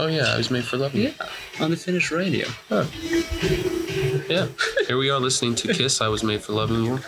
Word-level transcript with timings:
Oh 0.00 0.06
yeah, 0.06 0.32
I 0.34 0.36
was 0.36 0.48
made 0.50 0.64
for 0.64 0.76
loving 0.76 1.00
you. 1.02 1.12
Yeah, 1.18 1.64
on 1.64 1.70
the 1.70 1.76
Finnish 1.76 2.12
radio. 2.12 2.46
Yeah. 2.70 4.46
Here 4.86 4.96
we 4.96 5.10
are 5.10 5.18
listening 5.18 5.56
to 5.56 5.74
Kiss. 5.74 6.00
I 6.00 6.06
was 6.08 6.22
made 6.22 6.40
for 6.40 6.52
loving 6.52 6.84
you. 6.84 6.98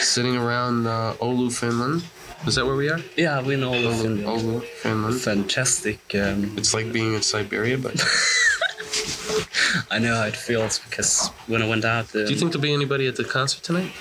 Sitting 0.00 0.34
around 0.36 0.86
uh, 0.86 1.14
Oulu, 1.20 1.52
Finland. 1.52 2.02
Is 2.46 2.54
that 2.54 2.64
where 2.64 2.76
we 2.76 2.88
are? 2.88 3.00
Yeah, 3.16 3.42
we 3.42 3.56
know 3.56 3.72
Oulu, 3.72 3.92
Finland. 4.00 4.26
Oulu, 4.26 4.62
Finland. 4.82 5.20
Fantastic. 5.20 5.98
Um, 6.14 6.56
It's 6.56 6.72
like 6.72 6.92
being 6.92 7.14
in 7.14 7.22
Siberia, 7.22 7.76
but 7.76 7.94
do 7.96 8.04
I 9.94 9.98
know 9.98 10.14
how 10.16 10.26
it 10.26 10.36
feels 10.36 10.78
because 10.78 11.30
when 11.46 11.60
I 11.62 11.68
went 11.68 11.84
out, 11.84 12.14
um, 12.14 12.20
you 12.22 12.36
think 12.38 12.52
there'll 12.52 12.62
be 12.62 12.72
anybody 12.72 13.06
at 13.06 13.16
the 13.16 13.24
concert 13.24 13.62
tonight? 13.62 13.92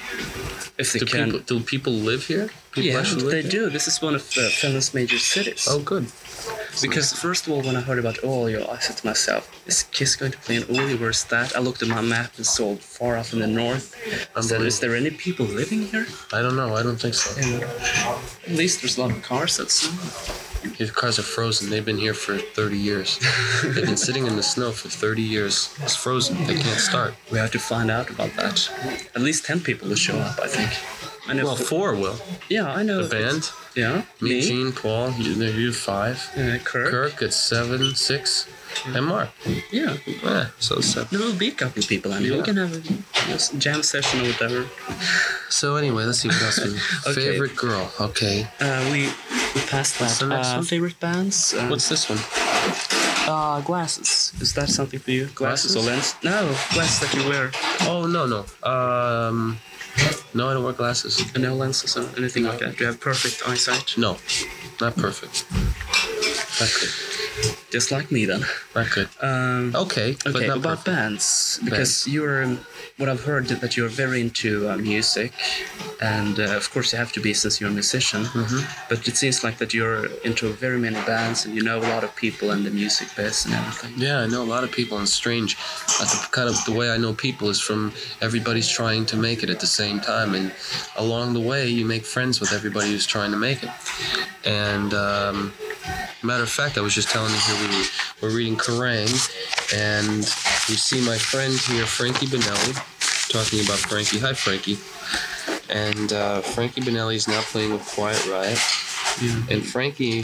if 0.77 0.91
they 0.93 0.99
Do 0.99 1.05
can, 1.05 1.25
people, 1.31 1.39
do 1.59 1.59
people 1.59 1.93
live 1.93 2.23
here? 2.27 2.49
People 2.71 2.89
yeah, 2.91 2.99
actually 2.99 3.23
live 3.23 3.31
they 3.31 3.41
here? 3.41 3.51
do. 3.65 3.69
This 3.69 3.87
is 3.87 4.01
one 4.01 4.15
of 4.15 4.21
uh, 4.37 4.47
Finland's 4.61 4.93
major 4.93 5.19
cities. 5.19 5.67
Oh, 5.69 5.79
good. 5.79 6.05
Because 6.81 7.11
first 7.13 7.47
of 7.47 7.53
all, 7.53 7.61
when 7.61 7.75
I 7.75 7.81
heard 7.81 7.99
about 7.99 8.15
Oulu, 8.17 8.69
I 8.69 8.79
said 8.79 8.97
to 8.97 9.05
myself, 9.05 9.49
"Is 9.65 9.83
Kiss 9.91 10.15
going 10.15 10.31
to 10.31 10.37
play 10.37 10.55
in 10.57 10.63
Oulu? 10.63 10.99
Where's 10.99 11.23
that?" 11.25 11.55
I 11.55 11.59
looked 11.59 11.81
at 11.81 11.87
my 11.87 12.01
map 12.01 12.31
and 12.37 12.45
saw 12.45 12.75
far 12.75 13.17
off 13.17 13.33
in 13.33 13.39
the 13.39 13.47
north. 13.47 13.95
I 14.35 14.41
said, 14.41 14.61
"Is 14.61 14.79
there 14.79 14.95
any 14.95 15.11
people 15.11 15.45
living 15.45 15.81
here?" 15.87 16.05
I 16.33 16.41
don't 16.41 16.55
know. 16.55 16.75
I 16.75 16.83
don't 16.83 16.99
think 16.99 17.15
so. 17.15 17.29
And 17.41 17.63
at 17.63 18.55
least 18.61 18.81
there's 18.81 18.97
a 18.97 19.01
lot 19.01 19.11
of 19.11 19.21
cars 19.23 19.59
outside. 19.59 19.93
Your 20.79 20.89
cars 20.89 21.17
are 21.17 21.23
frozen. 21.23 21.69
They've 21.69 21.85
been 21.85 21.97
here 21.97 22.13
for 22.13 22.37
30 22.37 22.77
years. 22.77 23.19
They've 23.63 23.85
been 23.85 23.95
sitting 23.97 24.25
in 24.27 24.35
the 24.35 24.43
snow 24.43 24.71
for 24.71 24.89
30 24.89 25.21
years. 25.21 25.69
It's 25.81 25.95
frozen. 25.95 26.35
They 26.45 26.55
can't 26.55 26.79
start. 26.79 27.13
We 27.31 27.37
have 27.37 27.51
to 27.51 27.59
find 27.59 27.89
out 27.89 28.09
about 28.09 28.35
that. 28.35 28.69
At 29.15 29.21
least 29.21 29.45
ten 29.45 29.59
people 29.61 29.87
will 29.87 29.95
show 29.95 30.17
up, 30.19 30.39
I 30.43 30.47
think. 30.47 30.71
I 31.29 31.33
know. 31.33 31.45
Well, 31.45 31.55
four 31.55 31.95
will. 31.95 32.17
yeah, 32.49 32.71
I 32.79 32.83
know. 32.83 33.03
The 33.03 33.09
band, 33.09 33.49
Yeah, 33.77 34.01
me, 34.21 34.41
Gene, 34.41 34.71
Paul, 34.71 35.11
you, 35.21 35.33
you 35.45 35.71
five. 35.71 36.17
uh, 36.35 36.57
Kirk. 36.63 36.89
Kirk 36.89 37.21
at 37.21 37.31
seven, 37.33 37.93
six, 37.93 38.47
and 38.95 39.05
Mark. 39.05 39.29
Yeah, 39.71 39.97
Yeah, 40.23 40.47
so 40.57 40.81
seven. 40.81 41.07
there 41.11 41.21
will 41.27 41.37
be 41.37 41.49
a 41.49 41.57
couple 41.61 41.83
of 41.83 41.87
people, 41.87 42.11
and 42.11 42.25
we 42.25 42.35
Yeah. 42.35 42.41
can 42.41 42.57
have 42.57 42.73
a 42.73 42.81
jam 43.59 43.83
session 43.83 44.21
or 44.21 44.27
whatever. 44.33 44.65
So 45.49 45.75
anyway, 45.75 46.05
let's 46.05 46.19
see 46.21 46.27
what 46.29 46.41
else 46.41 46.57
we. 46.65 46.73
Okay. 47.11 47.21
Favorite 47.37 47.55
girl. 47.55 47.85
Okay. 48.01 48.47
Uh, 48.59 48.81
we 48.91 49.13
we 49.53 49.61
passed 49.69 49.99
that. 49.99 50.21
Uh, 50.23 50.55
one? 50.57 50.63
favorite 50.65 50.99
bands? 50.99 51.53
Uh, 51.53 51.67
What's 51.69 51.87
this 51.87 52.09
one? 52.09 52.19
uh, 53.29 53.61
glasses? 53.61 54.33
Is 54.41 54.53
that 54.53 54.69
something 54.69 54.99
for 54.99 55.11
you? 55.11 55.25
Glasses, 55.35 55.73
Glasses? 55.73 55.75
or 55.75 55.83
lens? 55.85 56.15
No, 56.23 56.47
glasses 56.73 56.99
that 57.05 57.13
you 57.13 57.29
wear. 57.29 57.51
Oh 57.85 58.07
no 58.07 58.25
no. 58.25 58.41
Um, 58.65 59.59
no, 60.37 60.49
I 60.49 60.53
don't 60.53 60.63
wear 60.63 60.73
glasses. 60.73 61.19
And 61.33 61.43
no 61.43 61.55
lenses 61.55 61.97
or 61.97 62.07
anything 62.17 62.43
like 62.43 62.59
that. 62.59 62.77
Do 62.77 62.83
you 62.83 62.85
have 62.91 62.99
perfect 62.99 63.41
eyesight? 63.47 63.97
No, 63.97 64.17
not 64.79 64.95
perfect. 64.95 65.45
Not 66.61 66.71
good. 66.79 67.57
Just 67.77 67.91
like 67.91 68.11
me 68.11 68.25
then. 68.25 68.43
Good. 68.95 69.07
Um, 69.21 69.75
Okay, 69.75 70.15
but 70.23 70.35
okay, 70.35 70.47
not 70.47 70.57
about 70.57 70.77
perfect. 70.79 70.85
bands 70.85 71.59
because 71.63 72.07
you're 72.07 72.43
um, 72.43 72.59
what 72.97 73.07
I've 73.07 73.23
heard 73.23 73.45
that 73.63 73.77
you're 73.77 73.93
very 74.03 74.19
into 74.21 74.67
uh, 74.67 74.77
music, 74.77 75.31
and 76.01 76.39
uh, 76.39 76.57
of 76.61 76.71
course 76.71 76.91
you 76.91 76.97
have 76.97 77.11
to 77.11 77.21
be 77.21 77.35
since 77.35 77.61
you're 77.61 77.69
a 77.69 77.73
musician. 77.81 78.23
Mm-hmm. 78.23 78.61
But 78.89 79.07
it 79.07 79.15
seems 79.15 79.43
like 79.43 79.59
that 79.59 79.75
you're 79.75 80.07
into 80.23 80.49
very 80.53 80.79
many 80.79 80.99
bands 81.05 81.45
and 81.45 81.53
you 81.55 81.61
know 81.61 81.77
a 81.77 81.89
lot 81.93 82.03
of 82.03 82.15
people 82.15 82.49
in 82.49 82.63
the 82.63 82.71
music 82.71 83.09
biz 83.15 83.45
and 83.45 83.53
everything. 83.53 83.93
Yeah, 83.95 84.21
I 84.21 84.27
know 84.27 84.41
a 84.41 84.51
lot 84.55 84.63
of 84.63 84.71
people, 84.71 84.97
and 84.97 85.07
strange. 85.07 85.55
The, 85.99 86.27
kind 86.31 86.49
of 86.49 86.55
the 86.65 86.71
way 86.79 86.89
I 86.89 86.97
know 86.97 87.13
people 87.13 87.47
is 87.49 87.61
from 87.61 87.93
everybody's 88.21 88.69
trying 88.79 89.05
to 89.11 89.17
make 89.17 89.43
it 89.43 89.49
at 89.51 89.59
the 89.59 89.71
same 89.81 89.99
time, 89.99 90.33
and 90.33 90.51
along 90.95 91.33
the 91.33 91.45
way, 91.51 91.67
you 91.67 91.85
make 91.85 92.05
friends 92.05 92.39
with 92.41 92.51
everybody 92.53 92.89
who's 92.89 93.05
trying 93.05 93.31
to 93.31 93.37
make 93.37 93.61
it. 93.61 93.69
And 94.45 94.93
um, 94.95 95.53
matter 96.23 96.43
of 96.43 96.49
fact, 96.49 96.77
I 96.77 96.81
was 96.81 96.95
just 96.95 97.09
telling 97.09 97.31
you 97.31 97.39
here 97.47 97.66
we 97.69 97.75
were, 97.77 97.83
we're 98.29 98.35
reading 98.37 98.57
Kerrang, 98.57 99.07
and 99.75 100.19
we 100.69 100.75
see 100.75 101.01
my 101.05 101.17
friend 101.17 101.53
here, 101.53 101.85
Frankie 101.85 102.25
Benelli, 102.27 102.73
talking 103.31 103.63
about 103.65 103.79
Frankie. 103.79 104.19
Hi, 104.19 104.33
Frankie. 104.33 104.77
And 105.69 106.13
uh, 106.13 106.41
Frankie 106.41 106.81
Benelli 106.81 107.15
is 107.15 107.27
now 107.27 107.41
playing 107.41 107.73
with 107.73 107.85
Quiet 107.85 108.25
Riot, 108.27 108.59
Yeah. 109.21 109.41
and 109.55 109.65
Frankie. 109.65 110.23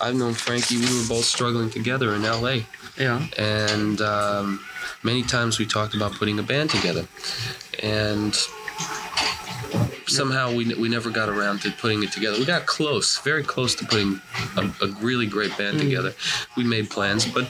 I've 0.00 0.14
known 0.14 0.34
Frankie. 0.34 0.76
We 0.78 0.86
were 0.86 1.08
both 1.08 1.24
struggling 1.24 1.68
together 1.70 2.14
in 2.14 2.24
L.A 2.24 2.64
Yeah. 2.98 3.26
and 3.36 4.00
um, 4.00 4.60
many 5.02 5.22
times 5.22 5.58
we 5.58 5.66
talked 5.66 5.94
about 5.94 6.12
putting 6.12 6.38
a 6.38 6.42
band 6.42 6.70
together 6.70 7.06
and 7.82 8.34
somehow 10.06 10.52
we, 10.54 10.74
we 10.74 10.88
never 10.88 11.10
got 11.10 11.28
around 11.28 11.60
to 11.62 11.70
putting 11.72 12.02
it 12.02 12.12
together. 12.12 12.38
We 12.38 12.44
got 12.44 12.66
close 12.66 13.18
very 13.18 13.42
close 13.42 13.74
to 13.76 13.84
putting 13.84 14.20
a, 14.56 14.70
a 14.82 14.88
really 15.00 15.26
great 15.26 15.56
band 15.56 15.76
hmm. 15.76 15.84
together. 15.84 16.14
We 16.56 16.64
made 16.64 16.90
plans 16.90 17.26
but 17.26 17.48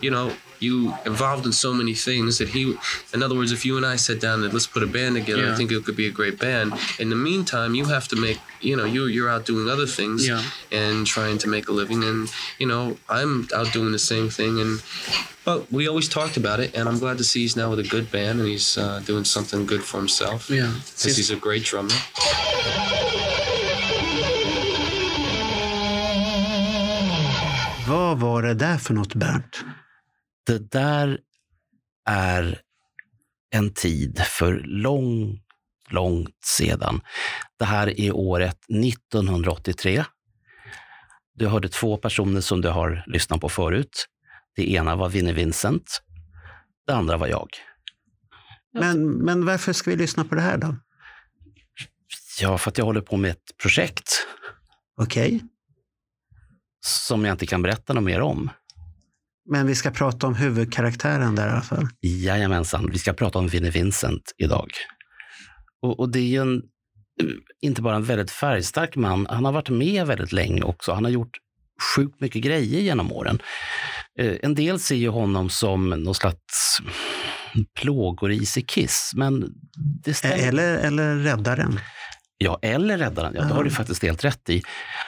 you 0.00 0.10
know 0.10 0.32
you 0.60 0.94
involved 1.04 1.44
in 1.46 1.52
so 1.52 1.72
many 1.72 1.94
things 1.94 2.38
that 2.38 2.48
he 2.48 2.74
in 3.14 3.22
other 3.22 3.34
words 3.34 3.52
if 3.52 3.64
you 3.64 3.76
and 3.76 3.86
i 3.86 3.96
sat 3.96 4.20
down 4.20 4.42
and 4.44 4.52
let's 4.52 4.66
put 4.66 4.82
a 4.82 4.86
band 4.86 5.14
together 5.16 5.52
i 5.52 5.54
think 5.56 5.70
it 5.72 5.84
could 5.84 5.96
be 5.96 6.06
a 6.06 6.10
great 6.10 6.38
band. 6.38 6.72
In 6.98 7.08
the 7.10 7.16
meantime 7.16 7.74
you 7.74 7.84
have 7.86 8.06
to 8.08 8.16
make 8.16 8.38
you 8.60 8.76
know 8.76 8.84
you, 8.84 9.06
you're 9.06 9.30
out 9.34 9.46
doing 9.46 9.68
other 9.68 9.86
things 9.86 10.26
Yeah. 10.26 10.42
and 10.72 11.06
trying 11.06 11.38
to 11.38 11.48
make 11.48 11.68
a 11.68 11.72
living. 11.72 12.04
And 12.04 12.28
you 12.58 12.66
know 12.66 12.96
i'm 13.08 13.46
out 13.54 13.72
doing 13.72 13.92
the 13.92 13.98
same 14.12 14.28
thing. 14.30 14.60
And 14.60 14.80
but 15.44 15.58
we 15.72 15.88
always 15.88 16.08
talked 16.08 16.36
about 16.36 16.58
it. 16.64 16.74
And 16.76 16.88
i'm 16.88 16.98
glad 16.98 17.18
to 17.18 17.24
see 17.24 17.40
he's 17.40 17.56
now 17.56 17.70
with 17.70 17.80
a 17.86 17.88
good 17.96 18.10
band 18.10 18.40
and 18.40 18.48
he's 18.48 18.78
uh, 18.78 19.00
doing 19.06 19.24
something 19.24 19.66
good 19.66 19.82
for 19.82 19.98
himself. 19.98 20.50
Yeah. 20.50 20.72
because 20.96 21.16
he's 21.20 21.30
a 21.30 21.40
great 21.46 21.64
drummer. 21.70 21.94
Vad 27.88 28.18
var 28.18 28.42
det 28.42 28.54
där 28.54 28.78
för 28.78 28.94
något, 28.94 29.14
Bernt? 29.14 29.64
Det 30.46 30.70
där 30.70 31.18
är 32.08 32.60
en 33.50 33.74
tid 33.74 34.20
för 34.20 34.54
långt, 34.64 35.42
långt 35.88 36.44
sedan. 36.44 37.00
Det 37.58 37.64
här 37.64 38.00
är 38.00 38.16
året 38.16 38.58
1983. 38.68 40.04
Du 41.34 41.46
hörde 41.46 41.68
två 41.68 41.96
personer 41.96 42.40
som 42.40 42.60
du 42.60 42.68
har 42.68 43.04
lyssnat 43.06 43.40
på 43.40 43.48
förut. 43.48 44.06
Det 44.56 44.72
ena 44.72 44.96
var 44.96 45.08
Vinnie 45.08 45.32
Vincent. 45.32 46.02
Det 46.86 46.94
andra 46.94 47.16
var 47.16 47.26
jag. 47.26 47.48
Men, 48.72 49.08
men 49.08 49.44
varför 49.44 49.72
ska 49.72 49.90
vi 49.90 49.96
lyssna 49.96 50.24
på 50.24 50.34
det 50.34 50.40
här 50.40 50.58
då? 50.58 50.76
Ja, 52.40 52.58
för 52.58 52.70
att 52.70 52.78
jag 52.78 52.84
håller 52.84 53.00
på 53.00 53.16
med 53.16 53.30
ett 53.30 53.56
projekt 53.62 54.26
Okej, 54.98 55.40
som 56.80 57.24
jag 57.24 57.34
inte 57.34 57.46
kan 57.46 57.62
berätta 57.62 57.92
något 57.92 58.04
mer 58.04 58.20
om. 58.20 58.50
Men 59.50 59.66
vi 59.66 59.74
ska 59.74 59.90
prata 59.90 60.26
om 60.26 60.34
huvudkaraktären 60.34 61.34
där 61.34 61.48
i 61.48 61.50
alla 61.50 61.60
fall. 61.62 61.88
Jajamensan, 62.02 62.88
vi 62.92 62.98
ska 62.98 63.12
prata 63.12 63.38
om 63.38 63.48
Vinnie 63.48 63.70
Vincent 63.70 64.22
idag. 64.38 64.70
Och, 65.82 66.00
och 66.00 66.08
det 66.08 66.18
är 66.18 66.22
ju 66.28 66.40
en, 66.42 66.62
inte 67.62 67.82
bara 67.82 67.96
en 67.96 68.04
väldigt 68.04 68.30
färgstark 68.30 68.96
man, 68.96 69.26
han 69.30 69.44
har 69.44 69.52
varit 69.52 69.68
med 69.70 70.06
väldigt 70.06 70.32
länge 70.32 70.62
också. 70.62 70.92
Han 70.92 71.04
har 71.04 71.10
gjort 71.10 71.36
sjukt 71.96 72.20
mycket 72.20 72.42
grejer 72.42 72.80
genom 72.80 73.12
åren. 73.12 73.38
Eh, 74.18 74.34
En 74.42 74.54
del 74.54 74.80
ser 74.80 74.94
ju 74.96 75.08
honom 75.08 75.50
som 75.50 75.90
någon 75.90 76.14
slags 76.14 76.78
plågoris 77.80 78.58
i 78.58 78.62
Kiss, 78.62 79.12
men 79.16 79.52
det 80.04 80.14
stämmer. 80.14 80.36
E- 80.36 80.40
Eller, 80.40 80.78
eller 80.78 81.16
räddaren. 81.16 81.80
Ja, 82.38 82.58
eller 82.62 82.98
räddaren. 82.98 83.32
Ja, 83.36 83.42
det 83.44 83.54
har 83.54 83.64
du 83.64 83.70
faktiskt 83.70 84.02
helt 84.02 84.24
rätt 84.24 84.50
i. 84.50 84.62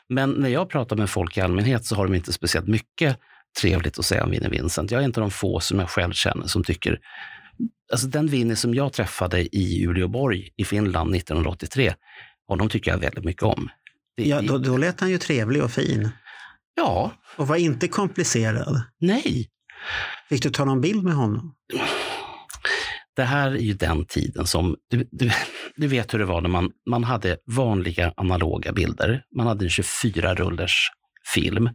Men 0.08 0.30
när 0.30 0.48
jag 0.48 0.68
pratar 0.70 0.96
med 0.96 1.10
folk 1.10 1.36
i 1.38 1.40
allmänhet 1.40 1.84
så 1.86 1.94
har 1.94 2.04
de 2.06 2.14
inte 2.14 2.32
speciellt 2.32 2.66
mycket 2.68 3.18
trevligt 3.60 3.98
att 3.98 4.04
säga 4.04 4.24
om 4.24 4.30
Vinnie 4.30 4.48
Vincent. 4.48 4.90
Jag 4.90 5.00
är 5.00 5.04
inte 5.04 5.20
de 5.20 5.30
få 5.30 5.60
som 5.60 5.78
jag 5.78 5.90
själv 5.90 6.12
känner 6.12 6.46
som 6.46 6.64
tycker... 6.64 6.98
Alltså 7.92 8.06
den 8.06 8.26
Vinnie 8.26 8.56
som 8.56 8.74
jag 8.74 8.92
träffade 8.92 9.56
i 9.56 9.86
Uleåborg 9.86 10.48
i 10.56 10.64
Finland 10.64 11.14
1983, 11.14 11.94
honom 12.48 12.68
tycker 12.68 12.90
jag 12.90 12.98
väldigt 12.98 13.24
mycket 13.24 13.42
om. 13.42 13.68
Det, 14.16 14.22
Ja, 14.24 14.40
då, 14.42 14.58
då 14.58 14.76
lät 14.76 15.00
han 15.00 15.10
ju 15.10 15.18
trevlig 15.18 15.62
och 15.62 15.70
fin. 15.70 16.08
ja, 16.76 17.12
Och 17.36 17.48
var 17.48 17.56
inte 17.56 17.88
komplicerad. 17.88 18.82
nej. 19.00 19.48
Fick 20.28 20.42
du 20.42 20.50
ta 20.50 20.64
någon 20.64 20.80
bild 20.80 21.04
med 21.04 21.14
honom? 21.14 21.54
Det 23.16 23.24
här 23.24 23.50
är 23.50 23.56
ju 23.58 23.72
den 23.74 24.04
tiden 24.04 24.46
som, 24.46 24.76
du, 24.90 25.08
du, 25.10 25.30
du 25.76 25.86
vet 25.86 26.14
hur 26.14 26.18
det 26.18 26.24
var 26.24 26.40
när 26.40 26.48
man, 26.48 26.70
man 26.90 27.04
hade 27.04 27.36
vanliga 27.46 28.12
analoga 28.16 28.72
bilder. 28.72 29.22
Man 29.36 29.46
hade 29.46 29.64
en 29.64 29.68
24-rullers 29.68 30.74
film 31.34 31.68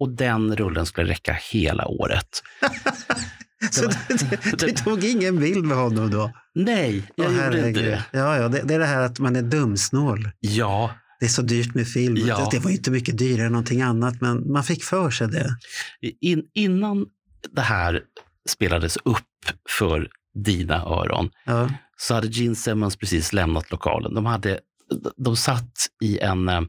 och 0.00 0.16
den 0.16 0.56
rullen 0.56 0.86
skulle 0.86 1.10
räcka 1.10 1.38
hela 1.52 1.86
året. 1.86 2.42
Så 3.70 3.90
du, 4.08 4.56
du, 4.66 4.72
tog 4.72 5.04
ingen 5.04 5.40
bild 5.40 5.64
med 5.64 5.76
honom 5.76 6.10
då? 6.10 6.32
Nej, 6.54 7.02
jag 7.14 7.26
Åh, 7.26 7.44
gjorde 7.44 7.68
inte 7.68 7.80
det. 7.82 8.04
Ja, 8.12 8.36
ja, 8.36 8.48
det, 8.48 8.62
det 8.64 8.74
är 8.74 8.78
det 8.78 8.86
här 8.86 9.02
att 9.02 9.18
man 9.18 9.36
är 9.36 9.42
dumsnål. 9.42 10.30
Ja, 10.40 10.90
Det 11.20 11.26
är 11.26 11.30
så 11.30 11.42
dyrt 11.42 11.74
med 11.74 11.88
film. 11.88 12.16
Ja. 12.16 12.36
Det, 12.50 12.56
det 12.58 12.64
var 12.64 12.70
inte 12.70 12.90
mycket 12.90 13.18
dyrare 13.18 13.46
än 13.46 13.52
någonting 13.52 13.82
annat, 13.82 14.20
men 14.20 14.52
man 14.52 14.64
fick 14.64 14.84
för 14.84 15.10
sig 15.10 15.28
det. 15.28 15.56
in, 16.20 16.42
innan 16.54 17.06
det 17.54 17.60
här 17.60 18.00
spelades 18.48 18.96
upp 18.96 19.16
för 19.78 20.08
dina 20.44 20.82
öron 20.82 21.30
Ja. 21.44 21.70
så 21.96 22.14
hade 22.14 22.26
Gene 22.28 22.56
Simmons 22.56 22.96
precis 22.96 23.32
lämnat 23.32 23.70
lokalen. 23.70 24.14
De, 24.14 24.26
hade, 24.26 24.60
de 25.16 25.36
satt 25.36 25.72
i, 26.02 26.18
en, 26.18 26.48
eh, 26.48 26.60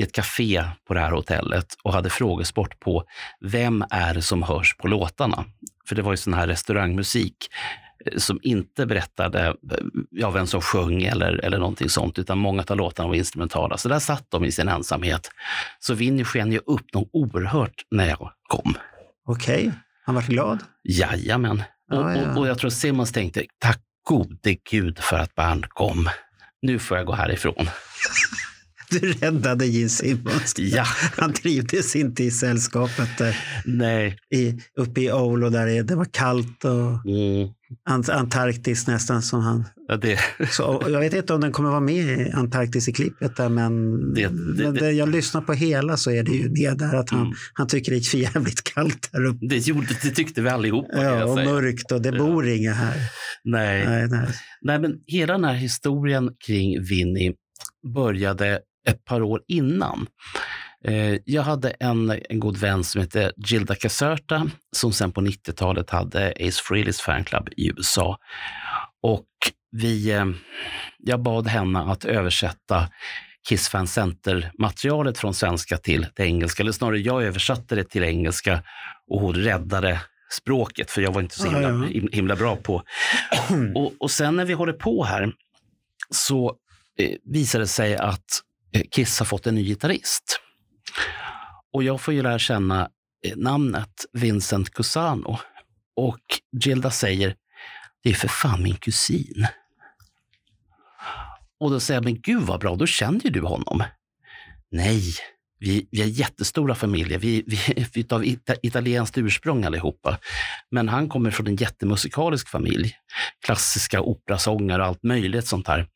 i 0.00 0.02
ett 0.02 0.12
café 0.12 0.64
på 0.88 0.94
det 0.94 1.00
här 1.00 1.10
hotellet 1.10 1.66
och 1.82 1.92
hade 1.92 2.10
frågesport 2.10 2.80
på 2.80 3.04
vem 3.40 3.84
är 3.90 4.14
det 4.14 4.22
som 4.22 4.42
hörs 4.42 4.76
på 4.76 4.88
låtarna? 4.88 5.44
För 5.88 5.94
det 5.94 6.02
var 6.02 6.12
ju 6.12 6.16
sån 6.16 6.34
här 6.34 6.46
restaurangmusik 6.46 7.36
eh, 8.06 8.18
som 8.18 8.40
inte 8.42 8.86
berättade 8.86 9.46
eh, 9.46 9.54
ja, 10.10 10.30
vem 10.30 10.46
som 10.46 10.60
sjöng 10.60 11.02
eller, 11.02 11.44
eller 11.44 11.58
någonting 11.58 11.88
sånt, 11.88 12.18
utan 12.18 12.38
många 12.38 12.64
av 12.68 12.76
låtarna 12.76 13.08
var 13.08 13.14
instrumentala. 13.14 13.76
Så 13.76 13.88
där 13.88 13.98
satt 13.98 14.30
de 14.30 14.44
i 14.44 14.52
sin 14.52 14.68
ensamhet. 14.68 15.30
Så 15.78 15.94
Vinny 15.94 16.24
sken 16.24 16.52
ju 16.52 16.58
upp 16.58 16.94
något 16.94 17.08
oerhört 17.12 17.82
när 17.90 18.08
jag 18.08 18.30
kom. 18.48 18.74
Okej, 19.26 19.72
han 20.04 20.14
var 20.14 20.22
glad. 20.22 20.58
Jajamän. 20.84 21.62
Ja, 21.90 21.98
och, 21.98 22.16
ja. 22.16 22.30
och, 22.30 22.38
och 22.38 22.48
jag 22.48 22.58
tror 22.58 22.70
Simmons 22.70 23.12
tänkte, 23.12 23.44
tack 23.58 23.80
gode 24.04 24.56
gud 24.70 24.98
för 24.98 25.16
att 25.16 25.34
Bernt 25.34 25.68
kom. 25.68 26.08
Nu 26.64 26.78
får 26.78 26.96
jag 26.96 27.06
gå 27.06 27.14
härifrån. 27.14 27.68
Du 29.00 29.12
räddade 29.20 29.66
Gene 29.66 29.88
Simmons. 29.88 30.54
Ja, 30.58 30.84
Han 31.16 31.32
trivdes 31.32 31.96
inte 31.96 32.24
i 32.24 32.30
sällskapet 32.30 33.18
där, 33.18 33.36
nej. 33.64 34.16
i, 34.34 34.58
uppe 34.80 35.00
i 35.00 35.12
Oulu 35.12 35.50
där 35.50 35.66
det, 35.66 35.82
det 35.82 35.96
var 35.96 36.06
kallt 36.12 36.64
och 36.64 36.72
Mm, 37.06 37.48
Ant- 37.90 38.10
Antarktis 38.12 38.86
nästan 38.86 39.22
som 39.22 39.40
han. 39.40 39.64
ja, 39.88 39.96
det, 39.96 40.18
Så, 40.50 40.82
jag 40.88 41.00
vet 41.00 41.14
inte 41.14 41.34
om 41.34 41.40
den 41.40 41.52
kommer 41.52 41.70
vara 41.70 41.80
med 41.80 42.20
i 42.26 42.30
Antarktis 42.30 42.88
i 42.88 42.92
klippet 42.92 43.36
där 43.36 43.48
men, 43.48 43.72
Det- 44.14 44.20
det- 44.22 44.62
men 44.62 44.74
det, 44.74 44.90
jag 44.92 45.08
lyssnar 45.08 45.40
på 45.40 45.52
hela 45.52 45.96
så 45.96 46.10
är 46.10 46.22
det 46.22 46.32
ju 46.32 46.48
med 46.50 46.78
där 46.78 46.94
att 46.94 47.10
han, 47.10 47.20
Mm. 47.20 47.32
han 47.54 47.66
tycker 47.66 47.92
det 47.92 47.98
är 47.98 48.00
för 48.00 48.18
jävligt 48.18 48.64
kallt 48.64 49.08
där 49.12 49.24
uppe. 49.24 49.46
det, 49.46 49.66
gjorde, 49.66 49.86
det 50.02 50.10
tyckte 50.10 50.42
vi 50.42 50.48
allihopa. 50.48 51.02
Ja, 51.04 51.24
och 51.24 51.34
mörkt 51.36 51.92
och 51.92 52.02
det 52.02 52.08
Ja. 52.08 52.18
bor 52.18 52.48
inga 52.48 52.72
här. 52.72 52.96
Nej. 53.44 53.86
Nej, 53.86 54.08
nej. 54.08 54.26
Nej, 54.62 54.78
men 54.80 54.92
hela 55.06 55.32
den 55.32 55.44
här 55.44 55.54
historien 55.54 56.30
kring 56.46 56.82
Vinny 56.82 57.32
började 57.94 58.60
ett 58.88 59.04
par 59.04 59.22
år 59.22 59.42
innan. 59.48 60.06
Eh, 60.84 61.16
Jag 61.24 61.42
hade 61.42 61.70
en, 61.70 62.20
en 62.28 62.40
god 62.40 62.56
vän 62.56 62.84
som 62.84 63.00
hette 63.00 63.32
Gilda 63.36 63.74
Caserta 63.74 64.46
som 64.76 64.92
sen 64.92 65.12
på 65.12 65.20
90-talet 65.20 65.90
hade 65.90 66.32
Ace 66.40 66.62
Frehleys 66.64 67.00
fanclub 67.00 67.48
i 67.56 67.68
USA. 67.68 68.18
Och 69.02 69.26
vi, 69.70 70.10
eh, 70.10 70.24
jag 70.98 71.22
bad 71.22 71.46
henne 71.48 71.80
att 71.80 72.04
översätta 72.04 72.88
Kiss 73.48 73.68
Fan 73.68 73.86
Center-materialet 73.86 75.18
från 75.18 75.34
svenska 75.34 75.76
till 75.76 76.06
det 76.14 76.22
engelska. 76.24 76.62
Eller 76.62 76.72
snarare, 76.72 76.98
jag 76.98 77.22
översatte 77.22 77.74
det 77.74 77.84
till 77.84 78.04
engelska 78.04 78.62
och 79.10 79.20
hon 79.20 79.34
räddade 79.34 80.00
språket, 80.32 80.90
för 80.90 81.02
jag 81.02 81.12
var 81.12 81.20
inte 81.20 81.38
så 81.38 81.46
himla, 81.50 81.86
himla 82.12 82.36
bra 82.36 82.56
på. 82.56 82.82
Och, 83.74 83.92
och 84.00 84.10
sen 84.10 84.36
när 84.36 84.44
vi 84.44 84.52
håller 84.52 84.72
på 84.72 85.04
här 85.04 85.32
så 86.10 86.56
eh, 86.98 87.10
visar 87.24 87.58
det 87.58 87.66
sig 87.66 87.96
att 87.96 88.24
Eh, 88.74 88.82
Kiss 88.90 89.18
har 89.18 89.26
fått 89.26 89.46
en 89.46 89.54
ny 89.54 89.64
gitarrist. 89.64 90.40
Och 91.72 91.84
jag 91.84 92.00
får 92.00 92.14
ju 92.14 92.22
lära 92.22 92.38
känna 92.38 92.88
eh, 93.26 93.36
namnet 93.36 94.04
Vincent 94.12 94.70
Cusano. 94.70 95.38
Och 95.96 96.20
Gilda 96.64 96.90
säger, 96.90 97.34
det 98.02 98.10
är 98.10 98.14
för 98.14 98.28
fan 98.28 98.62
min 98.62 98.76
kusin. 98.76 99.46
Och 101.60 101.70
då 101.70 101.80
säger 101.80 101.96
jag, 101.96 102.04
men 102.04 102.20
gud 102.20 102.42
vad 102.42 102.60
bra, 102.60 102.76
då 102.76 102.86
känner 102.86 103.20
ju 103.24 103.30
du 103.30 103.40
honom. 103.40 103.84
Nej, 104.70 105.02
vi, 105.58 105.88
vi 105.90 106.02
är 106.02 106.06
jättestora 106.06 106.74
familjer. 106.74 107.18
Vi, 107.18 107.44
vi, 107.46 107.86
vi 107.94 108.00
är 108.00 108.14
av 108.14 108.24
ita, 108.24 108.54
italienskt 108.62 109.18
ursprung 109.18 109.64
allihopa. 109.64 110.18
Men 110.70 110.88
han 110.88 111.08
kommer 111.08 111.30
från 111.30 111.46
en 111.46 111.56
jättemusikalisk 111.56 112.48
familj. 112.48 112.96
Klassiska 113.44 114.00
operasångare 114.00 114.82
och 114.82 114.88
allt 114.88 115.02
möjligt 115.02 115.46
sånt 115.46 115.68
här. 115.68 115.88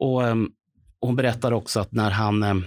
Och, 0.00 0.26
ehm, 0.26 0.48
och 1.04 1.08
hon 1.08 1.16
berättar 1.16 1.52
också 1.52 1.80
att 1.80 1.92
när 1.92 2.10
han, 2.10 2.42
ehm, 2.42 2.64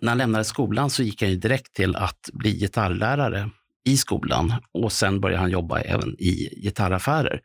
när 0.00 0.08
han 0.08 0.18
lämnade 0.18 0.44
skolan 0.44 0.90
så 0.90 1.02
gick 1.02 1.22
han 1.22 1.40
direkt 1.40 1.72
till 1.72 1.96
att 1.96 2.30
bli 2.32 2.52
gitarrlärare 2.58 3.50
i 3.84 3.96
skolan 3.96 4.54
och 4.74 4.92
sen 4.92 5.20
började 5.20 5.40
han 5.40 5.50
jobba 5.50 5.80
även 5.80 6.16
i 6.18 6.60
gitarraffärer. 6.62 7.40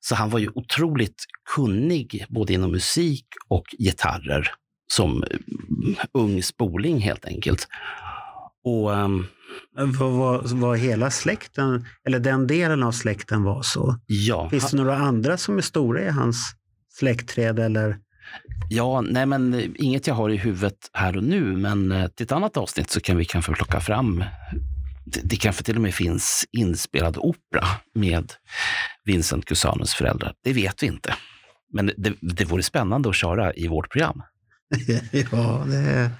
Så 0.00 0.14
han 0.14 0.30
var 0.30 0.38
ju 0.38 0.50
otroligt 0.54 1.24
kunnig 1.54 2.26
både 2.28 2.52
inom 2.52 2.70
musik 2.70 3.26
och 3.48 3.64
gitarrer 3.78 4.50
som 4.92 5.10
mm, 5.10 5.96
ung 6.12 6.42
spoling 6.42 6.98
helt 7.00 7.24
enkelt. 7.24 7.68
Och 8.64 8.94
ehm, 8.94 9.26
Var, 9.76 10.10
var, 10.10 10.42
var 10.60 10.76
hela 10.76 11.10
släkten, 11.10 11.86
eller 12.06 12.18
den 12.18 12.46
delen 12.46 12.82
av 12.82 12.92
släkten 12.92 13.42
var 13.42 13.62
så? 13.62 13.96
ja, 14.06 14.50
Finns 14.50 14.70
det 14.70 14.76
några 14.76 14.96
andra 14.96 15.36
som 15.36 15.58
är 15.58 15.62
stora 15.62 16.02
i 16.02 16.08
hans 16.08 16.54
släktträd 16.98 17.58
eller? 17.58 18.03
Ja, 18.68 19.00
nej 19.00 19.26
men 19.26 19.72
inget 19.76 20.06
jag 20.06 20.14
har 20.14 20.30
i 20.30 20.36
huvudet 20.36 20.90
här 20.92 21.16
och 21.16 21.24
nu, 21.24 21.56
men 21.56 21.92
eh, 21.92 22.06
till 22.08 22.24
ett 22.24 22.32
annat 22.32 22.56
avsnitt 22.56 22.90
så 22.90 23.00
kan 23.00 23.16
vi 23.16 23.24
kanske 23.24 23.52
plocka 23.52 23.80
fram 23.80 24.24
det, 25.04 25.20
det 25.24 25.36
kanske 25.36 25.64
till 25.64 25.76
och 25.76 25.82
med 25.82 25.94
finns 25.94 26.44
inspelad 26.52 27.16
opera 27.18 27.66
med 27.94 28.32
Vincent 29.04 29.44
Cusanos 29.44 29.94
föräldrar. 29.94 30.34
Det 30.44 30.52
vet 30.52 30.82
vi 30.82 30.86
inte. 30.86 31.14
Men 31.72 31.90
det, 31.96 32.12
det 32.20 32.44
vore 32.44 32.62
spännande 32.62 33.08
att 33.08 33.16
köra 33.16 33.54
i 33.54 33.68
vårt 33.68 33.90
program. 33.92 34.22
ja, 35.32 35.64
det 35.68 35.76
är 35.76 36.10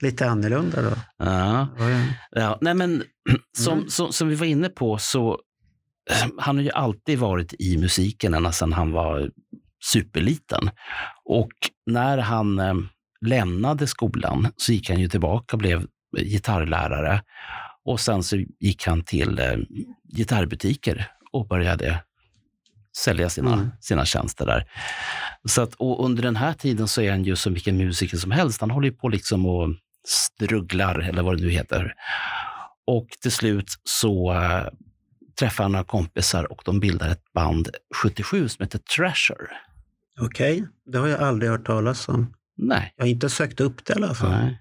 lite 0.00 0.28
annorlunda 0.30 0.82
då. 0.82 0.92
Ja. 1.18 1.68
Ja, 1.78 1.90
ja. 1.90 2.00
Ja, 2.30 2.58
nej 2.60 2.74
men 2.74 3.02
som, 3.58 3.78
Mm. 3.78 3.88
som, 3.90 4.12
som 4.12 4.28
vi 4.28 4.34
var 4.34 4.46
inne 4.46 4.68
på 4.68 4.98
så 4.98 5.38
eh, 6.10 6.28
han 6.38 6.56
har 6.56 6.62
ju 6.62 6.70
alltid 6.70 7.18
varit 7.18 7.54
i 7.58 7.78
musiken 7.78 8.34
ända 8.34 8.52
sedan 8.52 8.72
han 8.72 8.92
var 8.92 9.30
superliten. 9.92 10.70
Och 11.24 11.52
när 11.86 12.18
han 12.18 12.58
eh, 12.58 12.74
lämnade 13.26 13.86
skolan 13.86 14.52
så 14.56 14.72
gick 14.72 14.90
han 14.90 15.00
ju 15.00 15.08
tillbaka 15.08 15.56
och 15.56 15.58
blev 15.58 15.86
gitarrlärare. 16.18 17.22
Och 17.84 18.00
sen 18.00 18.22
så 18.22 18.36
gick 18.60 18.86
han 18.86 19.02
till 19.04 19.38
eh, 19.38 19.56
gitarrbutiker 20.14 21.06
och 21.32 21.48
började 21.48 22.02
sälja 22.96 23.28
sina, 23.30 23.52
Mm. 23.52 23.70
sina 23.80 24.04
tjänster 24.04 24.46
där. 24.46 24.64
Så 25.44 25.62
att, 25.62 25.74
och 25.74 26.04
under 26.04 26.22
den 26.22 26.36
här 26.36 26.52
tiden 26.52 26.88
så 26.88 27.00
är 27.02 27.10
han 27.10 27.24
ju 27.24 27.36
som 27.36 27.54
vilken 27.54 27.76
musiker 27.76 28.16
som 28.16 28.30
helst. 28.30 28.60
Han 28.60 28.70
håller 28.70 28.88
ju 28.88 28.94
på 28.94 29.08
liksom 29.08 29.46
och 29.46 29.68
strugglar, 30.08 30.98
eller 30.98 31.22
vad 31.22 31.36
det 31.36 31.42
nu 31.42 31.50
heter. 31.50 31.94
Och 32.86 33.06
till 33.22 33.32
slut 33.32 33.66
så 33.84 34.32
äh, 34.32 34.64
träffar 35.38 35.64
han 35.64 35.72
några 35.72 35.84
kompisar 35.84 36.52
och 36.52 36.62
de 36.64 36.80
bildar 36.80 37.08
ett 37.08 37.32
band 37.34 37.68
77 38.02 38.48
som 38.48 38.62
heter 38.62 38.78
Treasure. 38.78 39.46
Okej, 40.20 40.66
det 40.86 40.98
har 40.98 41.08
jag 41.08 41.20
aldrig 41.20 41.50
hört 41.50 41.66
talas 41.66 42.08
om. 42.08 42.34
Nej, 42.56 42.94
Jag 42.96 43.04
har 43.04 43.08
inte 43.10 43.28
sökt 43.30 43.60
upp 43.60 43.84
det 43.84 43.92
i 43.92 43.96
alla 43.96 44.14
fall. 44.14 44.30
nej. 44.30 44.60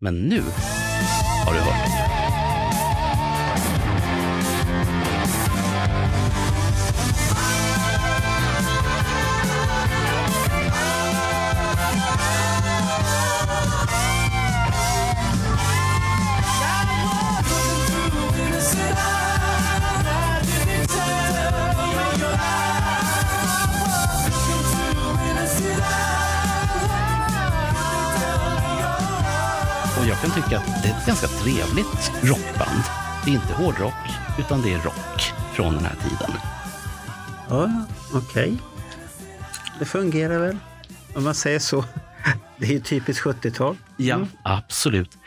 Men 0.00 0.14
nu 0.14 0.40
har 1.46 1.52
du 1.54 1.58
hört 1.60 1.84
om 1.86 1.90
det. 1.90 2.11
Trevligt 31.72 32.12
rockband. 32.22 32.82
Det 33.24 33.30
är 33.30 33.34
inte 33.34 33.52
hårdrock, 33.52 33.94
utan 34.38 34.62
det 34.62 34.72
är 34.72 34.78
rock 34.78 35.32
från 35.54 35.74
den 35.74 35.84
här 35.84 35.94
tiden. 35.94 36.36
Ja, 37.48 37.86
okej. 38.14 38.58
Det 39.78 39.84
fungerar 39.84 40.38
väl, 40.38 40.56
om 41.14 41.24
man 41.24 41.34
säger 41.34 41.58
så. 41.58 41.84
Det 42.58 42.66
är 42.66 42.70
ju 42.72 42.80
typiskt 42.80 43.24
70-tal. 43.24 43.76
Ja, 43.96 44.14
Mm. 44.16 44.28
absolut. 44.44 45.18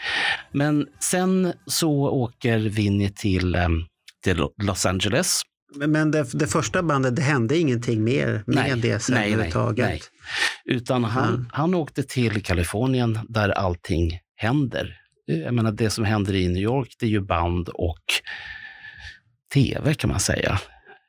Men 0.51 0.85
sen 0.99 1.53
så 1.65 1.91
åker 2.09 2.57
Vinny 2.57 3.09
till, 3.09 3.55
em, 3.55 3.85
till 4.23 4.47
Los 4.63 4.85
Angeles. 4.85 5.41
Men- 5.75 6.11
det, 6.11 6.29
det 6.33 6.47
första 6.47 6.83
bandet, 6.83 7.15
det 7.15 7.21
hände 7.21 7.57
ingenting 7.57 8.03
mer 8.03 8.43
med 8.47 8.77
det 8.79 8.99
sen 8.99 9.13
nej, 9.15 9.23
nej, 9.23 9.33
överhuvudtaget. 9.33 9.85
nej. 9.85 10.01
Utan 10.65 11.03
han, 11.03 11.27
Mm. 11.29 11.49
han 11.51 11.73
åkte 11.75 12.03
till 12.03 12.43
Kalifornien 12.43 13.19
där 13.29 13.49
allting 13.49 14.19
händer. 14.35 14.97
Jag 15.25 15.53
menar, 15.53 15.71
det 15.71 15.89
som 15.89 16.05
händer 16.05 16.35
i 16.35 16.47
New 16.47 16.63
York, 16.63 16.95
det 16.99 17.05
är 17.05 17.09
ju 17.09 17.21
band 17.21 17.69
och 17.69 18.03
tv 19.53 19.93
kan 19.93 20.09
man 20.09 20.19
säga. 20.19 20.59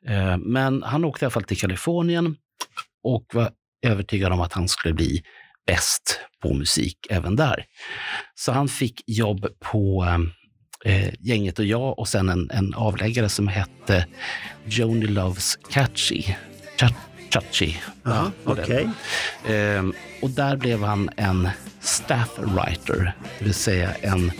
Eh, 0.07 0.37
men 0.37 0.83
han 0.83 1.05
åkte 1.05 1.23
i 1.23 1.25
alla 1.25 1.31
fall 1.31 1.43
till 1.43 1.59
Kalifornien 1.59 2.35
och 3.03 3.25
var 3.33 3.51
övertygad 3.85 4.31
om 4.31 4.41
att 4.41 4.53
han 4.53 4.67
skulle 4.67 4.93
bli 4.93 5.23
bäst 5.67 6.19
på 6.41 6.53
musik 6.53 6.97
även 7.09 7.35
där. 7.35 7.65
Så 8.35 8.51
han 8.51 8.67
fick 8.67 9.01
jobb 9.07 9.47
på 9.59 10.05
eh, 10.85 11.13
Gänget 11.19 11.59
och 11.59 11.65
jag 11.65 11.99
och 11.99 12.07
sen 12.07 12.29
en, 12.29 12.49
en 12.51 12.73
avläggare 12.73 13.29
som 13.29 13.47
hette 13.47 14.07
Joni 14.65 15.07
Loves 15.07 15.55
Catchy. 15.55 16.23
Ch 16.79 17.06
Chachi. 17.41 17.81
Okej. 18.43 18.89
Okay. 19.43 19.55
Eh, 19.55 19.83
och 20.21 20.29
där 20.29 20.57
blev 20.57 20.83
han 20.83 21.09
en 21.15 21.49
staff 21.79 22.29
writer, 22.37 23.13
det 23.39 23.45
vill 23.45 23.53
säga 23.53 23.93
en, 23.93 24.31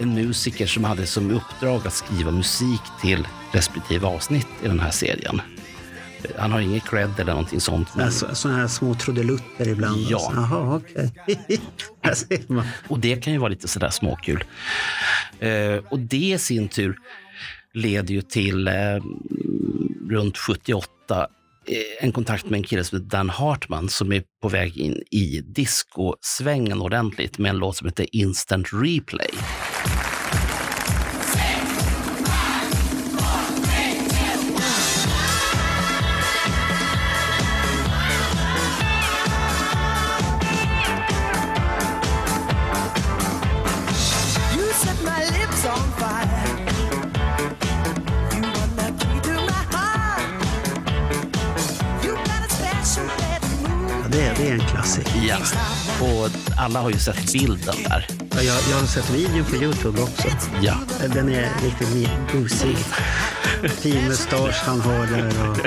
en 0.00 0.14
musiker 0.14 0.66
som 0.66 0.84
hade 0.84 1.06
som 1.06 1.30
uppdrag 1.30 1.86
att 1.86 1.92
skriva 1.92 2.30
musik 2.30 2.80
till 3.00 3.26
respektive 3.52 4.06
avsnitt 4.06 4.48
i 4.62 4.68
den 4.68 4.80
här 4.80 4.90
serien. 4.90 5.40
Han 6.38 6.52
har 6.52 6.60
ingen 6.60 6.80
cred 6.80 7.10
eller 7.18 7.32
någonting 7.32 7.60
sånt. 7.60 7.94
Men... 7.96 8.12
Så, 8.12 8.34
sådana 8.34 8.60
här 8.60 8.68
små 8.68 8.94
trudelutter 8.94 9.68
ibland? 9.68 10.06
Ja. 10.08 10.32
Alltså. 10.36 10.56
Okej. 10.56 11.12
Okay. 12.04 12.38
och 12.88 12.98
det 12.98 13.16
kan 13.16 13.32
ju 13.32 13.38
vara 13.38 13.48
lite 13.48 13.68
sådär 13.68 13.90
småkul. 13.90 14.44
Eh, 15.38 15.76
och 15.88 15.98
det 15.98 16.16
i 16.16 16.38
sin 16.38 16.68
tur 16.68 16.96
leder 17.72 18.14
ju 18.14 18.22
till 18.22 18.68
eh, 18.68 18.74
runt 20.10 20.38
78 20.38 20.88
eh, 21.10 21.26
Eh, 21.66 22.04
en 22.04 22.12
kontakt 22.12 22.50
med 22.50 22.58
en 22.58 22.64
kille 22.64 22.84
som 22.84 22.98
heter 22.98 23.08
Dan 23.08 23.30
Hartman 23.30 23.88
som 23.88 24.12
är 24.12 24.22
på 24.42 24.48
väg 24.48 24.76
in 24.76 25.02
i 25.10 25.40
discosvängen 25.40 26.80
ordentligt 26.80 27.38
med 27.38 27.50
en 27.50 27.58
låt 27.58 27.76
som 27.76 27.86
heter 27.86 28.06
Instant 28.12 28.66
Replay. 28.72 29.30
Ja, 55.28 55.36
och 56.00 56.30
alla 56.56 56.80
har 56.80 56.90
ju 56.90 56.98
sett 56.98 57.32
bilden 57.32 57.74
där. 57.88 58.06
Ja, 58.30 58.42
jag, 58.42 58.56
jag 58.70 58.76
har 58.76 58.86
sett 58.86 59.10
videon 59.10 59.44
på 59.44 59.56
Youtube 59.56 60.02
också. 60.02 60.28
Ja. 60.62 60.74
Den 61.14 61.28
är 61.28 61.48
riktigt 61.62 62.08
busig. 62.32 62.76
Fin 63.68 64.04
mustasch 64.08 64.62
han 64.64 64.80
har 64.80 65.06
där 65.06 65.50
och 65.50 65.58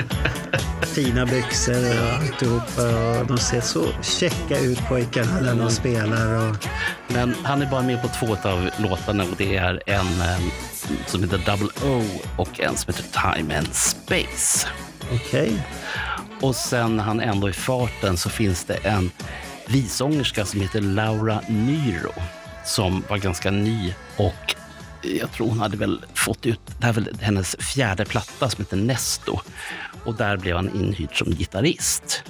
fina 0.86 1.26
byxor 1.26 2.02
och 2.02 2.12
alltihopa. 2.12 2.82
Och 3.20 3.26
de 3.26 3.38
ser 3.38 3.60
så 3.60 3.84
käcka 4.02 4.58
ut 4.58 4.88
pojkarna 4.88 5.40
när 5.40 5.54
de 5.54 5.70
spelar. 5.70 6.48
Och... 6.48 6.56
Men 7.08 7.34
han 7.44 7.62
är 7.62 7.70
bara 7.70 7.82
med 7.82 8.02
på 8.02 8.08
två 8.08 8.48
av 8.48 8.70
låtarna 8.76 9.24
och 9.24 9.36
det 9.38 9.56
är 9.56 9.82
en 9.86 10.06
um, 10.06 10.50
som 11.06 11.22
heter 11.22 11.38
Double 11.46 11.68
O 11.84 12.04
och 12.36 12.60
en 12.60 12.76
som 12.76 12.94
heter 12.94 13.34
Time 13.34 13.58
and 13.58 13.74
Space. 13.74 14.68
Okej. 15.12 15.18
Okay. 15.20 15.58
Och 16.40 16.56
sen 16.56 16.98
han 16.98 17.20
ändå 17.20 17.48
i 17.48 17.52
farten 17.52 18.16
så 18.16 18.30
finns 18.30 18.64
det 18.64 18.74
en 18.74 19.10
visångerska 19.68 20.44
som 20.44 20.60
heter 20.60 20.80
Laura 20.80 21.40
Nyro 21.48 22.12
som 22.68 23.04
var 23.08 23.18
ganska 23.18 23.50
ny 23.50 23.94
och 24.16 24.54
jag 25.02 25.32
tror 25.32 25.48
hon 25.48 25.58
hade 25.58 25.76
väl 25.76 26.04
fått 26.14 26.46
ut, 26.46 26.60
det 26.78 26.86
här 26.86 26.88
är 26.88 26.94
väl 26.94 27.16
hennes 27.20 27.56
fjärde 27.56 28.04
platta 28.04 28.50
som 28.50 28.64
heter 28.64 28.76
Nesto. 28.76 29.40
Och 30.04 30.14
där 30.14 30.36
blev 30.36 30.56
han 30.56 30.74
inhyrd 30.74 31.18
som 31.18 31.30
gitarrist. 31.30 32.22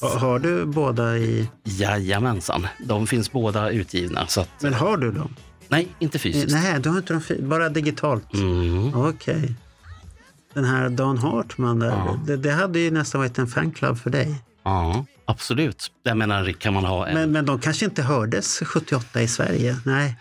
Har 0.00 0.38
du 0.38 0.66
båda 0.66 1.16
i... 1.18 1.48
Jajamensan, 1.64 2.66
de 2.78 3.06
finns 3.06 3.32
båda 3.32 3.70
utgivna. 3.70 4.26
Så 4.26 4.40
att... 4.40 4.50
Men 4.60 4.74
har 4.74 4.96
du 4.96 5.12
dem? 5.12 5.36
Nej, 5.68 5.88
inte 5.98 6.18
fysiskt. 6.18 6.52
Nej, 6.52 6.80
du 6.80 6.88
har 6.88 6.96
inte 6.96 7.12
dem 7.12 7.22
bara 7.40 7.68
digitalt? 7.68 8.34
Mm. 8.34 8.94
Okej. 8.94 9.36
Okay. 9.36 9.54
Den 10.54 10.64
här 10.64 10.88
Dan 10.88 11.18
Hartman, 11.18 11.78
där, 11.78 11.88
ja. 11.88 12.20
det, 12.26 12.36
det, 12.36 12.52
hade 12.52 12.78
ju 12.78 12.90
nästan 12.90 13.20
varit 13.20 13.38
en 13.38 13.46
fanclub 13.46 13.98
för 13.98 14.10
dig. 14.10 14.34
Ja, 14.62 15.04
absolut. 15.28 15.90
Jag 16.06 16.16
menar, 16.16 16.52
kan 16.52 16.74
man 16.74 16.84
ha 16.84 17.06
en... 17.06 17.14
men, 17.14 17.32
men 17.32 17.46
de 17.46 17.60
kanske 17.60 17.84
inte 17.84 18.02
hördes 18.02 18.62
78 18.64 19.22
i 19.22 19.28
Sverige? 19.28 19.76
Nej. 19.84 20.16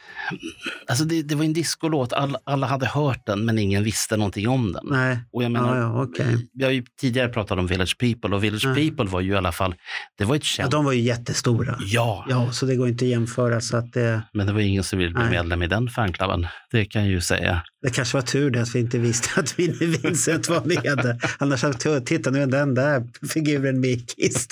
Alltså 0.88 1.06
det, 1.06 1.22
det 1.22 1.36
var 1.36 1.44
en 1.44 1.54
discolåt. 1.54 2.14
All, 2.14 2.38
alla 2.44 2.68
hade 2.68 2.86
hört 2.86 3.26
den, 3.26 3.46
men 3.46 3.60
ingen 3.60 3.84
visste 3.84 4.18
någonting 4.18 4.48
om 4.48 4.74
den. 4.74 4.86
Nej. 4.90 5.20
Och 5.34 5.44
jag 5.44 5.52
menar, 5.52 5.78
ja, 5.78 5.82
ja, 5.82 6.04
okay. 6.04 6.38
Vi 6.54 6.64
har 6.64 6.72
ju 6.72 6.84
tidigare 7.00 7.30
pratat 7.30 7.60
om 7.60 7.68
Village 7.68 7.98
People 7.98 8.36
och 8.36 8.44
Village 8.44 8.66
ja. 8.66 8.76
People 8.76 9.06
var 9.06 9.22
ju 9.22 9.32
i 9.32 9.36
alla 9.36 9.52
fall, 9.52 9.76
det 10.18 10.26
var 10.26 10.36
ett 10.36 10.44
känt... 10.44 10.74
Ja, 10.74 10.78
de 10.78 10.86
var 10.86 10.92
ju 10.92 11.02
jättestora. 11.02 11.78
Ja. 11.80 12.26
Ja, 12.30 12.52
så 12.52 12.66
det 12.66 12.76
går 12.76 12.88
inte 12.88 13.06
att 13.06 13.10
jämföra. 13.10 13.62
Så 13.62 13.78
att 13.78 13.94
det... 13.94 14.22
Men 14.34 14.48
det 14.48 14.54
var 14.54 14.60
ingen 14.60 14.84
som 14.84 15.00
ville 15.00 15.12
bli 15.12 15.24
Nej. 15.24 15.32
medlem 15.32 15.64
i 15.64 15.68
den 15.68 15.90
fanklubben. 15.90 16.48
Det 16.72 16.86
kan 16.86 17.02
jag 17.02 17.12
ju 17.12 17.22
säga. 17.22 17.62
Det 17.82 17.90
kanske 17.90 18.18
var 18.18 18.22
tur 18.22 18.50
det 18.50 18.62
att 18.62 18.76
vi 18.76 18.80
inte 18.80 18.98
visste 18.98 19.40
att 19.40 19.60
Vinnie 19.60 19.98
Vincent 19.98 20.50
var 20.50 20.62
med. 20.66 21.22
Annars 21.40 21.64
hade 21.64 22.00
vi 22.00 22.06
titta 22.06 22.30
nu 22.30 22.42
är 22.42 22.48
den 22.48 22.74
där 22.74 23.04
figuren 23.34 23.80
med 23.80 23.90
i 23.90 24.00
Kiss. 24.00 24.48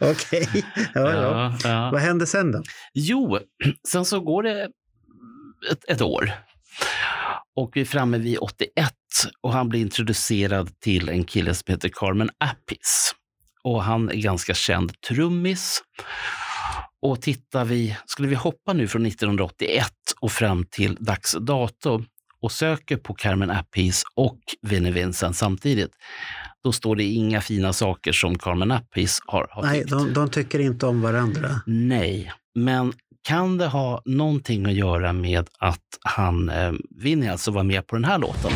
Okej, 0.00 0.48
okay. 0.48 0.62
Ja, 0.94 1.12
ja, 1.12 1.56
ja. 1.64 1.90
Vad 1.92 2.00
hände 2.00 2.26
sen 2.26 2.52
då? 2.52 2.62
Jo, 2.94 3.38
sen 3.88 4.04
så 4.04 4.20
går 4.20 4.42
det 4.42 4.62
ett, 5.70 5.84
ett 5.88 6.00
år. 6.00 6.32
Och 7.56 7.70
vi 7.74 7.80
är 7.80 7.84
framme 7.84 8.18
vid 8.18 8.38
81 8.38 8.92
och 9.40 9.52
han 9.52 9.68
blir 9.68 9.80
introducerad 9.80 10.80
till 10.80 11.08
en 11.08 11.24
kille 11.24 11.54
som 11.54 11.72
heter 11.72 11.90
Carmen 11.92 12.30
Appis. 12.38 13.14
Och 13.64 13.82
han 13.82 14.10
är 14.10 14.14
ganska 14.14 14.54
känd 14.54 15.00
trummis. 15.00 15.82
Och 17.02 17.22
tittar 17.22 17.64
vi, 17.64 17.96
skulle 18.06 18.28
vi 18.28 18.34
hoppa 18.34 18.72
nu 18.72 18.88
från 18.88 19.06
1981 19.06 19.86
och 20.20 20.32
fram 20.32 20.64
till 20.70 20.94
dags 20.94 21.36
dato 21.40 22.04
och 22.40 22.52
söker 22.52 22.96
på 22.96 23.14
Carmen 23.14 23.50
Appis 23.50 24.02
och 24.14 24.38
Vinnie 24.62 24.90
Vincent 24.90 25.36
samtidigt, 25.36 25.92
då 26.64 26.72
står 26.72 26.96
det 26.96 27.04
inga 27.04 27.40
fina 27.40 27.72
saker 27.72 28.12
som 28.12 28.38
Carmen 28.38 28.70
Appis 28.70 29.20
har, 29.26 29.46
har 29.50 29.62
Nej, 29.62 29.84
de, 29.86 30.12
de 30.12 30.28
tycker 30.28 30.58
inte 30.58 30.86
om 30.86 31.02
varandra. 31.02 31.48
Nej, 31.66 32.32
men 32.54 32.92
kan 33.22 33.58
det 33.58 33.66
ha 33.66 34.02
någonting 34.04 34.66
att 34.66 34.74
göra 34.74 35.12
med 35.12 35.48
att 35.58 35.98
han, 36.00 36.48
eh, 36.48 36.72
Vinnie 37.02 37.32
alltså, 37.32 37.50
var 37.50 37.62
med 37.62 37.86
på 37.86 37.96
den 37.96 38.04
här 38.04 38.18
låten? 38.18 38.52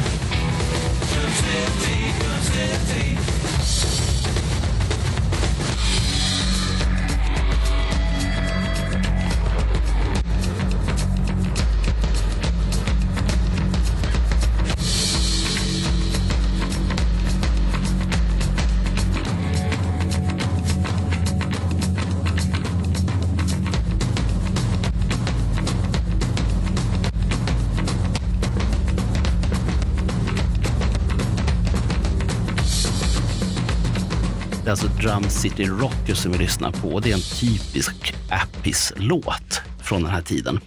Drum 35.06 35.30
City 35.30 35.64
Rocker 35.64 36.14
som 36.14 36.32
vi 36.32 36.38
lyssnar 36.38 36.72
på 36.72 37.00
det 37.00 37.10
är 37.10 37.14
en 37.14 37.20
typisk 37.20 38.14
Appis-låt 38.30 39.62
från 39.82 40.02
den 40.02 40.10
här 40.10 40.22
tiden. 40.22 40.60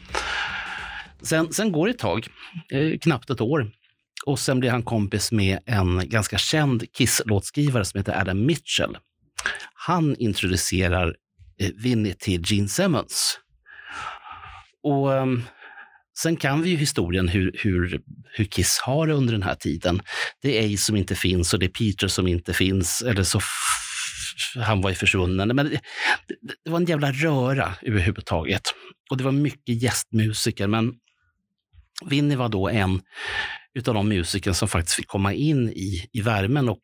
Sen, 1.21 1.53
sen 1.53 1.71
går 1.71 1.87
det 1.87 1.91
ett 1.91 1.99
tag, 1.99 2.27
eh, 2.71 2.99
knappt 2.99 3.29
ett 3.29 3.41
år, 3.41 3.71
och 4.25 4.39
sen 4.39 4.59
blir 4.59 4.69
han 4.69 4.83
kompis 4.83 5.31
med 5.31 5.59
en 5.65 6.09
ganska 6.09 6.37
känd 6.37 6.83
Kiss-låtskrivare 6.93 7.85
som 7.85 7.97
heter 7.97 8.21
Adam 8.21 8.45
Mitchell. 8.45 8.97
Han 9.73 10.15
introducerar 10.15 11.15
eh, 11.61 11.69
Vinnie 11.83 12.13
till 12.13 12.41
Gene 12.45 12.67
Simmons. 12.67 13.39
Och 14.83 15.13
eh, 15.13 15.25
Sen 16.17 16.35
kan 16.35 16.61
vi 16.61 16.69
ju 16.69 16.77
historien 16.77 17.27
hur, 17.27 17.55
hur, 17.59 18.01
hur 18.31 18.45
Kiss 18.45 18.79
har 18.79 19.07
det 19.07 19.13
under 19.13 19.33
den 19.33 19.43
här 19.43 19.55
tiden. 19.55 20.01
Det 20.41 20.59
är 20.59 20.73
Ace 20.73 20.83
som 20.83 20.95
inte 20.95 21.15
finns 21.15 21.53
och 21.53 21.59
det 21.59 21.65
är 21.65 21.69
Peter 21.69 22.07
som 22.07 22.27
inte 22.27 22.53
finns. 22.53 23.01
Eller 23.01 23.23
så 23.23 23.39
han 24.55 24.81
var 24.81 24.89
ju 24.89 24.95
försvunnen. 24.95 25.47
Men 25.55 25.69
det, 25.69 25.81
det, 26.63 26.71
var 26.71 26.77
en 26.77 26.85
jävla 26.85 27.11
röra 27.11 27.73
överhuvudtaget. 27.81 28.61
Och 29.09 29.17
det 29.17 29.23
var 29.23 29.31
mycket 29.31 29.81
gästmusiker. 29.81 30.67
Men 30.67 30.93
Vinnie 32.05 32.35
var 32.35 32.49
då 32.49 32.69
en 32.69 33.01
utav 33.73 33.93
de 33.93 34.09
musiker 34.09 34.53
som 34.53 34.67
faktiskt 34.67 34.95
fick 34.95 35.07
komma 35.07 35.33
in 35.33 35.69
i, 35.69 36.09
i 36.13 36.21
värmen. 36.21 36.69
Och 36.69 36.81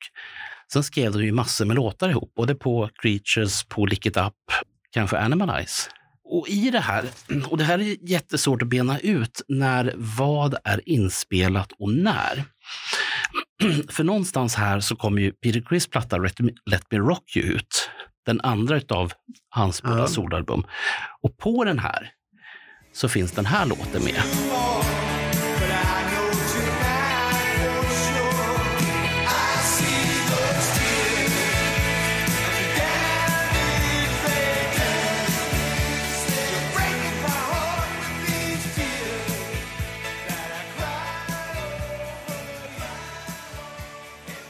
sen 0.74 0.84
skrev 0.84 1.12
de 1.12 1.24
ju 1.24 1.32
massor 1.32 1.66
med 1.66 1.76
låtar 1.76 2.10
ihop, 2.10 2.34
både 2.36 2.56
på 2.56 2.90
Creatures, 3.02 3.64
på 3.64 3.86
Lick 3.86 4.06
It 4.06 4.18
Up, 4.18 4.34
kanske 4.92 5.18
Animalize. 5.18 5.90
och 6.24 6.50
i 6.50 6.70
det 6.70 6.80
här, 6.80 7.06
och 7.48 7.58
det 7.58 7.64
här 7.64 7.80
är 7.80 8.10
jättesvårt 8.10 8.62
att 8.62 8.68
bena 8.68 9.00
ut, 9.00 9.42
när 9.48 9.94
vad 9.96 10.56
är 10.64 10.90
inspelat 10.90 11.72
och 11.80 11.94
när. 11.94 12.44
För 13.90 14.04
någonstans 14.04 14.56
här 14.56 14.80
så 14.80 14.96
kommer 14.96 15.22
ju 15.22 15.32
Peter 15.32 15.62
Criss 15.62 15.88
platta 15.88 16.18
Let 16.18 16.40
Me, 16.40 16.52
Let 16.72 16.84
Me 16.92 16.98
Rock 16.98 17.36
You 17.36 17.46
ut. 17.46 17.90
Den 18.26 18.42
andra 18.42 18.78
utav 18.78 19.12
hans 19.50 19.82
båda 19.84 19.98
Ja. 20.00 20.08
solalbum. 20.08 20.64
Och 21.22 21.38
på 21.38 21.64
den 21.64 21.80
här 21.80 22.12
så 22.94 23.10
finns 23.10 23.32
den 23.32 23.46
här 23.46 23.66
låten 23.66 24.04
med. 24.04 24.22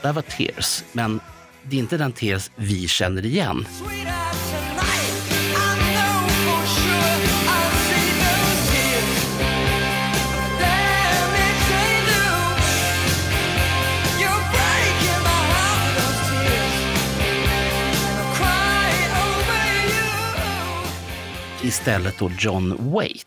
Det 0.05 0.09
här 0.09 0.13
var 0.13 0.21
Tears, 0.21 0.83
men 0.91 1.19
det 1.63 1.75
är 1.75 1.79
inte 1.79 1.97
den 1.97 2.11
Tears 2.11 2.51
vi 2.55 2.87
känner 2.87 3.25
igen. 3.25 3.65
Istället 21.63 22.19
då 22.19 22.31
John 22.39 22.91
Waite. 22.91 23.25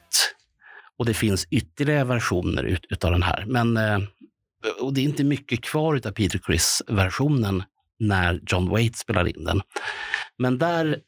Och 0.98 1.06
det 1.06 1.14
finns 1.14 1.46
ytterligare 1.50 2.04
versioner 2.04 2.62
ut, 2.62 2.86
utav 2.90 3.10
den 3.10 3.22
här. 3.22 3.44
Men, 3.46 3.76
eh, 3.76 3.98
och 4.80 4.94
det 4.94 5.00
är 5.00 5.04
inte 5.04 5.24
mycket 5.24 5.62
kvar 5.64 5.94
utav 5.96 6.10
Peter 6.12 6.38
Criss-versionen 6.38 7.62
när 7.98 8.40
John 8.46 8.68
Waite 8.68 8.98
spelar 8.98 9.28
in 9.38 9.44
den. 9.44 9.60
Men 10.38 10.58
där, 10.58 10.98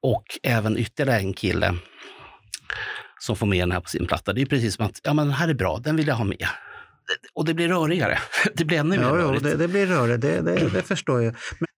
och 0.00 0.24
även 0.42 0.78
ytterligare 0.78 1.18
en 1.20 1.32
kille 1.34 1.74
som 3.20 3.36
får 3.36 3.46
med 3.46 3.60
den 3.60 3.72
här 3.72 3.80
på 3.80 3.88
sin 3.88 4.06
platta. 4.06 4.32
Det 4.32 4.42
är 4.42 4.46
precis 4.46 4.74
som 4.74 4.86
att, 4.86 5.00
ja 5.02 5.14
men 5.14 5.26
den 5.26 5.34
här 5.34 5.48
är 5.48 5.54
bra, 5.54 5.78
den 5.78 5.96
vill 5.96 6.06
jag 6.06 6.14
ha 6.14 6.24
med. 6.24 6.46
Och 7.34 7.44
det 7.44 7.54
blir 7.54 7.68
rörigare. 7.68 8.18
Det 8.54 8.64
blir 8.64 8.78
ännu 8.78 8.96
mer 8.96 9.02
Ja, 9.02 9.08
ja 9.08 9.14
rörigt. 9.24 9.42
det, 9.44 9.56
det 9.56 9.68
blir 9.68 9.86
rörigt, 9.86 10.20
det, 10.22 10.40
det, 10.40 10.68
det 10.68 10.82
förstår 10.82 11.22
jag. 11.22 11.34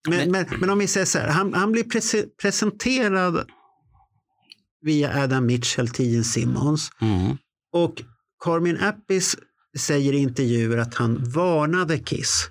Men, 0.08 0.16
men, 0.18 0.30
men, 0.30 0.60
men 0.60 0.70
om 0.70 0.78
vi 0.78 0.86
säger 0.86 1.06
så 1.06 1.18
här, 1.18 1.28
han, 1.28 1.54
han 1.54 1.72
blir 1.72 1.84
prese- 1.84 2.26
presenterad 2.42 3.50
via 4.80 5.22
Adam 5.22 5.46
Mitchell 5.46 5.88
till 5.88 6.10
Gene 6.12 6.24
Simmons 6.24 6.90
Mm. 7.00 7.36
och 7.72 7.94
Carmen 8.44 8.80
Appis 8.80 9.36
säger 9.78 10.12
i 10.12 10.18
intervjuer 10.18 10.78
att 10.78 10.94
han 10.94 11.24
varnade 11.24 11.98
Kiss. 11.98 12.50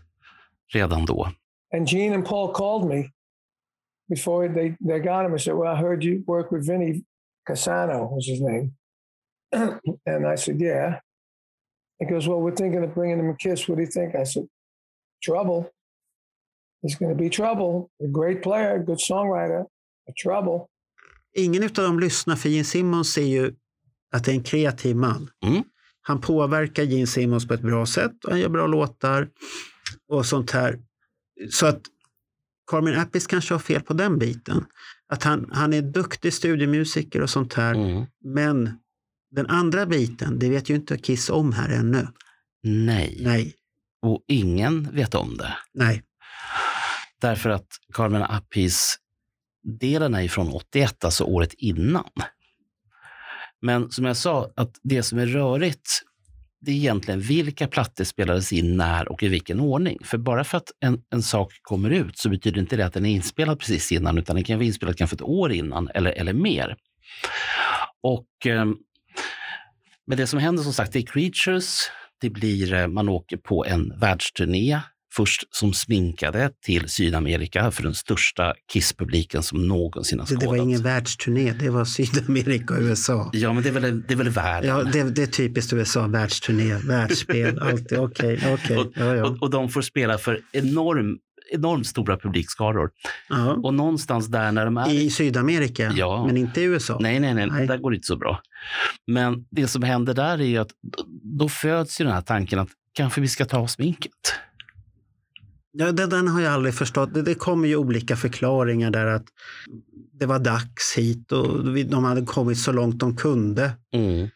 Redan 0.74 1.06
då. 1.06 1.32
And 1.74 1.88
Gene 1.88 2.16
and 2.16 2.26
Paul 2.26 2.54
called 2.54 2.90
me 2.90 3.10
before 4.10 4.48
they, 4.48 4.76
they 4.88 5.00
got 5.00 5.26
him 5.26 5.32
and 5.32 5.42
said, 5.42 5.56
Well, 5.56 5.68
I 5.68 5.76
heard 5.76 6.04
you 6.04 6.24
work 6.28 6.52
with 6.52 6.68
Vinny 6.68 7.04
Casano, 7.50 8.10
was 8.16 8.28
his 8.28 8.42
name. 8.42 8.72
and 10.06 10.28
I 10.28 10.36
said, 10.36 10.60
Yeah. 10.60 11.00
He 12.00 12.06
goes, 12.06 12.28
Well, 12.28 12.42
we're 12.42 12.56
thinking 12.56 12.84
of 12.84 12.94
bringing 12.94 13.20
him 13.20 13.30
a 13.30 13.36
kiss. 13.36 13.68
What 13.68 13.76
do 13.76 13.82
you 13.82 13.92
think? 13.92 14.16
I 14.16 14.26
said, 14.26 14.48
Trouble. 15.24 15.72
He's 16.82 16.96
going 16.96 17.18
to 17.18 17.24
be 17.24 17.30
trouble. 17.30 17.90
A 18.02 18.08
great 18.08 18.44
player, 18.44 18.78
good 18.80 19.00
songwriter, 19.00 19.66
but 20.06 20.16
trouble. 20.16 20.68
Ingen 21.34 21.64
av 21.64 21.70
dem 21.70 22.00
lyssnar 22.00 22.36
för 22.36 22.50
Gene 22.50 22.64
Simmons 22.64 23.14
ser 23.14 23.22
ju 23.22 23.54
att 24.12 24.24
det 24.24 24.32
är 24.32 24.36
en 24.36 24.44
kreativ 24.44 24.96
man. 24.96 25.30
Mm. 25.46 25.64
Han 26.08 26.22
påverkar 26.22 26.84
Gene 26.84 27.08
Simmons 27.08 27.48
på 27.48 27.54
ett 27.54 27.62
bra 27.62 27.86
sätt 27.86 28.26
och 28.26 28.32
han 28.32 28.40
gör 28.40 28.50
bra 28.50 28.68
låtar 28.68 29.30
och 30.08 30.26
sånt 30.26 30.52
här. 30.52 30.80
Så 31.52 31.66
att 31.66 31.82
Carmen 32.72 33.00
Appis 33.00 33.28
kanske 33.28 33.54
har 33.54 33.60
fel 33.60 33.82
på 33.82 33.94
den 33.94 34.18
biten. 34.18 34.66
Att 35.08 35.24
han, 35.24 35.50
han 35.54 35.74
är 35.74 35.82
duktig 35.82 36.34
studiemusiker 36.34 37.22
och 37.22 37.30
sånt 37.30 37.54
här. 37.54 37.74
Mm. 37.74 38.06
Men 38.24 38.78
den 39.32 39.48
andra 39.48 39.86
biten, 39.86 40.40
det 40.40 40.50
vet 40.50 40.70
ju 40.70 40.76
inte 40.76 40.98
Kiss 40.98 41.30
om 41.30 41.54
här 41.54 41.70
ännu. 41.70 42.08
Nej. 42.64 43.18
Nej, 43.22 43.54
Och 44.02 44.24
ingen 44.28 44.96
vet 44.96 45.16
om 45.16 45.38
det. 45.38 45.58
nej. 45.74 46.04
Därför 47.22 47.50
att 47.50 47.68
Carmen 47.94 48.24
Appice 48.24 48.98
delen 49.80 50.14
är 50.16 50.28
från 50.28 50.50
81, 50.52 51.06
alltså 51.06 51.24
året 51.24 51.54
innan. 51.54 52.10
Men 53.66 53.92
som 53.92 54.06
jag 54.06 54.18
sa, 54.18 54.52
att 54.56 54.80
det 54.84 55.04
som 55.04 55.20
är 55.20 55.26
rörigt, 55.26 56.02
det 56.62 56.72
är 56.72 56.76
egentligen 56.76 57.20
vilka 57.20 57.68
plattor 57.68 58.04
spelades 58.04 58.54
in 58.54 58.78
när 58.78 59.12
och 59.12 59.24
i 59.24 59.28
vilken 59.28 59.60
ordning. 59.60 59.98
För 60.04 60.18
bara 60.18 60.44
för 60.44 60.58
att 60.58 60.72
en, 60.80 61.02
en 61.10 61.22
sak 61.22 61.54
kommer 61.62 61.90
ut 61.90 62.18
så 62.18 62.30
betyder 62.30 62.62
inte 62.62 62.76
det 62.76 62.86
att 62.86 62.94
den 62.94 63.06
är 63.06 63.10
inspelad 63.10 63.60
precis 63.60 63.92
innan, 63.92 64.18
utan 64.18 64.36
den 64.36 64.44
kan 64.44 64.58
vara 64.58 64.66
inspelad 64.66 64.98
kanske 64.98 65.16
ett 65.16 65.22
år 65.22 65.52
innan 65.52 65.90
eller, 65.94 66.12
eller 66.12 66.34
mer. 66.34 66.76
Och 68.02 68.48
eh, 68.48 68.66
men 70.08 70.18
det 70.18 70.28
som 70.28 70.40
händer 70.40 70.64
som 70.64 70.74
sagt, 70.74 70.94
det 70.94 71.00
är 71.00 71.06
Creatures, 71.06 71.92
det 72.22 72.30
blir, 72.30 72.74
eh, 72.74 72.88
man 72.88 73.10
åker 73.10 73.38
på 73.38 73.66
en 73.66 74.00
världsturné 74.00 74.80
först 75.16 75.56
som 75.56 75.74
sminkade 75.74 76.50
till 76.66 76.90
Sydamerika 76.90 77.72
för 77.72 77.84
den 77.84 77.94
största 77.96 78.54
Kiss-publiken 78.74 79.44
som 79.44 79.68
någonsin 79.68 80.20
har 80.20 80.28
Det, 80.28 80.36
det 80.36 80.48
var 80.48 80.56
ingen 80.58 80.82
världsturné, 80.82 81.54
det 81.54 81.70
var 81.70 81.86
Sydamerika 81.86 82.74
och 82.74 82.82
USA. 82.82 83.30
Ja, 83.34 83.54
men 83.54 83.64
det 83.64 83.70
är 83.70 83.74
väl, 83.74 84.02
det 84.02 84.14
är 84.14 84.18
väl 84.18 84.30
världen. 84.30 84.70
Ja, 84.70 84.84
det, 84.84 85.04
det 85.04 85.24
är 85.24 85.28
typiskt 85.28 85.74
USA, 85.74 86.08
världsturné, 86.08 86.76
världsspel, 86.88 87.60
alltid. 87.62 87.98
Okej, 87.98 88.40
okej. 88.54 88.78
och, 88.78 88.92
Ja, 88.96 89.16
ja. 89.16 89.26
och, 89.26 89.42
och 89.44 89.50
de 89.50 89.70
får 89.70 89.82
spela 89.82 90.18
för 90.18 90.40
enorm, 90.52 91.18
enormt 91.54 91.88
stora 91.88 92.18
publikskaror. 92.18 92.90
ja. 93.30 93.54
Och 93.64 93.74
någonstans 93.74 94.28
där 94.28 94.52
när 94.52 94.66
de 94.66 94.78
är... 94.78 94.90
I 94.94 95.10
Sydamerika, 95.10 95.92
Ja. 95.96 96.26
men 96.28 96.38
inte 96.38 96.62
i 96.62 96.64
USA. 96.64 96.98
Nej, 97.02 97.20
nej, 97.20 97.34
nej, 97.34 97.48
Nej. 97.52 97.68
där 97.68 97.78
går 97.78 97.92
det 97.92 97.96
inte 97.96 98.08
så 98.08 98.18
bra. 98.18 98.42
Men 99.08 99.46
det 99.52 99.68
som 99.68 99.84
händer 99.84 100.14
där 100.14 100.42
är 100.42 100.60
att 100.60 100.70
då 101.40 101.50
föds 101.50 102.02
ju 102.02 102.06
den 102.06 102.14
här 102.14 102.22
tanken 102.22 102.60
att 102.60 102.70
kanske 102.94 103.22
vi 103.22 103.28
ska 103.28 103.46
ta 103.46 103.58
av 103.58 103.68
sminket. 103.68 104.12
Ja, 105.78 105.92
det, 105.92 106.06
den 106.06 106.28
har 106.28 106.42
jag 106.42 106.54
aldrig 106.54 106.74
förstått. 106.76 107.14
Det, 107.14 107.22
det 107.22 107.36
kommer 107.36 107.68
ju 107.68 107.76
olika 107.76 108.16
förklaringar 108.16 108.92
där 108.92 109.06
att 109.06 109.26
det 110.20 110.26
var 110.26 110.40
dags 110.40 110.94
hit 110.98 111.32
och 111.32 111.78
vi- 111.78 111.84
de 111.84 112.04
hade 112.04 112.26
kommit 112.26 112.58
så 112.60 112.72
långt 112.72 113.00
de 113.00 113.16
kunde 113.18 113.72
Mm. 113.94 114.30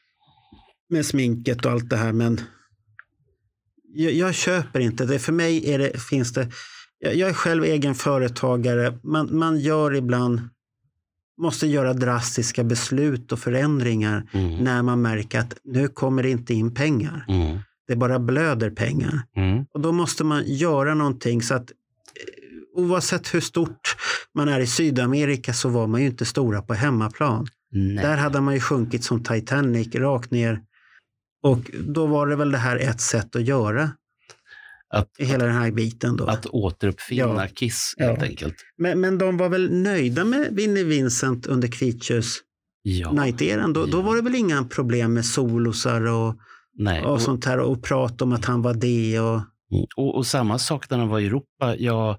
med 0.89 1.05
sminket 1.05 1.65
och 1.65 1.71
allt 1.71 1.89
det 1.89 1.97
här. 1.97 2.11
Men 2.13 2.41
jag, 3.93 4.11
jag 4.13 4.33
köper 4.35 4.79
inte 4.79 5.05
det. 5.05 5.19
För 5.19 5.31
mig 5.33 5.71
är 5.71 5.79
det, 5.79 6.01
finns 6.01 6.33
det... 6.33 6.51
Jag, 6.99 7.15
jag 7.15 7.29
är 7.29 7.33
själv 7.33 7.63
egen 7.63 7.95
företagare. 7.95 8.99
Man, 9.03 9.37
man 9.37 9.59
gör 9.59 9.95
ibland, 9.95 10.41
måste 11.41 11.67
göra 11.67 11.93
drastiska 11.93 12.63
beslut 12.63 13.31
och 13.31 13.39
förändringar 13.39 14.29
Mm. 14.33 14.63
när 14.63 14.81
man 14.81 15.01
märker 15.01 15.39
att 15.39 15.57
nu 15.63 15.87
kommer 15.87 16.23
det 16.23 16.29
inte 16.29 16.53
in 16.53 16.73
pengar. 16.73 17.25
Mm. 17.27 17.59
Det 17.89 17.95
bara 17.95 18.19
blöder 18.19 18.69
pengar. 18.69 19.21
Mm. 19.35 19.65
Och 19.73 19.79
då 19.81 19.91
måste 19.91 20.23
man 20.23 20.43
göra 20.45 20.93
någonting 20.93 21.41
så 21.41 21.53
att 21.53 21.71
eh, 21.71 21.75
oavsett 22.83 23.33
hur 23.33 23.41
stort 23.41 23.95
man 24.35 24.47
är 24.49 24.59
i 24.59 24.67
Sydamerika 24.67 25.53
så 25.53 25.69
var 25.69 25.87
man 25.87 26.01
ju 26.01 26.07
inte 26.07 26.25
stora 26.25 26.61
på 26.61 26.73
hemmaplan. 26.73 27.47
Nej. 27.71 27.95
Där 28.03 28.17
hade 28.17 28.41
man 28.41 28.53
ju 28.53 28.59
sjunkit 28.59 29.03
som 29.03 29.23
Titanic 29.23 29.95
rakt 29.95 30.31
ner. 30.31 30.61
Och 31.43 31.71
då 31.87 32.07
var 32.07 32.27
det 32.27 32.35
väl 32.35 32.51
det 32.51 32.57
här 32.57 32.77
ett 32.77 33.01
sätt 33.01 33.35
att 33.35 33.43
göra 33.43 33.91
Att, 34.93 35.09
hela 35.17 35.45
den 35.45 35.55
här 35.55 35.71
biten 35.71 36.17
då. 36.17 36.25
att 36.25 36.45
återuppfinna 36.45 37.21
Ja. 37.35 37.47
Kiss 37.55 37.93
Ja. 37.97 38.05
helt 38.05 38.23
enkelt. 38.23 38.55
Men, 38.77 39.01
men 39.01 39.17
de 39.17 39.37
var 39.37 39.49
väl 39.49 39.73
nöjda 39.73 40.25
med 40.25 40.47
Vinnie 40.55 40.83
Vincent 40.83 41.47
under 41.47 41.67
Creatures 41.67 42.35
Ja. 42.81 43.11
Night-eran? 43.11 43.73
Då, 43.73 43.85
då 43.85 43.97
Ja. 43.97 44.01
var 44.01 44.15
det 44.15 44.21
väl 44.21 44.35
inga 44.35 44.63
problem 44.63 45.13
med 45.13 45.25
solosar 45.25 46.01
och, 46.01 46.35
Nej. 46.79 47.01
och 47.01 47.13
Och, 47.13 47.21
sånt 47.21 47.45
här 47.45 47.59
och 47.59 47.83
prat 47.83 48.21
om 48.21 48.33
att 48.33 48.45
han 48.45 48.61
var 48.61 48.73
det 48.73 49.19
och 49.19 49.41
Mm. 49.71 49.85
och, 49.95 50.15
och 50.15 50.25
samma 50.25 50.59
sak 50.59 50.89
när 50.89 50.97
han 50.97 51.07
var 51.07 51.19
i 51.19 51.25
Europa. 51.25 51.75
Jag 51.77 52.17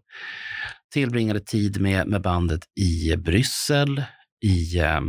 tillbringade 0.93 1.41
tid 1.41 1.81
med, 1.81 2.09
med 2.09 2.23
bandet 2.23 2.61
i 2.81 3.17
Bryssel, 3.17 4.05
i, 4.45 4.79
eh, 4.79 5.01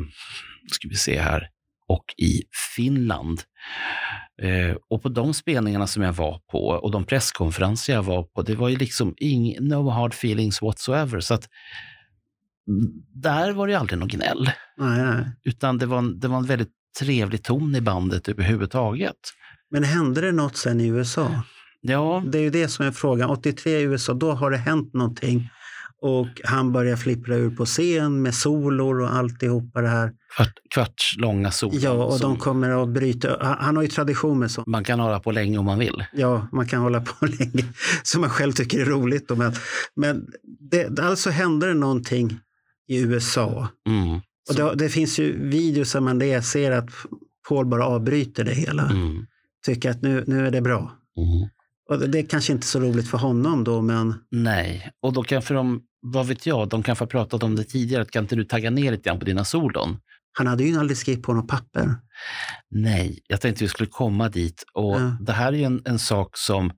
ska 0.72 0.88
vi 0.88 0.96
se 0.96 1.20
här, 1.20 1.50
och 1.88 2.06
i 2.18 2.42
Finland. 2.76 3.42
Eh, 4.42 4.76
och 4.90 5.04
på 5.04 5.10
de 5.10 5.34
spelningarna 5.34 5.88
som 5.88 6.04
jag 6.04 6.14
var 6.14 6.40
på 6.52 6.68
och 6.68 6.92
de 6.92 7.06
presskonferenser 7.06 7.94
jag 7.94 8.04
var 8.04 8.24
på, 8.24 8.42
det 8.42 8.56
var 8.56 8.70
ju 8.70 8.78
liksom 8.78 9.14
ing, 9.18 9.58
no 9.60 9.90
hard 9.90 10.14
feelings 10.14 10.62
whatsoever. 10.62 11.20
Så 11.20 11.34
att 11.34 11.50
mm, 12.68 12.92
där 13.14 13.52
var 13.52 13.68
det 13.68 13.74
ju 13.74 13.80
aldrig 13.80 14.00
någon 14.00 14.08
gnäll, 14.08 14.52
nej, 14.78 15.04
nej. 15.04 15.26
utan 15.44 15.78
det 15.78 15.86
var, 15.86 15.98
en, 15.98 16.20
det 16.20 16.28
var 16.28 16.38
en 16.38 16.46
väldigt 16.46 16.72
trevlig 17.00 17.44
ton 17.44 17.76
i 17.76 17.82
bandet 17.82 18.30
överhuvudtaget. 18.30 19.18
Men 19.72 19.84
hände 19.84 20.22
det 20.22 20.32
något 20.32 20.58
sen 20.58 20.82
i 20.82 20.88
USA? 20.88 21.44
Ja, 21.82 22.24
Det 22.32 22.38
är 22.38 22.42
ju 22.42 22.50
det 22.50 22.68
som 22.68 22.86
är 22.86 22.92
frågan. 22.92 23.30
83 23.30 23.80
i 23.80 23.82
USA, 23.82 24.14
då 24.14 24.32
har 24.32 24.52
det 24.52 24.58
hänt 24.58 24.94
någonting. 24.94 25.50
Och 26.04 26.28
han 26.44 26.72
börjar 26.72 26.96
flippra 26.96 27.36
ur 27.36 27.50
på 27.56 27.66
scen 27.66 28.22
med 28.22 28.36
solor 28.36 29.02
och 29.02 29.14
alltihopa 29.16 29.82
det 29.82 29.88
här. 29.88 30.12
Kvart, 30.36 30.54
kvarts 30.74 31.18
långa 31.18 31.52
solon. 31.52 31.80
Ja, 31.82 31.92
och 31.92 32.14
som 32.14 32.30
de 32.32 32.40
kommer 32.40 32.84
att 32.84 32.90
bryta. 32.90 33.38
Han 33.42 33.58
han 33.60 33.76
har 33.76 33.84
ju 33.84 33.90
tradition 33.90 34.40
med 34.40 34.52
sånt. 34.52 34.68
Man 34.68 34.84
kan 34.84 35.00
hålla 35.00 35.20
på 35.20 35.32
länge 35.32 35.58
om 35.58 35.66
man 35.66 35.80
vill. 35.80 36.04
Ja, 36.14 36.48
man 36.52 36.68
kan 36.68 36.82
hålla 36.82 37.02
på 37.02 37.26
länge, 37.40 37.66
som 38.04 38.22
man 38.22 38.30
själv 38.30 38.52
tycker 38.52 38.80
är 38.82 38.86
roligt. 38.86 39.28
då, 39.28 39.36
Men, 39.36 39.54
men 39.96 40.26
det, 40.72 41.00
alltså 41.00 41.30
hände 41.30 41.68
det 41.68 41.74
någonting 41.74 42.40
i 42.88 43.02
USA. 43.02 43.68
Mm. 43.88 44.22
Och 44.50 44.56
det, 44.56 44.76
det 44.76 44.90
finns 44.90 45.20
ju 45.20 45.50
videos 45.50 45.92
där 45.94 46.00
man 46.02 46.20
det 46.20 46.42
ser 46.42 46.72
att 46.72 46.90
Paul 47.50 47.66
bara 47.66 47.86
avbryter 47.86 48.44
det 48.44 48.54
hela. 48.54 48.84
Mm. 48.90 49.26
Tycker 49.66 49.90
att 49.90 50.02
nu, 50.02 50.24
nu 50.28 50.48
är 50.48 50.52
det 50.52 50.62
bra. 50.62 50.92
Mm. 51.18 51.50
Och 51.90 52.10
det, 52.10 52.20
är 52.20 52.26
kanske 52.26 52.54
inte 52.54 52.68
så 52.68 52.80
roligt 52.80 53.10
för 53.10 53.18
honom 53.18 53.64
då, 53.64 53.82
men 53.82 54.14
Nej, 54.32 54.92
och 55.02 55.14
då 55.14 55.24
kanske 55.24 55.54
de, 55.54 55.82
vad 56.02 56.28
vet 56.28 56.46
jag, 56.46 56.70
de 56.70 56.84
kanske 56.84 57.02
har 57.04 57.08
pratat 57.08 57.44
om 57.44 57.56
det 57.56 57.64
tidigare. 57.64 58.06
Kan 58.06 58.24
inte 58.24 58.36
du 58.36 58.44
tagga 58.44 58.70
ner 58.70 58.92
lite 58.92 59.10
grann 59.10 59.20
på 59.20 59.26
dina 59.26 59.46
solon? 59.46 59.98
han 60.34 60.48
hade 60.48 60.64
ju 60.64 60.80
aldrig 60.80 60.98
skrivit 60.98 61.24
på 61.24 61.34
något 61.34 61.48
papper. 61.48 61.96
Nej, 62.70 63.20
jag 63.28 63.42
tänkte 63.42 63.64
vi 63.64 63.68
skulle 63.68 63.90
komma 63.90 64.30
dit. 64.30 64.64
Och 64.74 64.96
Ja. 65.02 65.18
Det 65.22 65.32
här 65.32 65.54
är 65.54 65.58
ju 65.58 65.64
en, 65.64 65.82
en 65.86 66.00
sak 66.00 66.38
som, 66.38 66.72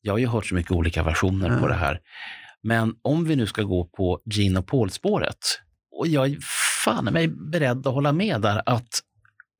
jag 0.00 0.12
har 0.12 0.18
ju 0.18 0.26
hört 0.26 0.46
så 0.46 0.54
mycket 0.54 0.72
olika 0.72 1.02
versioner 1.02 1.50
Ja. 1.50 1.58
på 1.58 1.68
det 1.68 1.74
här. 1.74 2.00
Men 2.62 2.94
om 3.02 3.24
vi 3.24 3.36
nu 3.36 3.46
ska 3.46 3.62
gå 3.62 3.84
på 3.84 4.20
Gene 4.24 4.58
och 4.58 4.66
Paul-spåret, 4.66 5.38
och 5.90 6.06
jag 6.06 6.30
är 6.30 6.38
fan 6.84 7.04
mig 7.04 7.28
beredd 7.28 7.86
att 7.86 7.94
hålla 7.94 8.12
med 8.12 8.40
där 8.40 8.62
att, 8.66 8.88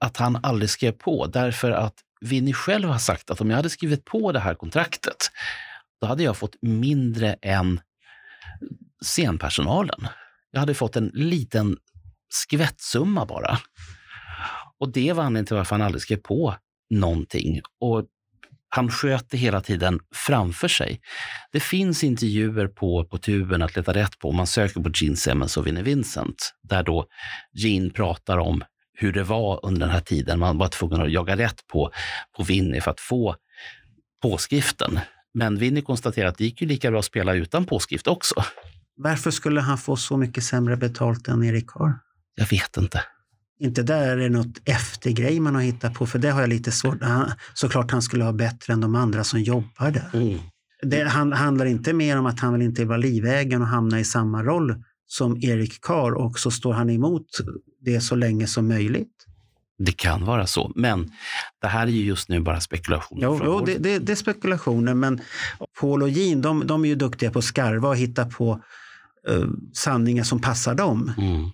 att 0.01 0.17
han 0.17 0.39
aldrig 0.43 0.71
skrev 0.71 0.93
på, 0.93 1.27
därför 1.27 1.71
att 1.71 1.95
Vinny 2.21 2.53
själv 2.53 2.89
har 2.89 2.99
sagt 2.99 3.31
att 3.31 3.41
om 3.41 3.51
jag 3.51 3.57
hade 3.57 3.71
skrivit 3.71 4.05
på 4.05 4.33
det 4.33 4.41
här 4.41 4.55
kontraktet, 4.55 5.31
då 6.01 6.07
hade 6.07 6.23
jag 6.23 6.37
fått 6.37 6.57
mindre 6.63 7.37
än 7.43 7.81
scenpersonalen. 9.05 10.07
Jag 10.51 10.61
hade 10.61 10.75
fått 10.75 10.97
en 10.97 11.11
liten 11.15 11.77
skvättsumma 12.29 13.27
bara. 13.27 13.59
Och 14.79 14.93
det 14.93 15.13
var 15.13 15.25
anledningen 15.25 15.47
till 15.47 15.57
varför 15.57 15.75
han 15.75 15.83
aldrig 15.83 16.03
skrev 16.03 16.17
på 16.17 16.55
någonting. 16.91 17.61
Och 17.81 18.05
han 18.69 18.91
sköt 18.91 19.31
det 19.31 19.39
hela 19.39 19.61
tiden 19.61 20.01
framför 20.15 20.69
sig. 20.69 21.01
Det 21.53 21.61
finns 21.61 22.05
intervjuer 22.05 22.69
på, 22.69 23.05
på 23.05 23.19
tuben 23.19 23.63
att 23.63 23.77
leta 23.77 23.95
rätt 23.95 24.19
på 24.19 24.29
om 24.29 24.37
man 24.37 24.47
söker 24.47 24.81
på 24.81 24.91
Gene 24.95 25.17
Simmons 25.17 25.57
och 25.57 25.67
Vinnie 25.67 25.83
Vincent, 25.83 26.55
där 26.63 26.83
då 26.83 27.07
Gene 27.53 27.91
pratar 27.91 28.39
om 28.39 28.65
hur 29.01 29.13
det 29.13 29.25
var 29.25 29.61
under 29.63 29.81
den 29.81 29.91
här 29.91 30.01
tiden. 30.01 30.39
Man 30.39 30.59
var 30.59 30.69
tvungen 30.69 31.03
att 31.03 31.13
jaga 31.13 31.37
rätt 31.37 31.67
på, 31.67 31.91
på 32.37 32.43
Vinnie 32.43 32.81
för 32.81 32.91
att 32.91 33.01
få 33.01 33.37
påskriften. 34.23 35.01
Men 35.35 35.59
Vinnie 35.59 35.83
konstaterar 35.83 36.29
att 36.29 36.39
det 36.39 36.45
gick 36.45 36.61
ju 36.63 36.69
lika 36.69 36.91
bra 36.91 36.99
att 36.99 37.05
spela 37.05 37.35
utan 37.35 37.65
påskrift 37.65 38.07
också. 38.07 38.35
Varför 38.97 39.31
skulle 39.31 39.61
han 39.61 39.79
få 39.79 39.97
så 39.97 40.17
mycket 40.17 40.45
sämre 40.45 40.77
betalt 40.77 41.29
än 41.29 41.45
Erik 41.45 41.67
Carr? 41.71 41.99
Jag 42.35 42.47
vet 42.47 42.77
inte. 42.77 43.03
Inte 43.61 43.83
där 43.83 44.09
är 44.09 44.17
det 44.17 44.29
något 44.29 44.61
eftergrej 44.65 45.41
man 45.41 45.55
har 45.55 45.63
hittat 45.63 45.95
på, 45.95 46.07
för 46.07 46.19
det 46.19 46.31
har 46.31 46.41
jag 46.41 46.49
lite 46.49 46.73
svårt. 46.73 47.03
Han, 47.03 47.33
såklart 47.55 47.91
han 47.91 48.03
skulle 48.03 48.25
ha 48.25 48.33
bättre 48.33 48.73
än 48.73 48.81
de 48.81 48.95
andra 48.95 49.25
som 49.25 49.41
jobbar 49.41 49.91
där. 49.91 50.39
Det 50.83 51.05
han, 51.05 51.33
handlar 51.33 51.67
inte 51.67 51.93
mer 51.93 52.19
om 52.19 52.27
att 52.27 52.41
han 52.41 52.53
vill 52.53 52.63
inte 52.63 52.85
vara 52.85 52.99
livägaren 52.99 53.63
och 53.63 53.69
hamna 53.69 54.01
i 54.01 54.05
samma 54.05 54.43
roll 54.43 54.85
som 55.09 55.37
Erik 55.43 55.81
Carr 55.81 56.13
och 56.15 56.39
så 56.39 56.51
står 56.51 56.73
han 56.73 56.91
emot 56.91 57.27
det 57.81 58.01
så 58.01 58.15
länge 58.15 58.47
som 58.47 58.69
möjligt. 58.69 59.13
Det 59.79 59.93
kan 59.93 60.25
vara 60.25 60.47
så, 60.47 60.73
men 60.75 61.11
det 61.61 61.67
här 61.67 61.87
är 61.87 61.91
ju 61.91 62.05
just 62.05 62.29
nu 62.29 62.41
bara 62.41 62.61
spekulationer. 62.61 63.23
Jo, 63.23 63.41
jo 63.45 63.61
det, 63.67 63.79
det, 63.79 63.99
det 63.99 64.13
är 64.13 64.17
spekulationer, 64.17 64.95
men 64.95 65.21
Paul 65.81 66.03
och 66.03 66.09
Jean 66.09 66.43
de, 66.43 66.67
de 66.67 66.85
är 66.85 66.89
ju 66.89 66.95
duktiga 66.95 67.31
på 67.31 67.39
att 67.39 67.45
skarva 67.45 67.89
och 67.89 67.97
hitta 67.97 68.27
på 68.27 68.63
eh, 69.29 69.47
sanningar 69.73 70.25
som 70.25 70.41
passar 70.41 70.75
dem. 70.75 71.13
Mm. 71.19 71.51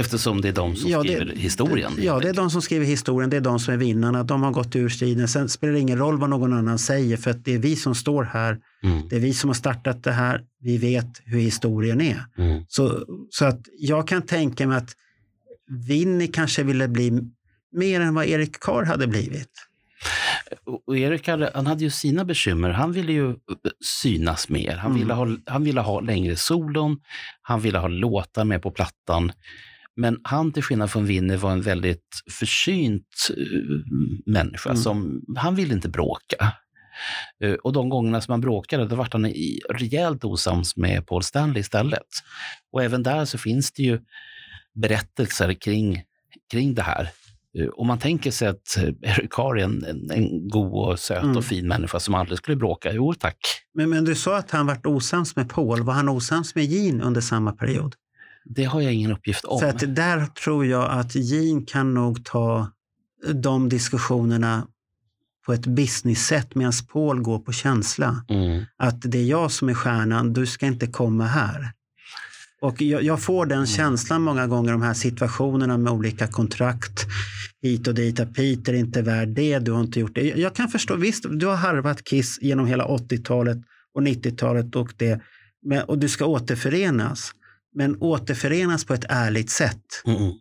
Eftersom 0.00 0.40
det 0.40 0.48
är 0.48 0.52
de 0.52 0.76
som 0.76 0.90
Ja, 0.90 1.02
det- 1.02 1.08
skriver 1.08 1.36
historien. 1.36 1.92
Ja, 1.98 2.20
det 2.20 2.28
är 2.28 2.34
de 2.34 2.50
som 2.50 2.62
skriver 2.62 2.86
historien, 2.86 3.30
det 3.30 3.36
är 3.36 3.40
de 3.40 3.58
som 3.60 3.74
är 3.74 3.78
vinnarna. 3.78 4.22
De 4.24 4.42
har 4.42 4.50
gått 4.50 4.76
ur 4.76 4.88
striden. 4.88 5.28
Sen 5.28 5.48
spelar 5.48 5.72
det 5.72 5.80
ingen 5.80 5.98
roll 5.98 6.18
vad 6.18 6.30
någon 6.30 6.52
annan 6.52 6.78
säger, 6.78 7.16
för 7.16 7.30
att 7.30 7.44
det 7.44 7.54
är 7.54 7.58
vi 7.58 7.76
som 7.76 7.94
står 7.94 8.24
här. 8.24 8.58
Mm. 8.82 9.08
Det 9.08 9.16
är 9.16 9.20
vi 9.20 9.34
som 9.34 9.50
har 9.50 9.54
startat 9.54 10.04
det 10.04 10.12
här. 10.12 10.42
Vi 10.60 10.78
vet 10.78 11.20
hur 11.24 11.38
historien 11.40 12.00
är. 12.00 12.24
Mm. 12.38 12.64
Så, 12.68 13.04
så 13.30 13.44
att 13.44 13.60
jag 13.78 14.08
kan 14.08 14.22
tänka 14.22 14.66
mig 14.66 14.76
att 14.76 14.90
Vinny 15.88 16.26
kanske 16.26 16.62
ville 16.62 16.88
bli 16.88 17.20
mer 17.72 18.00
än 18.00 18.14
vad 18.14 18.26
Erik 18.26 18.60
Carr 18.60 18.84
hade 18.84 19.06
blivit. 19.06 19.48
Och 20.86 20.98
Erik 20.98 21.28
hade, 21.28 21.50
han 21.54 21.66
hade 21.66 21.84
ju 21.84 21.90
sina 21.90 22.24
bekymmer. 22.24 22.70
Han 22.70 22.92
ville 22.92 23.12
ju 23.12 23.34
synas 24.02 24.48
mer. 24.48 24.76
Han, 24.76 24.90
Mm. 24.90 25.00
ville 25.02 25.14
ha, 25.14 25.28
han 25.46 25.64
ville 25.64 25.80
ha 25.80 26.00
längre 26.00 26.36
solon. 26.36 26.98
Han 27.42 27.60
ville 27.60 27.78
ha 27.78 27.88
låtar 27.88 28.44
med 28.44 28.62
på 28.62 28.70
plattan. 28.70 29.32
Men 29.96 30.18
han, 30.22 30.52
till 30.52 30.62
skillnad 30.62 30.90
från 30.90 31.06
Winnie, 31.06 31.36
var 31.36 31.52
en 31.52 31.62
väldigt 31.62 32.22
försynt 32.30 33.28
eh, 33.30 34.32
människa. 34.32 34.70
Mm. 34.70 34.82
Som, 34.82 35.22
han 35.36 35.54
ville 35.54 35.74
inte 35.74 35.88
bråka. 35.88 36.52
Eh, 37.44 37.52
Och 37.52 37.72
de 37.72 37.88
gångerna 37.88 38.20
som 38.20 38.32
han 38.32 38.40
bråkade, 38.40 38.86
då 38.86 38.96
vart 38.96 39.12
han 39.12 39.24
rejält 39.70 40.24
osams 40.24 40.76
med 40.76 41.06
Paul 41.06 41.22
Stanley 41.22 41.60
istället. 41.60 42.06
Och 42.72 42.82
även 42.82 43.02
där 43.02 43.24
så 43.24 43.38
finns 43.38 43.72
det 43.72 43.82
ju 43.82 44.00
berättelser 44.74 45.52
kring, 45.54 46.02
kring 46.52 46.74
det 46.74 46.82
här. 46.82 47.08
Eh, 47.58 47.68
Om 47.68 47.86
man 47.86 47.98
tänker 47.98 48.30
sig 48.30 48.48
att 48.48 48.76
Eric 49.02 49.30
Carr 49.32 49.58
är 49.58 49.64
en, 49.64 49.84
en, 49.84 50.10
en 50.10 50.48
god 50.48 50.88
och 50.88 50.98
söt 50.98 51.22
Mm. 51.24 51.36
och 51.36 51.44
fin 51.44 51.68
människa 51.68 52.00
som 52.00 52.14
aldrig 52.14 52.38
skulle 52.38 52.56
bråka. 52.56 52.92
Jo 52.92 53.14
tack. 53.14 53.36
Men, 53.74 53.90
men 53.90 54.04
du 54.04 54.14
sa 54.14 54.36
att 54.36 54.50
han 54.50 54.66
varit 54.66 54.86
osams 54.86 55.36
med 55.36 55.48
Paul. 55.48 55.82
Var 55.82 55.92
han 55.94 56.08
osams 56.08 56.54
med 56.54 56.64
Jean 56.64 57.00
under 57.00 57.20
samma 57.20 57.52
period? 57.52 57.94
Det 58.54 58.64
har 58.64 58.80
jag 58.80 58.92
ingen 58.92 59.12
uppgift 59.12 59.44
om. 59.44 59.60
För 59.60 59.66
att 59.66 59.94
där 59.94 60.26
tror 60.26 60.66
jag 60.66 60.90
att 60.90 61.14
Jean 61.14 61.66
kan 61.66 61.94
nog 61.94 62.24
ta 62.24 62.68
de 63.34 63.68
diskussionerna 63.68 64.66
på 65.46 65.52
ett 65.52 65.66
business-sätt 65.66 66.54
medan 66.54 66.72
Paul 66.92 67.20
går 67.20 67.38
på 67.38 67.52
känsla. 67.52 68.24
Mm. 68.28 68.64
Att 68.76 69.02
det 69.02 69.18
är 69.18 69.24
jag 69.24 69.50
som 69.50 69.68
är 69.68 69.74
stjärnan, 69.74 70.32
du 70.32 70.46
ska 70.46 70.66
inte 70.66 70.86
komma 70.86 71.26
här. 71.26 71.72
Och 72.60 72.82
jag, 72.82 73.02
jag 73.02 73.22
får 73.22 73.46
den 73.46 73.66
känslan 73.66 74.22
många 74.22 74.46
gånger, 74.46 74.72
de 74.72 74.82
här 74.82 74.94
situationerna 74.94 75.78
med 75.78 75.92
olika 75.92 76.26
kontrakt 76.26 77.06
hit 77.62 77.88
och 77.88 77.94
dit. 77.94 78.20
Att 78.20 78.34
Peter 78.34 78.72
är 78.72 78.78
inte 78.78 79.02
värd 79.02 79.28
det, 79.28 79.58
du 79.58 79.72
har 79.72 79.80
inte 79.80 80.00
gjort 80.00 80.14
det. 80.14 80.28
Jag, 80.28 80.38
jag 80.38 80.54
kan 80.54 80.68
förstå, 80.68 80.96
visst, 80.96 81.24
du 81.30 81.46
har 81.46 81.56
harvat 81.56 82.04
Kiss 82.04 82.38
genom 82.42 82.66
hela 82.66 82.86
80-talet 82.86 83.58
och 83.94 84.02
90-talet 84.02 84.76
och 84.76 84.92
det. 84.96 85.20
Men, 85.62 85.82
och 85.82 85.98
du 85.98 86.08
ska 86.08 86.26
återförenas. 86.26 87.32
Men 87.74 87.96
återförenas 88.00 88.84
på 88.84 88.94
ett 88.94 89.04
ärligt 89.08 89.50
sätt. 89.50 89.82
Mm. 90.06 90.32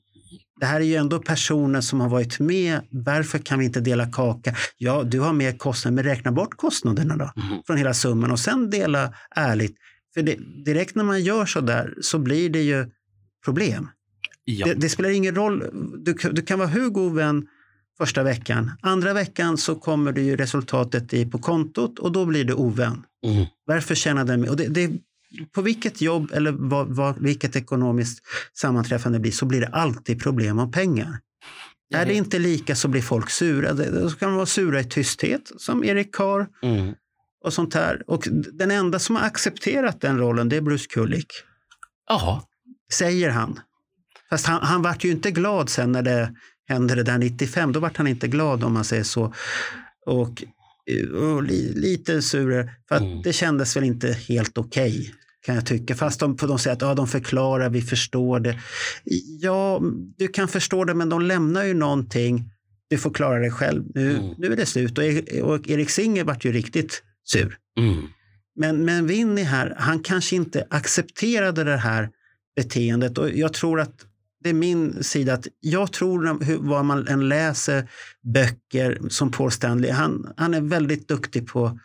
Det 0.60 0.66
här 0.66 0.80
är 0.82 0.86
ju 0.86 0.96
ändå 0.96 1.20
personer 1.20 1.82
som 1.82 2.00
har 2.02 2.10
varit 2.10 2.40
med. 2.40 2.82
Varför 2.92 3.40
kan 3.40 3.60
vi 3.60 3.66
inte 3.66 3.80
dela 3.82 4.12
kaka? 4.12 4.56
Ja, 4.78 5.04
du 5.04 5.20
har 5.20 5.34
mer 5.34 5.58
kostnader, 5.58 5.96
men 5.96 6.04
räkna 6.04 6.32
bort 6.32 6.58
kostnaderna 6.58 7.18
då 7.18 7.32
Mm. 7.42 7.64
från 7.68 7.78
hela 7.78 7.94
summan 7.94 8.32
och 8.32 8.40
sen 8.40 8.70
dela 8.70 9.14
ärligt. 9.36 9.76
För 10.14 10.22
det, 10.22 10.36
direkt 10.66 10.96
när 10.96 11.04
man 11.04 11.24
gör 11.24 11.46
så 11.46 11.62
där 11.62 11.94
så 12.02 12.20
blir 12.20 12.50
det 12.50 12.62
ju 12.62 12.90
problem. 13.46 13.88
Ja. 14.44 14.66
Det, 14.66 14.74
det 14.74 14.90
spelar 14.90 15.10
ingen 15.10 15.36
roll. 15.36 15.64
Du, 16.06 16.14
kan- 16.14 16.34
du 16.36 16.42
kan 16.42 16.60
vara 16.60 16.70
hur 16.70 16.90
god 16.90 17.14
vän 17.16 17.48
första 17.98 18.24
veckan. 18.24 18.72
Andra 18.82 19.14
veckan 19.14 19.58
så 19.58 19.76
kommer 19.76 20.12
det 20.12 20.22
ju 20.22 20.36
resultatet 20.38 21.14
i 21.14 21.26
på 21.26 21.40
kontot 21.40 22.00
och 22.00 22.12
då 22.12 22.26
blir 22.26 22.44
du 22.44 22.54
ovän. 22.54 23.04
Mm. 23.26 23.46
Varför 23.66 23.96
tjänar 23.96 24.26
den 24.26 24.50
och 24.50 24.56
det, 24.58 24.68
det, 24.68 24.92
På 25.52 25.62
vilket 25.62 26.02
jobb 26.02 26.32
eller 26.34 26.52
vad, 26.52 26.96
vad, 26.96 27.20
vilket 27.20 27.56
ekonomiskt 27.56 28.20
sammanträffande 28.54 29.18
det 29.18 29.22
blir 29.22 29.32
så 29.32 29.46
blir 29.46 29.62
det 29.62 29.68
alltid 29.68 30.22
problem 30.24 30.60
om 30.60 30.72
pengar. 30.72 31.20
Är 31.94 32.06
det 32.06 32.14
inte 32.14 32.40
lika 32.40 32.76
så 32.76 32.88
blir 32.88 33.02
folk 33.02 33.30
sura. 33.30 33.74
Då 33.74 34.10
kan 34.10 34.30
de 34.30 34.36
vara 34.36 34.46
sura 34.46 34.80
i 34.80 34.84
tysthet 34.84 35.52
som 35.58 35.84
Erik 35.84 36.16
Carr 36.16 36.48
Mm. 36.64 36.94
och 37.46 37.54
sånt 37.54 37.74
här. 37.74 38.04
Och 38.08 38.28
den 38.54 38.72
enda 38.72 39.00
som 39.00 39.16
har 39.16 39.24
accepterat 39.24 40.02
den 40.02 40.18
rollen 40.18 40.50
det 40.50 40.56
är 40.56 40.62
Bruce 40.62 40.86
Kulick, 40.90 41.32
Ja. 42.10 42.48
säger 42.94 43.30
han. 43.30 43.60
Fast 44.30 44.46
han, 44.46 44.62
han 44.62 44.82
vart 44.82 45.04
ju 45.04 45.12
inte 45.12 45.32
glad 45.32 45.70
sen 45.70 45.92
när 45.92 46.02
det 46.02 46.34
hände 46.68 46.96
det 46.96 47.04
där 47.04 47.18
95. 47.18 47.72
Då 47.72 47.80
vart 47.80 47.98
han 47.98 48.08
inte 48.08 48.28
glad 48.28 48.64
om 48.64 48.74
man 48.74 48.84
säger 48.84 49.04
så. 49.04 49.34
Och, 50.06 50.44
och 51.14 51.44
li, 51.44 51.74
lite 51.76 52.22
sur, 52.22 52.72
för 52.88 52.96
att 52.96 53.02
Mm. 53.02 53.22
det 53.22 53.34
kändes 53.34 53.76
väl 53.78 53.84
inte 53.84 54.08
helt 54.14 54.58
okej. 54.58 55.14
kan 55.46 55.56
jag 55.56 55.66
tycka. 55.66 55.96
Fast 55.96 56.20
de, 56.20 56.36
de 56.36 56.60
säger 56.60 56.76
att 56.76 56.82
ja, 56.82 56.94
de 56.94 57.08
förklarar, 57.08 57.70
vi 57.70 57.82
förstår 57.82 58.40
det. 58.40 58.60
Ja, 59.42 59.82
du 60.18 60.28
kan 60.28 60.48
förstå 60.48 60.86
det, 60.86 60.94
men 60.94 61.10
de 61.10 61.22
lämnar 61.22 61.64
ju 61.64 61.74
någonting. 61.74 62.52
Du 62.90 62.98
får 62.98 63.12
klara 63.14 63.40
dig 63.40 63.52
själv. 63.52 63.84
Nu, 63.96 64.12
Mm. 64.18 64.34
nu 64.38 64.48
är 64.52 64.56
det 64.56 64.66
slut. 64.66 64.98
Och, 64.98 65.04
E- 65.04 65.42
och 65.42 65.70
Erik 65.70 65.90
Singer 65.90 66.24
vart 66.24 66.46
ju 66.46 66.52
riktigt 66.52 67.04
sur. 67.24 67.58
Mm. 67.80 68.04
Men, 68.56 68.86
men 68.86 69.08
Winnie 69.08 69.44
här, 69.44 69.76
han 69.78 70.00
kanske 70.00 70.36
inte 70.36 70.68
accepterade 70.70 71.64
det 71.64 71.78
här 71.78 72.10
beteendet. 72.56 73.18
Och 73.18 73.30
jag 73.30 73.54
tror 73.54 73.80
att 73.80 73.96
det 74.44 74.50
är 74.50 74.54
min 74.54 75.04
sida 75.04 75.34
att 75.34 75.48
jag 75.60 75.92
tror 75.92 76.44
hur, 76.44 76.58
vad 76.58 76.86
man 76.86 77.08
än 77.08 77.30
läser 77.30 77.90
böcker 78.34 79.00
som 79.10 79.32
Paul 79.32 79.52
Stanley, 79.52 79.92
han, 79.92 80.34
han 80.38 80.54
är 80.54 80.62
väldigt 80.62 81.08
duktig 81.08 81.48
på 81.48 81.80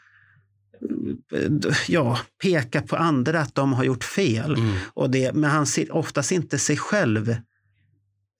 eh, 1.33 1.51
ja, 1.89 2.19
peka 2.43 2.83
på 2.83 2.97
andra 2.97 3.41
att 3.41 3.55
de 3.55 3.73
har 3.73 3.85
gjort 3.85 4.05
fel. 4.05 4.55
Mm. 4.55 4.77
Och 4.95 5.11
det, 5.11 5.35
men 5.35 5.51
han 5.51 5.67
ser 5.67 5.93
oftast 5.93 6.33
inte 6.33 6.59
sig 6.59 6.77
själv 6.77 7.37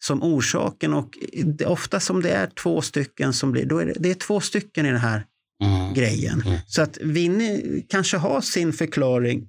som 0.05 0.23
orsaken. 0.23 0.95
Och 0.95 1.19
det, 1.45 1.67
oftast 1.67 2.11
om 2.11 2.23
det 2.23 2.31
är 2.31 2.47
två 2.47 2.83
stycken 2.83 3.33
som 3.33 3.53
blir, 3.53 3.67
då 3.67 3.79
är 3.79 3.87
det, 3.87 3.95
det 3.99 4.11
är 4.11 4.15
två 4.15 4.41
stycken 4.41 4.87
i 4.87 4.91
den 4.91 5.01
här 5.01 5.25
Mm. 5.63 5.95
grejen. 5.95 6.43
Mm. 6.47 6.59
Så 6.67 6.83
att 6.83 6.99
Vinny 7.03 7.83
kanske 7.89 8.17
har 8.17 8.41
sin 8.41 8.73
förklaring 8.73 9.49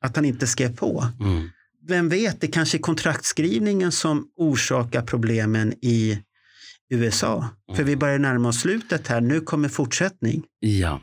att 0.00 0.16
han 0.16 0.24
inte 0.24 0.46
skrev 0.46 0.76
på. 0.76 1.06
Mm. 1.20 1.50
Vem 1.88 2.08
vet, 2.08 2.40
det 2.40 2.46
kanske 2.46 2.76
är 2.78 2.80
kontraktskrivningen 2.80 3.92
som 3.92 4.26
orsakar 4.36 5.02
problemen 5.02 5.72
i 5.82 6.18
USA. 6.90 7.48
För 7.76 7.82
vi 7.84 7.96
börjar 7.96 8.18
närma 8.18 8.48
oss 8.48 8.60
slutet 8.60 9.08
här. 9.08 9.20
Nu 9.20 9.40
kommer 9.40 9.68
fortsättning. 9.68 10.42
Ja. 10.60 11.00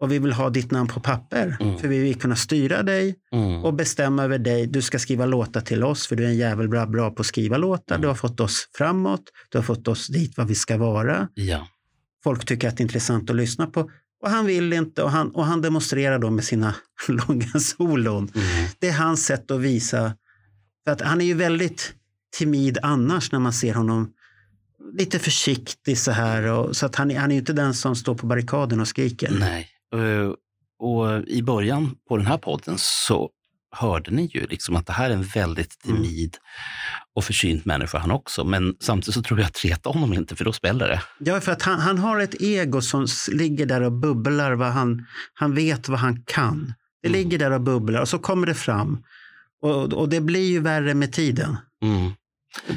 Och 0.00 0.12
vi 0.12 0.18
vill 0.18 0.32
ha 0.32 0.50
ditt 0.50 0.70
namn 0.70 0.88
på 0.88 1.00
papper. 1.00 1.56
Mm. 1.60 1.78
För 1.78 1.88
vi 1.88 1.98
vill 1.98 2.14
kunna 2.14 2.36
styra 2.36 2.82
dig 2.82 3.14
Mm. 3.32 3.64
och 3.64 3.74
bestämma 3.74 4.24
över 4.24 4.38
dig. 4.38 4.66
Du 4.66 4.82
ska 4.82 4.98
skriva 4.98 5.26
låtar 5.26 5.60
till 5.60 5.84
oss 5.84 6.06
för 6.06 6.16
du 6.16 6.24
är 6.24 6.28
en 6.28 6.36
jävel 6.36 6.68
bra, 6.68 6.86
bra 6.86 7.10
på 7.10 7.20
att 7.20 7.26
skriva 7.26 7.56
låtar. 7.56 7.98
Du 7.98 8.06
har 8.08 8.14
fått 8.14 8.40
oss 8.40 8.68
framåt. 8.78 9.22
Du 9.50 9.58
har 9.58 9.62
fått 9.62 9.88
oss 9.88 10.06
dit 10.08 10.36
vad 10.36 10.48
vi 10.48 10.54
ska 10.54 10.76
vara. 10.76 11.28
Ja. 11.34 11.68
Folk 12.24 12.44
tycker 12.44 12.68
att 12.68 12.76
det 12.76 12.80
är 12.80 12.84
intressant 12.84 13.30
att 13.30 13.36
lyssna 13.36 13.66
på. 13.66 13.90
Och 14.22 14.30
han 14.30 14.46
vill 14.46 14.72
inte 14.72 15.02
och 15.02 15.10
han, 15.10 15.30
och 15.30 15.44
han 15.46 15.60
demonstrerar 15.62 16.18
då 16.18 16.30
med 16.30 16.44
sina 16.44 16.74
långa 17.08 17.46
solon. 17.60 18.30
Mm. 18.34 18.68
Det 18.78 18.88
är 18.88 18.92
hans 18.92 19.24
sätt 19.26 19.50
att 19.50 19.60
visa. 19.60 20.14
För 20.84 20.92
att 20.92 21.00
han 21.00 21.20
är 21.20 21.24
ju 21.24 21.34
väldigt 21.34 21.94
timid 22.38 22.78
annars 22.82 23.32
när 23.32 23.38
man 23.38 23.52
ser 23.52 23.74
honom 23.74 24.12
lite 24.98 25.18
försiktig 25.18 25.98
så 25.98 26.10
här. 26.10 26.42
Och, 26.42 26.76
så 26.76 26.86
att 26.86 26.96
han, 26.96 27.10
är- 27.10 27.18
han 27.18 27.30
är 27.30 27.34
ju 27.34 27.40
inte 27.40 27.52
den 27.52 27.74
som 27.74 27.96
står 27.96 28.14
på 28.14 28.26
barrikaden 28.26 28.80
och 28.80 28.88
skriker. 28.88 29.30
Nej. 29.40 29.68
Eh, 29.94 30.32
Och 30.78 31.28
i 31.28 31.42
början 31.42 31.94
på 32.08 32.16
den 32.16 32.26
här 32.26 32.38
podden 32.38 32.74
så 32.78 33.30
hörde 33.76 34.10
ni 34.10 34.26
ju 34.26 34.46
liksom 34.46 34.76
att 34.76 34.86
det 34.86 34.92
här 34.92 35.10
är 35.10 35.14
en 35.14 35.22
väldigt 35.22 35.84
Mm. 35.84 35.96
timid 36.02 36.36
och 37.14 37.24
försynt 37.24 37.64
människa 37.64 37.98
han 37.98 38.10
också. 38.10 38.44
Men 38.44 38.74
samtidigt 38.80 39.14
så 39.14 39.22
tror 39.22 39.40
jag 39.40 39.46
att 39.46 39.64
reta 39.64 39.90
honom 39.90 40.12
inte, 40.12 40.36
för 40.36 40.44
då 40.44 40.52
spelar 40.52 40.88
det. 40.88 41.02
Ja, 41.18 41.40
för 41.40 41.52
att 41.52 41.62
han, 41.62 41.80
han 41.80 41.98
har 41.98 42.20
ett 42.20 42.42
ego 42.42 42.80
som 42.82 43.06
ligger 43.32 43.66
där 43.66 43.80
och 43.80 43.92
bubblar. 43.92 44.52
Vad 44.52 44.72
han, 44.72 45.06
han 45.34 45.54
vet 45.54 45.88
vad 45.88 45.98
han 45.98 46.22
kan. 46.26 46.74
Det 47.02 47.08
Mm. 47.08 47.20
ligger 47.20 47.38
där 47.38 47.50
och 47.50 47.60
bubblar 47.60 48.00
och 48.00 48.08
så 48.08 48.18
kommer 48.18 48.46
det 48.46 48.54
fram. 48.54 48.98
Och, 49.62 49.92
och 49.92 50.08
det 50.08 50.20
blir 50.20 50.50
ju 50.50 50.60
värre 50.60 50.94
med 50.94 51.12
tiden. 51.12 51.56
Mm. 51.82 52.12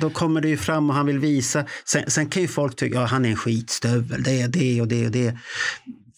Då 0.02 0.10
kommer 0.10 0.42
det 0.42 0.48
ju 0.50 0.58
fram 0.58 0.90
och 0.90 0.96
han 0.96 1.06
vill 1.06 1.20
visa. 1.20 1.66
Sen, 1.86 2.12
sen 2.12 2.30
kan 2.30 2.42
ju 2.42 2.48
folk 2.48 2.76
tycka 2.76 2.98
att 2.98 3.02
ja, 3.02 3.08
han 3.08 3.26
är 3.26 3.30
en 3.30 3.36
skitstövel. 3.36 4.24
Det 4.24 4.42
är 4.42 4.48
det 4.48 4.82
och 4.82 4.88
det 4.88 5.06
och 5.06 5.12
det. 5.12 5.38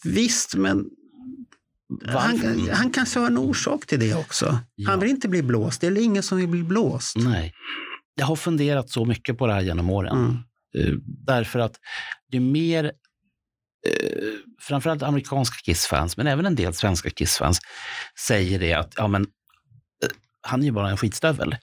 Visst, 0.04 0.54
men 0.54 0.84
han, 2.06 2.68
han 2.72 2.90
kanske 2.90 3.18
har 3.18 3.26
en 3.26 3.38
orsak 3.38 3.86
till 3.86 4.00
det 4.00 4.14
också. 4.14 4.58
Ja. 4.74 4.90
Han 4.90 5.00
vill 5.00 5.10
inte 5.10 5.28
bli 5.28 5.42
blåst. 5.42 5.80
Det 5.80 5.86
är 5.86 5.98
ingen 5.98 6.22
som 6.22 6.38
vill 6.38 6.48
bli 6.48 6.62
blåst. 6.62 7.16
Nej. 7.16 7.54
Jag 8.18 8.26
har 8.26 8.36
funderat 8.36 8.90
så 8.90 9.04
mycket 9.04 9.38
på 9.38 9.46
det 9.46 9.52
här 9.52 9.60
genom 9.60 9.90
åren. 9.90 10.16
Mm. 10.16 10.88
Eh, 10.88 10.94
Därför 11.04 11.58
att 11.58 11.76
ju 12.32 12.40
mer, 12.40 12.84
eh, 12.84 12.90
framförallt 14.60 15.02
amerikanska 15.02 15.56
Kiss-fans, 15.64 16.16
men 16.16 16.26
även 16.26 16.46
en 16.46 16.54
del 16.54 16.74
svenska 16.74 17.10
Kiss-fans, 17.10 17.58
säger 18.26 18.58
det 18.58 18.74
att 18.74 18.94
ja, 18.96 19.08
men, 19.08 19.22
eh, 19.22 20.08
han 20.40 20.60
är 20.60 20.64
ju 20.64 20.72
bara 20.72 20.90
en 20.90 20.96
skitstövel. 20.96 21.56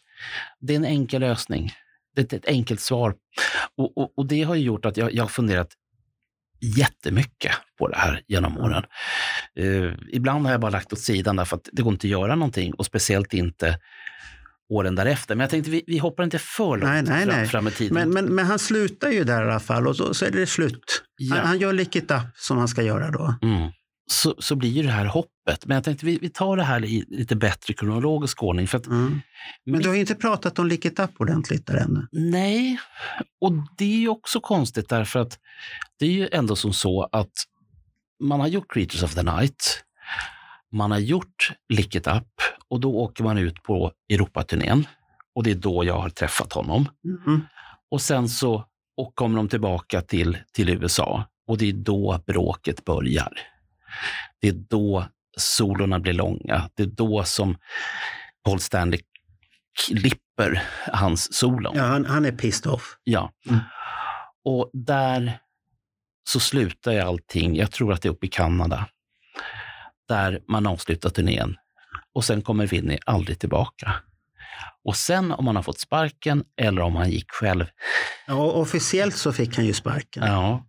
Det 0.60 0.74
är 0.74 0.78
en 0.78 0.86
enkel 0.86 1.22
lösning. 1.22 1.72
Det 2.16 2.34
är 2.34 2.38
ett 2.38 2.48
enkelt 2.48 2.82
svar. 2.82 3.16
Och, 3.78 3.98
och, 3.98 4.18
och 4.18 4.26
det 4.26 4.44
har 4.44 4.56
ju 4.56 4.64
gjort 4.64 4.86
att 4.86 4.98
jag, 4.98 5.14
jag 5.14 5.24
har 5.24 5.30
funderat 5.30 5.70
jättemycket 6.78 7.52
på 7.78 7.88
det 7.88 7.98
här 7.98 8.22
genom 8.28 8.58
åren. 8.58 8.84
Eh, 9.60 9.94
ibland 10.12 10.46
har 10.46 10.52
jag 10.52 10.62
bara 10.62 10.72
lagt 10.72 10.94
åt 10.94 11.00
sidan 11.00 11.36
därför 11.36 11.58
att 11.58 11.70
det 11.72 11.82
går 11.82 11.94
inte 11.94 12.08
att 12.08 12.12
göra 12.12 12.36
någonting 12.36 12.74
och 12.74 12.86
speciellt 12.86 13.34
inte 13.34 13.80
åren 14.70 14.96
därefter. 14.96 15.36
Men 15.36 15.44
jag 15.44 15.50
tänkte 15.50 15.72
vi, 15.72 15.84
vi 15.88 15.98
hoppar 15.98 16.24
inte 16.24 16.40
för 16.40 16.78
långt 16.78 16.84
Nej, 16.84 17.04
nej, 17.04 17.26
fram, 17.26 17.36
nej. 17.36 17.48
fram 17.48 17.68
i 17.68 17.72
tiden. 17.72 17.94
Men, 17.94 18.10
men, 18.10 18.36
men 18.36 18.46
han 18.46 18.60
slutar 18.60 19.10
ju 19.10 19.24
där 19.24 19.42
i 19.42 19.52
alla 19.52 19.60
fall 19.60 19.88
och 19.88 19.96
så, 19.96 20.14
så 20.14 20.26
är 20.26 20.32
det 20.32 20.48
slut. 20.48 21.04
Ja. 21.18 21.36
Han, 21.36 21.46
han 21.46 21.60
gör 21.60 21.74
Lick 21.74 21.96
It 21.96 22.12
Up 22.12 22.22
som 22.36 22.58
han 22.58 22.68
ska 22.68 22.82
göra 22.84 23.12
då. 23.12 23.36
Mm. 23.42 23.72
Så, 24.12 24.36
så 24.40 24.56
blir 24.56 24.70
ju 24.70 24.84
det 24.84 24.92
här 24.92 25.06
hoppet. 25.06 25.66
Men 25.66 25.76
jag 25.76 25.84
tänkte 25.84 26.06
vi, 26.06 26.20
vi 26.22 26.30
tar 26.30 26.58
det 26.58 26.64
här 26.64 26.86
i 26.86 27.06
lite 27.08 27.36
bättre 27.36 27.74
kronologisk 27.74 28.44
ordning. 28.44 28.68
För 28.68 28.78
att, 28.78 28.88
Mm. 28.88 29.22
Men 29.66 29.82
du 29.82 29.88
har 29.88 29.96
ju 29.96 30.02
inte 30.02 30.16
pratat 30.16 30.60
om 30.60 30.68
Lick 30.68 30.86
It 30.86 31.00
Up 31.00 31.12
ordentligt 31.20 31.66
där 31.66 31.76
ännu. 31.76 32.08
Nej, 32.12 32.80
och 33.42 33.52
det 33.78 33.86
är 33.86 33.98
ju 33.98 34.10
också 34.10 34.40
konstigt 34.40 34.90
därför 34.90 35.20
att 35.20 35.40
det 36.00 36.06
är 36.06 36.12
ju 36.12 36.30
ändå 36.32 36.56
som 36.56 36.74
så 36.74 37.10
att 37.12 37.32
man 38.24 38.40
har 38.40 38.48
gjort 38.48 38.74
Creatures 38.74 39.04
of 39.04 39.16
the 39.16 39.24
Night, 39.24 39.84
man 40.76 40.92
har 40.92 41.00
gjort 41.00 41.52
Lick 41.74 41.96
It 41.96 42.08
Up 42.08 42.28
och 42.70 42.80
då 42.80 42.96
åker 42.96 43.24
man 43.24 43.38
ut 43.38 43.64
på 43.64 43.92
Europaturnén. 44.10 44.88
Och 45.36 45.44
det 45.44 45.52
är 45.52 45.56
då 45.56 45.86
jag 45.86 46.00
har 46.00 46.10
träffat 46.10 46.54
honom. 46.54 46.90
Mm. 47.28 47.42
Och 47.92 48.02
sen 48.02 48.30
så 48.30 48.66
och 48.98 49.16
kommer 49.16 49.38
de 49.38 49.50
tillbaka 49.50 50.02
till, 50.02 50.38
till 50.54 50.70
USA 50.70 51.26
och 51.48 51.58
det 51.58 51.70
är 51.70 51.74
då 51.74 52.24
bråket 52.28 52.86
börjar. 52.86 53.34
Det 54.42 54.48
är 54.48 54.54
då 54.54 55.06
solorna 55.38 56.00
blir 56.00 56.14
långa. 56.14 56.70
Det 56.74 56.84
är 56.84 56.88
då 56.88 57.24
som 57.24 57.58
Paul 58.46 58.60
Stanley 58.60 59.00
klipper 59.88 60.64
hans 60.94 61.34
solon. 61.34 61.74
Ja, 61.76 61.84
han, 61.84 62.06
han 62.06 62.26
är 62.26 62.32
pissed 62.32 62.72
off. 62.72 62.98
Ja. 63.04 63.32
Mm. 63.50 63.60
Och 64.46 64.70
där 64.74 65.40
så 66.30 66.40
slutar 66.40 66.92
ju 66.92 67.00
allting, 67.00 67.56
jag 67.56 67.72
tror 67.72 67.94
att 67.94 68.02
det 68.02 68.08
är 68.08 68.12
uppe 68.12 68.26
i 68.26 68.30
Kanada, 68.30 68.88
där 70.08 70.40
man 70.48 70.66
avslutar 70.68 71.10
turnén. 71.10 71.56
Och 72.16 72.26
sen 72.26 72.42
kommer 72.42 72.68
Vinny 72.68 72.98
aldrig 73.06 73.40
tillbaka. 73.40 73.96
Och 74.86 74.96
sen 74.96 75.32
om 75.32 75.48
han 75.48 75.56
har 75.56 75.64
fått 75.64 75.80
sparken 75.80 76.44
eller 76.62 76.82
om 76.82 76.96
han 76.96 77.10
gick 77.12 77.32
själv, 77.32 77.66
Ja, 78.28 78.34
officiellt 78.52 79.16
så 79.16 79.34
fick 79.34 79.56
han 79.56 79.66
ju 79.66 79.74
sparken. 79.74 80.24
ja. 80.24 80.66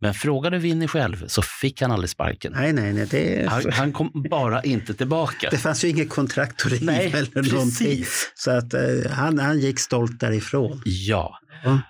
Men 0.00 0.14
frågade 0.14 0.58
Vinny 0.58 0.88
själv 0.88 1.26
så 1.28 1.42
fick 1.42 1.82
han 1.82 1.90
aldrig 1.92 2.10
sparken. 2.10 2.52
Nej, 2.56 2.72
nej, 2.72 2.92
nej. 2.92 3.06
Det, 3.10 3.48
Han, 3.50 3.62
han 3.72 3.92
kom 3.92 4.10
bara 4.30 4.62
inte 4.62 4.94
tillbaka. 4.94 5.48
det 5.50 5.58
fanns 5.58 5.84
ju 5.84 5.88
inget 5.88 6.10
kontrakt 6.10 6.66
att 6.66 6.72
riva 6.72 6.92
eller 6.92 7.52
någonting. 7.52 7.86
precis. 7.86 8.32
Så 8.34 8.50
att, 8.50 8.74
eh, 8.74 9.10
han, 9.10 9.38
han 9.38 9.58
gick 9.60 9.80
stolt 9.80 10.20
därifrån. 10.20 10.82
Ja. 10.84 11.38
Ja. 11.64 11.80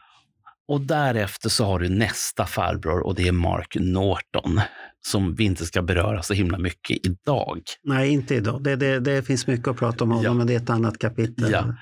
Och 0.69 0.81
därefter 0.81 1.49
så 1.49 1.65
har 1.65 1.79
du 1.79 1.89
nästa 1.89 2.47
farbror 2.47 3.07
och 3.07 3.15
det 3.15 3.29
är 3.29 3.33
Mark 3.33 3.77
Norton 3.81 4.61
som 5.07 5.35
vi 5.35 5.45
inte 5.45 5.67
ska 5.67 5.83
beröra 5.83 6.23
så 6.23 6.35
himla 6.35 6.59
mycket 6.59 7.07
idag. 7.07 7.61
Nej, 7.83 8.11
inte 8.11 8.35
idag. 8.35 8.63
Det, 8.63 8.77
det, 8.77 9.01
det 9.01 9.23
finns 9.23 9.47
mycket 9.47 9.69
att 9.69 9.77
prata 9.77 10.05
om 10.05 10.21
Ja. 10.25 10.33
men 10.35 10.47
det 10.47 10.53
är 10.55 10.57
ett 10.61 10.71
annat 10.71 10.99
kapitel. 10.99 11.51
Ja. 11.53 11.75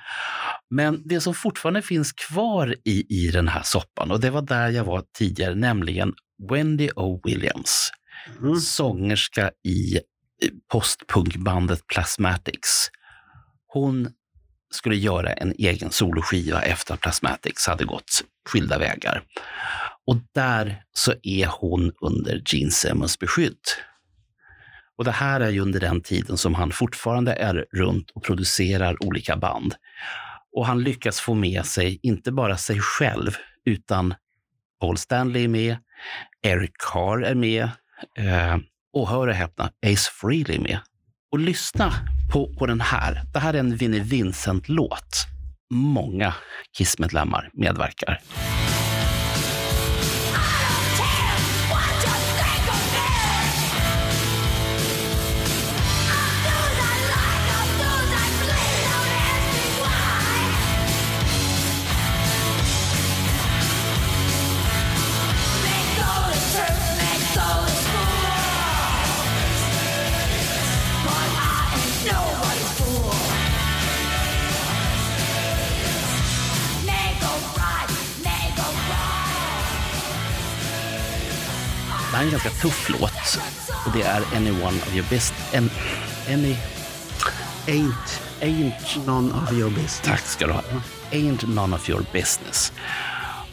Men 0.70 1.02
det 1.04 1.20
som 1.20 1.34
fortfarande 1.34 1.82
finns 1.82 2.12
kvar 2.12 2.74
i, 2.84 3.06
i 3.26 3.30
den 3.30 3.48
här 3.48 3.62
soppan, 3.62 4.10
och 4.10 4.20
det 4.20 4.30
var 4.30 4.42
där 4.42 4.68
jag 4.68 4.84
var 4.84 5.02
tidigare, 5.18 5.54
nämligen 5.54 6.14
Wendy 6.50 6.90
O. 6.96 7.20
Williams, 7.24 7.90
Mm. 8.42 8.56
sångerska 8.56 9.50
i 9.64 9.98
postpunkbandet 10.72 11.86
Plasmatics. 11.86 12.88
Hon 13.66 14.08
skulle 14.70 14.96
göra 14.96 15.32
en 15.32 15.54
egen 15.58 15.90
soloskiva 15.90 16.62
efter 16.62 16.94
att 16.94 17.00
Plasmatics 17.00 17.66
hade 17.66 17.84
gått 17.84 18.24
skilda 18.48 18.78
vägar. 18.78 19.22
Och 20.06 20.16
där 20.34 20.82
så 20.92 21.14
är 21.22 21.46
hon 21.46 21.92
under 22.00 22.42
Gene 22.46 22.70
Simmons 22.70 23.18
beskydd. 23.18 23.58
Och 24.98 25.04
det 25.04 25.10
här 25.10 25.40
är 25.40 25.50
ju 25.50 25.60
under 25.60 25.80
den 25.80 26.00
tiden 26.00 26.36
som 26.36 26.54
han 26.54 26.70
fortfarande 26.70 27.32
är 27.32 27.66
runt 27.72 28.10
och 28.10 28.24
producerar 28.24 29.04
olika 29.04 29.36
band. 29.36 29.74
Och 30.52 30.66
han 30.66 30.82
lyckas 30.82 31.20
få 31.20 31.34
med 31.34 31.66
sig 31.66 32.00
inte 32.02 32.32
bara 32.32 32.56
sig 32.56 32.80
själv, 32.80 33.36
utan 33.64 34.14
Paul 34.80 34.96
Stanley 34.96 35.44
är 35.44 35.48
med, 35.48 35.76
Eric 36.42 36.72
Carr 36.92 37.22
är 37.22 37.34
med 37.34 37.62
eh, 38.18 38.56
och 38.92 39.08
hör 39.08 39.28
och 39.28 39.34
häpna, 39.34 39.64
Ace 39.64 40.10
Frehley 40.20 40.56
är 40.56 40.60
med. 40.60 40.78
Och 41.30 41.38
lyssna 41.38 41.92
på, 42.32 42.54
på 42.58 42.66
den 42.66 42.80
här. 42.80 43.22
Det 43.32 43.38
här 43.38 43.54
är 43.54 43.58
en 43.58 43.76
Vinnie 43.76 44.00
Vincent-låt. 44.00 45.26
Många 45.74 46.34
Kiss-medlemmar 46.78 47.50
medverkar. 47.52 48.20
Ganska 82.42 82.60
tuff 82.60 82.88
låt. 82.88 83.38
Och 83.86 83.92
det 83.92 84.02
är 84.02 84.22
Anyone 84.36 84.76
of 84.76 84.94
your 84.94 85.06
best... 85.10 85.34
An, 85.54 85.70
any... 86.28 86.56
Ain't 87.66 88.20
Ain't... 88.40 89.06
none 89.06 89.32
of 89.32 89.52
your 89.52 89.70
business. 89.70 90.00
Tack 90.04 90.20
ska 90.20 90.46
du 90.46 90.52
ha. 90.52 90.62
Ain't 91.10 91.54
none 91.54 91.76
of 91.76 91.90
your 91.90 92.04
business. 92.12 92.72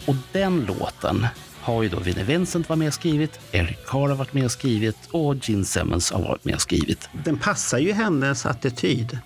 Och 0.06 0.16
den 0.32 0.66
låten 0.66 1.28
har 1.62 1.84
ju 1.84 1.90
då 1.90 2.00
Vinnie 2.00 2.24
Vincent 2.24 2.70
varit 2.70 2.80
med 2.80 2.88
och 2.88 2.94
skrivit, 2.94 3.40
Eric 3.52 3.78
Carr 3.88 4.10
har 4.10 4.16
varit 4.16 4.34
med 4.34 4.46
och 4.46 4.52
skrivit 4.52 4.98
och 5.12 5.50
Gene 5.50 5.66
Simmons 5.66 6.12
har 6.12 6.22
varit 6.22 6.46
med 6.46 6.56
och 6.56 6.62
skrivit. 6.62 7.10
Den 7.26 7.38
passar 7.38 7.78
ju 7.78 7.94
hennes 7.94 8.46
attityd. 8.46 9.20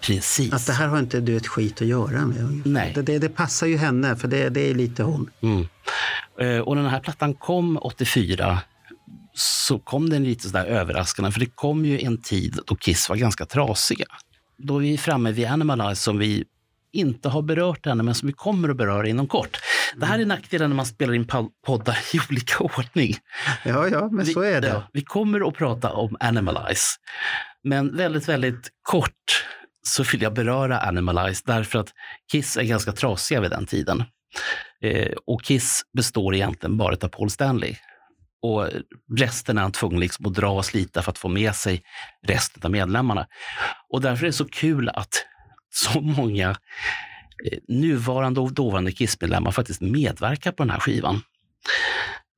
Precis. 0.00 0.52
Att 0.52 0.66
det 0.66 0.72
här 0.72 0.86
har 0.86 0.98
inte 0.98 1.20
du 1.20 1.36
ett 1.36 1.46
skit 1.46 1.82
att 1.82 1.88
göra 1.88 2.26
med. 2.26 2.62
Nej. 2.64 2.92
Det, 2.94 3.02
det, 3.02 3.18
det 3.18 3.28
passar 3.28 3.66
ju 3.66 3.76
henne, 3.76 4.16
för 4.16 4.28
det, 4.28 4.48
det 4.48 4.70
är 4.70 4.74
lite 4.74 5.02
hon. 5.02 5.30
Mm. 5.40 5.66
Eh, 6.40 6.58
Och 6.58 6.76
när 6.76 6.82
den 6.82 6.92
här 6.92 7.00
plattan 7.00 7.34
kom 7.34 7.78
84 7.82 8.58
så 9.34 9.78
kom 9.78 10.10
den 10.10 10.24
lite 10.24 10.48
sådär 10.48 10.64
överraskande, 10.64 11.32
för 11.32 11.40
det 11.40 11.46
kom 11.54 11.84
ju 11.84 12.00
en 12.00 12.22
tid 12.22 12.58
då 12.66 12.76
Kiss 12.76 13.08
var 13.08 13.16
ganska 13.16 13.46
trasiga. 13.46 14.06
Då 14.58 14.76
är 14.76 14.80
vi 14.80 14.98
framme 14.98 15.32
vid 15.32 15.46
Animalize 15.46 16.02
som 16.02 16.18
vi 16.18 16.44
inte 16.92 17.28
har 17.28 17.42
berört 17.42 17.86
ännu, 17.86 18.02
men 18.02 18.14
som 18.14 18.26
vi 18.26 18.32
kommer 18.32 18.68
att 18.68 18.76
beröra 18.76 19.08
inom 19.08 19.26
kort. 19.26 19.58
Det 19.96 20.06
här 20.06 20.18
är 20.18 20.26
nackdelen 20.26 20.70
när 20.70 20.76
man 20.76 20.86
spelar 20.86 21.14
in 21.14 21.24
po- 21.26 21.50
poddar 21.66 21.98
i 22.14 22.20
olika 22.30 22.58
ordning. 22.64 23.16
Ja, 23.64 23.88
ja, 23.88 24.08
men 24.12 24.24
vi, 24.24 24.32
så 24.32 24.40
är 24.42 24.60
det. 24.60 24.82
vi 24.92 25.02
kommer 25.02 25.48
att 25.48 25.54
prata 25.54 25.92
om 25.92 26.16
Animalize. 26.20 26.86
Men 27.64 27.96
väldigt, 27.96 28.28
väldigt 28.28 28.68
kort 28.82 29.44
så 29.82 30.02
vill 30.02 30.22
jag 30.22 30.34
beröra 30.34 30.78
Animalize 30.80 31.42
därför 31.46 31.78
att 31.78 31.88
Kiss 32.32 32.56
är 32.56 32.62
ganska 32.62 32.92
trasiga 32.92 33.40
vid 33.40 33.50
den 33.50 33.66
tiden. 33.66 34.04
Eh, 34.82 35.12
och 35.26 35.42
Kiss 35.42 35.82
består 35.96 36.34
egentligen 36.34 36.76
bara 36.76 36.96
av 37.02 37.08
Paul 37.08 37.30
Stanley. 37.30 37.74
Och 38.42 38.68
resten 39.16 39.58
är 39.58 39.62
han 39.62 39.72
tvungen 39.72 40.00
liksom 40.00 40.26
att 40.26 40.34
dra 40.34 40.50
och 40.50 40.64
slita 40.64 41.02
för 41.02 41.10
att 41.10 41.18
få 41.18 41.28
med 41.28 41.54
sig 41.54 41.82
resten 42.26 42.62
av 42.64 42.70
medlemmarna. 42.70 43.26
Och 43.88 44.00
därför 44.00 44.24
är 44.24 44.26
det 44.26 44.32
så 44.32 44.44
kul 44.44 44.88
att 44.88 45.26
så 45.70 46.00
många 46.00 46.50
eh, 46.50 47.58
nuvarande 47.68 48.40
och 48.40 48.52
dåvarande 48.52 48.92
Kiss-medlemmar 48.92 49.50
faktiskt 49.50 49.80
medverkar 49.80 50.52
på 50.52 50.62
den 50.62 50.70
här 50.70 50.80
skivan. 50.80 51.22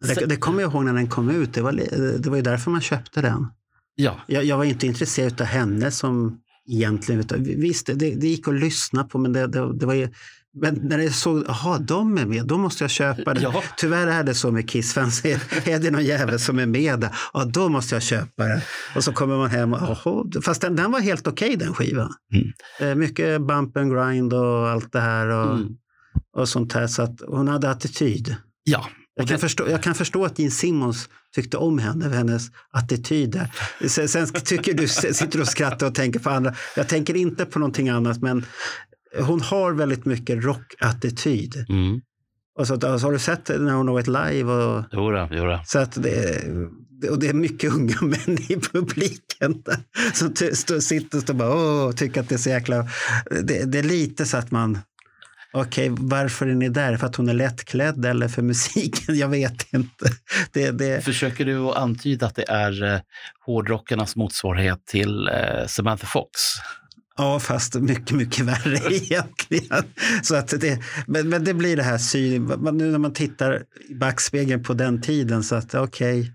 Det, 0.04 0.26
det 0.26 0.36
kommer 0.36 0.62
jag 0.62 0.72
ihåg 0.72 0.84
när 0.84 0.92
den 0.92 1.08
kom 1.08 1.30
ut. 1.30 1.54
Det 1.54 1.62
var, 1.62 1.72
det 2.18 2.30
var 2.30 2.36
ju 2.36 2.42
därför 2.42 2.70
man 2.70 2.80
köpte 2.80 3.20
den. 3.20 3.46
Ja, 3.94 4.20
Jag, 4.26 4.44
jag 4.44 4.56
var 4.56 4.64
inte 4.64 4.86
intresserad 4.86 5.40
av 5.40 5.46
henne 5.46 5.90
som 5.90 6.40
egentligen. 6.68 7.24
Visst, 7.60 7.86
det, 7.86 7.94
det 7.94 8.26
gick 8.26 8.48
att 8.48 8.54
lyssna 8.54 9.04
på, 9.04 9.18
men 9.18 9.32
det, 9.32 9.46
det, 9.46 9.78
det 9.78 9.86
var 9.86 9.94
ju... 9.94 10.08
Men 10.54 10.74
när 10.74 10.98
det 10.98 11.10
såg, 11.10 11.44
jaha, 11.48 11.78
de 11.78 12.18
är 12.18 12.26
med, 12.26 12.46
då 12.46 12.58
måste 12.58 12.84
jag 12.84 12.90
köpa 12.90 13.34
det. 13.34 13.40
Ja. 13.40 13.62
Tyvärr 13.76 14.06
är 14.06 14.24
det 14.24 14.34
så 14.34 14.50
med 14.50 14.70
Kiss-fans. 14.70 15.24
Är, 15.24 15.40
är 15.68 15.78
det 15.78 15.90
någon 15.90 16.04
jävel 16.04 16.38
som 16.38 16.58
är 16.58 16.66
med 16.66 17.00
där, 17.00 17.10
ja, 17.32 17.44
då 17.44 17.68
måste 17.68 17.94
jag 17.94 18.02
köpa 18.02 18.44
det. 18.44 18.62
Och 18.96 19.04
så 19.04 19.12
kommer 19.12 19.36
man 19.36 19.50
hem 19.50 19.72
och, 19.72 19.80
jaha, 20.04 20.24
fast 20.44 20.60
den, 20.60 20.76
den 20.76 20.90
var 20.92 21.00
helt 21.00 21.26
okej 21.26 21.56
den 21.56 21.74
skivan. 21.74 22.12
Mm. 22.34 22.52
Eh, 22.90 22.94
Mycket 22.96 23.40
bump 23.46 23.76
and 23.76 23.92
grind 23.94 24.32
och 24.32 24.68
allt 24.68 24.92
det 24.92 25.00
här 25.00 25.26
och, 25.26 25.56
Mm. 25.56 25.68
och 26.36 26.48
sånt 26.48 26.72
här. 26.72 26.86
Så 26.86 27.02
att 27.02 27.20
hon 27.26 27.48
hade 27.48 27.70
attityd. 27.70 28.36
ja. 28.64 28.86
Jag 29.14 29.28
kan, 29.28 29.38
förstå, 29.38 29.68
jag 29.70 29.82
kan 29.82 29.94
förstå 29.94 30.24
att 30.24 30.38
Gene 30.38 30.50
Simmons 30.50 31.08
tyckte 31.34 31.56
om 31.56 31.78
henne, 31.78 32.08
för 32.10 32.16
hennes 32.16 32.42
attityder. 32.70 33.50
Sen, 33.86 34.08
sen 34.08 34.26
tycker 34.26 34.74
du, 34.74 34.88
sitter 34.88 35.26
du 35.38 35.40
och 35.40 35.48
skrattar 35.48 35.86
och 35.86 35.94
tänker 35.94 36.20
på 36.20 36.30
andra. 36.30 36.54
Jag 36.76 36.88
tänker 36.88 37.16
inte 37.16 37.44
på 37.46 37.58
någonting 37.58 37.88
annat, 37.88 38.22
men 38.22 38.44
hon 39.20 39.40
har 39.40 39.72
väldigt 39.72 40.04
mycket 40.04 40.44
rockattityd. 40.44 41.64
Mm. 41.68 42.00
Och 42.58 42.66
så, 42.66 42.74
alltså, 42.74 43.06
har 43.06 43.12
du 43.12 43.18
sett 43.18 43.48
när 43.48 43.72
hon 43.72 43.88
har 43.88 43.94
varit 43.94 44.06
live? 44.06 44.52
Och, 44.52 44.84
Jodå, 44.92 45.28
jodå. 45.30 45.60
så 45.64 45.78
att 45.78 46.02
det, 46.02 46.44
och 47.10 47.18
det 47.18 47.28
är 47.28 47.34
mycket 47.34 47.72
unga 47.72 47.96
män 48.02 48.38
i 48.48 48.56
publiken 48.72 49.62
där, 49.64 49.78
som 50.14 50.34
ty- 50.34 50.54
stå, 50.54 50.80
sitter 50.80 51.30
och 51.30 51.36
bara, 51.36 51.54
åh, 51.54 51.92
tycker 51.92 52.20
att 52.20 52.28
det 52.28 52.34
är 52.34 52.38
så 52.38 52.50
jäkla... 52.50 52.86
Det, 53.42 53.72
det 53.72 53.78
är 53.78 53.82
lite 53.82 54.26
så 54.26 54.36
att 54.36 54.50
man... 54.50 54.78
Okej, 55.54 55.92
varför 55.98 56.46
är 56.46 56.54
ni 56.54 56.68
där? 56.68 56.96
För 56.96 57.06
att 57.06 57.16
hon 57.16 57.28
är 57.28 57.34
lättklädd 57.34 58.04
eller 58.06 58.28
för 58.28 58.42
musiken? 58.42 59.16
Jag 59.18 59.28
vet 59.28 59.72
inte. 59.72 60.04
Det, 60.52 60.70
det, 60.70 61.04
Försöker 61.04 61.44
du 61.44 61.58
att 61.58 61.76
antyda 61.76 62.26
att 62.26 62.34
det 62.34 62.48
är 62.48 62.84
eh, 62.94 63.00
hårdrockarnas 63.46 64.16
motsvarighet 64.16 64.86
till 64.86 65.28
eh, 65.28 65.66
Samantha 65.66 66.06
Fox? 66.06 66.30
Ja, 67.16 67.40
fast 67.40 67.74
mycket, 67.74 68.16
mycket 68.16 68.44
värre 68.44 68.94
egentligen. 68.94 69.84
Så 70.22 70.34
att 70.36 70.60
det, 70.60 70.80
men, 71.06 71.28
men 71.28 71.44
det 71.44 71.54
blir 71.54 71.76
det 71.76 71.82
här 71.82 71.98
syn... 71.98 72.46
Nu 72.72 72.90
när 72.90 72.98
man 72.98 73.12
tittar 73.12 73.62
i 73.88 73.94
backspegeln 73.94 74.62
på 74.62 74.74
den 74.74 75.00
tiden 75.00 75.42
så 75.42 75.54
att 75.54 75.74
okej. 75.74 76.32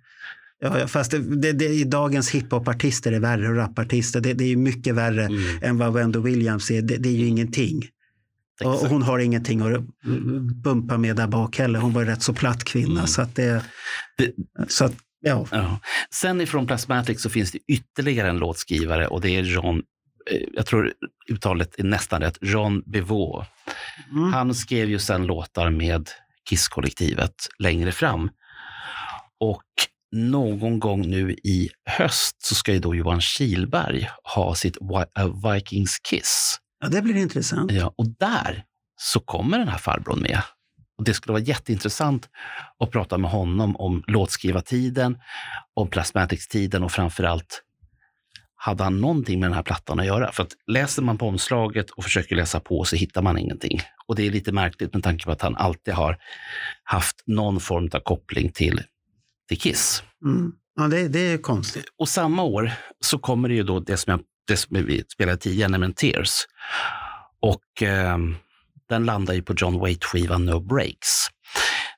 Ja, 0.60 0.80
ja, 0.80 0.88
fast 0.88 1.12
det, 1.12 1.20
det, 1.20 1.52
det, 1.52 1.66
i 1.66 1.84
dagens 1.84 2.30
hiphopartister 2.30 3.12
är 3.12 3.20
värre 3.20 3.50
och 3.50 3.56
rapartister. 3.56 4.22
Det, 4.22 4.34
det 4.34 4.44
är 4.44 4.48
ju 4.48 4.58
mycket 4.58 4.96
värre 4.96 5.26
Mm. 5.26 5.42
än 5.62 5.78
vad 5.78 5.94
Wendy 5.94 6.20
Williams 6.20 6.72
är. 6.72 6.82
Det, 6.82 7.10
är 7.10 7.14
ju 7.14 7.28
ingenting. 7.28 7.82
Och, 8.64 8.82
och 8.82 8.90
hon 8.90 9.02
har 9.04 9.20
ingenting 9.20 9.62
att 9.62 9.82
bumpa 10.64 10.98
med 10.98 11.16
där 11.16 11.28
bak 11.28 11.58
heller. 11.58 11.80
Hon 11.80 11.94
var 11.94 12.02
ju 12.02 12.08
rätt 12.08 12.22
så 12.22 12.34
platt 12.34 12.64
kvinna. 12.64 12.92
Mm. 12.92 13.08
Så 13.08 13.22
att 13.22 13.36
det... 13.36 13.64
Så 14.68 14.86
att, 14.86 14.94
ja. 15.22 15.48
Ja. 15.52 15.80
Sen 16.14 16.42
ifrån 16.42 16.68
Plasmatic 16.68 17.22
så 17.22 17.30
finns 17.30 17.52
det 17.52 17.60
ytterligare 17.68 18.30
en 18.30 18.38
låtskrivare 18.38 19.08
och 19.08 19.22
det 19.22 19.30
är 19.30 19.44
eh, 19.44 19.84
jag 20.54 20.66
tror 20.66 20.94
uttalet 21.30 21.80
är 21.80 21.84
nästan 21.84 22.22
rätt, 22.22 22.38
Jean 22.42 22.84
Bevaux. 22.86 23.48
Mm. 24.12 24.34
Han 24.34 24.56
skrev 24.56 24.90
ju 24.90 25.00
sen 25.00 25.26
låtar 25.26 25.70
med 25.70 26.10
Kiss-kollektivet 26.50 27.36
längre 27.60 27.92
fram. 27.92 28.30
Och 29.40 29.64
någon 30.12 30.80
gång 30.80 31.02
nu 31.02 31.32
i 31.32 31.70
höst 31.90 32.36
så 32.40 32.56
ska 32.56 32.74
ju 32.74 32.80
då 32.80 32.96
Johan 32.96 33.22
Kihlberg 33.22 34.10
ha 34.36 34.56
sitt 34.56 34.78
A 35.14 35.28
Vikings 35.54 36.00
Kiss. 36.00 36.60
ja, 36.82 36.88
det 36.88 37.02
blir 37.02 37.16
intressant. 37.16 37.72
Ja, 37.72 37.94
och 37.98 38.08
där 38.20 38.64
så 38.96 39.20
kommer 39.20 39.60
den 39.60 39.68
här 39.68 39.78
farbrorn 39.78 40.22
med. 40.22 40.42
Och 40.98 41.04
det 41.04 41.14
skulle 41.14 41.34
vara 41.34 41.44
jätteintressant 41.44 42.30
att 42.80 42.92
prata 42.92 43.18
med 43.18 43.32
honom 43.32 43.76
om 43.76 44.04
låtskrivartiden, 44.08 45.18
om 45.74 45.88
Plasmatics-tiden 45.88 46.84
och 46.84 46.92
framförallt 46.92 47.64
hade 48.58 48.84
han 48.84 49.02
någonting 49.02 49.40
med 49.40 49.50
den 49.50 49.56
här 49.56 49.64
plattan 49.64 50.00
att 50.00 50.06
göra? 50.06 50.32
För 50.32 50.44
att 50.44 50.52
läser 50.68 51.02
man 51.02 51.18
på 51.18 51.28
omslaget 51.28 51.90
och 51.90 52.04
försöker 52.04 52.36
läsa 52.36 52.60
på 52.60 52.84
så 52.84 52.96
hittar 52.96 53.22
man 53.22 53.38
ingenting. 53.38 53.82
Och 54.08 54.16
det 54.16 54.28
är 54.28 54.32
lite 54.32 54.52
märkligt 54.52 54.94
med 54.94 55.04
tanke 55.04 55.26
på 55.26 55.32
att 55.32 55.42
han 55.42 55.56
alltid 55.56 55.94
har 55.94 56.18
haft 56.84 57.24
någon 57.26 57.60
form 57.60 57.90
av 57.94 58.00
koppling 58.00 58.52
till, 58.52 58.82
till 59.48 59.60
Kiss. 59.60 60.04
Mm. 60.26 60.52
Ja, 60.76 60.88
det, 60.88 61.08
det 61.08 61.20
är 61.20 61.38
konstigt. 61.38 61.86
Och 61.98 62.10
samma 62.10 62.44
år 62.44 62.72
så 63.00 63.20
kommer 63.20 63.50
det 63.50 63.56
ju 63.56 63.64
då 63.64 63.80
det 63.80 63.98
som, 63.98 64.12
jag, 64.12 64.20
det 64.48 64.58
som 64.58 64.86
vi 64.86 65.04
spelade 65.14 65.38
tidigare, 65.38 65.70
nämligen 65.70 65.94
Tears. 65.94 66.32
Och 67.40 67.82
ehm, 67.82 68.36
den 68.90 69.06
landar 69.06 69.34
ju 69.34 69.42
på 69.42 69.54
John 69.58 69.80
Waite-skivan 69.80 70.46
No 70.46 70.60
Breaks. 70.60 71.28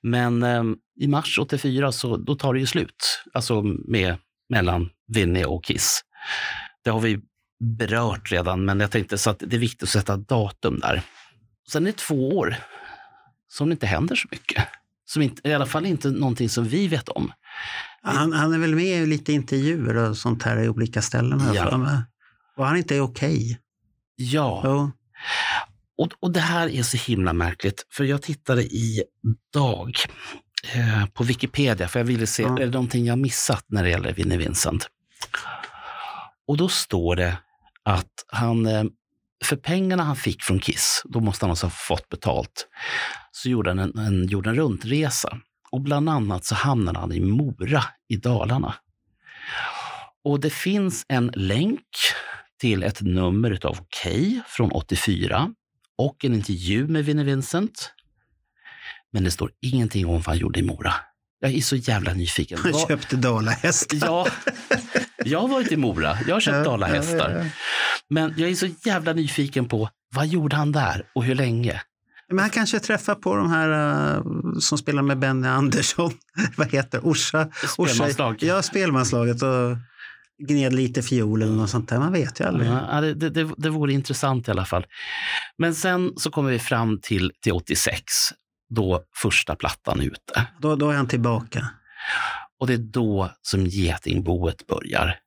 Men 0.02 0.43
ehm, 0.43 0.78
i 1.00 1.08
mars 1.08 1.39
84 1.39 1.91
så 1.91 2.17
då 2.17 2.36
tar 2.36 2.54
det 2.54 2.60
ju 2.60 2.65
slut, 2.65 3.24
alltså 3.34 3.62
med, 3.63 4.15
mellan 4.50 4.89
Vinnie 5.08 5.45
och 5.45 5.63
Kiss. 5.63 6.02
Det 6.84 6.89
har 6.89 6.99
vi 6.99 7.19
berört 7.60 8.32
redan, 8.32 8.65
men 8.65 8.79
jag 8.79 8.91
tänkte 8.91 9.17
så 9.17 9.29
att 9.29 9.39
det 9.39 9.55
är 9.55 9.60
viktigt 9.60 9.84
att 9.84 9.89
sätta 9.89 10.17
datum 10.17 10.79
där. 10.79 11.01
Sen 11.71 11.84
är 11.88 11.91
det 11.91 11.97
två 11.97 12.38
år 12.38 12.55
som 13.47 13.69
det 13.69 13.71
inte 13.73 13.88
händer 13.88 14.15
så 14.15 14.27
mycket. 14.32 14.67
Som 15.05 15.21
inte, 15.21 15.49
I 15.49 15.53
alla 15.53 15.65
fall 15.65 15.86
inte 15.86 16.10
någonting 16.10 16.49
som 16.49 16.63
vi 16.65 16.88
vet 16.88 17.10
om. 17.10 17.32
Han, 18.01 18.34
han 18.34 18.53
är 18.53 18.58
väl 18.58 18.75
med 18.75 19.03
i 19.03 19.05
lite 19.05 19.34
intervjuer 19.34 19.95
och 19.95 20.17
sånt 20.17 20.43
här 20.43 20.63
i 20.63 20.69
olika 20.69 21.01
ställen. 21.01 21.39
Här 21.39 21.55
Ja. 21.55 22.03
Och 22.58 22.65
han 22.65 22.77
inte 22.77 22.95
är 22.95 23.01
okej. 23.01 23.60
Ja, 24.15 24.62
Jo. 24.65 24.91
Och, 25.97 26.10
och 26.19 26.32
det 26.32 26.39
här 26.39 26.69
är 26.69 26.84
så 26.84 26.97
himla 26.97 27.34
märkligt, 27.34 27.86
för 27.91 28.03
jag 28.03 28.21
tittade 28.21 28.63
i 28.63 29.03
dag 29.53 29.93
eh, 30.73 31.05
på 31.05 31.23
Wikipedia, 31.23 31.88
för 31.88 31.99
jag 31.99 32.05
ville 32.05 32.27
se, 32.27 32.43
Ja. 32.43 32.55
är 32.60 32.65
det 32.65 32.71
någonting 32.71 33.05
jag 33.05 33.17
missat 33.17 33.65
när 33.67 33.84
det 33.84 33.89
gäller 33.89 34.13
Vinnie 34.13 34.38
Vincent? 34.38 34.88
Och 36.49 36.57
då 36.57 36.69
står 36.69 37.15
det 37.15 37.38
att 37.83 38.25
han, 38.27 38.65
eh, 38.65 38.83
för 39.45 39.55
pengarna 39.55 40.03
han 40.03 40.15
fick 40.15 40.43
från 40.43 40.59
Kiss, 40.59 41.01
då 41.05 41.19
måste 41.19 41.45
han 41.45 41.49
alltså 41.49 41.65
ha 41.65 41.71
fått 41.71 42.09
betalt, 42.09 42.67
så 43.31 43.49
gjorde 43.49 43.69
han 43.69 43.80
en, 43.80 43.97
en 43.97 44.28
jorden 44.28 44.55
runt-resa. 44.55 45.38
Och 45.71 45.82
bland 45.82 46.09
annat 46.09 46.45
så 46.45 46.55
hamnade 46.55 46.99
han 46.99 47.11
i 47.11 47.19
Mora 47.19 47.84
i 48.07 48.15
Dalarna. 48.15 48.76
Och 50.24 50.39
det 50.39 50.49
finns 50.49 51.05
en 51.07 51.32
länk 51.36 51.86
till 52.59 52.84
ett 52.84 53.01
nummer 53.01 53.51
utav 53.51 53.78
Okej 53.80 54.41
från 54.47 54.71
84 54.71 55.53
och 55.97 56.26
en 56.26 56.34
intervju 56.34 56.88
med 56.88 57.05
Vinnie 57.05 57.24
Vincent. 57.24 57.93
Men 59.11 59.24
det 59.24 59.32
står 59.32 59.51
ingenting 59.61 60.05
om 60.05 60.13
vad 60.13 60.26
han 60.26 60.38
gjorde 60.38 60.59
i 60.59 60.63
Mora. 60.63 60.93
Jag 61.39 61.53
är 61.53 61.61
så 61.61 61.76
jävla 61.76 62.13
nyfiken. 62.13 62.59
Han 62.63 62.74
köpte 62.88 63.15
dalahästar. 63.15 63.97
Ja, 64.01 64.28
jag 65.26 65.39
har 65.39 65.47
varit 65.47 65.72
i 65.72 65.78
Mora. 65.78 66.17
Jag 66.28 66.36
har 66.36 66.39
köpt 66.39 66.65
dalahästar. 66.65 67.45
Men 68.09 68.34
jag 68.38 68.49
är 68.49 68.55
så 68.55 68.67
jävla 68.86 69.13
nyfiken 69.13 69.67
på 69.67 69.89
vad 70.15 70.28
gjorde 70.28 70.55
han 70.55 70.72
där 70.72 71.05
och 71.15 71.24
hur 71.24 71.36
länge? 71.36 71.82
Men 72.30 72.39
han 72.39 72.49
kanske 72.49 72.80
träffar 72.80 73.15
på 73.15 73.36
de 73.36 73.51
här 73.51 73.70
uh, 74.17 74.24
som 74.59 74.78
spelar 74.78 75.01
med 75.01 75.20
Benny 75.20 75.47
Andersson. 75.47 76.11
Vad 76.55 76.72
heter 76.72 76.99
Orsa? 77.03 77.49
Spelmanslag. 77.67 78.36
Orsa, 78.36 78.45
ja, 78.45 78.61
spelmanslaget. 78.61 79.41
Och 79.41 79.78
gned 80.47 80.74
lite 80.74 81.01
fiol 81.01 81.41
eller 81.41 81.53
något 81.53 81.70
sånt 81.70 81.89
där. 81.89 81.99
Man 81.99 82.13
vet 82.13 82.39
ju 82.39 82.45
aldrig. 82.45 82.70
Ja, 82.70 83.01
det, 83.01 83.30
det, 83.30 83.49
det 83.57 83.70
vore 83.70 83.93
intressant 83.93 84.47
i 84.47 84.51
alla 84.51 84.65
fall. 84.65 84.86
Men 85.57 85.76
sen 85.76 86.13
så 86.17 86.32
kommer 86.32 86.51
vi 86.51 86.59
fram 86.59 86.99
till, 87.01 87.32
till 87.41 87.53
86, 87.53 88.03
då 88.70 89.03
första 89.15 89.55
plattan 89.55 89.99
är 89.99 90.03
ute. 90.03 90.47
Då, 90.59 90.76
då 90.76 90.89
är 90.89 90.95
han 90.95 91.07
tillbaka. 91.07 91.67
Och 92.60 92.68
det 92.68 92.74
är 92.74 92.78
då 92.78 93.30
som 93.41 93.66
getingboet 93.66 94.68
börjar. 94.68 95.20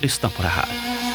Lyssna 0.00 0.28
på 0.28 0.42
det 0.42 0.48
här. 0.48 1.09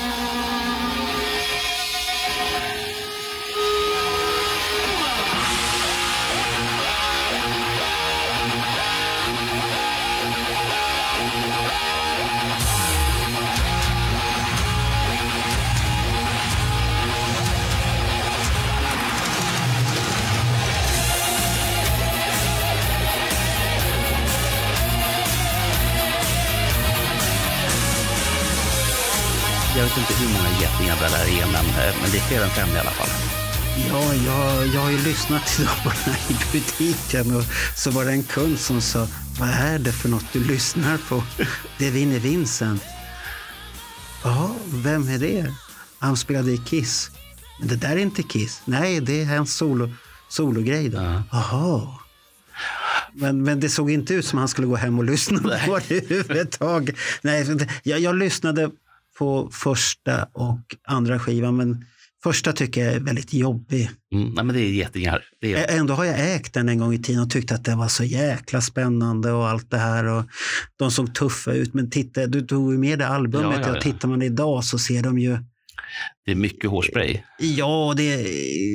Vet 29.95 30.09
inte 30.09 30.23
hur 30.23 30.33
många 30.37 30.49
getingar 30.59 30.95
det 30.95 31.09
där 31.09 31.25
är, 31.41 31.45
men, 31.51 31.65
eh, 31.65 31.95
men 32.01 32.11
det 32.11 32.17
är 32.17 32.21
fler 32.21 32.43
än 32.43 32.49
fem 32.49 32.69
i 32.75 32.79
alla 32.79 32.89
fall. 32.89 33.09
Ja, 33.89 34.13
jag, 34.13 34.67
jag 34.67 34.81
har 34.81 34.91
ju 34.91 34.97
lyssnat 34.97 35.57
den 35.57 35.67
här 35.67 36.31
i 36.31 36.35
butiken 36.51 37.35
och 37.35 37.43
så 37.75 37.91
var 37.91 38.05
det 38.05 38.11
en 38.11 38.23
kund 38.23 38.59
som 38.59 38.81
sa, 38.81 39.07
vad 39.39 39.49
är 39.49 39.79
det 39.79 39.91
för 39.91 40.09
något 40.09 40.25
du 40.33 40.43
lyssnar 40.43 40.97
på? 40.97 41.23
Det 41.77 41.87
är 41.87 41.91
Vinnie 41.91 42.19
Vincent. 42.19 42.83
Ja, 44.23 44.55
vem 44.67 45.09
är 45.09 45.19
det? 45.19 45.53
Han 45.99 46.17
spelade 46.17 46.51
i 46.51 46.57
Kiss. 46.57 47.11
Men 47.59 47.67
det 47.67 47.75
där 47.75 47.91
är 47.91 47.97
inte 47.97 48.23
Kiss. 48.23 48.61
Nej, 48.65 48.99
det 48.99 49.21
är 49.21 49.37
hans 49.37 49.55
solo, 49.55 49.91
sologrej. 50.29 50.89
Då. 50.89 50.97
Ja. 50.97 51.23
Jaha. 51.31 51.87
Men, 53.13 53.43
men 53.43 53.59
det 53.59 53.69
såg 53.69 53.91
inte 53.91 54.13
ut 54.13 54.25
som 54.25 54.39
han 54.39 54.47
skulle 54.47 54.67
gå 54.67 54.75
hem 54.75 54.99
och 54.99 55.05
lyssna 55.05 55.39
på 55.39 55.49
det 55.49 55.55
överhuvudtaget. 55.95 56.95
Nej, 57.21 57.67
jag, 57.83 57.99
jag 57.99 58.15
lyssnade 58.15 58.69
på 59.17 59.49
första 59.51 60.23
och 60.33 60.59
andra 60.87 61.19
skivan, 61.19 61.55
men 61.57 61.85
första 62.23 62.53
tycker 62.53 62.85
jag 62.85 62.93
är 62.93 62.99
väldigt 62.99 63.33
jobbig. 63.33 63.89
Mm, 64.13 64.29
nej, 64.33 64.45
men 64.45 64.55
det 64.55 64.61
är 64.61 64.69
getingar. 64.69 65.23
Det 65.41 65.53
är, 65.53 65.77
Ändå 65.79 65.93
har 65.93 66.05
jag 66.05 66.35
ägt 66.35 66.53
den 66.53 66.69
en 66.69 66.79
gång 66.79 66.93
i 66.93 67.01
tiden 67.03 67.21
och 67.23 67.29
tyckte 67.29 67.55
att 67.55 67.63
det 67.63 67.75
var 67.75 67.87
så 67.87 68.03
jäkla 68.03 68.61
spännande 68.61 69.31
och 69.31 69.47
allt 69.49 69.71
det 69.71 69.77
här. 69.77 70.05
Och 70.05 70.23
de 70.79 70.91
såg 70.91 71.15
tuffa 71.15 71.51
ut, 71.51 71.73
men 71.73 71.89
titta, 71.89 72.27
du 72.27 72.41
tog 72.41 72.71
ju 72.71 72.77
med 72.79 72.99
det 72.99 73.07
albumet. 73.07 73.45
Ja, 73.53 73.59
ja, 73.61 73.67
Ja, 73.67 73.75
ja. 73.75 73.81
Tittar 73.81 74.07
man 74.07 74.21
idag 74.21 74.63
så 74.63 74.79
ser 74.79 75.03
de 75.03 75.19
ju... 75.19 75.37
det 76.25 76.31
är 76.31 76.35
mycket 76.35 76.69
hårspray. 76.69 77.21
Ja, 77.39 77.93
det, 77.97 78.13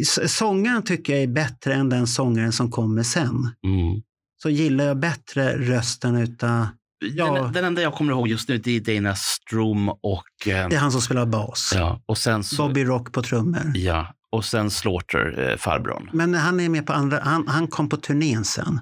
s- 0.00 0.36
sångaren 0.36 0.82
tycker 0.82 1.12
jag 1.12 1.22
är 1.22 1.26
bättre 1.26 1.74
än 1.74 1.88
den 1.88 2.06
sångaren 2.06 2.52
som 2.52 2.70
kommer 2.70 3.02
sen. 3.02 3.28
Mm. 3.66 4.02
Så 4.42 4.50
gillar 4.50 4.84
jag 4.84 4.98
bättre 5.00 5.58
rösten 5.58 6.16
utav... 6.16 6.66
Ja. 7.00 7.34
Den, 7.34 7.52
den 7.52 7.64
enda 7.64 7.82
jag 7.82 7.94
kommer 7.94 8.12
ihåg 8.12 8.28
just 8.28 8.48
nu 8.48 8.58
det 8.58 8.76
är 8.76 8.80
Dana 8.80 9.14
Strom 9.14 9.88
och, 9.88 10.46
eh, 10.46 10.68
Det 10.68 10.76
är 10.76 10.78
han 10.78 10.92
som 10.92 11.00
spelar 11.00 11.26
bas. 11.26 11.72
ja, 11.74 12.02
och 12.06 12.18
sen 12.18 12.44
så, 12.44 12.56
Bobby 12.68 12.84
Rock 12.84 13.12
på 13.12 13.22
trummor. 13.22 13.72
ja, 13.74 14.14
och 14.32 14.44
sen 14.44 14.70
Slaughter, 14.70 15.48
eh, 15.50 15.56
farbrorn. 15.56 16.10
Men 16.12 16.34
han 16.34 16.60
är 16.60 16.68
med 16.68 16.86
på 16.86 16.92
andra, 16.92 17.20
han, 17.22 17.48
han 17.48 17.66
kom 17.66 17.88
på 17.88 17.96
turnén 17.96 18.44
sen. 18.44 18.80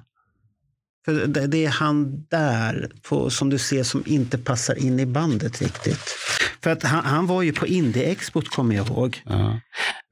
För 1.05 1.27
det, 1.27 1.47
det 1.47 1.65
är 1.65 1.69
han 1.69 2.25
där, 2.29 2.91
på, 3.09 3.29
som 3.29 3.49
du 3.49 3.57
ser, 3.57 3.83
som 3.83 4.03
inte 4.05 4.37
passar 4.37 4.75
in 4.75 4.99
i 4.99 5.05
bandet 5.05 5.61
riktigt. 5.61 6.15
För 6.63 6.69
att 6.69 6.83
han, 6.83 7.05
han 7.05 7.27
var 7.27 7.41
ju 7.41 7.53
på 7.53 7.67
Indie-expot, 7.67 8.49
kommer 8.49 8.75
jag 8.75 8.87
ihåg. 8.87 9.21
Ja. 9.25 9.59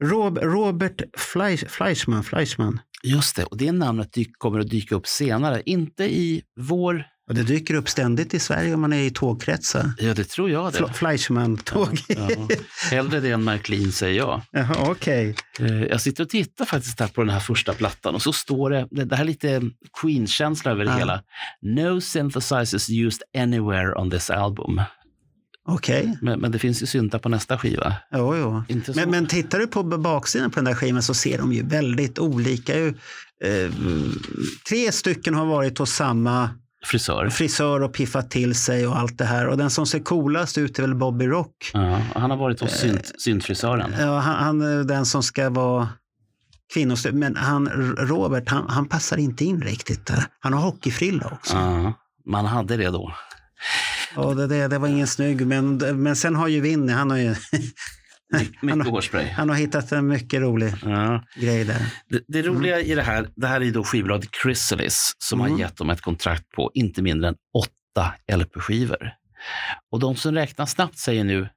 Rob, 0.04 0.38
Robert 0.38 1.02
Fleisch, 1.18 1.68
Fleischman, 1.68 2.24
Fleischman. 2.24 2.80
Just 3.02 3.36
det, 3.36 3.44
och 3.44 3.56
det 3.56 3.72
namnet 3.72 4.12
dyk, 4.12 4.30
kommer 4.38 4.60
att 4.60 4.70
dyka 4.70 4.94
upp 4.94 5.06
senare. 5.06 5.62
Inte 5.66 6.04
i 6.04 6.42
vår... 6.60 7.04
Och 7.28 7.34
det 7.34 7.42
dyker 7.42 7.74
upp 7.74 7.88
ständigt 7.88 8.34
i 8.34 8.38
Sverige 8.38 8.74
om 8.74 8.80
man 8.80 8.92
är 8.92 9.02
i 9.02 9.10
tågkretsar. 9.10 9.92
Ja, 9.98 10.14
det 10.14 10.24
tror 10.24 10.50
jag 10.50 10.72
det. 10.72 10.78
Fle- 10.78 10.92
Fleischman-tåg. 10.92 12.00
Ja. 12.08 12.28
Hellre 12.90 13.20
det 13.20 13.30
än 13.30 13.44
Märklin, 13.44 13.92
säger 13.92 14.18
jag. 14.18 14.40
Jaha, 14.52 14.76
okej. 14.90 15.34
Eh, 15.60 15.82
Jag 15.82 16.00
sitter 16.00 16.24
och 16.24 16.30
tittar 16.30 16.64
faktiskt 16.64 17.00
här 17.00 17.08
på 17.08 17.20
den 17.20 17.30
här 17.30 17.40
första 17.40 17.72
plattan 17.72 18.14
och 18.14 18.22
så 18.22 18.32
står 18.32 18.70
det, 18.70 18.88
det 18.90 19.16
här 19.16 19.22
är 19.22 19.26
lite 19.26 19.62
Queen-känsla 20.00 20.70
över 20.70 20.84
det 20.84 20.90
Ja. 20.90 20.96
hela. 20.98 21.22
No 21.62 22.00
synthesizers 22.00 22.90
used 22.90 23.22
anywhere 23.38 23.94
on 23.94 24.10
this 24.10 24.30
album. 24.30 24.80
Okej. 25.68 26.18
Men, 26.22 26.40
men 26.40 26.52
det 26.52 26.58
finns 26.58 26.82
ju 26.82 26.86
syntar 26.86 27.18
på 27.18 27.28
nästa 27.28 27.58
skiva. 27.58 27.94
Jo, 28.12 28.36
jo. 28.36 28.62
Men, 28.94 29.10
men 29.10 29.26
tittar 29.26 29.58
du 29.58 29.66
på 29.66 29.82
baksidan 29.82 30.50
på 30.50 30.54
den 30.54 30.64
där 30.64 30.74
skivan 30.74 31.02
så 31.02 31.14
ser 31.14 31.38
de 31.38 31.52
ju 31.52 31.62
väldigt 31.66 32.18
olika 32.18 32.74
ut. 32.76 32.96
Eh, 33.44 33.72
tre 34.68 34.92
stycken 34.92 35.34
har 35.34 35.46
varit 35.46 35.78
hos 35.78 35.90
samma 35.92 36.50
Frisör. 36.84 37.28
frisör 37.28 37.82
och 37.82 37.92
piffat 37.92 38.30
till 38.30 38.54
sig 38.54 38.86
och 38.86 38.98
allt 38.98 39.18
det 39.18 39.24
här. 39.24 39.46
Och 39.48 39.56
den 39.56 39.70
som 39.70 39.86
ser 39.86 39.98
coolast 39.98 40.58
ut 40.58 40.78
är 40.78 40.82
väl 40.82 40.94
Bobby 40.94 41.26
Rock. 41.26 41.70
Ja, 41.74 42.00
han 42.14 42.30
har 42.30 42.36
varit 42.38 42.60
hos 42.60 42.70
Eh. 42.72 42.76
synt, 42.78 43.12
syntfrisören. 43.18 43.94
Ja, 43.98 44.18
han, 44.18 44.34
han 44.60 44.86
den 44.86 45.06
som 45.06 45.22
ska 45.22 45.50
vara 45.50 45.88
kvinnostyr. 46.74 47.12
Men 47.12 47.36
han, 47.36 47.68
Robert, 47.98 48.48
han, 48.48 48.68
han 48.68 48.88
passar 48.88 49.16
inte 49.16 49.44
in 49.44 49.60
riktigt 49.62 50.06
där. 50.06 50.24
Han 50.40 50.52
har 50.52 50.60
hockeyfrilla 50.60 51.26
också. 51.32 51.56
Ja, 51.56 51.92
man 52.26 52.44
hade 52.46 52.76
det 52.76 52.88
då. 52.90 53.12
Och 54.16 54.36
det, 54.36 54.46
det, 54.46 54.68
det 54.68 54.78
var 54.78 54.88
ingen 54.88 55.06
snygg. 55.06 55.46
Men, 55.46 55.76
men 56.02 56.16
sen 56.16 56.36
har 56.36 56.48
ju 56.48 56.60
Winnie, 56.60 56.92
han 56.92 57.10
har 57.10 57.18
ju 57.18 57.34
My- 58.32 58.74
Mycket 58.74 58.90
hårspray. 58.92 59.28
han 59.28 59.48
har 59.48 59.56
hittat 59.56 59.92
en 59.92 60.06
mycket 60.06 60.40
rolig 60.40 60.74
Ja. 60.82 61.24
grej 61.36 61.64
där. 61.64 61.82
Det, 62.08 62.20
det 62.28 62.42
roliga 62.42 62.80
i 62.80 62.94
det 62.94 63.02
här, 63.02 63.28
det 63.36 63.46
här 63.46 63.60
är 63.60 63.70
då 63.72 63.84
skivbolaget 63.84 64.30
Chrysalis 64.42 65.12
som 65.18 65.40
Mm. 65.40 65.52
har 65.52 65.58
gett 65.58 65.76
dem 65.76 65.90
ett 65.90 66.00
kontrakt 66.00 66.48
på 66.50 66.70
inte 66.74 67.02
mindre 67.02 67.28
än 67.28 67.34
åtta 67.58 68.14
LP-skivor. 68.36 69.10
Och 69.90 70.00
de 70.00 70.16
som 70.16 70.34
räknar 70.34 70.66
snabbt 70.66 70.98
säger 70.98 71.24
nu, 71.24 71.48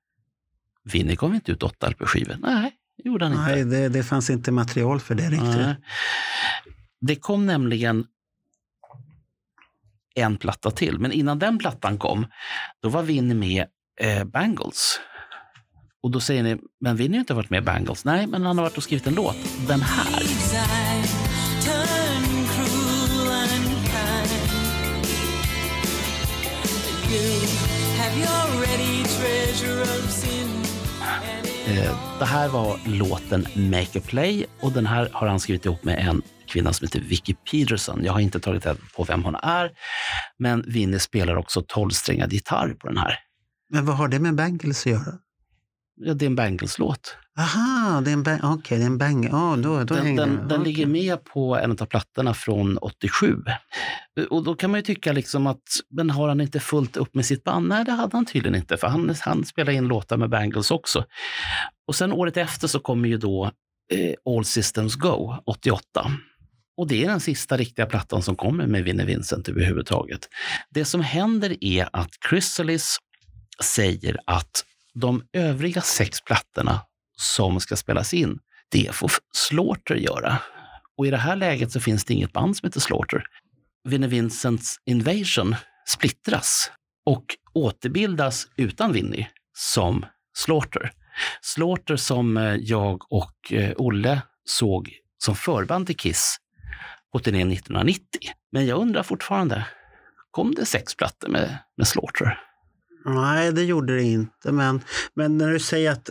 Vinnie 0.83 1.15
gav 1.15 1.35
inte 1.35 1.51
ut 1.51 1.63
åtta 1.63 1.89
LP-skivor. 1.89 2.35
Nej, 2.39 2.71
det 2.97 3.09
gjorde 3.09 3.25
han 3.25 3.35
Nej, 3.45 3.61
inte. 3.61 3.75
det, 3.75 3.89
det 3.89 4.03
fanns 4.03 4.29
inte 4.29 4.51
material 4.51 4.99
för 4.99 5.15
det 5.15 5.29
riktigt. 5.29 5.57
Nej. 5.57 5.75
Det 7.01 7.15
kom 7.15 7.45
nämligen 7.45 8.05
en 10.15 10.37
platta 10.37 10.71
till, 10.71 10.99
men 10.99 11.11
innan 11.11 11.39
den 11.39 11.57
plattan 11.57 11.97
kom, 11.97 12.25
då 12.81 12.89
var 12.89 13.03
Vinnie 13.03 13.33
med 13.35 13.65
eh, 14.01 14.23
Bangles. 14.23 14.99
Och 16.03 16.11
då 16.11 16.19
säger 16.19 16.43
ni, 16.43 16.57
men 16.81 16.95
Vinnie 16.95 17.17
har 17.17 17.19
inte 17.19 17.33
varit 17.33 17.49
med 17.49 17.57
i 17.57 17.65
Bangles. 17.65 18.05
Nej, 18.05 18.27
men 18.27 18.45
han 18.45 18.57
har 18.57 18.65
varit 18.65 18.77
och 18.77 18.83
skrivit 18.83 19.07
en 19.07 19.15
låt. 19.15 19.37
Den 19.67 19.81
här. 19.81 20.21
Eh, 31.67 32.19
det 32.19 32.25
här 32.25 32.49
var 32.49 32.79
låten 32.85 33.45
Make 33.55 33.99
a 33.99 34.01
Play 34.05 34.45
och 34.61 34.71
den 34.71 34.85
här 34.85 35.09
har 35.13 35.27
han 35.27 35.39
skrivit 35.39 35.65
ihop 35.65 35.83
med 35.83 36.07
en 36.07 36.21
kvinna 36.47 36.73
som 36.73 36.85
heter 36.85 36.99
Vicky 36.99 37.33
Peterson. 37.33 38.03
Jag 38.03 38.13
har 38.13 38.19
inte 38.19 38.39
tagit 38.39 38.65
reda 38.65 38.77
på 38.95 39.03
vem 39.03 39.23
hon 39.23 39.35
är, 39.35 39.71
men 40.39 40.63
Vinnie 40.67 40.99
spelar 40.99 41.35
också 41.35 41.63
tolvsträngad 41.67 42.33
gitarr 42.33 42.73
på 42.73 42.87
den 42.87 42.97
här. 42.97 43.19
Men 43.69 43.85
vad 43.85 43.97
har 43.97 44.07
det 44.07 44.19
med 44.19 44.35
Bangles 44.35 44.81
att 44.81 44.91
göra? 44.91 45.13
Ja, 46.03 46.13
det 46.13 46.25
är 46.25 46.27
en 46.27 46.35
Bangles-låt. 46.35 47.15
Aha, 47.39 48.01
det 48.01 48.11
är 48.11 48.13
en 48.13 48.23
bang. 48.23 48.39
Okej, 48.43 48.77
det 48.77 48.83
är 48.83 48.87
en 48.87 48.97
bang. 48.97 49.25
Ja, 49.31 49.55
då, 49.57 49.83
då 49.83 49.95
Den, 49.95 50.15
den, 50.15 50.47
den 50.47 50.61
Okej. 50.61 50.73
ligger 50.73 50.85
med 50.85 51.23
på 51.23 51.55
en 51.57 51.71
av 51.71 51.85
plattorna 51.85 52.33
från 52.33 52.77
87. 52.77 53.35
Och 54.29 54.43
då 54.43 54.55
kan 54.55 54.71
man 54.71 54.79
ju 54.79 54.81
tycka 54.81 55.11
liksom 55.11 55.47
att, 55.47 55.63
men 55.89 56.09
har 56.09 56.27
han 56.27 56.41
inte 56.41 56.59
fullt 56.59 56.97
upp 56.97 57.15
med 57.15 57.25
sitt 57.25 57.43
band? 57.43 57.67
Nej, 57.67 57.85
det 57.85 57.91
hade 57.91 58.17
han 58.17 58.25
tydligen 58.25 58.55
inte, 58.55 58.77
för 58.77 58.87
han, 58.87 59.15
han 59.21 59.45
spelade 59.45 59.73
in 59.73 59.87
låtar 59.87 60.17
med 60.17 60.29
Bangles 60.29 60.71
också. 60.71 61.05
Och 61.87 61.95
sen 61.95 62.11
året 62.13 62.37
efter 62.37 62.67
så 62.67 62.79
kommer 62.79 63.09
ju 63.09 63.17
då 63.17 63.51
eh, 63.93 64.35
All 64.35 64.45
Systems 64.45 64.95
Go, 64.95 65.35
88. 65.45 66.11
Och 66.77 66.87
det 66.87 67.03
är 67.03 67.07
den 67.07 67.19
sista 67.19 67.57
riktiga 67.57 67.85
plattan 67.85 68.23
som 68.23 68.35
kommer 68.35 68.67
med 68.67 68.83
Vinnie 68.83 69.05
Vincent 69.05 69.49
överhuvudtaget. 69.49 70.29
Det 70.69 70.85
som 70.85 71.01
händer 71.01 71.63
är 71.63 71.89
att 71.93 72.09
Chrysalis 72.29 72.97
säger 73.63 74.17
att 74.25 74.65
de 74.93 75.23
övriga 75.33 75.81
sex 75.81 76.21
plattorna 76.21 76.81
som 77.17 77.59
ska 77.59 77.75
spelas 77.75 78.13
in, 78.13 78.39
det 78.71 78.95
får 78.95 79.11
Slaughter 79.33 79.95
göra. 79.95 80.37
Och 80.97 81.07
i 81.07 81.09
det 81.09 81.17
här 81.17 81.35
läget 81.35 81.71
så 81.71 81.79
finns 81.79 82.05
det 82.05 82.13
inget 82.13 82.33
band 82.33 82.57
som 82.57 82.67
heter 82.67 82.79
Slaughter. 82.79 83.23
Vinnie 83.83 84.07
Vincents 84.07 84.75
Invasion 84.85 85.55
splittras 85.87 86.71
och 87.05 87.25
återbildas 87.53 88.47
utan 88.55 88.93
Vinnie 88.93 89.27
som 89.53 90.05
Slaughter. 90.37 90.91
Slaughter 91.41 91.95
som 91.95 92.37
eh, 92.37 92.55
jag 92.55 93.13
och 93.13 93.53
eh, 93.53 93.73
Olle 93.77 94.21
såg 94.45 94.91
som 95.17 95.35
förband 95.35 95.87
till 95.87 95.97
Kiss 95.97 96.37
på 97.11 97.19
turnén 97.19 97.51
1990. 97.51 98.03
Men 98.51 98.65
jag 98.65 98.79
undrar 98.79 99.03
fortfarande, 99.03 99.67
kom 100.31 100.55
det 100.55 100.65
sex 100.65 100.95
plattor 100.95 101.27
med, 101.27 101.57
med 101.77 101.87
Slaughter? 101.87 102.39
Nej, 103.05 103.51
det 103.51 103.63
gjorde 103.63 103.95
det 103.95 104.03
inte. 104.03 104.51
Men, 104.51 104.81
men 105.13 105.37
när 105.37 105.51
du 105.51 105.59
säger 105.59 105.91
att... 105.91 106.09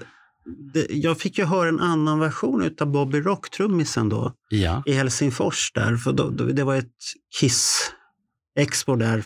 Det, 0.75 0.87
jag 0.91 1.19
fick 1.19 1.39
ju 1.39 1.45
höra 1.45 1.69
en 1.69 1.81
annan 1.81 2.19
version 2.19 2.71
av 2.81 2.87
Bobby 2.87 3.21
Rock, 3.21 3.51
trummisen 3.51 4.09
då, 4.09 4.33
Ja. 4.49 4.83
i 4.87 4.93
Helsingfors 4.93 5.73
där. 5.73 5.97
För 5.97 6.13
då, 6.13 6.31
då, 6.31 6.45
det 6.45 6.65
var 6.65 6.77
ett 6.77 6.95
Kiss-expo 7.41 8.97
där. 8.97 9.25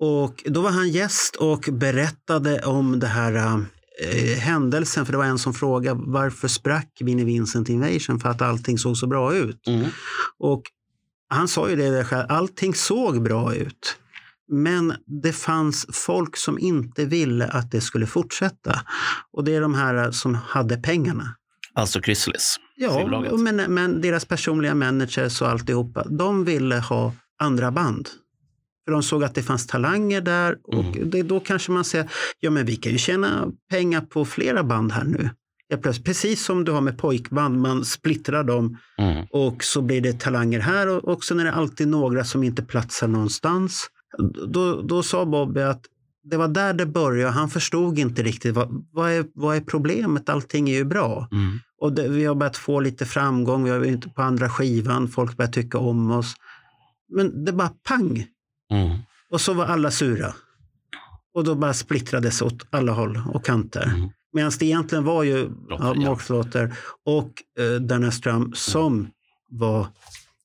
Och 0.00 0.42
då 0.46 0.60
var 0.60 0.70
han 0.70 0.88
gäst 0.88 1.36
och 1.36 1.68
berättade 1.72 2.60
om 2.60 2.98
det 3.00 3.06
här 3.06 3.34
eh, 4.02 4.38
händelsen. 4.38 5.04
För 5.06 5.12
det 5.12 5.18
var 5.18 5.24
en 5.24 5.38
som 5.38 5.54
frågade 5.54 6.00
varför 6.06 6.48
sprack 6.48 6.92
Vinnie 7.00 7.24
Vincent 7.24 7.68
Invasion 7.68 8.20
för 8.20 8.28
att 8.28 8.42
allting 8.42 8.78
såg 8.78 8.96
så 8.96 9.06
bra 9.06 9.34
ut. 9.34 9.66
Mm. 9.66 9.86
Och 10.38 10.62
han 11.28 11.48
sa 11.48 11.70
ju 11.70 11.76
det 11.76 11.90
där 11.90 12.04
själv, 12.04 12.26
allting 12.28 12.74
såg 12.74 13.22
bra 13.22 13.54
ut. 13.54 13.96
Men 14.48 14.94
det 15.22 15.32
fanns 15.32 15.86
folk 15.92 16.36
som 16.36 16.58
inte 16.58 17.04
ville 17.04 17.46
att 17.46 17.70
det 17.70 17.80
skulle 17.80 18.06
fortsätta. 18.06 18.80
Och 19.32 19.44
det 19.44 19.54
är 19.54 19.60
de 19.60 19.74
här 19.74 20.10
som 20.10 20.34
hade 20.34 20.76
pengarna. 20.76 21.36
Alltså 21.74 22.00
Chrysalis. 22.00 22.56
Ja, 22.76 23.26
men, 23.38 23.56
men 23.56 24.00
deras 24.00 24.24
personliga 24.24 24.74
managers 24.74 25.42
och 25.42 25.48
alltihopa, 25.48 26.04
de 26.04 26.44
ville 26.44 26.76
ha 26.76 27.12
andra 27.38 27.70
band. 27.70 28.08
För 28.84 28.92
de 28.92 29.02
såg 29.02 29.24
att 29.24 29.34
det 29.34 29.42
fanns 29.42 29.66
talanger 29.66 30.20
där 30.20 30.56
och 30.62 30.84
det, 31.04 31.22
då 31.22 31.40
kanske 31.40 31.72
man 31.72 31.84
säger, 31.84 32.10
ja 32.40 32.50
men 32.50 32.66
vi 32.66 32.76
kan 32.76 32.92
ju 32.92 32.98
tjäna 32.98 33.48
pengar 33.70 34.00
på 34.00 34.24
flera 34.24 34.62
band 34.64 34.92
här 34.92 35.04
nu. 35.04 35.30
Ja, 35.68 35.76
plötsligt, 35.76 36.06
precis 36.06 36.44
som 36.44 36.64
du 36.64 36.72
har 36.72 36.80
med 36.80 36.98
pojkband, 36.98 37.60
man 37.60 37.84
splittrar 37.84 38.44
dem 38.44 38.78
Mm. 38.98 39.26
och 39.30 39.64
så 39.64 39.82
blir 39.82 40.00
det 40.00 40.20
talanger 40.20 40.60
här 40.60 40.88
och, 41.08 41.24
sen 41.24 41.40
är 41.40 41.44
det 41.44 41.52
alltid 41.52 41.88
några 41.88 42.24
som 42.24 42.42
inte 42.42 42.62
platsar 42.62 43.08
någonstans. 43.08 43.86
Då, 44.48 44.82
då 44.82 45.02
sa 45.02 45.24
Bobby 45.24 45.60
att 45.60 45.86
det 46.30 46.36
var 46.36 46.48
där 46.48 46.74
det 46.74 46.86
började. 46.86 47.32
Han 47.32 47.50
förstod 47.50 47.98
inte 47.98 48.22
riktigt 48.22 48.54
vad, 48.54 48.86
vad, 48.92 49.10
är, 49.10 49.24
vad 49.34 49.56
är 49.56 49.60
problemet, 49.60 50.28
allting 50.28 50.68
är 50.70 50.74
ju 50.74 50.84
bra. 50.84 51.28
Mm. 51.32 51.58
Och 51.80 51.92
det, 51.92 52.08
vi 52.08 52.24
har 52.24 52.34
börjat 52.34 52.56
få 52.56 52.80
lite 52.80 53.06
framgång, 53.06 53.64
vi 53.64 53.70
har 53.70 53.84
inte 53.84 54.08
på 54.08 54.22
andra 54.22 54.48
skivan, 54.48 55.08
folk 55.08 55.36
börjar 55.36 55.52
tycka 55.52 55.78
om 55.78 56.10
oss. 56.10 56.34
Men 57.08 57.44
det 57.44 57.52
bara 57.52 57.70
pang! 57.88 58.26
Mm. 58.72 58.98
Och 59.30 59.40
så 59.40 59.54
var 59.54 59.64
alla 59.64 59.90
sura. 59.90 60.34
Och 61.34 61.44
då 61.44 61.54
bara 61.54 61.74
splittrades 61.74 62.42
åt 62.42 62.66
alla 62.70 62.92
håll 62.92 63.20
och 63.34 63.44
kanter. 63.44 63.84
Mm. 63.84 64.10
Medan 64.32 64.52
det 64.58 64.66
egentligen 64.66 65.04
var 65.04 65.22
ju 65.22 65.48
Låter, 65.68 65.84
ja. 65.84 65.94
Mark 65.94 66.20
Slaughter 66.20 66.74
och 67.04 67.32
uh, 67.60 67.80
Dana 67.80 68.10
Strum 68.10 68.52
som 68.54 69.08
var 69.50 69.86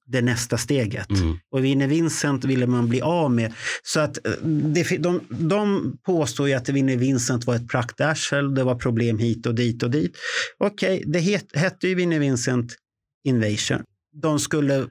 det 0.07 0.21
nästa 0.21 0.57
steget. 0.57 1.09
Mm. 1.09 1.37
Och 1.51 1.65
Vinnie 1.65 1.87
Vincent 1.87 2.45
ville 2.45 2.67
man 2.67 2.89
bli 2.89 3.01
av 3.01 3.31
med. 3.31 3.53
Så 3.83 3.99
att 3.99 4.27
eh, 4.27 4.33
det, 4.43 4.97
de, 4.97 5.21
de 5.29 5.93
påstår 6.05 6.47
ju 6.47 6.53
att 6.53 6.69
Vinnie 6.69 6.95
Vincent 6.95 7.45
var 7.45 7.55
ett 7.55 7.67
praktarsel, 7.69 8.55
det 8.55 8.63
var 8.63 8.75
problem 8.75 9.17
hit 9.17 9.45
och 9.45 9.55
dit 9.55 9.83
och 9.83 9.91
dit. 9.91 10.15
Okej, 10.57 11.03
det 11.07 11.19
het, 11.19 11.45
hette 11.53 11.87
ju 11.87 11.95
Vinnie 11.95 12.19
Vincent 12.19 12.75
Invasion. 13.23 13.83
De 14.21 14.39
skulle 14.39 14.85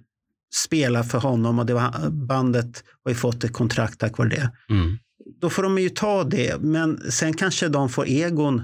spela 0.55 1.05
för 1.05 1.19
honom 1.19 1.59
och 1.59 1.67
det 1.67 1.75
var, 1.75 2.11
bandet 2.11 2.85
har 3.05 3.11
ju 3.11 3.15
fått 3.15 3.45
ett 3.45 3.53
kontrakt 3.53 3.99
tack 3.99 4.19
vare 4.19 4.29
det. 4.29 4.53
Mm. 4.71 4.99
Då 5.41 5.51
får 5.51 5.63
de 5.63 5.79
ju 5.79 5.89
ta 5.89 6.25
det, 6.25 6.61
men 6.61 7.11
sen 7.11 7.35
kanske 7.35 7.69
de 7.69 7.89
får 7.89 8.09
egon 8.09 8.63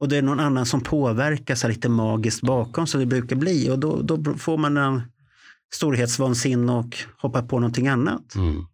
och 0.00 0.08
det 0.08 0.16
är 0.16 0.22
någon 0.22 0.40
annan 0.40 0.66
som 0.66 0.80
påverkar 0.80 1.54
sig 1.54 1.70
lite 1.70 1.88
magiskt 1.88 2.42
bakom 2.42 2.86
som 2.86 3.00
det 3.00 3.06
brukar 3.06 3.36
bli 3.36 3.70
och 3.70 3.78
då, 3.78 4.02
då 4.02 4.34
får 4.34 4.58
man 4.58 4.76
en 4.76 5.02
storhetsvansinne 5.74 6.72
och 6.72 6.96
hoppar 7.18 7.42
på 7.42 7.58
någonting 7.58 7.88
annat. 7.88 8.34
Mm. 8.34 8.64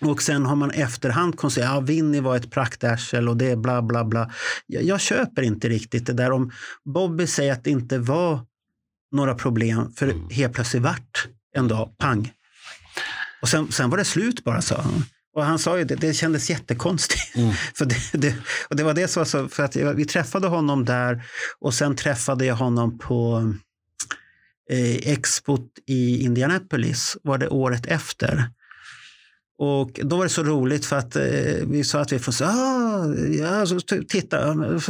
Och 0.00 0.22
sen 0.22 0.46
har 0.46 0.56
man 0.56 0.70
efterhand 0.70 1.36
konstaterat 1.38 1.70
att 1.70 1.76
ja, 1.76 1.80
Vinny 1.80 2.20
var 2.20 2.36
ett 2.36 2.50
praktarsel 2.50 3.28
och 3.28 3.36
det 3.36 3.50
är 3.50 3.56
bla 3.56 3.82
bla 3.82 4.04
bla. 4.04 4.30
Jag, 4.66 4.82
jag 4.82 5.00
köper 5.00 5.42
inte 5.42 5.68
riktigt 5.68 6.06
det 6.06 6.12
där 6.12 6.30
om 6.30 6.50
Bobby 6.94 7.26
säger 7.26 7.52
att 7.52 7.64
det 7.64 7.70
inte 7.70 7.98
var 7.98 8.40
några 9.12 9.34
problem 9.34 9.92
för 9.96 10.08
Mm. 10.08 10.28
helt 10.30 10.52
plötsligt 10.54 10.82
vart 10.82 11.28
en 11.56 11.68
dag, 11.68 11.94
pang. 11.98 12.32
Och 13.42 13.48
sen, 13.48 13.72
sen 13.72 13.90
var 13.90 13.98
det 13.98 14.04
slut 14.04 14.44
bara 14.44 14.62
sa 14.62 14.80
han. 14.80 15.04
Och 15.36 15.44
han 15.44 15.58
sa 15.58 15.78
ju 15.78 15.84
det, 15.84 15.94
det 15.94 16.14
kändes 16.14 16.50
jättekonstigt. 16.50 17.36
Mm. 17.36 17.52
för 17.74 17.84
det, 17.84 17.96
det, 18.12 18.34
och 18.68 18.76
det 18.76 18.82
var 18.84 18.94
det 18.94 19.08
som 19.08 19.20
var 19.20 19.24
så, 19.24 19.48
för 19.48 19.62
att 19.62 19.76
jag- 19.76 19.94
vi 19.94 20.04
träffade 20.04 20.46
honom 20.48 20.84
där 20.84 21.22
och 21.60 21.74
sen 21.74 21.96
träffade 21.96 22.44
jag 22.46 22.54
honom 22.56 22.98
på 22.98 23.52
eh, 24.70 25.12
expot 25.12 25.70
i 25.86 26.22
Indianapolis, 26.24 27.16
var 27.22 27.38
det 27.38 27.48
året 27.48 27.86
efter. 27.86 28.50
Och 29.58 30.00
då 30.02 30.16
var 30.16 30.24
det 30.24 30.30
så 30.30 30.42
roligt 30.42 30.86
för 30.86 30.96
att 30.96 31.16
eh, 31.16 31.22
vi 31.66 31.84
sa 31.84 32.00
att 32.00 32.12
vi 32.12 32.18
får 32.18 32.34
ah, 32.42 33.14
ja, 33.14 33.66
så 33.66 33.80
titta, 34.08 34.36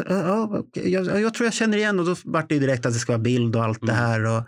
ja, 0.08 0.64
jag, 0.72 1.20
jag 1.20 1.34
tror 1.34 1.46
jag 1.46 1.54
känner 1.54 1.78
igen 1.78 2.00
och 2.00 2.06
då 2.06 2.16
var 2.24 2.44
det 2.48 2.58
direkt 2.58 2.86
att 2.86 2.92
det 2.92 2.98
ska 2.98 3.12
vara 3.12 3.22
bild 3.22 3.56
och 3.56 3.64
allt 3.64 3.86
det 3.86 3.92
här. 3.92 4.24
Och, 4.24 4.42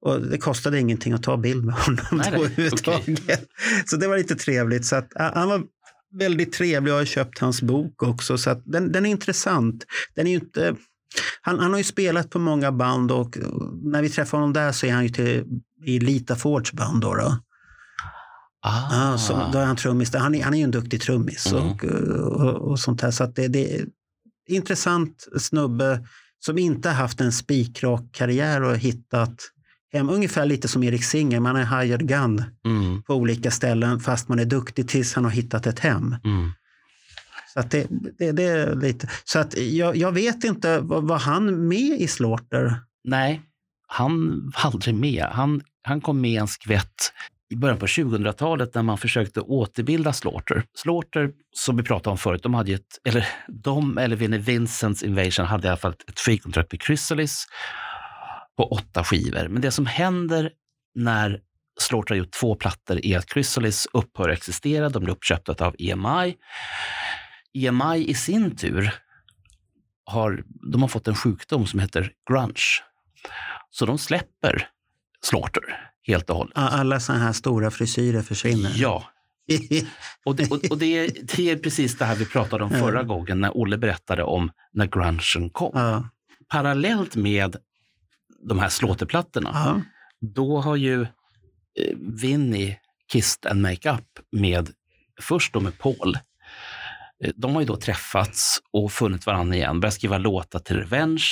och 0.00 0.20
det 0.20 0.38
kostade 0.38 0.80
ingenting 0.80 1.12
att 1.12 1.22
ta 1.22 1.36
bild 1.36 1.64
med 1.64 1.74
honom 1.74 2.04
Nej, 2.12 2.30
då 2.30 2.44
överhuvudtaget. 2.44 3.48
Så 3.86 3.96
det 3.96 4.08
var 4.08 4.18
lite 4.18 4.34
trevligt. 4.34 4.86
Så 4.86 4.96
att, 4.96 5.12
han 5.14 5.48
var 5.48 5.62
väldigt 6.18 6.52
trevlig 6.52 6.92
och 6.92 6.96
jag 6.96 7.00
har 7.00 7.06
köpt 7.06 7.38
hans 7.38 7.62
bok 7.62 8.02
också. 8.02 8.38
Så 8.38 8.50
att 8.50 8.62
den, 8.64 8.92
den 8.92 9.06
är 9.06 9.10
intressant. 9.10 9.84
Den 10.14 10.26
är 10.26 10.30
ju 10.30 10.36
inte, 10.36 10.76
han, 11.42 11.58
han 11.58 11.70
har 11.70 11.78
ju 11.78 11.84
spelat 11.84 12.30
på 12.30 12.38
många 12.38 12.72
band 12.72 13.12
och 13.12 13.38
eh, 13.38 13.42
när 13.82 14.02
vi 14.02 14.08
träffar 14.08 14.38
honom 14.38 14.52
där 14.52 14.72
så 14.72 14.86
är 14.86 14.92
han 14.92 15.02
ju 15.02 15.08
till, 15.08 15.44
i 15.84 16.00
Lita 16.00 16.36
Fords 16.36 16.72
band. 16.72 17.00
Då, 17.00 17.14
då. 17.14 17.36
Ah. 18.66 19.10
Ja, 19.10 19.18
så, 19.18 19.48
då 19.52 19.58
är 19.58 19.64
han 19.64 19.76
trummis. 19.76 20.14
Han 20.14 20.34
är, 20.34 20.42
han 20.44 20.54
är 20.54 20.58
ju 20.58 20.64
en 20.64 20.70
duktig 20.70 21.00
trummis 21.00 21.52
Mm. 21.52 21.64
och, 21.64 21.84
och, 21.84 22.70
och 22.70 22.80
sånt 22.80 23.00
här. 23.00 23.10
Så 23.10 23.26
det, 23.26 23.48
det 23.48 23.74
är 23.76 23.86
intressant 24.48 25.28
snubbe 25.38 26.06
som 26.44 26.58
inte 26.58 26.88
har 26.88 26.96
haft 26.96 27.20
en 27.20 27.32
spikrak 27.32 28.02
karriär 28.12 28.62
och 28.62 28.76
hittat 28.76 29.34
hem. 29.92 30.08
Ungefär 30.10 30.46
lite 30.46 30.68
som 30.68 30.82
Erik 30.82 31.04
Singer. 31.04 31.40
Man 31.40 31.56
är 31.56 31.80
hired 31.82 32.08
gun 32.08 32.44
Mm. 32.66 33.02
på 33.02 33.14
olika 33.14 33.50
ställen 33.50 34.00
fast 34.00 34.28
man 34.28 34.38
är 34.38 34.44
duktig 34.44 34.88
tills 34.88 35.14
han 35.14 35.24
har 35.24 35.30
hittat 35.30 35.66
ett 35.66 35.78
hem. 35.78 36.16
Mm. 36.24 36.50
Så 37.54 37.60
att 37.60 37.70
det, 37.70 37.86
det, 38.18 38.32
det 38.32 38.42
är 38.42 38.74
lite. 38.74 39.08
Så 39.24 39.38
att 39.38 39.58
jag, 39.58 39.96
jag 39.96 40.12
vet 40.12 40.44
inte, 40.44 40.80
var, 40.80 41.00
var 41.00 41.18
han 41.18 41.68
med 41.68 42.00
i 42.00 42.08
Slaughter? 42.08 42.76
Nej, 43.04 43.42
han 43.86 44.42
var 44.54 44.70
aldrig 44.70 44.94
med. 44.94 45.24
Han, 45.24 45.62
han 45.82 46.00
kom 46.00 46.20
med 46.20 46.40
en 46.40 46.48
skvätt 46.48 47.12
i 47.50 47.56
början 47.56 47.78
på 47.78 47.86
2000-talet 47.86 48.74
när 48.74 48.82
man 48.82 48.98
försökte 48.98 49.40
återbilda 49.40 50.12
Slaughter. 50.12 50.64
Slaughter, 50.76 51.30
som 51.56 51.76
vi 51.76 51.82
pratade 51.82 52.10
om 52.10 52.18
förut, 52.18 52.42
de 52.42 52.54
hade 52.54 52.70
ju 52.70 52.74
ett, 52.74 52.98
eller 53.04 53.28
de 53.48 53.98
eller 53.98 54.16
Vinnie 54.16 54.38
Vincents 54.38 55.02
Invasion 55.02 55.46
hade 55.46 55.66
i 55.66 55.70
alla 55.70 55.76
fall 55.76 55.92
ett, 55.92 55.98
skivkontrakt 55.98 56.20
frikontrakt 56.20 56.72
med 56.72 56.82
Chrysalis 56.82 57.46
på 58.56 58.64
åtta 58.68 59.04
skivor. 59.04 59.48
Men 59.48 59.62
det 59.62 59.70
som 59.70 59.86
händer 59.86 60.50
när 60.94 61.40
Slaughter 61.80 62.14
har 62.14 62.18
gjort 62.18 62.32
två 62.40 62.54
plattor 62.54 63.06
är 63.06 63.18
att 63.18 63.30
Chrysalis 63.30 63.86
upphör 63.92 64.28
att 64.28 64.38
existera. 64.38 64.88
De 64.88 65.04
blir 65.04 65.14
uppköpta 65.14 65.66
av 65.66 65.76
EMI. 65.78 66.34
EMI 67.54 68.04
i 68.08 68.14
sin 68.14 68.56
tur 68.56 68.94
har, 70.04 70.44
de 70.72 70.82
har 70.82 70.88
fått 70.88 71.08
en 71.08 71.14
sjukdom 71.14 71.66
som 71.66 71.80
heter 71.80 72.12
grunge. 72.30 72.82
Så 73.70 73.86
de 73.86 73.98
släpper 73.98 74.68
Slaughter 75.22 75.90
helt 76.02 76.30
och 76.30 76.36
hållet. 76.36 76.52
Alla 76.56 77.00
sådana 77.00 77.24
här 77.24 77.32
stora 77.32 77.70
frisyrer 77.70 78.22
försvinner. 78.22 78.72
Ja, 78.76 79.04
och, 80.24 80.36
det, 80.36 80.50
och, 80.50 80.70
och 80.70 80.78
det, 80.78 80.86
är, 80.98 81.10
det 81.36 81.50
är 81.50 81.56
precis 81.56 81.98
det 81.98 82.04
här 82.04 82.16
vi 82.16 82.26
pratade 82.26 82.64
om 82.64 82.70
förra 82.70 83.02
gången 83.02 83.40
när 83.40 83.56
Olle 83.56 83.78
berättade 83.78 84.22
om 84.22 84.50
när 84.72 84.86
grungen 84.86 85.50
kom. 85.50 85.70
ja. 85.74 86.08
Parallellt 86.48 87.16
med 87.16 87.56
de 88.48 88.58
här 88.58 88.68
slåterplattorna, 88.68 89.50
Ja. 89.54 89.80
då 90.20 90.60
har 90.60 90.76
ju 90.76 91.02
eh, 91.02 91.06
Vinnie 91.96 92.78
kissed 93.12 93.50
and 93.50 93.62
make 93.62 93.90
up 93.92 94.18
med, 94.32 94.70
först 95.20 95.52
då 95.52 95.60
med 95.60 95.78
Paul. 95.78 96.18
Eh, 97.24 97.30
de 97.36 97.54
har 97.54 97.60
ju 97.60 97.66
då 97.66 97.76
träffats 97.76 98.60
och 98.72 98.92
funnit 98.92 99.26
varandra 99.26 99.56
igen, 99.56 99.80
börjat 99.80 99.94
skriva 99.94 100.18
låtar 100.18 100.58
till 100.58 100.76
Revenge. 100.76 101.24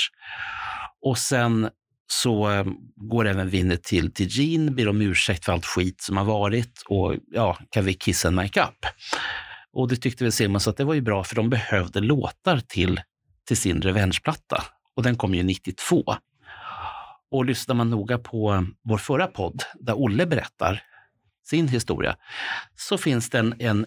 Och 1.02 1.18
sen 1.18 1.68
så 2.06 2.50
eh, 2.50 2.66
går 2.96 3.26
även 3.26 3.48
Vinnie 3.48 3.76
till, 3.76 4.14
till 4.14 4.28
Jean, 4.30 4.74
ber 4.74 4.88
om 4.88 5.00
ursäkt 5.00 5.44
för 5.44 5.52
allt 5.52 5.66
skit 5.66 6.00
som 6.00 6.16
har 6.16 6.24
varit 6.24 6.82
och 6.88 7.14
ja, 7.30 7.58
kan 7.70 7.84
vi 7.84 7.94
kiss 7.94 8.24
and 8.24 8.36
make 8.36 8.62
up? 8.62 8.86
Och 9.72 9.88
det 9.88 9.96
tyckte 9.96 10.24
väl 10.24 10.32
Simon 10.32 10.60
så 10.60 10.70
att 10.70 10.76
det 10.76 10.84
var 10.84 10.94
ju 10.94 11.00
bra 11.00 11.24
för 11.24 11.36
de 11.36 11.50
behövde 11.50 12.00
låtar 12.00 12.60
till, 12.68 13.00
till 13.46 13.56
sin 13.56 13.82
Revenge-platta. 13.82 14.62
Och 14.96 15.02
den 15.02 15.16
kom 15.16 15.34
ju 15.34 15.42
92. 15.42 16.04
Och 17.30 17.44
lyssnar 17.44 17.74
man 17.74 17.90
noga 17.90 18.18
på 18.18 18.52
eh, 18.52 18.62
vår 18.84 18.98
förra 18.98 19.26
podd 19.26 19.62
där 19.80 19.94
Olle 19.94 20.26
berättar 20.26 20.82
sin 21.44 21.68
historia 21.68 22.16
så 22.76 22.98
finns 22.98 23.30
det 23.30 23.38
en, 23.38 23.54
en 23.58 23.86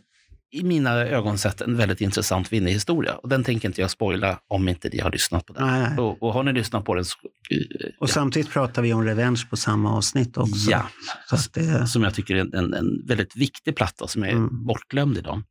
i 0.56 0.64
mina 0.64 0.92
ögon 0.92 1.38
sett 1.38 1.62
en 1.62 1.78
väldigt 1.78 2.02
intressant 2.02 2.52
Winnie-historia. 2.54 3.16
Och 3.16 3.30
den 3.30 3.44
tänker 3.44 3.68
inte 3.70 3.82
jag 3.82 3.92
spoila 3.92 4.40
om 4.48 4.68
inte 4.70 4.90
ni 4.90 5.00
har 5.00 5.12
lyssnat 5.12 5.46
på 5.46 5.54
den. 5.54 5.68
Nej. 5.68 5.98
Och, 5.98 6.24
och 6.24 6.34
har 6.34 6.44
ni 6.44 6.54
lyssnat 6.54 6.86
på 6.86 6.96
den 6.96 7.06
så... 7.06 7.18
eh, 7.52 7.90
Och 8.00 8.10
samtidigt 8.10 8.52
pratar 8.52 8.82
vi 8.82 8.94
om 8.94 9.04
Revenge 9.04 9.42
på 9.50 9.58
samma 9.58 9.98
avsnitt 9.98 10.38
också. 10.38 10.72
Ja, 10.72 10.90
Så 11.26 11.38
det, 11.54 11.88
som 11.88 12.04
jag 12.04 12.14
tycker 12.14 12.36
är 12.36 12.40
en, 12.40 12.54
en, 12.54 12.74
en 12.74 13.06
väldigt 13.08 13.36
viktig 13.36 13.76
platta 13.76 14.08
som 14.08 14.24
är 14.24 14.30
Mm. 14.30 14.66
bortglömd 14.66 15.18
idag. 15.18 15.42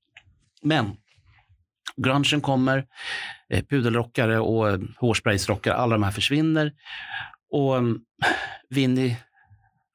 Men 0.63 0.91
grungen 1.97 2.41
kommer, 2.41 2.85
eh, 3.51 3.65
pudelrockare 3.65 4.39
och 4.39 4.71
eh, 4.71 4.79
hårspraysrockare, 4.97 5.75
alla 5.75 5.95
de 5.95 6.03
här 6.03 6.11
försvinner. 6.11 6.73
Och 7.51 7.77
mm, 7.77 7.99
Vinny 8.71 9.17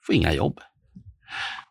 får 0.05 0.15
inga 0.15 0.33
jobb. 0.33 0.59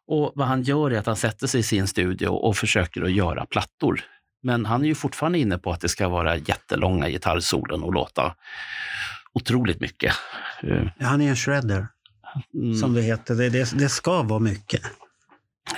Och 0.08 0.32
vad 0.34 0.46
han 0.46 0.62
gör 0.62 0.90
är 0.90 0.98
att 0.98 1.06
han 1.06 1.16
sätter 1.16 1.46
sig 1.46 1.60
i 1.60 1.62
sin 1.62 1.86
studio 1.86 2.28
och 2.28 2.56
försöker 2.56 3.02
att 3.02 3.12
göra 3.12 3.46
plattor. 3.46 4.00
Men 4.42 4.66
han 4.66 4.82
är 4.82 4.88
ju 4.88 4.94
fortfarande 4.94 5.38
inne 5.38 5.58
på 5.58 5.72
att 5.72 5.80
det 5.80 5.88
ska 5.88 6.08
vara 6.08 6.36
jättelånga 6.36 7.08
gitarrsolon 7.08 7.82
och 7.82 7.92
låta 7.92 8.34
otroligt 9.32 9.80
mycket. 9.80 10.14
Eh, 10.62 10.86
han 11.00 11.20
är 11.20 11.28
en 11.28 11.36
shredder, 11.36 11.86
mm. 12.54 12.74
som 12.74 12.94
det 12.94 13.02
heter. 13.02 13.34
Det, 13.34 13.48
det, 13.48 13.78
det 13.78 13.88
ska 13.88 14.22
vara 14.22 14.38
mycket. 14.40 14.82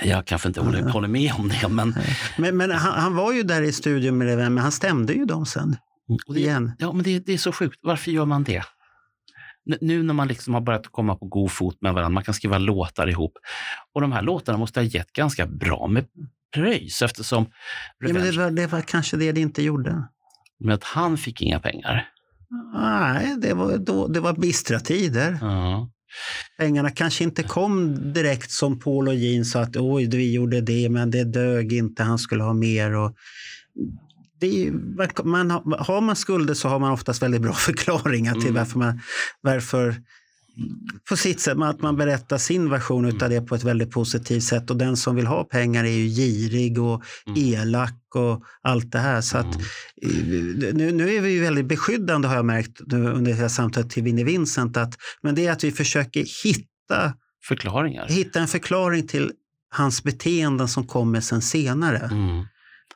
Jag 0.03 0.25
kanske 0.25 0.47
inte 0.47 0.61
håller, 0.61 0.81
håller 0.81 1.07
med 1.07 1.31
om 1.37 1.49
det, 1.49 1.67
men 1.67 1.95
Men, 2.37 2.57
men 2.57 2.71
han, 2.71 2.93
han 3.01 3.15
var 3.15 3.33
ju 3.33 3.43
där 3.43 3.61
i 3.61 3.71
studion 3.71 4.17
med 4.17 4.27
Revenge, 4.27 4.49
men 4.49 4.63
han 4.63 4.71
stämde 4.71 5.13
ju 5.13 5.25
dem 5.25 5.45
sen. 5.45 5.77
Och 6.27 6.33
det, 6.33 6.39
Igen. 6.39 6.71
Ja, 6.79 6.93
men 6.93 7.03
det, 7.03 7.19
det 7.19 7.33
är 7.33 7.37
så 7.37 7.51
sjukt. 7.51 7.79
Varför 7.81 8.11
gör 8.11 8.25
man 8.25 8.43
det? 8.43 8.63
Nu 9.81 10.03
när 10.03 10.13
man 10.13 10.27
liksom 10.27 10.53
har 10.53 10.61
börjat 10.61 10.87
komma 10.87 11.15
på 11.15 11.25
god 11.25 11.51
fot 11.51 11.77
med 11.81 11.93
varandra, 11.93 12.13
man 12.13 12.23
kan 12.23 12.33
skriva 12.33 12.57
låtar 12.57 13.07
ihop. 13.07 13.33
Och 13.93 14.01
de 14.01 14.11
här 14.11 14.21
låtarna 14.21 14.57
måste 14.57 14.79
ha 14.79 14.85
gett 14.85 15.13
ganska 15.13 15.45
bra 15.45 15.87
med 15.87 16.05
pröjs 16.55 17.01
eftersom 17.01 17.45
Ja, 17.45 17.49
men 17.99 18.13
det, 18.13 18.19
Revenge, 18.19 18.37
var, 18.43 18.51
det 18.51 18.67
var 18.67 18.81
kanske 18.81 19.17
det 19.17 19.31
det 19.31 19.41
inte 19.41 19.61
gjorde. 19.63 20.03
med 20.59 20.75
att 20.75 20.83
han 20.83 21.17
fick 21.17 21.41
inga 21.41 21.59
pengar. 21.59 22.07
Nej, 22.73 23.35
det 23.37 23.53
var, 23.53 23.77
då, 23.77 24.07
det 24.07 24.19
var 24.19 24.33
bistra 24.33 24.79
tider. 24.79 25.37
Ja. 25.41 25.89
Pengarna 26.57 26.89
kanske 26.89 27.23
inte 27.23 27.43
kom 27.43 27.95
direkt 28.13 28.51
som 28.51 28.79
Paul 28.79 29.07
och 29.07 29.15
Jean 29.15 29.45
sa 29.45 29.61
att 29.61 29.77
oj, 29.77 30.09
vi 30.09 30.33
gjorde 30.33 30.61
det, 30.61 30.89
men 30.89 31.11
det 31.11 31.23
dög 31.23 31.73
inte, 31.73 32.03
han 32.03 32.19
skulle 32.19 32.43
ha 32.43 32.53
mer. 32.53 32.95
Och 32.95 33.15
ju- 34.47 34.95
man, 35.23 35.51
har- 35.51 36.01
man 36.01 36.15
skulder 36.15 36.53
så 36.53 36.67
har 36.67 36.79
man 36.79 36.91
oftast 36.91 37.21
väldigt 37.23 37.41
bra 37.41 37.53
förklaringar 37.67 38.33
till 38.33 38.41
Mm. 38.49 38.55
varför 38.55 38.79
man, 38.79 38.99
varför 39.41 39.95
på 41.09 41.17
sitt 41.17 41.39
sätt, 41.39 41.57
att 41.61 41.81
man 41.81 41.95
berättar 41.97 42.37
sin 42.37 42.69
version 42.69 43.05
Mm. 43.05 43.17
av 43.23 43.29
det 43.29 43.41
på 43.41 43.55
ett 43.55 43.63
väldigt 43.63 43.91
positivt 43.91 44.43
sätt. 44.43 44.69
Och 44.71 44.77
den 44.77 44.97
som 44.97 45.15
vill 45.15 45.25
ha 45.27 45.43
pengar 45.43 45.83
är 45.83 45.89
ju 45.91 46.07
girig 46.07 46.79
och 46.81 47.03
Mm. 47.27 47.39
elak 47.43 48.15
och 48.15 48.43
allt 48.61 48.91
det 48.91 48.99
här. 48.99 49.21
Så 49.21 49.37
att, 49.37 49.55
eh, 49.55 50.09
nu, 50.73 50.91
nu 50.91 51.13
är 51.15 51.21
vi 51.21 51.29
ju 51.31 51.41
väldigt 51.41 51.65
beskyddande 51.65 52.27
har 52.27 52.35
jag 52.35 52.45
märkt 52.45 52.81
nu 52.87 53.07
under 53.11 53.33
här 53.33 53.47
samtalet 53.47 53.89
till 53.89 54.03
Vinnie 54.03 54.23
Vincent. 54.23 54.77
Att, 54.77 54.93
men 55.21 55.35
det 55.35 55.45
är 55.47 55.51
att 55.51 55.63
vi 55.63 55.71
försöker 55.71 56.25
hitta, 56.43 57.13
Förklaringar. 57.47 58.07
hitta 58.07 58.39
en 58.39 58.47
förklaring 58.47 59.07
till 59.07 59.31
hans 59.73 60.03
beteenden 60.03 60.67
som 60.67 60.87
kommer 60.87 61.21
sen 61.21 61.41
senare. 61.41 61.97
Mm. 62.11 62.45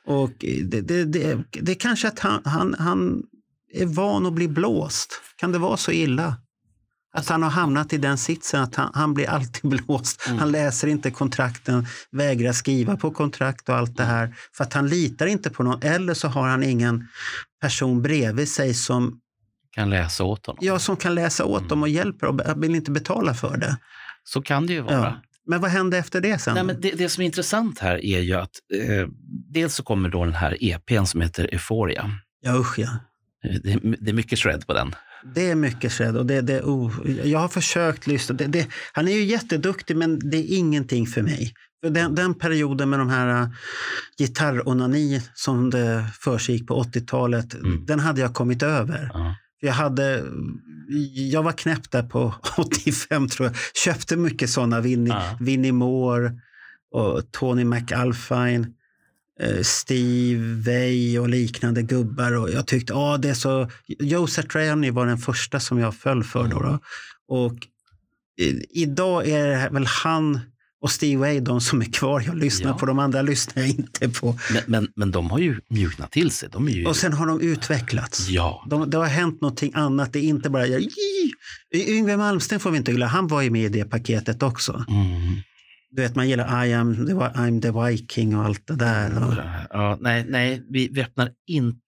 Och 0.06 0.32
det, 0.38 0.80
det, 0.80 1.04
det, 1.04 1.38
det 1.50 1.72
är 1.72 1.76
kanske 1.76 2.08
att 2.08 2.18
han, 2.18 2.42
han, 2.44 2.74
han 2.78 3.22
är 3.74 3.86
van 3.86 4.26
att 4.26 4.32
bli 4.32 4.48
blåst. 4.48 5.20
Kan 5.36 5.52
det 5.52 5.58
vara 5.58 5.76
så 5.76 5.92
illa? 5.92 6.36
Att 7.14 7.28
han 7.28 7.42
har 7.42 7.50
hamnat 7.50 7.92
i 7.92 7.98
den 7.98 8.18
sitsen 8.18 8.62
att 8.62 8.74
han, 8.74 8.90
han 8.94 9.14
blir 9.14 9.28
alltid 9.30 9.70
blåst. 9.86 10.26
Mm. 10.26 10.38
Han 10.38 10.52
läser 10.52 10.88
inte 10.88 11.10
kontrakten, 11.10 11.86
vägrar 12.10 12.52
skriva 12.52 12.96
på 12.96 13.10
kontrakt 13.10 13.68
och 13.68 13.76
allt 13.76 13.96
det 13.96 14.04
här. 14.04 14.36
För 14.52 14.64
att 14.64 14.72
han 14.72 14.88
litar 14.88 15.26
inte 15.26 15.50
på 15.50 15.62
någon. 15.62 15.82
Eller 15.82 16.14
så 16.14 16.28
har 16.28 16.48
han 16.48 16.62
ingen 16.62 17.08
person 17.60 18.02
bredvid 18.02 18.48
sig 18.48 18.74
som, 18.74 19.20
Kan 19.70 19.90
läsa 19.90 20.24
åt 20.24 20.46
honom. 20.46 20.58
ja, 20.62 20.78
som 20.78 20.96
kan 20.96 21.14
läsa 21.14 21.44
åt 21.44 21.68
dem 21.68 21.82
och 21.82 21.88
hjälper 21.88 22.26
och 22.26 22.62
vill 22.62 22.74
inte 22.74 22.90
betala 22.90 23.34
för 23.34 23.56
det. 23.56 23.76
Så 24.24 24.42
kan 24.42 24.66
det 24.66 24.72
ju 24.72 24.80
vara. 24.80 24.94
Ja. 24.94 25.22
Men 25.46 25.60
vad 25.60 25.70
hände 25.70 25.98
efter 25.98 26.20
det 26.20 26.38
sen? 26.38 26.54
Nej, 26.54 26.64
men 26.64 26.80
det, 26.80 26.90
det 26.90 27.08
som 27.08 27.22
är 27.22 27.26
intressant 27.26 27.78
här 27.78 28.04
är 28.04 28.20
ju 28.20 28.32
att 28.34 28.50
eh, 28.74 29.08
dels 29.52 29.74
så 29.74 29.82
kommer 29.82 30.08
då 30.08 30.24
den 30.24 30.34
här 30.34 30.56
EPn 30.60 31.04
som 31.04 31.20
heter 31.20 31.48
Euphoria. 31.52 32.10
Ja, 32.40 32.54
usch 32.58 32.78
ja. 32.78 32.88
Det, 33.62 33.72
är- 33.72 33.96
det 34.04 34.10
är 34.10 34.14
mycket 34.14 34.38
shred 34.38 34.66
på 34.66 34.72
den. 34.74 34.94
Det 35.34 35.50
är 35.50 35.54
mycket 35.54 35.92
shred 35.92 36.16
och 36.16 36.26
det, 36.26 36.40
det, 36.40 36.60
oh, 36.62 36.92
jag 37.24 37.38
har 37.38 37.48
försökt 37.48 38.06
lyssna. 38.06 38.34
Det, 38.36 38.46
det, 38.46 38.66
han 38.92 39.08
är 39.08 39.12
ju 39.12 39.24
jätteduktig 39.24 39.96
men 39.96 40.30
det 40.30 40.36
är 40.36 40.56
ingenting 40.56 41.06
för 41.06 41.22
mig. 41.22 41.52
För 41.84 41.90
den, 41.90 42.14
den 42.14 42.34
perioden 42.34 42.90
med 42.90 42.98
de 42.98 43.08
här 43.08 43.42
uh, 43.42 43.48
gitarronani 44.18 45.22
som 45.34 45.70
det 45.70 46.04
försiggick 46.20 46.66
på 46.68 46.82
80-talet, 46.82 47.54
Mm. 47.54 47.86
den 47.86 48.00
hade 48.00 48.20
jag 48.20 48.34
kommit 48.34 48.62
över. 48.62 49.10
Ja. 49.14 49.34
Jag, 49.60 49.72
hade, 49.72 50.24
jag 51.14 51.42
var 51.42 51.52
knäpp 51.52 51.90
där 51.90 52.02
på 52.02 52.34
85 52.58 53.28
tror 53.28 53.48
jag. 53.48 53.56
Köpte 53.84 54.16
mycket 54.16 54.50
sådana. 54.50 54.80
Vinnie, 54.80 55.08
Ja. 55.12 55.36
Vinnie 55.40 55.72
Moore 55.72 56.32
och 56.90 57.32
Tony 57.32 57.64
McAlpine. 57.64 58.66
eh, 59.40 59.62
Steve 59.62 60.54
Vai 60.66 61.18
och 61.18 61.28
liknande 61.28 61.82
gubbar. 61.82 62.32
Och 62.32 62.50
jag 62.50 62.66
tyckte, 62.66 62.92
ja 62.92 63.16
det 63.18 63.28
är 63.30 63.34
så... 63.34 63.70
Joe 63.86 64.26
Satriani 64.26 64.90
var 64.90 65.06
den 65.06 65.18
första 65.18 65.60
som 65.60 65.78
jag 65.78 65.94
föll 65.94 66.24
för. 66.24 66.48
Då, 66.48 66.60
då. 66.60 66.78
Och 67.28 67.52
eh, 68.40 68.54
idag 68.70 69.28
är 69.28 69.46
det 69.48 69.68
väl 69.72 69.86
han 69.86 70.40
och 70.86 70.90
Steve 70.92 71.20
Vai 71.20 71.40
de 71.40 71.60
som 71.60 71.80
är 71.80 71.84
kvar. 71.84 72.22
Jag 72.26 72.36
lyssnar 72.36 72.70
Ja. 72.70 72.78
på 72.78 72.86
de 72.86 72.98
andra 72.98 73.22
lyssnar 73.22 73.62
jag 73.62 73.70
inte 73.70 74.08
på. 74.08 74.38
Men, 74.52 74.62
men, 74.66 74.88
men 74.96 75.10
de 75.10 75.30
har 75.30 75.38
ju 75.38 75.60
mjuknat 75.68 76.12
till 76.12 76.30
sig. 76.30 76.48
De 76.52 76.68
är 76.68 76.72
ju... 76.72 76.86
Och 76.86 76.96
sen 76.96 77.12
har 77.12 77.26
de 77.26 77.40
utvecklats. 77.40 78.28
Ja. 78.28 78.64
De, 78.70 78.90
det 78.90 78.96
har 78.96 79.06
hänt 79.06 79.40
någonting 79.40 79.72
annat. 79.74 80.12
Det 80.12 80.18
är 80.18 80.22
inte 80.22 80.50
bara... 80.50 80.66
Jag, 80.66 80.82
Yngwie 81.74 82.16
Malmsteen 82.16 82.60
får 82.60 82.70
vi 82.70 82.76
inte 82.76 82.92
glömma. 82.92 83.10
Han 83.10 83.26
var 83.26 83.42
ju 83.42 83.50
med 83.50 83.62
i 83.64 83.68
det 83.68 83.84
paketet 83.84 84.42
också. 84.42 84.84
Mm. 84.88 85.36
Du 85.90 86.02
vet, 86.02 86.16
man 86.16 86.28
gillar 86.28 86.64
I 86.66 86.72
am 86.74 87.06
the, 87.06 87.12
I'm 87.12 87.62
the 87.62 87.70
Viking 87.90 88.36
och 88.36 88.44
allt 88.44 88.66
det 88.66 88.76
där. 88.76 89.28
Och, 89.28 89.34
Ja, 89.70 89.98
nej, 90.00 90.24
nej 90.28 90.62
vi, 90.70 90.88
vi 90.92 91.02
öppnar 91.02 91.30
inte 91.46 91.78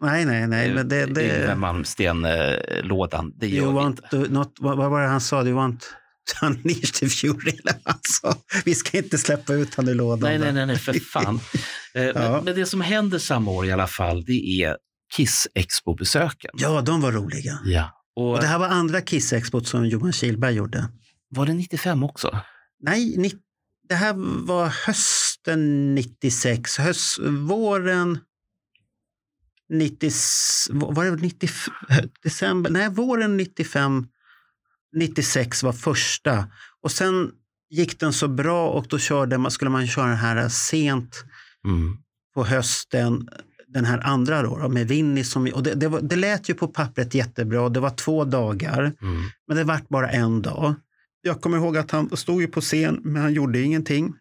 nej, 0.00 0.24
nej, 0.24 0.46
nej. 0.46 0.74
Men 0.74 0.88
det, 0.88 1.06
det, 1.06 1.54
Malmsten-lådan. 1.56 3.32
Det 3.36 3.48
gör 3.48 3.62
you 3.62 3.72
want 3.72 3.98
inte. 3.98 4.08
to, 4.08 4.32
not, 4.32 4.56
vad, 4.60 4.76
var 4.78 5.02
det 5.02 5.08
han 5.08 5.20
sa? 5.20 5.44
You 5.44 5.52
want 5.52 5.94
to 6.28 6.46
unleash 6.46 6.92
the 6.92 7.08
fury. 7.08 7.58
han 7.84 7.98
sa. 8.20 8.36
Vi 8.64 8.74
ska 8.74 8.98
inte 8.98 9.18
släppa 9.18 9.52
ut 9.54 9.74
honom 9.74 9.90
ur 9.90 9.94
lådan. 9.94 10.30
Nej, 10.30 10.38
nej, 10.38 10.52
nej, 10.52 10.66
nej, 10.66 10.78
för 10.78 10.92
fan. 11.00 11.40
Eh, 11.94 12.02
Ja. 12.04 12.12
men, 12.14 12.44
men 12.44 12.54
det 12.54 12.66
som 12.66 12.80
händer 12.80 13.18
samma 13.18 13.50
år 13.50 13.66
i 13.66 13.72
alla 13.72 13.86
fall, 13.86 14.24
det 14.24 14.62
är 14.62 14.76
Kiss 15.16 15.48
Expo-besöken. 15.54 16.50
Ja, 16.54 16.80
de 16.80 17.00
var 17.00 17.12
roliga. 17.12 17.58
Ja. 17.64 17.90
Och, 18.16 18.30
Och 18.32 18.40
det 18.40 18.46
här 18.46 18.58
var 18.58 18.66
andra 18.68 19.00
Kiss-expot 19.00 19.64
som 19.64 19.86
Johan 19.86 20.12
Kihlberg 20.12 20.54
gjorde. 20.54 20.88
var 21.28 21.46
det 21.46 21.52
95 21.54 22.02
också? 22.02 22.40
Nej, 22.80 23.14
ni, 23.16 23.32
det 23.88 23.94
här 23.94 24.14
var 24.46 24.66
hösten 24.86 25.94
96. 25.94 26.76
Höst, 26.78 27.18
våren 27.48 28.18
90, 29.70 30.10
var 30.72 31.04
det 31.04 31.10
90, 31.16 31.48
december? 32.22 32.70
Nej, 32.70 32.88
våren 32.90 33.36
95, 33.36 34.06
96 34.96 35.62
var 35.62 35.72
första. 35.72 36.44
Och 36.82 36.90
sen 36.90 37.30
gick 37.70 38.00
den 38.00 38.12
så 38.12 38.28
bra 38.28 38.68
och 38.68 38.86
då 38.88 38.98
körde 38.98 39.38
man, 39.38 39.50
skulle 39.50 39.70
man 39.70 39.86
köra 39.86 40.06
den 40.06 40.16
här 40.16 40.48
sent 40.48 41.24
Mm. 41.64 41.96
på 42.34 42.44
hösten. 42.44 43.28
Den 43.68 43.84
här 43.84 43.98
andra 44.06 44.42
då, 44.42 44.58
då 44.58 44.68
med 44.68 44.88
Winnie. 44.88 45.24
Som, 45.24 45.50
och 45.54 45.62
det, 45.62 45.74
det, 45.74 45.88
var, 45.88 46.00
det 46.00 46.16
lät 46.16 46.48
ju 46.50 46.54
på 46.54 46.68
pappret 46.68 47.14
jättebra. 47.14 47.68
Det 47.68 47.80
var 47.80 47.90
två 47.90 48.24
dagar. 48.24 48.92
Mm. 49.02 49.22
Men 49.46 49.56
det 49.56 49.64
vart 49.64 49.88
bara 49.88 50.10
en 50.10 50.42
dag. 50.42 50.74
Jag 51.22 51.40
kommer 51.40 51.56
ihåg 51.56 51.76
att 51.76 51.90
han 51.90 52.16
stod 52.16 52.40
ju 52.40 52.48
på 52.48 52.60
scen, 52.60 53.00
men 53.04 53.22
han 53.22 53.32
gjorde 53.32 53.60
ingenting. 53.60 54.14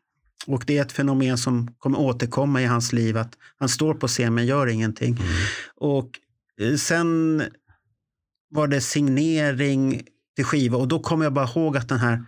Och 0.47 0.63
det 0.67 0.77
är 0.77 0.81
ett 0.81 0.91
fenomen 0.91 1.37
som 1.37 1.75
kommer 1.77 1.99
återkomma 1.99 2.61
i 2.61 2.65
hans 2.65 2.93
liv, 2.93 3.17
att 3.17 3.37
han 3.59 3.69
står 3.69 3.93
på 3.93 4.07
scen 4.07 4.35
men 4.35 4.45
gör 4.45 4.67
ingenting. 4.67 5.17
Och 5.75 6.09
eh, 6.61 6.75
sen 6.75 7.43
var 8.49 8.67
det 8.67 8.81
signering 8.81 10.01
till 10.37 10.45
skiva 10.45 10.77
och 10.77 10.87
då 10.87 10.99
kommer 10.99 11.25
jag 11.25 11.33
bara 11.33 11.49
ihåg 11.49 11.77
att 11.77 11.89
den 11.89 11.99
här 11.99 12.23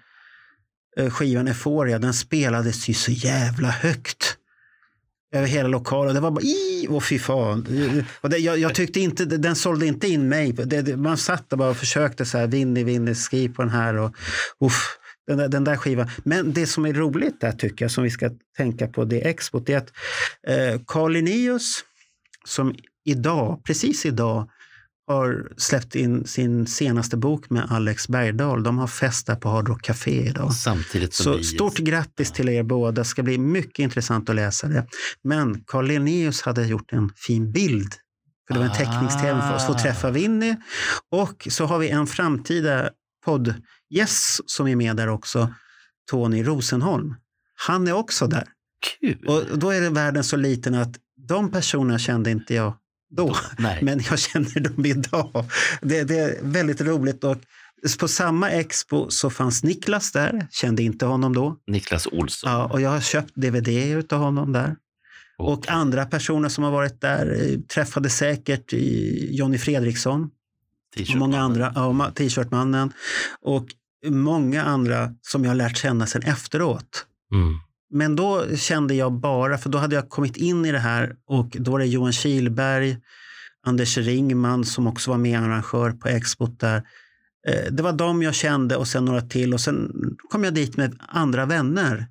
eh, 0.98 1.10
skivan 1.10 1.48
Euphoria, 1.48 2.00
den 2.00 2.14
spelades 2.14 2.90
ju 2.90 2.94
så 2.94 3.12
jävla 3.12 3.70
högt 3.70 4.38
över 5.32 5.48
hela 5.48 5.70
lokalen. 5.70 6.16
Det 6.16 6.22
var 6.22 6.32
bara 6.32 6.42
i 6.42 6.88
och 6.90 7.04
fy 7.04 7.20
fan. 7.20 7.68
Och 8.22 8.30
det, 8.30 8.38
jag, 8.38 8.58
jag 8.60 8.76
tyckte 8.76 9.00
inte, 9.00 9.26
den 9.26 9.56
sålde 9.56 9.86
inte 9.86 10.08
in 10.08 10.30
mig. 10.30 10.52
Det, 10.52 10.98
man 10.98 11.18
satt 11.18 11.50
där 11.50 11.58
bara 11.58 11.70
och 11.70 11.78
försökte 11.78 12.26
så 12.26 12.38
här, 12.38 12.48
Vinnie, 12.48 12.84
Vinnie, 12.84 13.16
skriv 13.16 13.54
på 13.54 13.62
den 13.62 13.72
här 13.72 13.98
och 13.98 14.16
uff, 14.60 14.98
den, 15.28 15.38
där, 15.38 15.48
den 15.48 15.64
där 15.64 15.76
skivan. 15.76 16.10
Men 16.24 16.54
det 16.54 16.68
som 16.68 16.86
är 16.86 16.94
roligt 16.94 17.42
där 17.42 17.52
tycker 17.52 17.86
jag, 17.86 17.92
som 17.92 18.04
vi 18.04 18.10
ska 18.10 18.30
tänka 18.58 18.88
på 18.88 19.06
det 19.06 19.28
expot, 19.30 19.66
det 19.66 19.74
är 19.74 19.78
att 19.78 19.94
eh, 20.48 20.82
Carl 20.88 21.12
Linnaeus, 21.12 21.84
som 22.46 22.76
idag, 23.06 23.62
precis 23.64 24.06
idag, 24.06 24.50
har 25.14 25.52
släppt 25.58 25.96
in 25.96 26.26
sin 26.28 26.68
senaste 26.68 27.18
bok 27.18 27.50
med 27.50 27.72
Alex 27.72 28.08
Bergdahl. 28.08 28.64
De 28.64 28.78
har 28.78 28.88
fest 28.88 29.28
där 29.28 29.36
på 29.36 29.50
Hard 29.50 29.68
Rock 29.68 29.82
Café 29.82 30.12
idag. 30.28 30.54
Samtidigt 30.54 31.14
som 31.14 31.24
Så 31.24 31.38
vi... 31.38 31.44
stort 31.44 31.78
grattis 31.78 32.32
till 32.32 32.50
er 32.50 32.64
båda. 32.64 32.92
Det 32.92 33.06
ska 33.06 33.24
bli 33.24 33.38
mycket 33.38 33.80
intressant 33.80 34.30
att 34.30 34.36
läsa 34.36 34.68
det. 34.68 34.88
Men 35.24 35.64
Carl 35.68 35.88
Linnaeus 35.88 36.42
hade 36.42 36.66
gjort 36.68 36.94
en 36.94 37.10
fin 37.16 37.52
bild. 37.52 37.94
För 38.48 38.54
det 38.54 38.60
var 38.60 38.66
en 38.68 38.74
tecknings-tv 38.76 39.42
för 39.42 39.56
oss. 39.56 39.66
Få 39.66 39.74
Ah. 39.74 39.80
träffa 39.80 40.12
Winnie. 40.12 40.56
Och 41.12 41.48
så 41.52 41.66
har 41.66 41.80
vi 41.80 41.90
en 41.90 42.08
framtida 42.08 42.90
poddgäst 43.26 44.40
som 44.46 44.68
är 44.68 44.76
med 44.76 44.96
där 44.96 45.08
också. 45.08 45.54
Tony 46.12 46.44
Rosenholm. 46.44 47.16
Han 47.68 47.88
är 47.88 47.94
också 47.94 48.28
där. 48.28 48.44
Kul! 49.02 49.26
Och 49.28 49.60
då 49.60 49.70
är 49.72 49.82
det 49.82 49.90
världen 49.90 50.24
så 50.24 50.36
liten 50.36 50.76
att 50.76 50.96
de 51.28 51.52
personerna 51.52 52.00
kände 52.00 52.32
inte 52.32 52.54
jag 52.54 52.74
då. 53.10 53.36
Nej. 53.58 53.80
Men 53.84 54.02
jag 54.10 54.20
känner 54.20 54.60
dem 54.60 54.86
idag. 54.86 55.46
Det, 55.82 56.04
det 56.04 56.20
är 56.20 56.38
väldigt 56.42 56.82
roligt. 56.82 57.24
Och 57.24 57.38
på 58.00 58.08
samma 58.08 58.50
expo 58.50 59.10
så 59.10 59.30
fanns 59.30 59.64
Niklas 59.64 60.12
där. 60.12 60.48
Kände 60.52 60.84
inte 60.84 61.06
honom 61.06 61.34
då. 61.34 61.58
Niklas 61.68 62.08
Olsson. 62.08 62.52
Ja, 62.52 62.66
och 62.66 62.82
jag 62.82 62.90
har 62.90 63.02
köpt 63.02 63.36
DVD 63.36 64.14
av 64.14 64.20
honom 64.20 64.54
där. 64.54 64.76
Och 65.38 65.70
andra 65.70 66.06
personer 66.06 66.50
som 66.50 66.64
har 66.64 66.72
varit 66.72 67.02
där 67.02 67.42
eh, 67.42 67.60
träffade 67.60 68.10
säkert 68.10 68.74
Jonny 69.30 69.58
Fredriksson 69.58 70.30
och 71.10 71.16
många 71.16 71.40
andra, 71.40 71.72
ja, 71.76 71.92
ma- 71.92 72.14
T-shirtmannen 72.14 72.94
och 73.42 73.66
många 74.06 74.64
andra 74.64 75.14
som 75.22 75.44
jag 75.44 75.50
har 75.50 75.56
lärt 75.56 75.78
känna 75.78 76.08
sen 76.08 76.22
efteråt. 76.22 77.06
Mm. 77.34 77.54
Men 77.92 78.16
då 78.16 78.56
kände 78.56 78.94
jag 78.94 79.14
bara, 79.14 79.58
för 79.58 79.70
då 79.70 79.78
hade 79.78 79.96
jag 79.96 80.10
kommit 80.10 80.38
in 80.38 80.66
i 80.66 80.72
det 80.72 80.80
här 80.80 81.16
och 81.28 81.58
då 81.60 81.72
var 81.72 81.80
det 81.80 81.86
Johan 81.86 82.12
Kilberg, 82.14 82.98
Anders 83.66 83.98
Ringman 83.98 84.66
som 84.66 84.88
också 84.88 85.12
var 85.12 85.18
med 85.18 85.40
arrangör 85.40 85.92
på 85.92 86.08
Expot 86.08 86.60
där. 86.60 86.84
Eh, 87.48 87.72
Det 87.72 87.84
var 87.84 87.94
de 87.94 88.22
jag 88.24 88.34
kände 88.36 88.76
och 88.76 88.88
sen 88.88 89.06
några 89.06 89.22
till 89.22 89.54
och 89.54 89.62
sen 89.62 89.92
kom 90.30 90.44
jag 90.44 90.54
dit 90.54 90.78
med 90.78 90.96
andra 91.08 91.46
vänner 91.46 92.06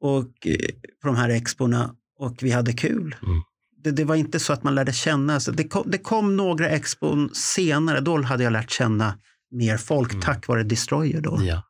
och, 0.00 0.46
eh, 0.46 0.56
på 1.02 1.06
de 1.06 1.16
här 1.16 1.28
exporna 1.28 1.94
och 2.18 2.36
vi 2.42 2.50
hade 2.50 2.72
kul. 2.72 3.16
Mm. 3.22 3.42
Det, 3.84 3.90
det 3.90 4.04
var 4.04 4.14
inte 4.14 4.40
så 4.40 4.52
att 4.52 4.62
man 4.64 4.74
lärde 4.74 4.92
känna. 4.92 5.40
Så 5.40 5.50
det, 5.50 5.64
kom, 5.68 5.90
det 5.90 5.98
kom 5.98 6.36
några 6.36 6.68
expon 6.68 7.30
senare, 7.34 8.00
då 8.00 8.22
hade 8.22 8.44
jag 8.44 8.52
lärt 8.52 8.70
känna 8.70 9.14
mer 9.50 9.76
folk 9.76 10.12
Mm. 10.12 10.22
tack 10.22 10.48
vare 10.48 10.62
Destroyer 10.62 11.20
då. 11.20 11.40
Ja, 11.42 11.62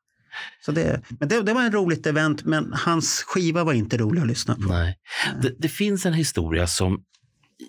Så 0.61 0.73
det, 0.73 1.03
men 1.21 1.29
det, 1.29 1.43
det 1.43 1.53
var 1.55 1.63
en 1.63 1.73
roligt 1.73 2.07
event, 2.07 2.45
men 2.45 2.73
hans 2.73 3.23
skiva 3.27 3.65
var 3.65 3.73
inte 3.73 3.97
rolig 3.97 4.21
att 4.21 4.27
lyssna 4.29 4.55
på. 4.55 4.61
nej. 4.61 4.99
Det, 5.43 5.55
det 5.59 5.69
finns 5.69 6.07
en 6.07 6.13
historia 6.15 6.67
som 6.67 7.03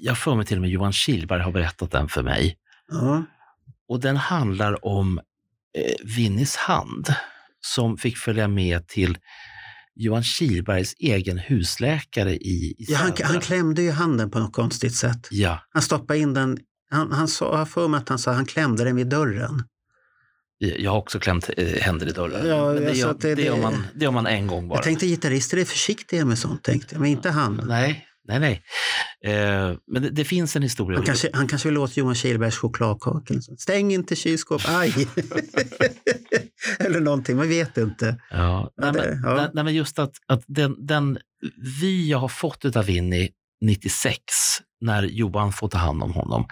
jag 0.01 0.17
för 0.17 0.35
mig 0.35 0.45
till 0.45 0.57
och 0.57 0.61
med 0.61 0.69
Johan 0.69 0.93
Kihlberg 0.93 1.41
har 1.41 1.51
berättat 1.51 1.91
den 1.91 2.07
för 2.07 2.23
mig. 2.23 2.57
Ja. 2.91 3.23
Och 3.89 3.99
den 3.99 4.17
handlar 4.17 4.85
om 4.85 5.17
eh, 5.77 6.05
Vinnis 6.15 6.55
hand 6.55 7.13
som 7.61 7.97
fick 7.97 8.17
följa 8.17 8.47
med 8.47 8.87
till 8.87 9.17
Johan 9.95 10.23
Kihlbergs 10.23 10.93
egen 10.99 11.37
husläkare 11.37 12.35
i, 12.35 12.75
i 12.77 12.85
Ja, 12.87 12.97
han, 12.97 13.11
han 13.23 13.41
klämde 13.41 13.81
ju 13.81 13.91
handen 13.91 14.31
på 14.31 14.39
något 14.39 14.53
konstigt 14.53 14.95
sätt. 14.95 15.27
Ja, 15.31 15.59
Han 15.69 15.81
stoppade 15.81 16.19
in 16.19 16.33
den, 16.33 16.57
han, 16.89 17.11
han 17.11 17.27
sa, 17.27 17.57
jag 17.57 17.69
för 17.69 17.87
mig 17.87 17.97
att 17.97 18.09
han 18.09 18.19
sa 18.19 18.31
han 18.33 18.45
klämde 18.45 18.83
den 18.83 18.95
vid 18.95 19.07
dörren. 19.07 19.63
Jag 20.57 20.91
har 20.91 20.97
också 20.97 21.19
klämt 21.19 21.49
eh, 21.57 21.67
händer 21.67 22.07
i 22.07 22.11
dörren. 22.11 22.47
Ja, 22.47 22.73
Men 22.73 22.83
det, 22.83 22.91
gör, 22.91 23.15
det- 23.19 23.35
det, 23.35 23.41
gör 23.41 23.57
man, 23.57 23.83
det 23.95 24.03
gör 24.05 24.11
man 24.11 24.27
en 24.27 24.47
gång 24.47 24.67
bara. 24.67 24.77
Jag 24.77 24.83
tänkte 24.83 25.05
gitarrister 25.05 25.57
är 25.57 25.65
försiktiga 25.65 26.25
med 26.25 26.37
sånt, 26.37 26.63
tänkte 26.63 26.95
jag, 26.95 27.01
men 27.01 27.09
inte 27.11 27.29
han. 27.29 27.61
Nej, 27.67 28.05
nej, 28.27 28.39
nej. 28.39 28.63
Eh, 29.25 29.77
men 29.91 30.01
det, 30.01 30.09
det 30.09 30.25
finns 30.25 30.55
en 30.55 30.61
historia. 30.61 30.97
Han 30.97 31.05
kanske, 31.05 31.29
han 31.33 31.47
kanske 31.47 31.67
vill 31.69 31.77
åt 31.77 31.97
Johan 31.97 32.15
Kihlbergs 32.15 32.55
chokladkaka. 32.57 33.33
Stäng 33.57 33.93
inte 33.93 34.15
kylskåp, 34.15 34.61
aj! 34.67 34.93
eller 36.79 36.99
någonting, 36.99 37.35
man 37.37 37.49
vet 37.49 37.77
inte. 37.77 38.21
Ja, 38.31 38.71
nej, 38.77 38.91
men, 38.93 39.21
ja. 39.23 39.35
nej, 39.35 39.47
nej, 39.53 39.63
men 39.63 39.73
just 39.75 39.99
att, 39.99 40.11
att 40.27 40.43
den, 40.47 40.85
den 40.85 41.17
vi 41.81 42.09
jag 42.09 42.17
har 42.17 42.27
fått 42.27 42.75
av 42.75 42.85
Winnie 42.85 43.29
96, 43.61 44.19
när 44.81 45.03
Johan 45.03 45.51
får 45.53 45.67
ta 45.67 45.77
hand 45.77 46.03
om 46.03 46.11
honom, 46.13 46.45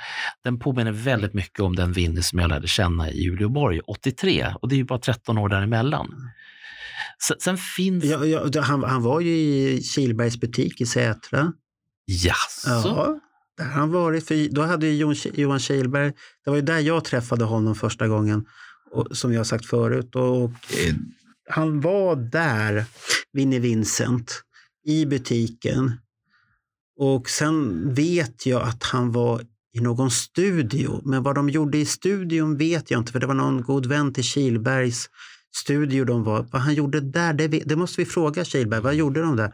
den 0.43 0.59
påminner 0.59 0.91
väldigt 0.91 1.33
mycket 1.33 1.59
om 1.59 1.75
den 1.75 1.93
Winnie 1.93 2.21
som 2.21 2.39
jag 2.39 2.49
lärde 2.49 2.67
känna 2.67 3.11
i 3.11 3.27
Uleåborg 3.29 3.79
83. 3.79 4.53
Och 4.61 4.69
det 4.69 4.75
är 4.75 4.77
ju 4.77 4.85
bara 4.85 4.99
13 4.99 5.37
år 5.37 5.49
däremellan. 5.49 6.07
Sen, 7.27 7.37
sen 7.39 7.57
finns... 7.57 8.03
Ja, 8.03 8.25
ja, 8.25 8.61
han, 8.61 8.83
han 8.83 9.03
var 9.03 9.19
ju 9.19 9.35
i 9.35 9.83
Kihlbergs 9.83 10.39
butik 10.39 10.81
i 10.81 10.85
Sätra. 10.85 11.53
Jaså? 12.05 12.69
Ja, 12.69 13.19
där 13.57 13.65
han 13.65 13.91
varit. 13.91 14.27
För 14.27 14.53
då 14.55 14.61
hade 14.61 14.87
ju 14.87 15.13
Johan, 15.33 15.59
Kihlberg, 15.59 16.13
det 16.43 16.49
var 16.49 16.55
ju 16.55 16.61
där 16.61 16.79
jag 16.79 17.05
träffade 17.05 17.43
honom 17.43 17.75
första 17.75 18.07
gången, 18.07 18.45
och, 18.91 19.17
som 19.17 19.33
jag 19.33 19.47
sagt 19.47 19.65
förut. 19.65 20.15
Och, 20.15 20.43
eh, 20.43 20.95
han 21.49 21.81
var 21.81 22.15
där, 22.15 22.85
Vinnie 23.33 23.59
Vincent, 23.59 24.43
i 24.85 25.05
butiken. 25.05 25.91
Och 26.99 27.29
sen 27.29 27.93
vet 27.93 28.45
jag 28.45 28.61
att 28.61 28.83
han 28.83 29.11
var 29.11 29.41
i 29.73 29.79
någon 29.79 30.11
studio. 30.11 31.01
Men 31.05 31.23
vad 31.23 31.35
de 31.35 31.49
gjorde 31.49 31.77
i 31.77 31.85
studion 31.85 32.57
vet 32.57 32.91
jag 32.91 33.01
inte, 33.01 33.11
för 33.11 33.19
det 33.19 33.27
var 33.27 33.33
någon 33.33 33.61
god 33.61 33.85
vän 33.85 34.13
till 34.13 34.23
Kihlbergs 34.23 35.09
studio 35.55 36.05
de 36.05 36.23
var. 36.23 36.45
Vad 36.51 36.61
han 36.61 36.73
gjorde 36.73 37.01
där, 37.01 37.33
det, 37.33 37.47
det 37.47 37.75
måste 37.75 38.01
vi 38.01 38.05
fråga 38.05 38.45
Kihlberg. 38.45 38.81
Vad 38.81 38.95
gjorde 38.95 39.21
de 39.21 39.35
där? 39.35 39.53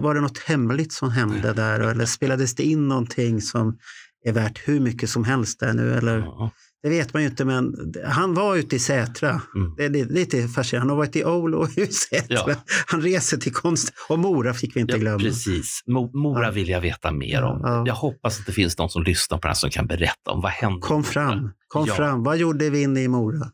Var 0.00 0.14
det 0.14 0.20
något 0.20 0.38
hemligt 0.38 0.92
som 0.92 1.10
hände 1.10 1.52
där? 1.52 1.80
Eller 1.80 2.06
spelades 2.06 2.54
det 2.54 2.62
in 2.62 2.88
någonting 2.88 3.40
som 3.40 3.78
är 4.24 4.32
värt 4.32 4.68
hur 4.68 4.80
mycket 4.80 5.10
som 5.10 5.24
helst 5.24 5.60
där 5.60 5.72
nu? 5.72 5.94
Eller, 5.94 6.18
Ja. 6.18 6.50
Det 6.82 6.88
vet 6.88 7.12
man 7.14 7.22
ju 7.22 7.28
inte, 7.28 7.44
men 7.44 7.74
han 8.06 8.34
var 8.34 8.56
ute 8.56 8.76
i 8.76 8.78
Sätra. 8.78 9.28
Mm. 9.30 9.74
Det 9.76 9.84
är 9.84 9.88
li- 9.90 10.04
lite 10.04 10.48
fascinerande. 10.48 10.80
Han 10.82 10.90
har 10.90 10.96
varit 10.96 11.16
i 11.16 11.24
Oulu 11.24 11.56
och 11.56 11.78
i 11.78 11.86
Sätra. 11.86 12.36
Ja. 12.46 12.54
Han 12.86 13.02
reser 13.02 13.36
till 13.36 13.52
konst. 13.52 13.92
Och 14.08 14.18
Mora 14.18 14.54
fick 14.54 14.76
vi 14.76 14.80
inte 14.80 14.92
Ja, 14.92 14.98
glömma. 14.98 15.18
precis. 15.18 15.82
Mo- 15.86 16.10
Mora 16.16 16.44
Ja. 16.44 16.50
vill 16.50 16.68
jag 16.68 16.80
veta 16.80 17.12
mer 17.12 17.42
om. 17.42 17.60
Ja. 17.64 17.84
Jag 17.86 17.94
hoppas 17.94 18.40
att 18.40 18.46
det 18.46 18.52
finns 18.52 18.78
någon 18.78 18.90
som 18.90 19.02
lyssnar 19.02 19.38
på 19.38 19.42
det 19.42 19.48
här 19.48 19.54
som 19.54 19.70
kan 19.70 19.86
berätta 19.86 20.30
om 20.30 20.40
vad 20.40 20.50
hände. 20.52 20.80
Kom 20.80 21.04
fram. 21.04 21.50
Kom 21.68 21.86
fram. 21.86 22.22
Vad 22.22 22.36
gjorde 22.38 22.70
Vinnie 22.70 23.02
i 23.04 23.08
Mora? 23.08 23.50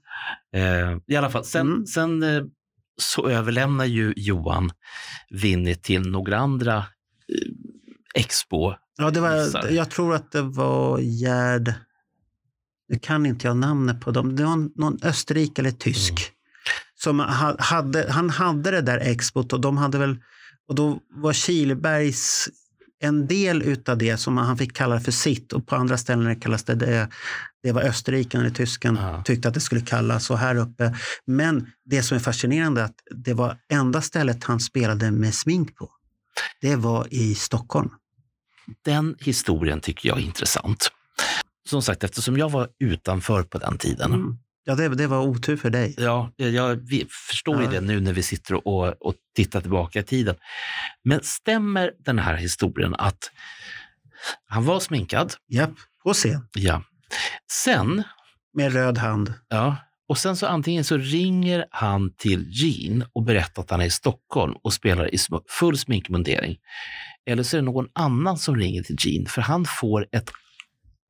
Eh, 0.55 0.99
I 1.07 1.17
alla 1.17 1.31
fall, 1.31 1.45
sen, 1.45 1.67
Mm. 1.67 1.87
sen 1.87 2.23
eh, 2.23 2.43
så 3.01 3.29
överlämnar 3.29 3.85
ju 3.85 4.13
Johan 4.17 4.71
Winnie 5.31 5.75
till 5.75 6.11
några 6.11 6.39
andra 6.39 6.77
eh, 6.77 6.85
expo. 8.15 8.73
Ja, 8.99 9.11
det 9.11 9.21
var, 9.21 9.69
jag 9.73 9.91
tror 9.91 10.15
att 10.15 10.33
det 10.33 10.43
var 10.43 10.99
Gerd... 10.99 11.75
Nu 12.89 12.99
kan 12.99 13.27
inte 13.27 13.47
jag 13.47 13.57
namnet 13.57 14.01
på 14.01 14.11
dem. 14.11 14.37
Det 14.37 14.45
var 14.45 14.81
någon 14.81 14.99
Österrike 15.03 15.63
eller 15.63 15.71
tysk. 15.71 16.13
Mm. 16.13 16.23
Som 16.95 17.21
ha- 17.21 17.57
hade, 17.59 18.13
han 18.13 18.31
hade 18.31 18.71
det 18.71 18.81
där 18.81 18.99
expot 18.99 19.53
och 19.53 19.61
de 19.61 19.77
hade 19.77 19.99
väl... 19.99 20.17
Och 20.69 20.75
då 20.75 21.01
var 21.11 21.33
Kihlbergs 21.33 22.49
en 22.99 23.27
del 23.27 23.63
utav 23.63 23.99
det 23.99 24.17
som 24.17 24.37
han 24.37 24.59
fick 24.59 24.73
kalla 24.77 25.01
för 25.01 25.13
sitt 25.13 25.53
och 25.53 25.67
på 25.67 25.77
andra 25.77 25.99
ställen 25.99 26.41
kallas 26.41 26.65
det, 26.65 26.75
det, 26.75 27.09
det 27.63 27.73
var 27.73 27.83
Österrike 27.83 28.39
eller 28.39 28.51
tysken 28.51 28.97
Ja. 29.01 29.23
tyckte 29.23 29.49
att 29.49 29.55
det 29.55 29.61
skulle 29.61 29.81
kallas 29.81 30.31
och 30.31 30.39
här 30.39 30.55
uppe. 30.57 30.95
Men 31.25 31.67
det 31.85 32.03
som 32.03 32.17
är 32.17 32.21
fascinerande 32.21 32.81
är 32.81 32.85
att 32.85 32.97
det 33.25 33.35
var 33.35 33.57
enda 33.69 34.03
stället 34.03 34.45
han 34.45 34.61
spelade 34.61 35.11
med 35.11 35.35
smink 35.35 35.77
på. 35.77 35.91
Det 36.61 36.77
var 36.77 37.07
i 37.11 37.35
Stockholm. 37.35 37.91
Den 38.85 39.17
historien 39.19 39.81
tycker 39.81 40.09
jag 40.09 40.19
är 40.19 40.23
intressant. 40.23 40.89
Som 41.67 41.83
sagt, 41.83 42.05
eftersom 42.05 42.37
jag 42.37 42.51
var 42.51 42.69
utanför 42.79 43.43
på 43.43 43.59
den 43.59 43.79
tiden. 43.79 44.13
Mm. 44.13 44.39
Ja, 44.65 44.75
det, 44.75 44.89
det 44.89 45.07
var 45.07 45.21
otur 45.21 45.57
för 45.57 45.71
dig. 45.71 45.95
Ja, 45.99 46.33
jag 46.37 46.81
förstår 47.29 47.63
Ja. 47.63 47.71
det 47.71 47.81
nu 47.81 48.01
när 48.01 48.13
vi 48.13 48.23
sitter 48.23 48.69
och, 48.69 49.07
och 49.07 49.15
tittar 49.37 49.61
tillbaka 49.61 49.99
i 50.01 50.03
tiden. 50.03 50.37
Men 51.05 51.21
stämmer 51.23 51.93
den 51.99 52.19
här 52.19 52.37
historien 52.37 52.95
att 52.99 53.31
han 54.49 54.65
var 54.65 54.81
sminkad? 54.81 55.35
Japp, 55.49 55.75
på 56.05 56.13
scen. 56.13 56.49
Ja. 56.55 56.83
Sen 57.53 58.03
Med 58.55 58.73
röd 58.73 58.99
hand. 58.99 59.35
Ja, 59.49 59.77
och 60.09 60.19
sen 60.19 60.37
så 60.37 60.47
antingen 60.47 60.85
så 60.85 60.97
ringer 60.97 61.65
han 61.71 62.13
till 62.17 62.47
Gene 62.51 63.07
och 63.13 63.23
berättar 63.23 63.63
att 63.63 63.71
han 63.71 63.81
är 63.81 63.85
i 63.85 63.91
Stockholm 63.91 64.55
och 64.63 64.73
spelar 64.73 65.15
i 65.15 65.19
full 65.49 65.79
sminkmundering. 65.79 66.57
Eller 67.27 67.43
så 67.43 67.57
är 67.57 67.61
det 67.61 67.65
någon 67.65 67.89
annan 67.93 68.39
som 68.39 68.57
ringer 68.57 68.83
till 68.83 68.97
Gene 68.99 69.29
för 69.29 69.43
han 69.43 69.65
får 69.65 70.07
ett 70.13 70.31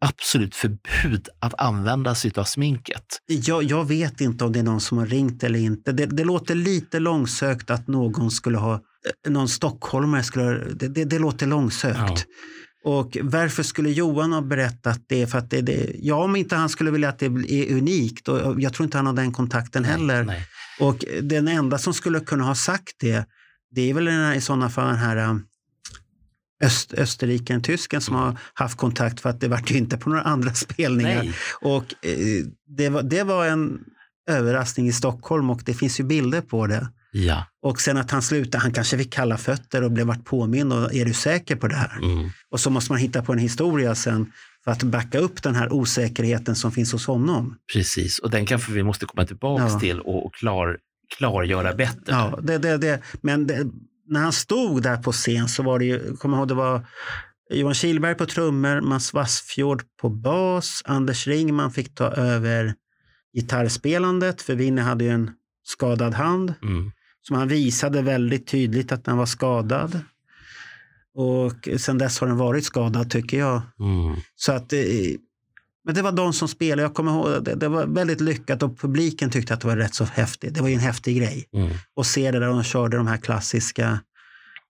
absolut 0.00 0.54
förbud 0.54 1.28
att 1.40 1.60
använda 1.60 2.14
sig 2.14 2.32
av 2.36 2.44
sminket. 2.44 3.04
Jag, 3.26 3.62
jag 3.62 3.84
vet 3.84 4.20
inte 4.20 4.44
om 4.44 4.52
det 4.52 4.58
är 4.58 4.62
någon 4.62 4.80
som 4.80 4.98
har 4.98 5.06
ringt 5.06 5.44
eller 5.44 5.58
inte. 5.58 5.92
Det, 5.92 6.06
det 6.06 6.24
låter 6.24 6.54
lite 6.54 6.98
långsökt 6.98 7.70
att 7.70 7.88
någon 7.88 8.30
skulle 8.30 8.58
ha, 8.58 8.74
eh, 8.74 9.30
någon 9.32 9.48
stockholmare 9.48 10.22
skulle 10.22 10.44
ha, 10.44 10.52
det, 10.52 10.88
det, 10.88 11.04
det 11.04 11.18
låter 11.18 11.46
långsökt. 11.46 11.98
Ja. 11.98 12.16
Och 12.84 13.16
varför 13.22 13.62
skulle 13.62 13.90
Johan 13.90 14.32
ha 14.32 14.42
berättat 14.42 15.00
det? 15.08 15.26
För 15.26 15.38
att 15.38 15.50
det, 15.50 15.60
det? 15.60 15.92
Ja, 15.98 16.24
om 16.24 16.36
inte 16.36 16.56
han 16.56 16.68
skulle 16.68 16.90
vilja 16.90 17.08
att 17.08 17.18
det 17.18 17.26
är 17.26 17.76
unikt. 17.76 18.28
Och 18.28 18.60
jag 18.60 18.74
tror 18.74 18.84
inte 18.84 18.96
han 18.96 19.06
har 19.06 19.12
den 19.12 19.32
kontakten 19.32 19.84
heller. 19.84 20.24
Nej. 20.24 20.46
Och 20.80 21.04
den 21.22 21.48
enda 21.48 21.78
som 21.78 21.94
skulle 21.94 22.20
kunna 22.20 22.44
ha 22.44 22.54
sagt 22.54 22.92
det, 23.00 23.26
det 23.70 23.90
är 23.90 23.94
väl 23.94 24.04
den 24.04 24.14
här, 24.14 24.34
i 24.34 24.40
sådana 24.40 24.70
fall 24.70 24.86
den 24.86 24.96
här 24.96 25.16
um, 25.30 25.44
öst, 26.64 26.94
österrikaren, 26.94 27.62
tysken 27.62 28.00
som 28.00 28.14
har 28.14 28.38
haft 28.54 28.78
kontakt 28.78 29.20
för 29.20 29.30
att 29.30 29.40
det 29.40 29.48
vart 29.48 29.70
ju 29.70 29.76
inte 29.76 29.96
på 29.96 30.08
några 30.08 30.22
andra 30.22 30.54
spelningar. 30.54 31.22
Nej. 31.22 31.34
Och 31.60 31.84
eh, 32.04 32.46
det, 32.76 32.88
var, 32.88 33.02
det 33.02 33.22
var 33.22 33.46
en 33.46 33.80
överraskning 34.30 34.88
i 34.88 34.92
Stockholm 34.92 35.50
och 35.50 35.62
det 35.64 35.74
finns 35.74 36.00
ju 36.00 36.04
bilder 36.04 36.40
på 36.40 36.66
det. 36.66 36.88
Ja. 37.12 37.46
Och 37.62 37.80
sen 37.80 37.96
att 37.96 38.10
han 38.10 38.22
slutade, 38.22 38.62
han 38.62 38.72
kanske 38.72 38.98
fick 38.98 39.12
kalla 39.12 39.36
fötter 39.36 39.82
och 39.82 39.90
blev 39.92 40.06
vart 40.06 40.24
påmind 40.24 40.72
och 40.72 40.94
är 40.94 41.04
du 41.04 41.12
säker 41.12 41.56
på 41.56 41.68
det 41.68 41.74
här? 41.74 41.98
Mm. 42.02 42.30
Och 42.50 42.60
så 42.60 42.70
måste 42.70 42.92
man 42.92 42.98
hitta 43.00 43.22
på 43.22 43.32
en 43.32 43.38
historia 43.38 43.94
sen 43.94 44.32
för 44.64 44.70
att 44.70 44.82
backa 44.82 45.18
upp 45.18 45.42
den 45.42 45.54
här 45.54 45.72
osäkerheten 45.72 46.54
som 46.56 46.72
finns 46.72 46.92
hos 46.92 47.06
honom. 47.06 47.56
Precis, 47.72 48.18
och 48.18 48.30
den 48.30 48.46
kanske 48.46 48.72
vi 48.72 48.82
måste 48.82 49.06
komma 49.06 49.26
tillbaka 49.26 49.68
Ja. 49.72 49.80
till 49.80 50.00
och, 50.00 50.26
och 50.26 50.34
klar, 50.34 50.78
klargöra 51.18 51.74
bättre. 51.74 52.02
Ja, 52.06 52.38
det, 52.42 52.58
det, 52.58 52.76
det. 52.76 53.00
Men 53.20 53.46
det, 53.46 53.66
när 54.08 54.20
han 54.20 54.32
stod 54.32 54.82
där 54.82 54.96
på 54.96 55.12
scen 55.12 55.48
så 55.48 55.62
var 55.62 55.78
det 55.78 55.84
ju, 55.84 56.16
kom 56.16 56.34
ihåg, 56.34 56.48
det 56.48 56.54
var 56.54 56.86
Johan 57.50 57.74
Kihlberg 57.74 58.14
på 58.14 58.26
trummor, 58.26 58.80
Mats 58.80 59.12
Wassfjord 59.14 59.82
på 60.00 60.08
bas, 60.08 60.82
Anders 60.84 61.26
Ringman 61.26 61.70
fick 61.72 61.94
ta 61.94 62.04
över 62.10 62.74
gitarrspelandet 63.34 64.42
för 64.42 64.54
Winnie 64.54 64.82
hade 64.82 65.04
ju 65.04 65.10
en 65.10 65.30
skadad 65.64 66.14
hand 66.14 66.54
Mm. 66.62 66.92
som 67.22 67.36
han 67.36 67.48
visade 67.48 68.02
väldigt 68.02 68.46
tydligt 68.46 68.92
att 68.92 69.04
den 69.04 69.16
var 69.16 69.26
skadad. 69.26 70.00
Och 71.14 71.68
sen 71.78 71.98
dess 71.98 72.20
har 72.20 72.26
den 72.28 72.36
varit 72.36 72.64
skadad 72.64 73.10
tycker 73.10 73.38
jag. 73.38 73.62
Mm. 73.80 74.16
Så 74.36 74.52
att, 74.52 74.72
eh, 74.72 74.80
men 75.86 75.94
det 75.94 76.02
var 76.02 76.12
de 76.12 76.32
som 76.32 76.48
spelade. 76.48 76.82
Jag 76.82 76.94
kommer 76.94 77.12
ihåg 77.12 77.44
det, 77.44 77.54
det 77.54 77.68
var 77.68 77.86
väldigt 77.86 78.20
lyckat 78.20 78.62
och 78.62 78.78
publiken 78.78 79.30
tyckte 79.30 79.54
att 79.54 79.60
det 79.60 79.66
var 79.66 79.76
rätt 79.76 79.94
så 79.94 80.04
häftigt. 80.04 80.54
Det 80.54 80.60
var 80.60 80.68
ju 80.68 80.74
en 80.74 80.80
häftig 80.80 81.16
grej. 81.16 81.48
Mm. 81.54 81.70
Och 81.96 82.06
se 82.06 82.30
det 82.30 82.38
där 82.38 82.46
de 82.46 82.62
körde 82.62 82.96
de 82.96 83.06
här 83.06 83.16
klassiska. 83.16 84.00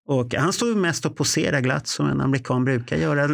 Och 0.09 0.35
han 0.35 0.53
stod 0.53 0.77
mest 0.77 1.07
och 1.07 1.17
poserade 1.17 1.61
glatt 1.61 1.87
som 1.87 2.07
en 2.07 2.21
amerikan 2.21 2.65
brukar 2.65 2.97
göra. 2.97 3.27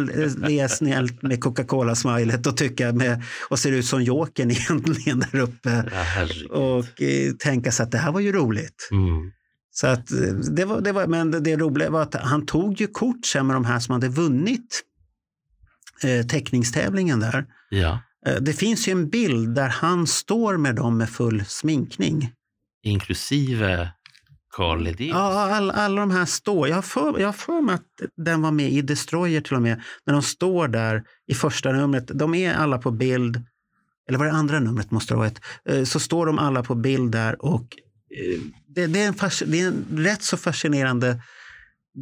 Le 0.47 0.69
snällt 0.69 1.21
med 1.21 1.43
Coca-Cola-smilet 1.43 2.47
och 2.47 2.57
tycka 2.57 2.93
med, 2.93 3.23
och 3.49 3.59
ser 3.59 3.71
ut 3.71 3.85
som 3.85 4.03
Jokern 4.03 4.51
egentligen 4.51 5.19
där 5.19 5.39
uppe. 5.39 5.91
Ja. 5.91 6.57
Och 6.57 7.01
eh, 7.01 7.31
tänka 7.39 7.71
sig 7.71 7.83
att 7.83 7.91
det 7.91 7.97
här 7.97 8.11
var 8.11 8.19
ju 8.19 8.31
roligt. 8.31 8.89
Mm. 8.91 9.31
Så 9.71 9.87
att 9.87 10.11
eh, 10.11 10.17
det 10.55 10.65
var, 10.65 10.81
det 10.81 10.91
var, 10.91 11.07
men 11.07 11.31
det, 11.31 11.39
det 11.39 11.57
roliga 11.57 11.89
var 11.89 12.01
att 12.01 12.15
han 12.15 12.45
tog 12.45 12.81
ju 12.81 12.87
kort 12.87 13.25
sen 13.25 13.47
med 13.47 13.55
de 13.55 13.65
här 13.65 13.79
som 13.79 13.93
hade 13.93 14.07
vunnit 14.07 14.83
eh, 16.03 16.25
teckningstävlingen 16.25 17.19
där. 17.19 17.45
Ja, 17.81 17.99
Eh, 18.25 18.35
det 18.41 18.53
finns 18.53 18.87
ju 18.87 18.91
en 18.91 19.09
bild 19.09 19.55
där 19.55 19.69
han 19.69 20.07
står 20.07 20.57
med 20.57 20.75
dem 20.75 20.97
med 20.97 21.09
full 21.09 21.45
sminkning. 21.45 22.31
inklusive 22.83 23.89
Carl 24.55 24.83
Lidén. 24.83 25.07
Ja, 25.07 25.55
alla, 25.55 25.73
alla 25.73 26.01
de 26.01 26.11
här 26.11 26.25
står. 26.25 26.67
Jag 26.67 26.75
har, 26.75 26.81
för, 26.81 27.19
jag 27.19 27.27
har 27.27 27.33
för 27.33 27.61
mig 27.61 27.75
att 27.75 27.85
den 28.17 28.41
var 28.41 28.51
med 28.51 28.71
i 28.71 28.81
Destroyer 28.81 29.41
till 29.41 29.55
och 29.55 29.61
med. 29.61 29.81
När 30.05 30.13
de 30.13 30.21
står 30.23 30.67
där 30.67 31.03
i 31.27 31.33
första 31.33 31.71
numret. 31.71 32.07
De 32.13 32.35
är 32.35 32.53
alla 32.53 32.77
på 32.77 32.91
bild. 32.91 33.41
Eller 34.09 34.19
var 34.19 34.25
det 34.25 34.31
andra 34.31 34.59
numret 34.59 34.91
måste 34.91 35.13
det 35.13 35.17
ha 35.17 35.23
varit. 35.23 35.39
Eh, 35.69 35.83
Så 35.83 35.99
står 35.99 36.25
de 36.25 36.39
alla 36.39 36.63
på 36.63 36.75
bild 36.75 37.11
där 37.11 37.45
och 37.45 37.61
eh, 37.61 38.41
det, 38.67 38.87
det, 38.87 39.03
är, 39.03 39.07
en 39.07 39.15
det 39.51 39.61
är 39.61 39.67
en 39.67 39.85
rätt 40.03 40.23
så 40.23 40.37
fascinerande 40.37 41.21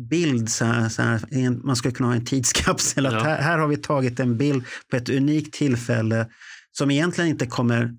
bild. 0.10 0.50
Så 0.50 0.66
här, 0.66 0.90
så 0.90 1.02
här, 1.02 1.66
man 1.66 1.76
skulle 1.76 1.94
kunna 1.94 2.10
ha 2.10 2.16
en 2.16 2.26
tidskapsel. 2.26 3.06
Att 3.06 3.14
Ja. 3.14 3.20
här, 3.24 3.42
här 3.42 3.58
har 3.58 3.68
vi 3.68 3.78
tagit 3.78 4.20
en 4.20 4.38
bild 4.38 4.64
på 4.92 4.96
ett 4.98 5.10
unikt 5.10 5.54
tillfälle 5.54 6.28
som 6.72 6.92
egentligen 6.92 7.30
inte 7.30 7.46
kommer 7.46 7.92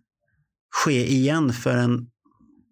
ske 0.84 1.11
igen 1.12 1.53
förrän 1.53 2.07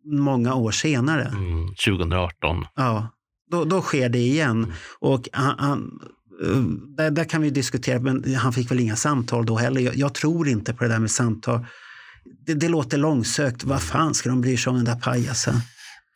många 0.04 0.54
år 0.54 0.70
senare. 0.70 1.24
Mm. 1.24 1.66
2018. 1.68 2.64
Ja, 2.76 3.08
då, 3.50 3.64
då 3.64 3.82
sker 3.82 4.08
det 4.08 4.18
igen. 4.18 4.72
Och 4.98 5.28
han, 5.32 5.58
han, 5.58 6.00
eh, 6.46 6.60
där, 6.96 7.10
där 7.10 7.24
kan 7.24 7.42
vi 7.42 7.50
diskutera, 7.50 8.00
men 8.00 8.34
han 8.34 8.52
fick 8.52 8.70
väl 8.70 8.80
inga 8.80 8.96
samtal 8.96 9.46
då 9.46 9.56
heller. 9.56 9.80
Jag, 9.80 9.96
jag 9.96 10.14
tror 10.14 10.48
inte 10.48 10.74
på 10.74 10.84
det 10.84 10.90
där 10.90 10.98
med 10.98 11.10
samtal. 11.10 11.66
Det, 12.46 12.54
det 12.54 12.68
låter 12.68 12.98
långsökt. 12.98 13.64
Vad 13.64 13.82
fan 13.82 14.14
ska 14.14 14.28
de 14.28 14.40
bry 14.40 14.56
sig 14.56 14.70
om 14.70 14.76
den 14.76 14.84
där 14.84 14.96
pajasen? 15.00 15.54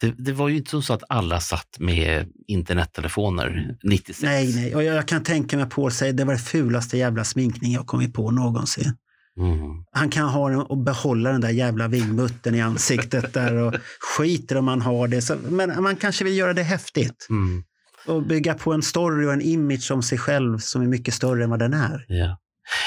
Det, 0.00 0.14
det 0.18 0.32
var 0.32 0.48
ju 0.48 0.56
inte 0.56 0.82
så 0.82 0.92
att 0.92 1.02
alla 1.08 1.40
satt 1.40 1.76
med 1.78 2.28
internettelefoner 2.46 3.76
96. 3.82 4.22
Nej, 4.22 4.54
nej. 4.54 4.74
Och 4.74 4.82
jag, 4.82 5.08
kan 5.08 5.22
tänka 5.22 5.56
mig 5.56 5.68
Paul 5.68 5.92
säger 5.92 6.12
det 6.12 6.24
var 6.24 6.32
det 6.32 6.38
fulaste 6.40 6.98
jävla 6.98 7.24
sminkning 7.24 7.72
jag 7.72 7.86
kommit 7.86 8.14
på 8.14 8.30
någonsin. 8.30 8.96
Mm. 9.40 9.84
Han 9.92 10.10
kan 10.10 10.28
ha 10.28 10.48
den 10.48 10.58
och 10.58 10.78
behålla 10.78 11.32
den 11.32 11.40
där 11.40 11.50
jävla 11.50 11.88
vingmuttern 11.88 12.54
i 12.54 12.60
ansiktet 12.60 13.32
där 13.32 13.54
och 13.54 13.74
skiter 14.16 14.56
om 14.56 14.64
man 14.64 14.80
har 14.80 15.08
det. 15.08 15.22
Så, 15.22 15.36
men 15.48 15.82
man 15.82 15.96
kanske 15.96 16.24
vill 16.24 16.36
göra 16.36 16.52
det 16.52 16.62
häftigt. 16.62 17.26
Mm. 17.30 17.64
och 18.06 18.26
bygga 18.26 18.54
på 18.54 18.72
en 18.72 18.82
story 18.82 19.26
och 19.26 19.32
en 19.32 19.42
image 19.42 19.90
om 19.90 20.02
sig 20.02 20.18
själv 20.18 20.58
som 20.58 20.82
är 20.82 20.86
mycket 20.86 21.14
större 21.14 21.44
än 21.44 21.50
vad 21.50 21.58
den 21.58 21.74
är. 21.74 22.04
Ja. 22.08 22.38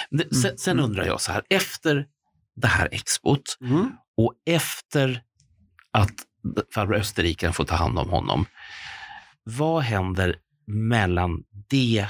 Det, 0.10 0.36
sen, 0.36 0.58
sen 0.58 0.80
undrar 0.80 1.06
jag 1.06 1.22
så 1.22 1.32
här, 1.32 1.44
efter 1.50 2.06
det 2.56 2.68
här 2.68 2.90
expot 2.92 3.42
Mm. 3.62 3.92
och 4.18 4.34
efter 4.46 5.22
att 5.92 6.14
farbror 6.74 6.96
Österriken 6.96 7.54
får 7.54 7.66
ta 7.66 7.76
hand 7.76 8.00
om 8.00 8.10
honom, 8.10 8.46
vad 9.44 9.84
händer 9.84 10.36
mellan 10.68 11.44
det 11.70 12.08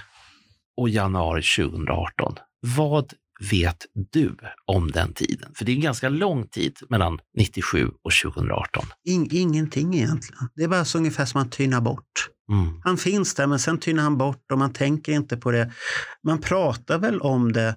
och 0.77 0.89
januari 0.89 1.41
2018? 1.41 2.35
Vad 2.75 3.13
vet 3.51 3.85
du 4.11 4.35
om 4.65 4.91
den 4.91 5.13
tiden? 5.13 5.51
För 5.55 5.65
det 5.65 5.71
är 5.71 5.75
en 5.75 5.81
ganska 5.81 6.09
lång 6.09 6.47
tid 6.47 6.77
mellan 6.89 7.19
97 7.37 7.87
och 7.87 8.11
2018. 8.23 8.85
In, 9.05 9.27
ingenting 9.31 9.95
egentligen. 9.95 10.49
Det 10.55 10.63
är 10.63 10.67
bara 10.67 10.85
så 10.85 10.97
ungefär 10.97 11.25
som 11.25 11.39
man 11.39 11.49
tynar 11.49 11.81
bort. 11.81 12.29
Mm. 12.51 12.81
Han 12.83 12.97
finns 12.97 13.33
där 13.33 13.47
men 13.47 13.59
sen 13.59 13.79
tynar 13.79 14.03
han 14.03 14.17
bort 14.17 14.51
och 14.51 14.57
man 14.57 14.73
tänker 14.73 15.11
inte 15.11 15.37
på 15.37 15.51
det. 15.51 15.71
Man 16.23 16.41
pratar 16.41 16.99
väl 16.99 17.21
om 17.21 17.53
det, 17.53 17.75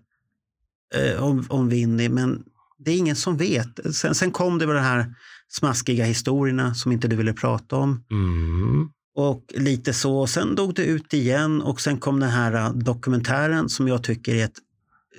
eh, 0.94 1.22
om, 1.22 1.46
om 1.48 1.68
Winnie, 1.68 2.08
men 2.08 2.44
det 2.78 2.90
är 2.90 2.96
ingen 2.96 3.16
som 3.16 3.36
vet. 3.36 3.94
Sen, 3.94 4.14
sen 4.14 4.30
kom 4.30 4.58
det 4.58 4.66
väl 4.66 4.76
de 4.76 4.82
här 4.82 5.14
smaskiga 5.50 6.04
historierna 6.04 6.74
som 6.74 6.92
inte 6.92 7.08
du 7.08 7.16
ville 7.16 7.32
prata 7.32 7.76
om. 7.76 8.04
Mm. 8.10 8.90
Och 9.14 9.44
lite 9.54 9.92
så. 9.92 10.26
Sen 10.26 10.54
dog 10.54 10.74
det 10.74 10.84
ut 10.84 11.14
igen 11.14 11.62
och 11.62 11.80
sen 11.80 11.98
kom 11.98 12.20
den 12.20 12.30
här 12.30 12.52
eh, 12.52 12.72
dokumentären 12.72 13.68
som 13.68 13.88
jag 13.88 14.02
tycker 14.04 14.34
är 14.34 14.44
ett 14.44 14.58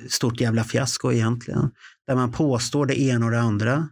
stort 0.10 0.42
jävla 0.42 0.64
fiasko 0.64 1.12
egentligen. 1.12 1.72
Där 2.08 2.16
man 2.16 2.32
påstår 2.32 2.86
det 2.86 3.02
ena 3.02 3.26
och 3.26 3.32
det 3.32 3.40
andra. 3.42 3.88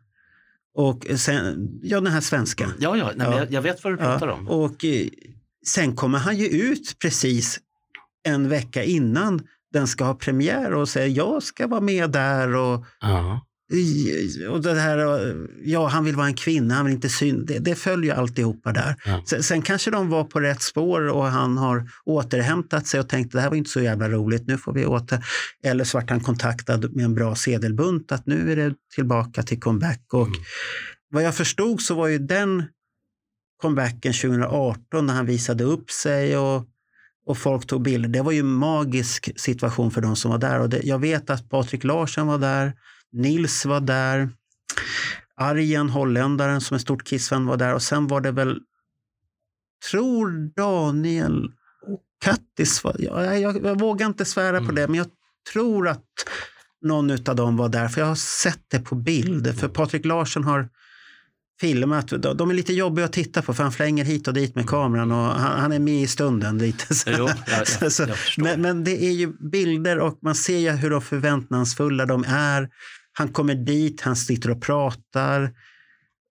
Och 0.75 1.05
sen, 1.15 1.69
ja 1.83 2.01
den 2.01 2.13
här 2.13 2.21
svenska. 2.21 2.71
Ja, 2.79 2.97
ja, 2.97 3.11
nej, 3.15 3.27
Ja. 3.27 3.37
Jag, 3.37 3.51
jag 3.51 3.61
vet 3.61 3.83
vad 3.83 3.93
du 3.93 3.97
pratar 3.97 4.27
om. 4.27 4.47
Och 4.47 4.85
eh, 4.85 5.07
sen 5.65 5.95
kommer 5.95 6.19
han 6.19 6.37
ju 6.37 6.47
ut 6.47 6.95
precis 6.99 7.59
en 8.23 8.49
vecka 8.49 8.83
innan 8.83 9.41
den 9.73 9.87
ska 9.87 10.03
ha 10.03 10.13
premiär 10.13 10.73
och 10.73 10.89
säger 10.89 11.17
jag 11.17 11.43
ska 11.43 11.67
vara 11.67 11.81
med 11.81 12.11
där 12.11 12.55
och, 12.55 12.85
Ja. 12.99 13.45
Och 14.49 14.61
det 14.61 14.73
här, 14.73 14.97
eh, 14.97 15.35
ja 15.63 15.87
han 15.87 16.05
vill 16.05 16.15
vara 16.15 16.27
en 16.27 16.33
kvinna, 16.33 16.73
han 16.73 16.85
vill 16.85 16.93
inte 16.93 17.09
syn. 17.09 17.45
Det, 17.45 17.59
det 17.59 17.75
följer 17.75 18.15
alltihopa 18.15 18.71
där. 18.71 18.95
Ja. 19.05 19.23
Sen, 19.25 19.43
sen 19.43 19.61
kanske 19.61 19.91
de 19.91 20.09
var 20.09 20.23
på 20.23 20.39
rätt 20.39 20.61
spår 20.61 21.07
och 21.07 21.25
han 21.25 21.57
har 21.57 21.89
återhämtat 22.05 22.87
sig 22.87 22.99
och 22.99 23.09
tänkt 23.09 23.31
det 23.31 23.41
här 23.41 23.49
var 23.49 23.55
inte 23.55 23.69
så 23.69 23.81
jävla 23.81 24.09
roligt, 24.09 24.47
nu 24.47 24.57
får 24.57 24.73
vi 24.73 24.85
åter. 24.85 25.25
Eller 25.63 25.83
så 25.83 25.97
vart 25.97 26.09
han 26.09 26.19
kontaktad 26.19 26.95
med 26.95 27.05
en 27.05 27.15
bra 27.15 27.35
sedelbunt 27.35 28.11
att 28.11 28.25
nu 28.27 28.51
är 28.51 28.55
det 28.55 28.73
tillbaka 28.95 29.43
till 29.43 29.59
comeback. 29.59 30.01
Och 30.13 30.27
Mm. 30.27 30.39
vad 31.11 31.23
jag 31.23 31.35
förstod 31.35 31.81
så 31.81 31.95
var 31.95 32.07
ju 32.07 32.17
den 32.17 32.63
comebacken 33.61 34.13
2018 34.13 35.05
när 35.05 35.13
han 35.13 35.25
visade 35.25 35.63
upp 35.63 35.91
sig 35.91 36.37
och, 36.37 36.65
och 37.25 37.37
folk 37.37 37.67
tog 37.67 37.81
bilder. 37.81 38.09
Det 38.09 38.21
var 38.21 38.31
ju 38.31 38.39
en 38.39 38.45
magisk 38.53 39.29
situation 39.39 39.91
för 39.91 40.01
de 40.01 40.15
som 40.15 40.31
var 40.31 40.37
där. 40.37 40.59
Och 40.59 40.69
det, 40.69 40.81
jag 40.83 40.99
vet 40.99 41.29
att 41.29 41.49
Patrik 41.49 41.83
Larsson 41.83 42.27
var 42.27 42.37
där, 42.37 42.73
Nils 43.11 43.65
var 43.65 43.79
där, 43.79 44.29
Arjen, 45.35 45.89
holländaren 45.89 46.61
som 46.61 46.75
är 46.75 46.79
stort 46.79 47.03
Kiss-fan 47.07 47.45
var 47.45 47.57
där 47.57 47.73
och 47.73 47.81
sen 47.83 48.07
var 48.07 48.21
det 48.21 48.31
väl, 48.31 48.59
tror 49.91 50.53
Daniel 50.55 51.43
och 51.87 52.01
Kattis 52.25 52.83
var, 52.83 52.95
jag, 52.99 53.41
jag, 53.41 53.65
jag 53.65 53.79
vågar 53.79 54.07
inte 54.07 54.25
svära 54.25 54.57
på 54.57 54.63
Mm. 54.63 54.75
det, 54.75 54.87
men 54.87 54.95
jag 54.95 55.07
tror 55.53 55.87
att 55.87 56.05
någon 56.81 57.11
av 57.11 57.35
dem 57.35 57.57
var 57.57 57.69
där, 57.69 57.87
för 57.87 58.01
jag 58.01 58.07
har 58.07 58.15
sett 58.15 58.63
det 58.67 58.79
på 58.79 58.95
bild. 58.95 59.59
För 59.59 59.67
Patrik 59.67 60.05
Larsson 60.05 60.43
har 60.43 60.69
filmat, 61.61 62.07
de 62.35 62.49
är 62.49 62.53
lite 62.53 62.73
jobbiga 62.73 63.05
att 63.05 63.13
titta 63.13 63.41
på 63.41 63.53
för 63.53 63.63
han 63.63 63.71
flänger 63.71 64.03
hit 64.05 64.27
och 64.27 64.33
dit 64.33 64.55
med 64.55 64.67
kameran 64.69 65.11
och 65.11 65.17
han, 65.17 65.59
han 65.59 65.71
är 65.71 65.79
med 65.79 66.01
i 66.01 66.07
stunden 66.07 66.57
lite. 66.57 66.93
Så, 66.95 67.09
Jo, 67.17 67.29
jag, 67.47 67.67
jag, 67.81 67.91
jag 68.07 68.17
men, 68.37 68.61
men 68.61 68.83
det 68.83 69.03
är 69.03 69.11
ju 69.11 69.33
bilder 69.51 69.99
och 69.99 70.19
man 70.21 70.35
ser 70.35 70.57
ju 70.57 70.69
hur 70.71 70.89
de 70.89 71.01
förväntansfulla 71.01 72.05
de 72.05 72.25
är. 72.27 72.69
Han 73.19 73.27
kommer 73.29 73.55
dit, 73.55 74.01
han 74.01 74.15
sitter 74.15 74.51
och 74.51 74.61
pratar. 74.61 75.51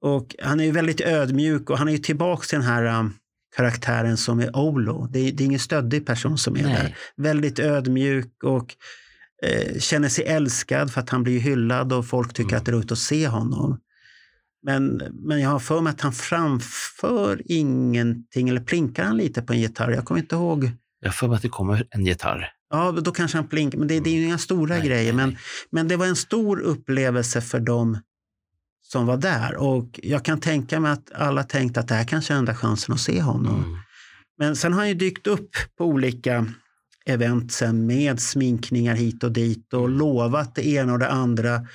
Och 0.00 0.36
han 0.42 0.60
är 0.60 0.64
ju 0.64 0.70
väldigt 0.70 1.00
ödmjuk 1.00 1.70
och 1.70 1.78
han 1.78 1.88
är 1.88 1.92
ju 1.92 1.98
tillbaka 1.98 2.46
till 2.46 2.58
den 2.58 2.66
här 2.66 3.00
um, 3.00 3.14
karaktären 3.56 4.16
som 4.16 4.40
är 4.40 4.56
Olo. 4.56 5.06
Det 5.06 5.18
är, 5.18 5.32
det 5.32 5.42
är 5.42 5.46
ingen 5.46 5.58
stöddig 5.60 6.06
person 6.06 6.38
som 6.38 6.56
är 6.56 6.62
där. 6.62 6.68
Nej. 6.68 6.96
Väldigt 7.16 7.58
ödmjuk 7.58 8.44
och 8.44 8.74
eh, 9.42 9.78
känner 9.78 10.08
sig 10.08 10.24
älskad 10.24 10.92
för 10.92 11.00
att 11.00 11.10
han 11.10 11.22
blir 11.22 11.40
hyllad 11.40 11.92
och 11.92 12.06
folk 12.06 12.32
tycker 12.32 12.50
Mm. 12.50 12.58
att 12.58 12.64
det 12.66 12.70
är 12.70 12.74
roligt 12.74 12.92
att 12.92 12.98
se 12.98 13.28
honom. 13.28 13.80
Men, 14.62 15.02
men 15.12 15.40
jag 15.40 15.50
har 15.50 15.58
för 15.58 15.80
mig 15.80 15.90
att 15.90 16.00
han 16.00 16.12
framför 16.12 17.42
ingenting, 17.44 18.48
eller 18.48 18.60
plinkar 18.60 19.04
han 19.04 19.16
lite 19.16 19.42
på 19.42 19.52
en 19.52 19.60
gitarr? 19.60 19.90
Jag 19.90 20.04
kommer 20.04 20.20
inte 20.20 20.34
ihåg. 20.34 20.70
Jag 21.00 21.14
får 21.14 21.28
mig 21.28 21.36
att 21.36 21.42
det 21.42 21.48
kommer 21.48 21.86
en 21.90 22.06
gitarr. 22.06 22.52
Ja, 22.70 22.92
då 22.92 23.12
kanske 23.12 23.38
han 23.38 23.48
plinkar, 23.48 23.78
men 23.78 23.88
det, 23.88 24.00
det 24.00 24.10
är 24.10 24.14
ju 24.14 24.24
inga 24.24 24.38
stora 24.38 24.74
Nej, 24.74 24.86
grejer. 24.88 25.12
nej, 25.12 25.26
Men, 25.26 25.36
men 25.70 25.88
det 25.88 25.96
var 25.96 26.06
en 26.06 26.16
stor 26.16 26.60
upplevelse 26.60 27.40
för 27.40 27.60
dem 27.60 27.98
som 28.82 29.06
var 29.06 29.16
där. 29.16 29.56
Och 29.56 30.00
jag 30.02 30.24
kan 30.24 30.40
tänka 30.40 30.80
mig 30.80 30.92
att 30.92 31.12
alla 31.12 31.42
tänkte 31.42 31.80
att 31.80 31.88
det 31.88 31.94
här 31.94 32.04
kanske 32.04 32.34
är 32.34 32.38
enda 32.38 32.54
chansen 32.54 32.94
att 32.94 33.00
se 33.00 33.20
honom. 33.22 33.64
Mm. 33.64 33.76
Men 34.38 34.56
sen 34.56 34.72
har 34.72 34.80
han 34.80 34.88
ju 34.88 34.94
dykt 34.94 35.26
upp 35.26 35.50
på 35.78 35.84
olika 35.84 36.46
event 37.06 37.52
sen 37.52 37.86
med 37.86 38.20
sminkningar 38.20 38.94
hit 38.94 39.24
och 39.24 39.32
dit 39.32 39.72
och 39.74 39.88
lovat 39.88 40.54
det 40.54 40.66
ena 40.66 40.92
och 40.92 40.98
det 40.98 41.08
andra. 41.08 41.66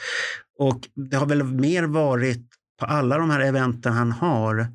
Och 0.60 0.80
det 1.10 1.18
har 1.18 1.26
väl 1.26 1.44
mer 1.44 1.84
varit 1.84 2.48
på 2.80 2.86
alla 2.86 3.18
de 3.18 3.30
här 3.30 3.39
eventen 3.39 3.94
han 3.94 4.12
har 4.12 4.68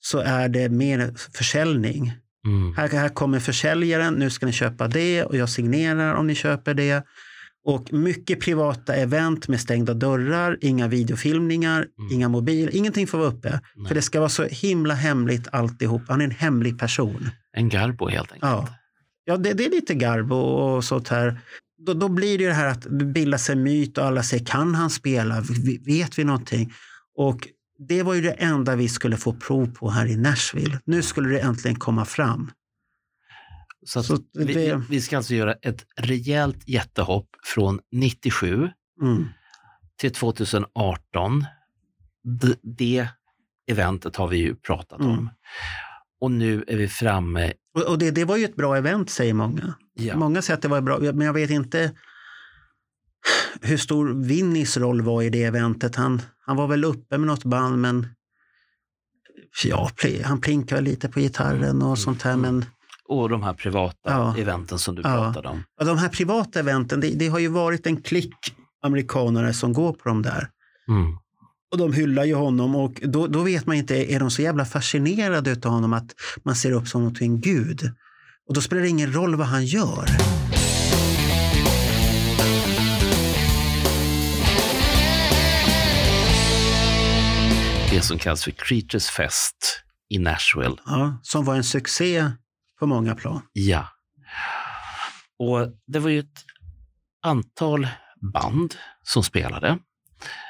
så 0.00 0.18
är 0.18 0.48
det 0.48 0.68
mer 0.68 1.14
försäljning. 1.32 2.12
Mm. 2.46 2.74
Här, 2.76 2.88
här 2.88 3.08
kommer 3.08 3.40
försäljaren, 3.40 4.14
nu 4.14 4.30
ska 4.30 4.46
ni 4.46 4.52
köpa 4.52 4.88
det 4.88 5.24
och 5.24 5.36
jag 5.36 5.48
signerar 5.48 6.14
om 6.14 6.26
ni 6.26 6.34
köper 6.34 6.74
det. 6.74 7.04
Och 7.64 7.92
mycket 7.92 8.40
privata 8.40 8.94
event 8.94 9.48
med 9.48 9.60
stängda 9.60 9.94
dörrar, 9.94 10.58
inga 10.60 10.88
videofilmningar, 10.88 11.86
Mm. 11.98 12.12
inga 12.12 12.28
mobiler, 12.28 12.76
ingenting 12.76 13.06
får 13.06 13.18
vara 13.18 13.28
uppe. 13.28 13.60
Nej. 13.76 13.88
För 13.88 13.94
det 13.94 14.02
ska 14.02 14.18
vara 14.18 14.28
så 14.28 14.44
himla 14.44 14.94
hemligt 14.94 15.48
alltihop. 15.52 16.02
Han 16.08 16.20
är 16.20 16.24
en 16.24 16.30
hemlig 16.30 16.78
person. 16.78 17.30
En 17.56 17.68
garbo 17.68 18.08
helt 18.08 18.32
enkelt. 18.32 18.52
Ja, 18.52 18.68
ja 19.24 19.36
det, 19.36 19.52
det 19.52 19.66
är 19.66 19.70
lite 19.70 19.94
garbo 19.94 20.36
och 20.36 20.84
sånt 20.84 21.08
här. 21.08 21.40
Då, 21.86 21.94
då 21.94 22.08
blir 22.08 22.38
det 22.38 22.44
ju 22.44 22.48
det 22.48 22.54
här 22.54 22.66
att 22.66 22.86
bilda 22.86 23.38
sig 23.38 23.56
myt 23.56 23.98
och 23.98 24.04
alla 24.04 24.22
säger 24.22 24.44
kan 24.44 24.74
han 24.74 24.90
spela? 24.90 25.44
Vet 25.86 26.18
vi 26.18 26.24
någonting? 26.24 26.72
Och 27.16 27.48
det 27.88 28.02
var 28.02 28.14
ju 28.14 28.20
det 28.20 28.32
enda 28.32 28.76
vi 28.76 28.88
skulle 28.88 29.16
få 29.16 29.32
prov 29.32 29.66
på 29.74 29.90
här 29.90 30.06
i 30.06 30.16
Nashville. 30.16 30.80
Nu 30.84 31.02
skulle 31.02 31.28
det 31.28 31.40
äntligen 31.40 31.78
komma 31.78 32.04
fram. 32.04 32.50
Så, 33.86 34.02
Så 34.02 34.18
vi, 34.34 34.44
det- 34.54 34.82
vi 34.90 35.00
ska 35.00 35.16
alltså 35.16 35.34
göra 35.34 35.52
ett 35.54 35.86
rejält 35.96 36.68
jättehopp 36.68 37.28
från 37.54 37.80
97 37.92 38.68
Mm. 39.02 39.24
till 39.98 40.12
2018. 40.12 41.44
D- 42.24 42.54
det 42.62 43.08
eventet 43.70 44.16
har 44.16 44.28
vi 44.28 44.36
ju 44.36 44.54
pratat 44.54 45.00
Mm. 45.00 45.12
om. 45.18 45.30
Och 46.20 46.30
nu 46.30 46.64
är 46.68 46.76
vi 46.76 46.88
framme. 46.88 47.52
Och, 47.74 47.82
och 47.82 47.98
det, 47.98 48.10
det 48.10 48.24
var 48.24 48.36
ju 48.36 48.44
ett 48.44 48.56
bra 48.56 48.76
event 48.76 49.10
säger 49.10 49.34
många. 49.34 49.74
Ja, 49.94 50.16
Många 50.16 50.42
säger 50.42 50.56
att 50.56 50.62
det 50.62 50.68
var 50.68 50.80
bra, 50.80 50.98
men 50.98 51.20
jag 51.20 51.32
vet 51.32 51.50
inte 51.50 51.92
hur 53.60 53.76
stor 53.76 54.08
Vinnies 54.24 54.76
roll 54.76 55.02
var 55.02 55.22
i 55.22 55.30
det 55.30 55.42
eventet. 55.44 55.96
Han, 55.96 56.22
han 56.46 56.56
var 56.56 56.66
väl 56.66 56.84
uppe 56.84 57.18
med 57.18 57.26
något 57.26 57.44
band 57.44 57.78
men 57.78 58.06
ja, 59.64 59.90
han 60.24 60.40
plinkade 60.40 60.80
lite 60.80 61.08
på 61.08 61.20
gitarren 61.20 61.82
och 61.82 61.98
sånt 61.98 62.22
här. 62.22 62.36
Men 62.36 62.64
och 63.04 63.28
de 63.28 63.42
här 63.42 63.54
privata 63.54 63.96
Ja. 64.10 64.36
eventen 64.38 64.78
som 64.78 64.94
du 64.94 65.02
Ja. 65.02 65.08
pratade 65.08 65.48
om. 65.48 65.62
ja, 65.78 65.84
de 65.84 65.98
här 65.98 66.08
privata 66.08 66.60
eventen, 66.60 67.00
det, 67.00 67.10
det 67.10 67.28
har 67.28 67.38
ju 67.38 67.48
varit 67.48 67.86
en 67.86 68.02
klick 68.02 68.34
amerikanare 68.82 69.52
som 69.54 69.72
går 69.72 69.92
på 69.92 70.08
de 70.08 70.22
där. 70.22 70.48
Mm. 70.88 71.16
Och 71.72 71.78
de 71.78 71.92
hyllar 71.92 72.24
ju 72.24 72.34
honom 72.34 72.76
och 72.76 73.00
då, 73.02 73.26
då 73.26 73.42
vet 73.42 73.66
man 73.66 73.76
inte, 73.76 74.12
är 74.12 74.20
de 74.20 74.30
så 74.30 74.42
jävla 74.42 74.64
fascinerade 74.64 75.52
av 75.52 75.72
honom 75.72 75.92
att 75.92 76.14
man 76.44 76.54
ser 76.54 76.72
upp 76.72 76.88
som 76.88 77.14
en 77.20 77.40
gud? 77.40 77.92
Och 78.48 78.54
då 78.54 78.60
spelar 78.60 78.82
det 78.82 78.88
ingen 78.88 79.12
roll 79.12 79.34
vad 79.36 79.46
han 79.46 79.66
gör. 79.66 80.06
Det 87.90 88.02
som 88.02 88.18
kallas 88.18 88.44
för 88.44 88.50
Creatures 88.50 89.08
Fest 89.10 89.82
i 90.08 90.18
Nashville. 90.18 90.76
Ja, 90.86 91.20
som 91.22 91.44
var 91.44 91.54
en 91.56 91.64
succé 91.64 92.30
på 92.78 92.86
många 92.86 93.14
plan. 93.14 93.42
Ja. 93.52 93.88
Och 95.38 95.68
det 95.86 95.98
var 95.98 96.10
ju 96.10 96.18
ett 96.18 96.44
antal 97.22 97.88
band 98.32 98.74
som 99.02 99.22
spelade. 99.22 99.78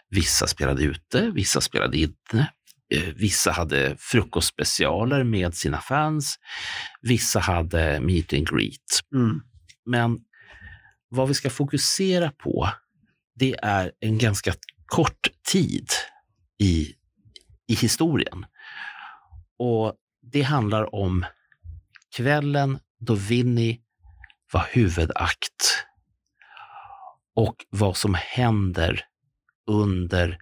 Vissa 0.09 0.47
spelade 0.47 0.82
ute, 0.82 1.30
vissa 1.30 1.61
spelade 1.61 1.97
inne. 1.99 2.53
Eh, 2.95 3.14
Vissa 3.16 3.53
hade 3.53 3.97
frukostspecialer 3.99 5.24
med 5.24 5.55
sina 5.55 5.80
fans. 5.80 6.38
Vissa 7.03 7.41
hade 7.41 8.01
meet 8.01 8.32
and 8.32 8.49
greet. 8.49 9.01
Mm. 9.14 9.41
Men 9.86 10.18
vad 11.09 11.28
vi 11.28 11.34
ska 11.34 11.51
fokusera 11.51 12.30
på, 12.30 12.68
det 13.34 13.55
är 13.62 13.93
en 14.01 14.18
ganska 14.18 14.55
kort 14.86 15.28
tid 15.51 15.88
i, 16.62 16.95
i 17.70 17.74
historien. 17.74 18.46
Och 19.58 19.94
det 20.22 20.42
handlar 20.42 20.94
om 20.94 21.24
kvällen 22.16 22.78
då 22.98 23.14
Vinnie 23.14 23.80
var 24.52 24.68
huvudakt 24.70 25.86
och 27.34 27.66
vad 27.70 27.96
som 27.96 28.14
händer 28.14 29.04
under 29.66 30.38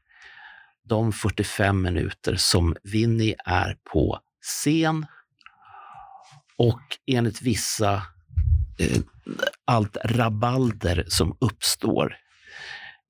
de 0.84 1.12
45 1.12 1.82
minuter 1.82 2.36
som 2.36 2.76
Vinnie 2.82 3.36
är 3.44 3.76
på 3.92 4.20
scen 4.42 5.06
och 6.56 6.98
enligt 7.06 7.42
vissa 7.42 7.94
eh, 8.78 9.00
allt 9.64 9.96
rabalder 10.04 11.04
som 11.08 11.36
uppstår. 11.40 12.16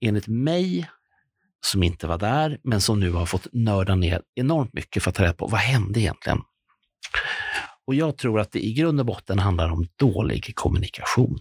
Enligt 0.00 0.26
mig, 0.26 0.90
som 1.66 1.82
inte 1.82 2.06
var 2.06 2.18
där, 2.18 2.58
men 2.64 2.80
som 2.80 3.00
nu 3.00 3.10
har 3.12 3.26
fått 3.26 3.46
nörda 3.52 3.94
ner 3.94 4.22
enormt 4.34 4.72
mycket 4.72 5.02
för 5.02 5.10
att 5.10 5.16
ta 5.16 5.22
reda 5.22 5.34
på 5.34 5.46
vad 5.46 5.60
hände 5.60 6.00
egentligen. 6.00 6.38
Och 7.86 7.94
jag 7.94 8.16
tror 8.18 8.40
att 8.40 8.52
det 8.52 8.66
i 8.66 8.72
grund 8.72 9.00
och 9.00 9.06
botten 9.06 9.38
handlar 9.38 9.70
om 9.70 9.86
dålig 9.96 10.52
kommunikation. 10.54 11.38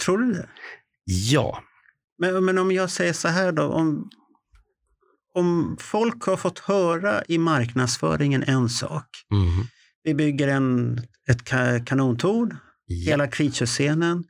Tror 0.00 0.18
du 0.18 0.32
det? 0.32 0.48
Ja, 1.04 1.62
Men, 2.18 2.44
men 2.44 2.58
om 2.58 2.72
jag 2.72 2.90
säger 2.90 3.12
så 3.12 3.28
här 3.28 3.52
då, 3.52 3.62
om, 3.62 4.10
om 5.34 5.76
folk 5.80 6.22
har 6.22 6.36
fått 6.36 6.58
höra 6.58 7.22
i 7.28 7.38
marknadsföringen 7.38 8.42
en 8.42 8.68
sak. 8.68 9.06
mm. 9.32 9.66
Vi 10.02 10.14
bygger 10.14 10.48
en, 10.48 11.00
ett 11.28 11.44
ka, 11.44 11.80
kanontorn, 11.86 12.56
ja. 12.86 13.10
hela 13.10 13.26
Creatures-scenen. 13.26 14.24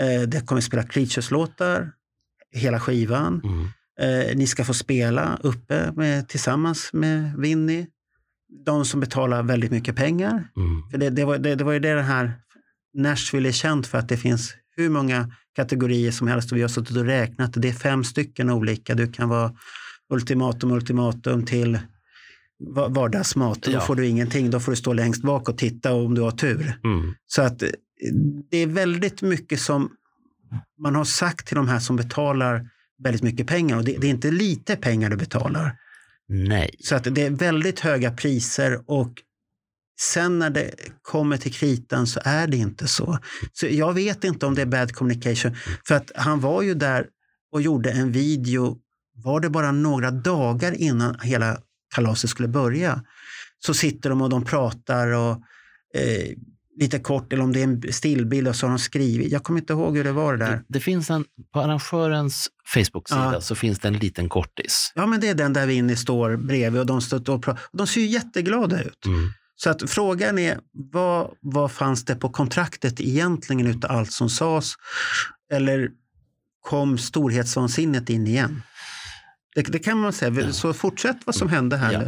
Eh, 0.00 0.28
det 0.28 0.46
kommer 0.46 0.60
spela 0.60 0.82
Creatures-låtar, 0.82 1.92
hela 2.52 2.80
skivan. 2.80 3.40
Mm. 3.44 3.68
Eh, 4.00 4.36
ni 4.36 4.46
ska 4.46 4.64
få 4.64 4.74
spela 4.74 5.38
uppe 5.42 5.92
med, 5.92 6.28
tillsammans 6.28 6.90
med 6.92 7.36
Winnie. 7.38 7.86
De 8.66 8.84
som 8.84 9.00
betalar 9.00 9.42
väldigt 9.42 9.70
mycket 9.70 9.96
pengar. 9.96 10.30
Mm. 10.56 10.90
För 10.90 10.98
det, 10.98 11.10
det, 11.10 11.24
var, 11.24 11.38
det, 11.38 11.54
det 11.54 11.64
var 11.64 11.72
ju 11.72 11.78
det 11.80 11.94
det 11.94 12.02
här 12.02 12.32
Nashville 12.94 13.48
är 13.48 13.52
känt 13.52 13.86
för 13.86 13.98
att 13.98 14.08
det 14.08 14.16
finns 14.16 14.54
hur 14.76 14.90
många 14.90 15.30
kategorier 15.56 16.10
som 16.10 16.28
helst 16.28 16.52
och 16.52 16.58
vi 16.58 16.62
har 16.62 16.68
suttit 16.68 16.96
och 16.96 17.04
räknat. 17.04 17.52
Det 17.56 17.68
är 17.68 17.72
fem 17.72 18.04
stycken 18.04 18.50
olika. 18.50 18.94
Du 18.94 19.12
kan 19.12 19.28
vara 19.28 19.52
ultimatum, 20.12 20.70
ultimatum 20.70 21.44
till 21.46 21.78
va- 22.74 22.88
vardagsmat. 22.88 23.62
Då 23.62 23.70
Ja. 23.72 23.80
får 23.80 23.94
du 23.96 24.06
ingenting. 24.06 24.50
Då 24.50 24.60
får 24.60 24.72
du 24.72 24.76
stå 24.76 24.92
längst 24.92 25.22
bak 25.22 25.48
och 25.48 25.58
titta 25.58 25.92
om 25.94 26.14
du 26.14 26.20
har 26.20 26.30
tur. 26.30 26.78
Mm. 26.84 27.14
Så 27.26 27.42
att 27.42 27.62
eh, 27.62 27.68
det 28.50 28.56
är 28.58 28.66
väldigt 28.66 29.22
mycket 29.22 29.60
som 29.60 29.90
man 30.78 30.94
har 30.94 31.04
sagt 31.04 31.46
till 31.46 31.56
de 31.56 31.68
här 31.68 31.78
som 31.78 31.96
betalar 31.96 32.68
väldigt 33.02 33.22
mycket 33.22 33.46
pengar 33.46 33.76
och 33.76 33.84
det, 33.84 33.96
det 33.98 34.06
är 34.06 34.10
inte 34.10 34.30
lite 34.30 34.76
pengar 34.76 35.10
du 35.10 35.16
betalar. 35.16 35.76
Nej. 36.28 36.76
Så 36.80 36.94
att 36.94 37.14
det 37.14 37.22
är 37.22 37.30
väldigt 37.30 37.80
höga 37.80 38.12
priser 38.12 38.80
och 38.86 39.12
sen 40.00 40.38
när 40.38 40.50
det 40.50 40.74
kommer 41.02 41.36
till 41.36 41.52
kritan 41.52 42.06
så 42.06 42.20
är 42.24 42.46
det 42.46 42.56
inte 42.56 42.88
så. 42.88 43.18
Så 43.52 43.66
jag 43.66 43.94
vet 43.94 44.24
inte 44.24 44.46
om 44.46 44.54
det 44.54 44.62
är 44.62 44.66
bad 44.66 44.92
communication. 44.92 45.56
För 45.86 45.94
att 45.94 46.12
han 46.14 46.40
var 46.40 46.62
ju 46.62 46.74
där 46.74 47.06
och 47.52 47.62
gjorde 47.62 47.90
en 47.90 48.12
video, 48.12 48.78
var 49.14 49.40
det 49.40 49.50
bara 49.50 49.72
några 49.72 50.10
dagar 50.10 50.72
innan 50.72 51.20
hela 51.22 51.58
kalaset 51.94 52.30
skulle 52.30 52.48
börja. 52.48 53.02
Så 53.58 53.74
sitter 53.74 54.10
de 54.10 54.22
och 54.22 54.30
de 54.30 54.44
pratar 54.44 55.08
och 55.08 55.30
eh, 55.94 56.32
lite 56.80 56.98
kort, 56.98 57.32
eller 57.32 57.42
om 57.44 57.52
det 57.52 57.60
är 57.60 57.64
en 57.64 57.92
stillbild 57.92 58.48
och 58.48 58.56
så 58.56 58.66
har 58.66 58.70
de 58.70 58.78
skrivit. 58.78 59.32
Jag 59.32 59.42
kommer 59.44 59.60
inte 59.60 59.72
ihåg 59.72 59.96
hur 59.96 60.04
det 60.04 60.12
var 60.12 60.36
det 60.36 60.44
där. 60.44 60.52
Det, 60.52 60.64
det 60.68 60.80
finns 60.80 61.10
en, 61.10 61.24
på 61.52 61.60
arrangörens 61.60 62.48
Facebook-sida 62.74 63.30
Ja. 63.32 63.40
så 63.40 63.54
finns 63.54 63.78
det 63.78 63.88
en 63.88 63.98
liten 63.98 64.28
kortis. 64.28 64.92
Ja, 64.94 65.06
men 65.06 65.20
det 65.20 65.28
är 65.28 65.34
den 65.34 65.52
där 65.52 65.66
Winnie 65.66 65.96
står 65.96 66.36
bredvid 66.36 66.80
och 66.80 66.86
de, 66.86 67.00
står 67.00 67.16
och 67.16 67.24
pratar. 67.42 67.60
De 67.72 67.86
ser 67.86 68.00
ju 68.00 68.06
jätteglada 68.06 68.82
ut. 68.82 69.06
Mm. 69.06 69.30
Så 69.56 69.70
att 69.70 69.90
frågan 69.90 70.38
är, 70.38 70.58
vad, 70.92 71.30
vad 71.40 71.72
fanns 71.72 72.04
det 72.04 72.14
på 72.14 72.28
kontraktet 72.28 73.00
egentligen 73.00 73.66
utav 73.66 73.90
allt 73.90 74.12
som 74.12 74.30
sades? 74.30 74.72
Eller 75.52 75.90
kom 76.60 76.98
storhetsvansinnet 76.98 78.10
in 78.10 78.26
igen? 78.26 78.62
Det, 79.54 79.62
det 79.62 79.78
kan 79.78 79.98
man 79.98 80.12
säga. 80.12 80.52
Så 80.52 80.72
fortsätt 80.72 81.16
vad 81.24 81.34
som 81.34 81.48
hände 81.48 81.76
här 81.76 81.92
Ja. 81.92 82.00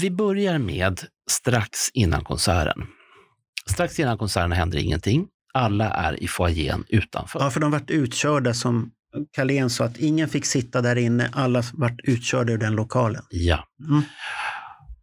Vi 0.00 0.10
börjar 0.10 0.58
med 0.58 1.00
strax 1.30 1.90
innan 1.92 2.24
konserten. 2.24 2.86
Strax 3.70 4.00
innan 4.00 4.18
konserten 4.18 4.52
händer 4.52 4.78
ingenting. 4.78 5.26
Alla 5.54 5.90
är 5.90 6.22
i 6.22 6.28
foajén 6.28 6.84
utanför. 6.88 7.40
Ja, 7.40 7.50
för 7.50 7.60
de 7.60 7.70
vart 7.70 7.90
utkörda 7.90 8.54
som 8.54 8.90
Carlén 9.36 9.70
sa, 9.70 9.84
att 9.84 9.96
ingen 9.96 10.28
fick 10.28 10.46
sitta 10.46 10.82
där 10.82 10.96
inne. 10.96 11.30
Alla 11.32 11.62
vart 11.72 12.00
utkörda 12.04 12.52
ur 12.52 12.58
den 12.58 12.72
lokalen. 12.74 13.22
Ja. 13.30 13.64
Mm. 13.88 14.02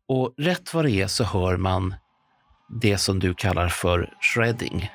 Och 0.08 0.34
rätt 0.38 0.74
vad 0.74 0.86
det 0.86 0.92
är 0.92 1.08
så 1.08 1.24
hör 1.24 1.58
man 1.58 1.96
det 2.82 2.98
som 2.98 3.20
du 3.20 3.34
kallar 3.34 3.68
för 3.68 4.10
shredding 4.22 4.90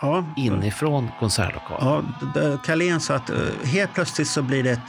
Ja, 0.00 0.34
inifrån 0.36 1.08
konsertlokalen. 1.20 2.06
ja, 2.34 2.58
Carlén 2.64 3.00
sa 3.00 3.14
att 3.14 3.30
eh, 3.30 3.36
helt 3.64 3.94
plötsligt 3.94 4.28
så 4.28 4.42
blir 4.42 4.62
det 4.62 4.70
ett 4.70 4.80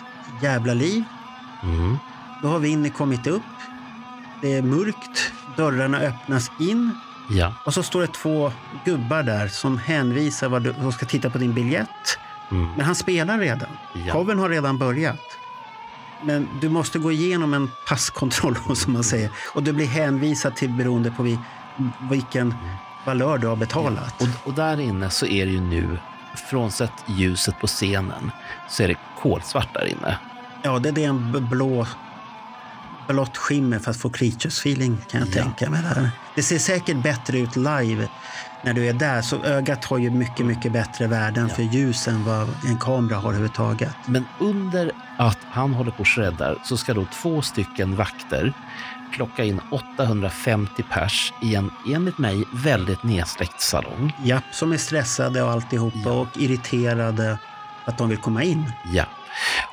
jävla 0.43 0.73
liv. 0.73 1.03
Mm. 1.63 1.97
Då 2.41 2.47
har 2.47 2.59
Winnie 2.59 2.89
kommit 2.89 3.27
upp. 3.27 3.41
Det 4.41 4.53
är 4.53 4.61
mörkt. 4.61 5.31
Dörrarna 5.57 5.97
öppnas 5.97 6.51
in. 6.59 6.91
Ja. 7.29 7.53
Och 7.65 7.73
så 7.73 7.83
står 7.83 8.01
det 8.01 8.07
två 8.07 8.51
gubbar 8.85 9.23
där 9.23 9.47
som 9.47 9.77
hänvisar 9.77 10.49
vad 10.49 10.63
du 10.63 10.73
som 10.73 10.91
ska 10.91 11.05
titta 11.05 11.29
på 11.29 11.37
din 11.37 11.53
biljett. 11.53 12.19
Mm. 12.51 12.73
Men 12.77 12.85
han 12.85 12.95
spelar 12.95 13.39
redan. 13.39 13.69
Ja. 13.93 14.13
Showen 14.13 14.39
har 14.39 14.49
redan 14.49 14.77
börjat. 14.77 15.19
Men 16.23 16.47
du 16.61 16.69
måste 16.69 16.99
gå 16.99 17.11
igenom 17.11 17.53
en 17.53 17.71
passkontroll 17.87 18.55
som 18.75 18.93
man 18.93 19.03
säger. 19.03 19.31
Och 19.53 19.63
du 19.63 19.73
blir 19.73 19.87
hänvisad 19.87 20.55
till 20.55 20.69
beroende 20.69 21.11
på 21.11 21.23
vi, 21.23 21.39
vilken 22.09 22.53
valör 23.05 23.37
du 23.37 23.47
har 23.47 23.55
betalat. 23.55 24.21
Och, 24.21 24.47
och 24.47 24.53
där 24.53 24.79
inne 24.79 25.09
så 25.09 25.25
är 25.25 25.45
det 25.45 25.51
ju 25.51 25.61
nu, 25.61 25.99
frånsett 26.49 26.93
ljuset 27.07 27.59
på 27.59 27.67
scenen, 27.67 28.31
så 28.69 28.83
är 28.83 28.87
det 28.87 28.95
kolsvart 29.21 29.73
där 29.73 29.85
inne. 29.85 30.17
Ja, 30.61 30.79
det, 30.79 30.91
det 30.91 31.03
är 31.03 31.09
en 31.09 31.47
blå, 31.49 31.87
blått 33.13 33.37
skimmer 33.37 33.79
för 33.79 33.91
att 33.91 33.97
få 33.97 34.09
creatures 34.09 34.59
feeling 34.59 34.97
kan 35.11 35.19
jag 35.19 35.29
Ja. 35.29 35.43
tänka 35.43 35.69
mig. 35.69 35.81
Där. 35.81 36.09
Det 36.35 36.43
ser 36.43 36.59
säkert 36.59 37.03
bättre 37.03 37.39
ut 37.39 37.55
live 37.55 38.07
när 38.63 38.73
du 38.73 38.87
är 38.87 38.93
där. 38.93 39.21
Så 39.21 39.43
ögat 39.43 39.85
har 39.85 39.97
ju 39.97 40.09
mycket, 40.09 40.45
mycket 40.45 40.71
bättre 40.71 41.07
värden 41.07 41.49
för 41.49 41.63
ljus 41.63 42.07
än 42.07 42.23
vad 42.25 42.47
en 42.67 42.77
kamera 42.77 43.15
har 43.17 43.23
överhuvudtaget. 43.29 43.95
Men 44.05 44.25
under 44.39 44.91
att 45.17 45.37
han 45.51 45.73
håller 45.73 45.91
på 45.91 45.99
och 46.01 46.07
shreddar 46.07 46.57
så 46.63 46.77
ska 46.77 46.93
då 46.93 47.05
två 47.21 47.41
stycken 47.41 47.95
vakter 47.95 48.53
plocka 49.15 49.43
in 49.43 49.61
850 49.71 50.83
pers 50.89 51.33
i 51.41 51.55
en, 51.55 51.71
enligt 51.93 52.17
mig, 52.17 52.43
väldigt 52.53 53.03
nedsläckt 53.03 53.61
salong. 53.61 54.13
Japp, 54.23 54.43
som 54.51 54.71
är 54.71 54.77
stressade 54.77 55.41
och 55.43 55.51
alltihopa 55.51 55.97
Ja. 56.05 56.11
och 56.11 56.27
irriterade 56.37 57.37
att 57.85 57.97
de 57.97 58.09
vill 58.09 58.17
komma 58.17 58.43
in. 58.43 58.71
Ja. 58.93 59.05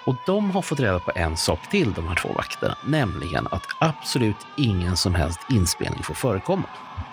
Och 0.05 0.17
de 0.27 0.51
har 0.51 0.62
fått 0.62 0.81
reda 0.81 0.99
på 0.99 1.12
en 1.14 1.37
sak 1.37 1.71
till, 1.71 1.93
de 1.93 2.09
här 2.09 2.14
två 2.14 2.33
vakterna, 2.33 2.77
nämligen 2.85 3.47
att 3.51 3.62
absolut 3.81 4.37
ingen 4.57 4.97
som 4.97 5.14
helst 5.14 5.41
inspelning 5.51 6.03
får 6.03 6.14
förekomma. 6.14 6.64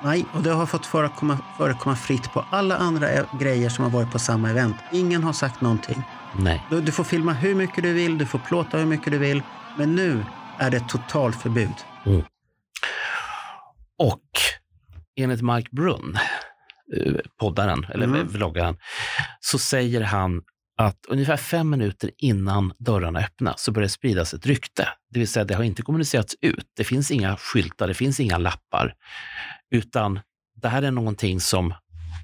Nej, 0.04 0.26
och 0.34 0.41
det 0.43 0.49
har 0.51 0.66
fått 0.66 0.86
förekomma, 0.86 1.38
förekomma 1.58 1.95
fritt 1.95 2.34
på 2.34 2.45
alla 2.49 2.78
andra 2.78 3.10
e- 3.12 3.26
grejer 3.39 3.70
som 3.70 3.84
har 3.84 3.91
varit 3.91 4.12
på 4.12 4.20
samma 4.20 4.49
event. 4.49 4.76
Ingen 4.91 5.24
har 5.24 5.34
sagt 5.34 5.62
någonting. 5.62 6.04
Nej. 6.39 6.64
Du, 6.70 6.82
du 6.82 6.91
får 6.91 7.04
filma 7.04 7.34
hur 7.34 7.56
mycket 7.56 7.84
du 7.84 7.93
vill, 7.93 8.18
du 8.18 8.26
får 8.26 8.39
plåta 8.39 8.78
hur 8.78 8.86
mycket 8.86 9.12
du 9.12 9.18
vill. 9.18 9.41
Men 9.78 9.95
nu 9.95 10.26
är 10.58 10.72
det 10.72 10.80
totalförbud. 10.80 11.74
Och 13.99 14.20
enligt 15.20 15.41
Mike 15.41 15.70
Brunn, 15.72 16.18
eh, 16.97 17.14
poddaren, 17.39 17.86
eller 17.93 18.06
Mm. 18.06 18.28
vloggaren, 18.28 18.78
så 19.39 19.60
säger 19.60 20.01
han 20.01 20.41
att 20.78 21.05
ungefär 21.07 21.38
fem 21.38 21.69
minuter 21.69 22.11
innan 22.17 22.74
dörrarna 22.80 23.19
öppnas 23.19 23.61
så 23.61 23.71
börjar 23.71 23.86
det 23.86 23.89
spridas 23.89 24.34
ett 24.34 24.45
rykte. 24.45 24.88
Det 25.09 25.19
vill 25.19 25.28
säga, 25.28 25.45
det 25.45 25.55
har 25.55 25.63
inte 25.63 25.82
kommunicerats 25.82 26.36
ut. 26.41 26.67
Det 26.76 26.84
finns 26.84 27.11
inga 27.11 27.38
skyltar, 27.38 27.88
det 27.88 27.93
finns 27.93 28.19
inga 28.19 28.38
lappar, 28.38 28.93
utan 29.71 30.19
det 30.61 30.67
här 30.69 30.82
är 30.82 30.91
någonting 30.91 31.39
som 31.39 31.74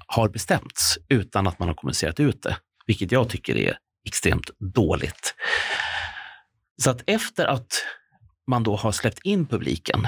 har 0.06 0.28
bestämts 0.28 0.98
utan 1.08 1.46
att 1.46 1.58
man 1.58 1.68
har 1.68 1.74
kommunicerat 1.74 2.20
ut 2.20 2.42
det, 2.42 2.56
vilket 2.86 3.12
jag 3.12 3.28
tycker 3.28 3.56
är 3.56 3.76
extremt 4.06 4.50
dåligt. 4.74 5.34
Så 6.82 6.90
att 6.90 7.02
efter 7.06 7.46
att 7.46 7.84
man 8.46 8.62
då 8.62 8.76
har 8.76 8.92
släppt 8.92 9.18
in 9.24 9.46
publiken 9.46 10.06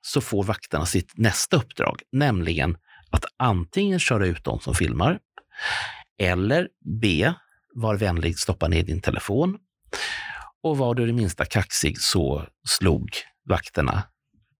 så 0.00 0.20
får 0.20 0.42
vakterna 0.42 0.86
sitt 0.86 1.12
nästa 1.16 1.56
uppdrag, 1.56 2.02
nämligen 2.12 2.76
att 3.10 3.24
antingen 3.36 3.98
köra 3.98 4.26
ut 4.26 4.44
de 4.44 4.60
som 4.60 4.74
filmar 4.74 5.18
eller 6.18 6.68
B. 7.00 7.32
Var 7.74 7.96
vänlig 7.96 8.38
stoppa 8.38 8.68
ner 8.68 8.82
din 8.82 9.00
telefon. 9.00 9.58
Och 10.62 10.78
var 10.78 10.94
du 10.94 11.06
det 11.06 11.12
minsta 11.12 11.44
kaxig 11.44 11.98
så 12.00 12.46
slog 12.68 13.10
vakterna 13.48 14.02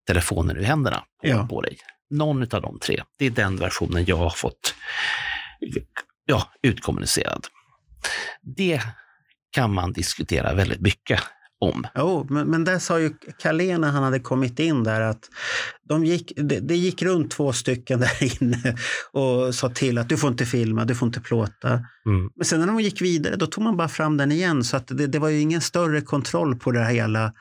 telefonen 0.06 0.56
ur 0.56 0.62
händerna 0.62 0.96
på, 0.96 1.28
Ja. 1.28 1.46
på 1.46 1.60
dig. 1.62 1.78
Någon 2.10 2.42
av 2.42 2.62
de 2.62 2.78
tre. 2.78 3.02
Det 3.18 3.26
är 3.26 3.30
den 3.30 3.56
versionen 3.56 4.04
jag 4.04 4.16
har 4.16 4.30
fått 4.30 4.74
ja, 6.26 6.52
utkommunicerad. 6.62 7.46
Det 8.42 8.82
kan 9.50 9.74
man 9.74 9.92
diskutera 9.92 10.54
väldigt 10.54 10.80
mycket 10.80 11.20
om. 11.62 11.86
Jo, 11.94 12.26
men, 12.30 12.46
men 12.46 12.64
där 12.64 12.78
sa 12.78 13.00
ju 13.00 13.10
Carlén 13.38 13.80
när 13.80 13.90
han 13.90 14.02
hade 14.02 14.20
kommit 14.20 14.58
in 14.58 14.84
där 14.84 15.00
att 15.00 15.30
de 15.88 16.04
gick, 16.04 16.32
det, 16.36 16.60
det 16.60 16.76
gick 16.76 17.02
runt 17.02 17.30
två 17.30 17.52
stycken 17.52 18.00
där 18.00 18.42
inne 18.42 18.76
och 19.12 19.54
sa 19.54 19.68
till 19.68 19.98
att 19.98 20.08
du 20.08 20.16
får 20.16 20.30
inte 20.30 20.46
filma, 20.46 20.84
du 20.84 20.94
får 20.94 21.06
inte 21.06 21.20
plåta. 21.20 21.68
Mm. 22.06 22.30
Men 22.36 22.44
sen 22.44 22.60
när 22.60 22.66
de 22.66 22.80
gick 22.80 23.02
vidare 23.02 23.36
då 23.36 23.46
tog 23.46 23.64
man 23.64 23.76
bara 23.76 23.88
fram 23.88 24.16
den 24.16 24.32
igen 24.32 24.64
så 24.64 24.76
att 24.76 24.86
det, 24.86 25.06
det 25.06 25.18
var 25.18 25.28
ju 25.28 25.40
ingen 25.40 25.60
större 25.60 26.00
kontroll 26.00 26.56
på 26.56 26.72
det 26.72 26.84
hela 26.84 27.32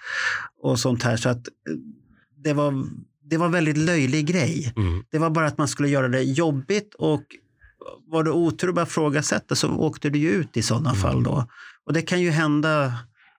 och 0.64 0.80
sånt 0.80 1.04
här 1.04 1.18
så 1.18 1.30
att 1.30 1.48
det 2.44 2.54
var, 2.54 2.74
det 3.30 3.38
var 3.38 3.46
en 3.46 3.52
väldigt 3.52 3.78
löjlig 3.78 4.26
grej. 4.26 4.74
Mm. 4.78 5.04
Det 5.12 5.20
var 5.20 5.30
bara 5.30 5.48
att 5.48 5.58
man 5.58 5.68
skulle 5.68 5.90
göra 5.90 6.08
det 6.08 6.22
jobbigt 6.22 6.96
och 6.98 7.24
var 8.08 8.24
det 8.24 8.32
otur 8.32 8.70
att 8.70 8.76
bara 8.76 8.86
frågasätta 8.86 9.56
så 9.56 9.70
åkte 9.70 10.10
du 10.10 10.20
ju 10.20 10.30
ut 10.30 10.58
i 10.58 10.62
sådana 10.62 10.90
Mm. 10.90 11.02
fall 11.02 11.24
då. 11.24 11.46
Och 11.86 11.94
det 11.94 12.02
kan 12.02 12.22
ju 12.22 12.30
hända 12.30 12.94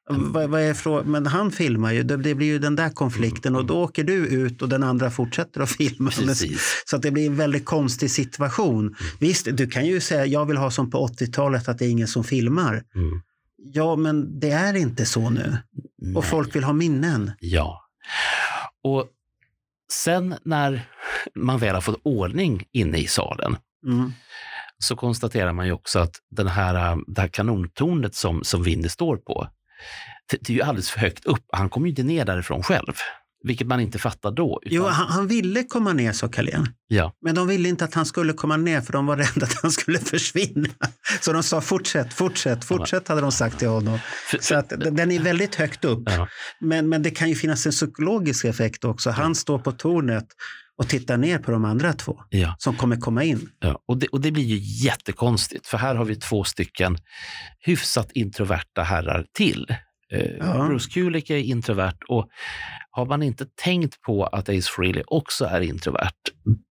vad, 0.09 0.51
vad 0.51 0.61
är 0.61 0.75
frå- 0.75 1.05
men 1.05 1.27
han 1.27 1.51
filmar 1.51 1.93
ju, 1.93 2.03
det, 2.03 2.17
det 2.17 2.35
blir 2.35 2.47
ju 2.47 2.59
den 2.59 2.77
där 2.77 2.91
konflikten 2.91 3.57
och 3.57 3.65
då 3.67 3.75
åker 3.83 4.05
du 4.05 4.15
ut 4.15 4.63
och 4.63 4.69
den 4.69 4.83
andra 4.83 5.11
fortsätter 5.11 5.61
att 5.61 5.71
filma. 5.71 6.11
Precis. 6.11 6.83
Så 6.87 6.97
att 6.97 7.03
det 7.03 7.11
blir 7.11 7.27
en 7.27 7.37
väldigt 7.37 7.65
konstig 7.65 8.11
situation. 8.11 8.95
Visst, 9.21 9.49
du 9.53 9.67
kan 9.67 9.87
ju 9.87 10.01
säga 10.01 10.27
jag 10.27 10.47
vill 10.47 10.57
ha 10.57 10.71
som 10.71 10.91
på 10.91 11.07
80-talet 11.09 11.69
att 11.69 11.79
det 11.79 11.87
är 11.87 11.91
ingen 11.91 12.09
som 12.09 12.25
filmar. 12.25 12.83
Mm. 12.95 13.21
Ja, 13.57 13.97
men 13.97 14.41
det 14.41 14.51
är 14.51 14.75
inte 14.75 15.07
så 15.07 15.31
nu. 15.31 15.57
Och 15.99 16.23
Nej. 16.23 16.23
folk 16.23 16.57
vill 16.57 16.65
ha 16.65 16.73
minnen. 16.73 17.31
Ja. 17.41 17.81
Och 18.85 19.07
sen 19.93 20.35
när 20.45 20.89
man 21.35 21.59
väl 21.59 21.75
har 21.75 21.81
fått 21.83 22.01
ordning 22.03 22.65
inne 22.73 22.99
i 22.99 23.07
salen 23.07 23.57
Mm. 23.87 24.13
så 24.79 24.97
konstaterar 24.97 25.53
man 25.53 25.67
ju 25.67 25.73
också 25.73 25.99
att 25.99 26.17
den 26.31 26.47
här, 26.47 26.93
äh, 26.93 26.99
det 27.07 27.21
här 27.21 27.29
kanontornet 27.29 28.15
som, 28.15 28.45
som 28.45 28.63
Winnie 28.63 28.89
står 28.89 29.17
på, 29.17 29.49
det, 30.31 30.51
är 30.51 30.55
ju 30.55 30.63
alldeles 30.63 30.91
för 30.91 31.01
högt 31.01 31.25
upp. 31.25 31.45
Han 31.53 31.69
kommer 31.71 31.87
ju 31.87 31.91
inte 31.91 32.03
ner 32.03 32.25
därifrån 32.25 32.63
själv, 32.63 32.93
vilket 33.45 33.67
man 33.67 33.81
inte 33.81 33.99
fattar 33.99 34.31
då. 34.31 34.61
Utan, 34.63 34.77
Jo, 34.77 34.85
han, 34.85 35.09
han 35.09 35.27
ville 35.27 35.63
komma 35.65 35.93
ner, 35.93 36.13
sa 36.13 36.29
Carlén. 36.29 36.69
ja, 36.89 37.13
Men 37.23 37.35
de 37.35 37.49
ville 37.49 37.69
inte 37.69 37.85
att 37.85 37.95
han 37.95 38.07
skulle 38.07 38.33
komma 38.33 38.57
ner 38.57 38.81
för 38.81 38.93
de 38.93 39.07
var 39.07 39.17
rädda 39.17 39.47
att 39.47 39.63
han 39.63 39.71
skulle 39.71 39.99
försvinna. 39.99 40.69
Så 41.21 41.33
de 41.33 41.43
sa 41.43 41.61
fortsätt, 41.61 42.15
fortsätt, 42.15 42.65
fortsätt 42.65 43.09
hade 43.09 43.21
de 43.21 43.33
sagt 43.33 43.59
till 43.59 43.69
honom. 43.69 43.99
Så 44.41 44.55
att 44.55 44.69
den 44.69 44.95
den 44.97 45.11
är 45.11 45.21
väldigt 45.21 45.55
högt 45.55 45.85
upp. 45.85 46.03
ja, 46.07 46.29
Men, 46.61 46.89
men 46.89 47.03
det 47.03 47.11
kan 47.11 47.29
ju 47.29 47.35
finnas 47.35 47.67
en 47.67 47.73
psykologisk 47.73 48.45
effekt 48.45 48.85
också. 48.85 49.11
Han 49.11 49.35
står 49.35 49.59
på 49.59 49.73
tornet 49.73 50.27
och 50.79 50.89
tittar 50.89 51.17
ner 51.17 51.39
på 51.39 51.51
de 51.51 51.65
andra 51.65 51.93
två 51.93 52.21
ja, 52.31 52.55
som 52.59 52.77
kommer 52.77 52.97
komma 52.97 53.25
in. 53.25 53.49
ja. 53.61 53.83
Och, 53.89 53.97
det, 53.99 54.07
och 54.07 54.21
det 54.21 54.31
blir 54.33 54.45
ju 54.45 54.87
jättekonstigt, 54.87 55.67
för 55.67 55.79
här 55.79 55.95
har 55.95 56.05
vi 56.05 56.17
två 56.17 56.45
stycken 56.45 56.99
hyfsat 57.61 58.13
introverta 58.13 58.83
herrar 58.83 59.27
till. 59.33 59.67
Eh, 59.71 59.77
Ja. 60.39 60.67
Bruce 60.69 60.91
Kulick 60.91 61.31
är 61.31 61.37
introvert 61.37 61.97
och 62.09 62.29
har 62.91 63.07
man 63.07 63.23
inte 63.23 63.47
tänkt 63.63 64.01
på 64.01 64.25
att 64.27 64.49
Ace 64.49 64.71
Frehley 64.77 65.03
också 65.07 65.45
är 65.45 65.61
introvert, 65.61 66.13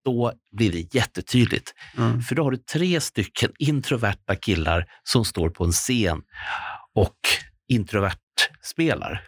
då 0.04 0.32
blir 0.52 0.72
det 0.72 0.94
jättetydligt. 0.94 1.74
Ja. 1.96 2.20
För 2.28 2.34
då 2.34 2.42
har 2.44 2.50
du 2.50 2.56
tre 2.56 3.00
stycken 3.00 3.52
introverta 3.58 4.36
killar 4.36 4.86
som 5.04 5.24
står 5.24 5.50
på 5.50 5.64
en 5.64 5.72
scen 5.72 6.22
och 6.94 7.18
introvert 7.68 8.16
spelar. 8.62 9.22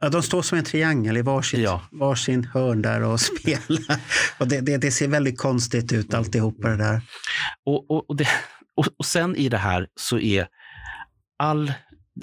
Ja, 0.00 0.08
de 0.08 0.22
står 0.22 0.42
som 0.42 0.58
en 0.58 0.64
triangel 0.64 1.16
i 1.16 1.22
varsitt, 1.22 1.60
Ja. 1.60 1.82
varsin 1.90 2.44
hörn 2.44 2.82
där 2.82 3.02
och 3.02 3.20
spelar. 3.40 4.00
Och 4.38 4.48
det, 4.48 4.60
det, 4.60 4.76
det 4.76 4.90
ser 4.90 5.08
väldigt 5.08 5.38
konstigt 5.38 5.92
ut 5.92 6.14
alltihopa 6.14 6.68
det 6.68 6.76
där. 6.76 7.00
Och, 7.66 7.90
och, 7.90 8.10
och, 8.10 8.16
det, 8.16 8.28
och, 8.76 8.86
och 8.98 9.04
sen 9.06 9.36
i 9.36 9.48
det 9.48 9.58
här 9.58 9.86
så 10.00 10.18
är 10.18 10.48
all... 11.38 11.72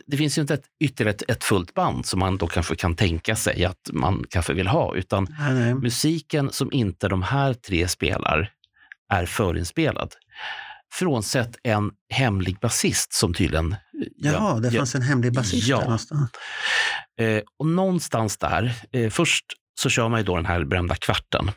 Det 0.07 0.17
finns 0.17 0.37
ju 0.37 0.41
inte 0.41 0.53
ett, 0.53 0.65
ytterligare 0.83 1.15
ett, 1.15 1.29
ett 1.31 1.43
fullt 1.43 1.73
band 1.73 2.05
som 2.05 2.19
man 2.19 2.37
då 2.37 2.47
kanske 2.47 2.75
kan 2.75 2.95
tänka 2.95 3.35
sig 3.35 3.65
att 3.65 3.89
man 3.93 4.23
kanske 4.29 4.53
vill 4.53 4.67
ha, 4.67 4.95
utan 4.95 5.27
Nej, 5.39 5.53
nej. 5.53 5.73
musiken 5.73 6.51
som 6.51 6.71
inte 6.71 7.07
de 7.07 7.23
här 7.23 7.53
tre 7.53 7.87
spelar 7.87 8.51
är 9.13 9.25
förinspelad. 9.25 10.13
Frånsett 10.93 11.55
en 11.63 11.91
hemlig 12.09 12.59
basist 12.59 13.13
som 13.13 13.33
tydligen... 13.33 13.75
Jaha, 14.17 14.59
det 14.59 14.71
fanns 14.71 14.95
en 14.95 15.01
hemlig 15.01 15.33
basist 15.33 15.67
Ja. 15.67 15.77
där 15.77 15.83
någonstans. 15.83 16.29
Eh, 17.19 17.41
och 17.59 17.67
någonstans 17.67 18.37
där, 18.37 18.73
eh, 18.91 19.09
först 19.09 19.45
så 19.79 19.89
kör 19.89 20.09
man 20.09 20.19
ju 20.19 20.23
då 20.25 20.35
den 20.35 20.45
här 20.45 20.63
berömda 20.63 20.95
kvarten. 20.95 21.51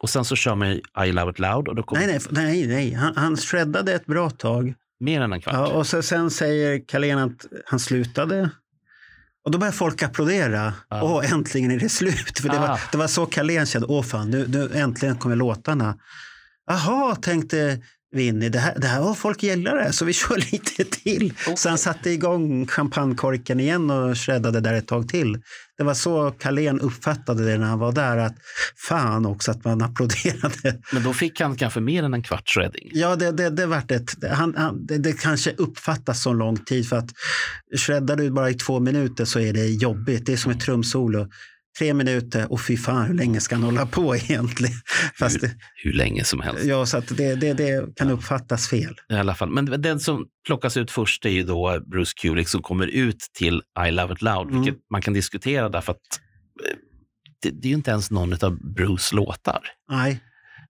Och 0.00 0.10
sen 0.10 0.24
så 0.24 0.36
kör 0.36 0.54
man 0.54 0.68
ju 0.70 0.80
I 1.06 1.12
Love 1.12 1.30
It 1.30 1.38
Loud 1.38 1.68
och 1.68 1.74
då 1.74 1.82
kommer 1.82 2.06
Nej, 2.06 2.20
nej, 2.30 2.44
nej, 2.44 2.66
nej. 2.66 2.94
Han, 2.94 3.16
han 3.16 3.36
shreddade 3.36 3.92
ett 3.92 4.06
bra 4.06 4.30
tag. 4.30 4.74
mer 5.00 5.20
än 5.20 5.32
en 5.32 5.40
kvart. 5.40 5.54
Ja, 5.54 5.66
och 5.66 5.86
så, 5.86 6.02
sen 6.02 6.30
säger 6.30 6.80
Carlén 6.88 7.18
att 7.18 7.46
han 7.66 7.80
slutade. 7.80 8.50
Och 9.44 9.50
då 9.50 9.58
började 9.58 9.76
folk 9.76 10.02
applådera. 10.02 10.72
Ja. 10.88 11.02
Åh, 11.02 11.32
äntligen 11.32 11.70
är 11.70 11.78
det 11.78 11.88
slut. 11.88 12.38
För 12.40 12.48
det, 12.48 12.58
Ah. 12.58 12.66
var, 12.68 12.80
det 12.92 12.98
var 12.98 13.06
så 13.06 13.26
Carlén 13.26 13.66
kände. 13.66 13.86
Åh 13.90 14.02
fan, 14.02 14.30
nu, 14.30 14.46
nu 14.48 14.70
äntligen 14.74 15.16
kommer 15.16 15.36
låtarna. 15.36 15.98
Jaha, 16.66 17.16
tänkte 17.16 17.82
Vinny, 18.12 18.48
det 18.48 18.58
här, 18.58 18.74
det 18.78 18.86
här 18.86 19.00
var 19.00 19.14
folk 19.14 19.42
gillar 19.42 19.76
det, 19.76 19.92
så 19.92 20.04
vi 20.04 20.12
kör 20.12 20.36
lite 20.52 20.84
till. 20.84 21.32
Så 21.56 21.68
han 21.68 21.78
satte 21.78 22.10
igång 22.10 22.66
champagnekorken 22.66 23.60
igen 23.60 23.90
och 23.90 24.18
shreddade 24.18 24.60
där 24.60 24.74
ett 24.74 24.88
tag 24.88 25.08
till. 25.08 25.42
Det 25.78 25.84
var 25.84 25.94
så 25.94 26.30
Carlén 26.30 26.80
uppfattade 26.80 27.44
det 27.44 27.58
när 27.58 27.66
han 27.66 27.78
var 27.78 27.92
där, 27.92 28.16
att 28.16 28.36
fan 28.88 29.26
också 29.26 29.50
att 29.50 29.64
man 29.64 29.82
applåderade. 29.82 30.80
Men 30.92 31.02
då 31.02 31.12
fick 31.12 31.40
han 31.40 31.56
kanske 31.56 31.80
mer 31.80 32.02
än 32.02 32.14
en 32.14 32.22
kvarts 32.22 32.54
shredding. 32.54 32.90
Ja, 32.92 33.16
det, 33.16 33.32
det, 33.32 33.50
det, 33.50 33.66
vart 33.66 33.90
ett, 33.90 34.24
han, 34.30 34.54
han, 34.56 34.86
det, 34.86 34.98
det 34.98 35.12
kanske 35.12 35.54
uppfattas 35.58 36.22
som 36.22 36.38
lång 36.38 36.56
tid 36.56 36.88
för 36.88 36.96
att 36.96 37.10
shreddar 37.78 38.16
du 38.16 38.30
bara 38.30 38.50
i 38.50 38.54
två 38.54 38.80
minuter 38.80 39.24
så 39.24 39.40
är 39.40 39.52
det 39.52 39.66
jobbigt. 39.66 40.26
Det 40.26 40.32
är 40.32 40.36
som 40.36 40.52
ett 40.52 40.60
trumsolo. 40.60 41.28
Tre 41.78 41.94
minuter 41.94 42.52
och 42.52 42.60
fy 42.60 42.76
fan 42.76 43.06
hur 43.06 43.14
länge 43.14 43.40
ska 43.40 43.54
han 43.54 43.62
hålla 43.64 43.86
på 43.86 44.16
egentligen? 44.16 44.74
Fast 45.18 45.40
det, 45.40 45.50
Hur 45.74 45.92
länge 45.92 46.24
som 46.24 46.40
helst. 46.40 46.64
ja, 46.64 46.86
så 46.86 47.00
det, 47.00 47.34
det, 47.34 47.52
det 47.52 47.96
kan 47.96 48.10
uppfattas 48.10 48.68
fel. 48.68 48.94
I 49.08 49.14
alla 49.14 49.34
fall. 49.34 49.50
Men 49.50 49.82
den 49.82 50.00
som 50.00 50.26
plockas 50.46 50.76
ut 50.76 50.90
först 50.90 51.24
är 51.26 51.30
ju 51.30 51.42
då 51.42 51.80
Bruce 51.86 52.12
Kulick 52.20 52.48
som 52.48 52.62
kommer 52.62 52.86
ut 52.86 53.18
till 53.38 53.62
I 53.86 53.90
Love 53.90 54.12
It 54.14 54.22
Loud, 54.22 54.48
Mm. 54.50 54.62
vilket 54.62 54.82
man 54.90 55.02
kan 55.02 55.14
diskutera 55.14 55.68
därför 55.68 55.92
att 55.92 55.98
eh, 56.70 56.76
det, 57.42 57.50
det 57.50 57.68
är 57.68 57.70
ju 57.70 57.74
inte 57.76 57.90
ens 57.90 58.10
någon 58.10 58.32
av 58.44 58.58
Bruce 58.74 59.14
låtar. 59.16 59.60
Nej, 59.90 60.20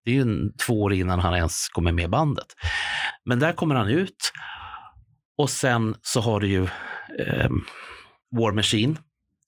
Det 0.05 0.11
är 0.11 0.15
ju 0.15 0.21
en, 0.21 0.53
två 0.67 0.83
år 0.83 0.93
innan 0.93 1.21
han 1.21 1.35
ens 1.35 1.69
kommer 1.69 1.93
med 1.93 2.05
i 2.05 2.09
bandet. 2.09 2.47
Men 3.25 3.39
där 3.39 3.53
kommer 3.53 3.75
han 3.75 3.89
ut 3.89 4.33
och 5.39 5.51
sen 5.51 5.95
så 6.03 6.21
har 6.21 6.41
du 6.41 6.49
ju 6.49 6.63
eh, 7.27 7.51
War 8.37 8.53
Machine. 8.53 8.97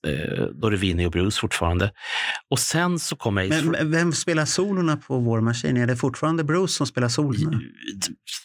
Eh, 0.06 0.44
då 0.54 0.66
är 0.66 0.70
det 0.70 0.76
Vinnie 0.76 1.06
och 1.06 1.12
Bruce 1.12 1.40
fortfarande. 1.40 1.92
Och 2.50 2.58
sen 2.58 2.98
så 2.98 3.16
kommer 3.16 3.42
Ace 3.46 3.62
men 3.62 3.70
men 3.70 3.90
vem 3.90 4.12
spelar 4.12 4.44
solorna 4.44 4.96
på 4.96 5.18
War 5.18 5.40
Machine? 5.40 5.76
Är 5.76 5.86
det 5.86 5.96
fortfarande 5.96 6.44
Bruce 6.44 6.72
som 6.72 6.86
spelar 6.86 7.08
solorna? 7.08 7.60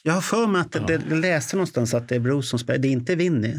Jag 0.04 0.14
har 0.14 0.22
för 0.22 0.48
mig 0.48 0.62
att 0.62 0.72
det, 0.72 0.80
det, 0.80 1.02
jag 1.10 1.18
läste 1.20 1.56
någonstans 1.56 1.94
att 1.94 2.10
det 2.10 2.16
är 2.16 2.20
Bruce 2.20 2.48
som 2.48 2.60
spelar, 2.60 2.80
det 2.80 2.88
är 2.88 2.92
inte 2.92 3.16
Vinny. 3.16 3.54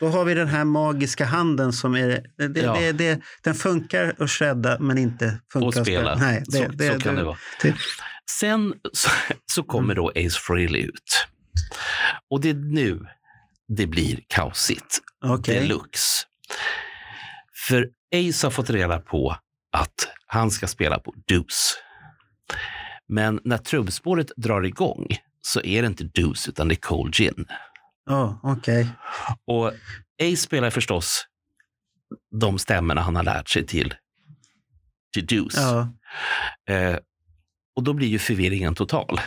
Då 0.00 0.08
har 0.08 0.24
vi 0.24 0.34
den 0.34 0.48
här 0.48 0.64
magiska 0.64 1.24
handen 1.24 1.72
som 1.72 1.94
är, 1.94 2.08
det, 2.48 2.60
Ja. 2.60 2.76
det, 2.80 2.92
det, 2.92 3.20
den 3.42 3.54
funkar 3.54 4.14
att 4.18 4.30
shredda 4.30 4.78
men 4.80 4.98
inte 4.98 5.40
funkar 5.52 5.66
och 5.66 5.76
att 5.76 5.86
spela. 5.86 6.14
Nej, 6.14 6.42
det, 6.46 6.58
så, 6.58 6.68
det, 6.72 6.92
så 6.92 7.00
kan 7.00 7.14
det, 7.14 7.24
vara. 7.24 7.36
Sen 8.40 8.74
så, 8.92 9.10
så 9.46 9.62
kommer 9.62 9.94
då 9.94 10.08
Ace 10.08 10.38
Frehley 10.40 10.82
ut. 10.82 11.26
Och 12.30 12.40
det 12.40 12.50
är 12.50 12.54
nu 12.54 13.06
det 13.68 13.86
blir 13.86 14.20
kaosigt. 14.28 14.98
Okej. 15.24 15.60
Deluxe. 15.60 16.26
För 17.68 17.90
Ace 18.14 18.46
har 18.46 18.50
fått 18.50 18.70
reda 18.70 18.98
på 18.98 19.36
att 19.72 20.08
han 20.26 20.50
ska 20.50 20.66
spela 20.66 20.98
på 20.98 21.14
Deuce. 21.26 21.76
Men 23.08 23.40
när 23.44 23.58
trummspåret 23.58 24.32
drar 24.36 24.62
igång 24.62 25.06
så 25.40 25.60
är 25.60 25.82
det 25.82 25.86
inte 25.86 26.04
Deuce 26.04 26.48
utan 26.48 26.68
det 26.68 26.74
är 26.74 26.80
Cold 26.80 27.14
Gin. 27.14 27.46
Ja, 28.06 28.40
okej. 28.42 28.88
Och 29.46 29.72
Ace 30.22 30.36
spelar 30.36 30.70
förstås 30.70 31.26
de 32.40 32.58
stämmorna 32.58 33.00
han 33.00 33.16
har 33.16 33.22
lärt 33.22 33.48
sig 33.48 33.66
till, 33.66 33.94
till 35.12 35.26
Deuce. 35.26 35.56
Ja. 35.56 35.88
Eh, 36.74 36.98
och 37.76 37.82
då 37.82 37.92
blir 37.92 38.08
ju 38.08 38.18
förvirringen 38.18 38.74
total. 38.74 39.20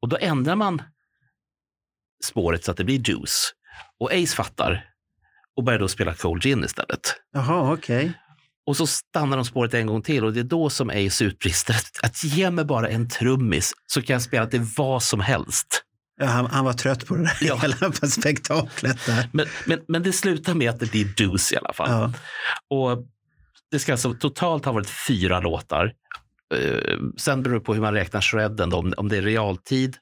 Och 0.00 0.08
då 0.08 0.16
ändrar 0.20 0.56
man 0.56 0.82
spåret 2.24 2.64
så 2.64 2.70
att 2.70 2.76
det 2.76 2.84
blir 2.84 2.98
Deuce. 2.98 3.52
Och 3.98 4.12
Ace 4.12 4.36
fattar 4.36 4.93
och 5.56 5.64
börjar 5.64 5.78
då 5.80 5.88
spela 5.88 6.14
Cold 6.14 6.42
Gin 6.42 6.64
istället. 6.64 7.00
Jaha, 7.34 7.72
okej. 7.72 8.12
Och 8.66 8.76
så 8.76 8.86
stannar 8.86 9.36
de 9.36 9.44
spåret 9.44 9.74
en 9.74 9.86
gång 9.86 10.02
till 10.02 10.24
och 10.24 10.32
det 10.32 10.40
är 10.40 10.44
då 10.44 10.70
som 10.70 10.90
Ace 10.90 11.24
utbrister 11.24 11.74
att, 11.74 12.04
att 12.10 12.24
ge 12.24 12.50
mig 12.50 12.64
bara 12.64 12.88
en 12.88 13.08
trummis 13.08 13.72
så 13.86 14.02
kan 14.02 14.14
jag 14.14 14.22
spela 14.22 14.46
till 14.46 14.66
vad 14.76 15.02
som 15.02 15.20
helst. 15.20 15.82
Ja, 16.20 16.26
han, 16.26 16.46
han 16.46 16.64
var 16.64 16.72
trött 16.72 17.06
på 17.06 17.16
det 17.16 17.22
där 17.22 17.36
Ja. 17.40 17.56
hela 17.56 17.92
spektaklet 17.92 19.06
där. 19.06 19.28
Men, 19.32 19.46
men, 19.66 19.80
men 19.88 20.02
det 20.02 20.12
slutar 20.12 20.54
med 20.54 20.70
att 20.70 20.80
det 20.80 20.90
blir 20.90 21.04
Deuce 21.04 21.52
i 21.52 21.56
alla 21.56 21.72
fall. 21.72 21.90
Ja. 21.90 22.12
Och 22.76 23.06
det 23.70 23.78
ska 23.78 23.92
alltså 23.92 24.14
totalt 24.14 24.64
ha 24.64 24.72
varit 24.72 24.90
fyra 25.08 25.40
låtar. 25.40 25.92
Eh, 26.54 26.98
sen 27.16 27.42
beror 27.42 27.54
det 27.54 27.60
på 27.60 27.74
hur 27.74 27.80
man 27.80 27.94
räknar 27.94 28.20
shredden. 28.20 28.70
Då. 28.70 28.76
Om, 28.76 28.94
om 28.96 29.08
det 29.08 29.16
är 29.16 29.22
realtid, 29.22 29.96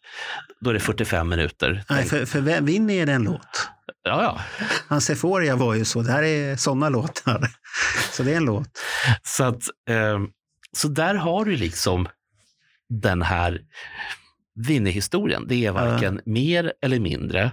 då 0.61 0.71
är 0.71 0.75
det 0.75 0.81
45 0.81 1.29
minuter. 1.29 1.85
Nej, 1.91 2.05
för, 2.05 2.25
för 2.27 2.41
vem- 2.41 2.67
det 2.67 2.73
en 3.13 3.23
låt. 3.23 3.69
Ja, 4.05 4.23
ja. 4.23 4.41
Hans 4.89 5.11
Euphoria 5.11 5.57
var 5.57 5.75
ju 5.75 5.85
så. 5.85 6.03
Det 6.03 6.13
här 6.13 6.23
är 6.23 6.57
sådana 6.57 6.89
låtar. 6.89 7.49
Så 8.13 8.23
det 8.23 8.33
är 8.33 8.37
en 8.37 8.45
låt. 8.45 8.69
Så, 9.23 9.45
att, 9.45 9.63
eh, 9.89 10.19
så 10.77 10.89
där 10.89 11.15
har 11.15 11.45
du 11.45 11.57
liksom 11.57 12.09
den 12.89 13.23
här 13.23 13.61
Vinny-historien. 14.67 15.45
Det 15.49 15.67
är 15.67 15.73
varken 15.73 16.21
mer 16.27 16.73
eller 16.83 17.01
mindre. 17.01 17.53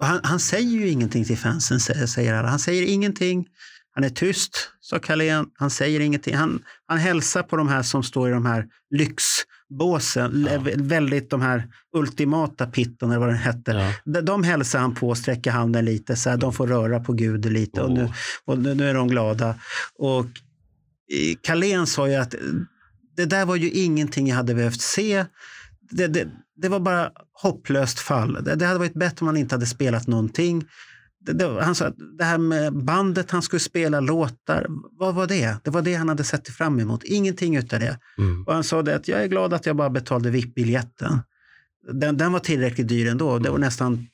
Han, 0.00 0.20
han 0.22 0.40
säger 0.40 0.70
ju 0.70 0.88
ingenting 0.88 1.24
till 1.24 1.38
fansen, 1.38 1.78
sä- 1.78 2.06
säger 2.06 2.34
alla. 2.34 2.48
Han 2.48 2.58
säger 2.58 2.86
ingenting. 2.86 3.46
Han 3.94 4.04
är 4.04 4.08
tyst, 4.10 4.70
sa 4.80 4.98
Carlén. 4.98 5.46
Han 5.54 5.70
säger 5.70 6.00
ingenting. 6.00 6.34
Han, 6.36 6.62
han 6.86 6.98
hälsar 6.98 7.42
på 7.42 7.56
de 7.56 7.68
här 7.68 7.82
som 7.82 8.02
står 8.02 8.28
i 8.28 8.32
de 8.32 8.46
här 8.46 8.66
lyxbåsen. 9.70 10.46
Ja. 10.50 10.58
Vä- 10.58 10.82
Väldigt 10.88 11.30
de 11.30 11.40
här 11.42 11.68
ultimata 11.96 12.66
pitten, 12.66 13.10
eller 13.10 13.20
vad 13.20 13.28
den 13.28 13.36
hette. 13.36 13.92
Ja. 14.04 14.20
De, 14.20 14.42
hälsar 14.44 14.78
han 14.78 14.94
på 14.94 15.14
sträcker 15.14 15.50
handen 15.50 15.84
lite. 15.84 16.16
Så 16.16 16.30
här, 16.30 16.36
de 16.36 16.52
får 16.52 16.66
röra 16.66 17.00
på 17.00 17.12
Gud 17.12 17.52
lite. 17.52 17.80
Och, 17.82 17.92
nu, 17.92 18.08
och 18.44 18.58
nu, 18.58 18.74
nu 18.74 18.88
är 18.90 18.94
de 18.94 19.08
glada. 19.08 19.54
Och 19.98 20.20
eh, 20.20 21.36
Carlén 21.42 21.86
sa 21.86 22.08
ju 22.08 22.14
att 22.14 22.34
eh, 22.34 22.40
det 23.16 23.26
där 23.26 23.44
var 23.46 23.56
ju 23.56 23.70
ingenting 23.70 24.28
jag 24.28 24.36
hade 24.36 24.54
behövt 24.54 24.80
se. 24.80 25.24
Det, 25.90 26.06
det, 26.06 26.28
det 26.56 26.68
var 26.68 26.80
bara 26.80 27.10
hopplöst 27.42 27.98
fall. 27.98 28.44
Det, 28.44 28.54
det 28.54 28.66
hade 28.66 28.78
varit 28.78 28.94
bättre 28.94 29.16
om 29.20 29.26
han 29.26 29.36
inte 29.36 29.54
hade 29.54 29.66
spelat 29.66 30.06
någonting. 30.06 30.64
Det, 31.20 31.62
han 31.62 31.74
sa 31.74 31.92
det 32.18 32.24
här 32.24 32.38
med 32.38 32.84
bandet 32.84 33.30
han 33.30 33.42
skulle 33.42 33.60
spela 33.60 34.00
låtar, 34.00 34.66
vad 34.98 35.14
var 35.14 35.26
det? 35.26 35.56
Det 35.64 35.70
var 35.70 35.82
det 35.82 35.94
han 35.94 36.08
hade 36.08 36.24
sett 36.24 36.48
fram 36.48 36.80
emot. 36.80 37.04
Ingenting 37.04 37.56
utav 37.56 37.80
det. 37.80 37.98
Mm. 38.18 38.44
Och 38.46 38.54
han 38.54 38.64
sa 38.64 38.82
det 38.82 38.96
att 38.96 39.08
jag 39.08 39.22
är 39.22 39.26
glad 39.26 39.54
att 39.54 39.66
jag 39.66 39.76
bara 39.76 39.90
betalade 39.90 40.30
VIP-biljetten. 40.30 41.18
Den, 41.92 42.16
den 42.16 42.32
var 42.32 42.40
tillräckligt 42.40 42.88
dyr 42.88 43.08
ändå. 43.08 43.38
Det 43.38 43.50
var 43.50 43.58
nästan 43.58 44.06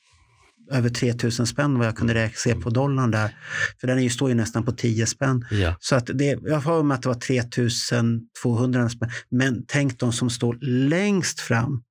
över 0.70 0.88
3000 0.88 1.46
spänn 1.46 1.78
vad 1.78 1.86
jag 1.86 1.96
kunde 1.96 2.14
räkna 2.14 2.36
se 2.36 2.54
på 2.54 2.70
dollarn 2.70 3.10
där. 3.10 3.36
För 3.80 3.86
den 3.86 4.10
står 4.10 4.28
ju 4.28 4.34
nästan 4.34 4.64
på 4.64 4.72
10 4.72 5.06
spänn. 5.06 5.46
Ja. 5.50 5.76
Så 5.80 5.96
att 5.96 6.10
det, 6.14 6.38
jag 6.42 6.60
har 6.60 6.82
med 6.82 6.94
att 6.94 7.02
det 7.02 7.08
var 7.08 7.14
3200 7.14 8.88
spänn. 8.88 9.10
Men 9.28 9.64
tänk 9.66 9.98
de 9.98 10.12
som 10.12 10.30
står 10.30 10.58
längst 10.60 11.40
fram 11.40 11.82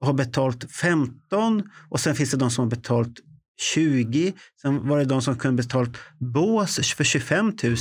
och 0.00 0.06
har 0.06 0.14
betalt 0.14 0.72
15 0.72 1.62
och 1.88 2.00
sen 2.00 2.14
finns 2.14 2.30
det 2.30 2.36
de 2.36 2.50
som 2.50 2.64
har 2.64 2.70
betalt 2.70 3.14
20. 3.60 4.32
Sen 4.62 4.88
var 4.88 4.98
det 4.98 5.04
de 5.04 5.22
som 5.22 5.38
kunde 5.38 5.62
betalt 5.62 5.98
bås 6.18 6.94
för 6.94 7.04
25 7.04 7.46
000 7.46 7.76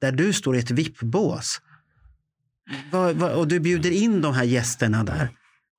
där 0.00 0.12
du 0.12 0.32
står 0.32 0.56
i 0.56 0.58
ett 0.58 0.70
VIP-bås. 0.70 1.60
Och 3.36 3.48
du 3.48 3.60
bjuder 3.60 3.90
in 3.90 4.20
de 4.20 4.34
här 4.34 4.44
gästerna 4.44 5.04
där. 5.04 5.28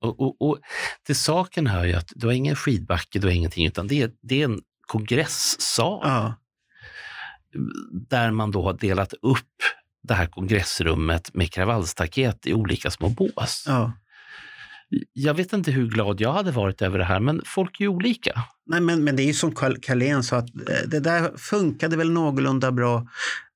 Och, 0.01 0.19
och, 0.19 0.41
och 0.41 0.59
till 1.05 1.15
saken 1.15 1.67
hör 1.67 1.85
ju 1.85 1.93
att 1.93 2.11
du 2.15 2.27
har 2.27 2.33
ingen 2.33 2.55
skidbacke, 2.55 3.19
du 3.19 3.27
har 3.27 3.33
ingenting, 3.33 3.65
utan 3.65 3.87
det 3.87 4.01
är, 4.01 4.11
det 4.21 4.41
är 4.41 4.45
en 4.45 4.61
kongressal 4.87 6.01
Ja, 6.03 6.35
där 8.09 8.31
man 8.31 8.51
då 8.51 8.63
har 8.63 8.73
delat 8.73 9.13
upp 9.13 9.55
det 10.03 10.13
här 10.13 10.25
kongressrummet 10.25 11.33
med 11.33 11.51
kravallstaket 11.51 12.47
i 12.47 12.53
olika 12.53 12.91
små 12.91 13.09
bås. 13.09 13.63
ja. 13.67 13.93
Jag 15.13 15.33
vet 15.33 15.53
inte 15.53 15.71
hur 15.71 15.87
glad 15.87 16.21
jag 16.21 16.33
hade 16.33 16.51
varit 16.51 16.81
över 16.81 16.97
det 16.99 17.05
här, 17.05 17.19
men 17.19 17.41
folk 17.45 17.79
är 17.79 17.83
ju 17.83 17.89
olika. 17.89 18.43
Nej, 18.65 18.81
men, 18.81 19.03
men 19.03 19.15
det 19.15 19.23
är 19.23 19.27
ju 19.27 19.33
som 19.33 19.51
Carl- 19.51 19.79
Carlén 19.81 20.23
sa, 20.23 20.37
att 20.37 20.55
eh, 20.55 20.87
det 20.87 20.99
där 20.99 21.37
funkade 21.37 21.97
väl 21.97 22.11
någorlunda 22.11 22.71
bra 22.71 23.07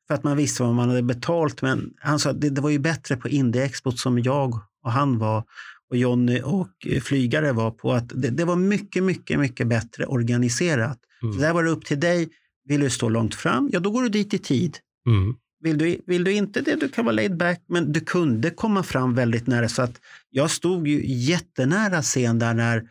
för 0.07 0.13
att 0.13 0.23
man 0.23 0.37
visste 0.37 0.63
vad 0.63 0.75
man 0.75 0.89
hade 0.89 1.03
betalt. 1.03 1.61
Men 1.61 1.93
han 1.99 2.19
sa 2.19 2.29
att 2.29 2.41
det, 2.41 2.49
det 2.49 2.61
var 2.61 2.69
ju 2.69 2.79
bättre 2.79 3.15
på 3.17 3.27
Indie-expot 3.29 3.99
som 3.99 4.19
jag 4.19 4.53
och 4.83 4.91
han 4.91 5.19
var 5.19 5.43
och 5.89 5.97
Jonny 5.97 6.41
och 6.41 6.87
eh, 6.87 7.01
flygare 7.01 7.51
var 7.51 7.71
på. 7.71 7.93
att 7.93 8.09
Det, 8.09 8.29
det 8.29 8.45
var 8.45 8.55
mycket, 8.55 9.03
mycket, 9.03 9.39
mycket 9.39 9.67
bättre 9.67 10.05
organiserat. 10.05 10.99
Mm. 11.23 11.33
Så 11.33 11.39
där 11.41 11.53
var 11.53 11.63
det 11.63 11.69
upp 11.69 11.85
till 11.85 11.99
dig. 11.99 12.29
Vill 12.65 12.79
du 12.81 12.89
stå 12.89 13.09
långt 13.09 13.35
fram, 13.35 13.69
ja 13.73 13.79
då 13.79 13.91
går 13.91 14.03
du 14.03 14.09
dit 14.09 14.33
i 14.33 14.37
tid. 14.37 14.77
Mm. 15.07 15.35
Vill 15.59 15.77
du, 15.77 16.01
vill 16.07 16.23
du 16.23 16.33
inte 16.33 16.61
det, 16.61 16.75
du 16.75 16.89
kan 16.89 17.05
vara 17.05 17.15
laid 17.15 17.37
back, 17.37 17.61
men 17.69 17.91
du 17.91 17.99
kunde 17.99 18.49
komma 18.49 18.83
fram 18.83 19.15
väldigt 19.15 19.47
nära. 19.47 19.69
Så 19.69 19.81
att 19.81 20.01
jag 20.29 20.51
stod 20.51 20.87
ju 20.87 21.01
jättenära 21.05 22.01
scen 22.01 22.39
där 22.39 22.53
när 22.53 22.83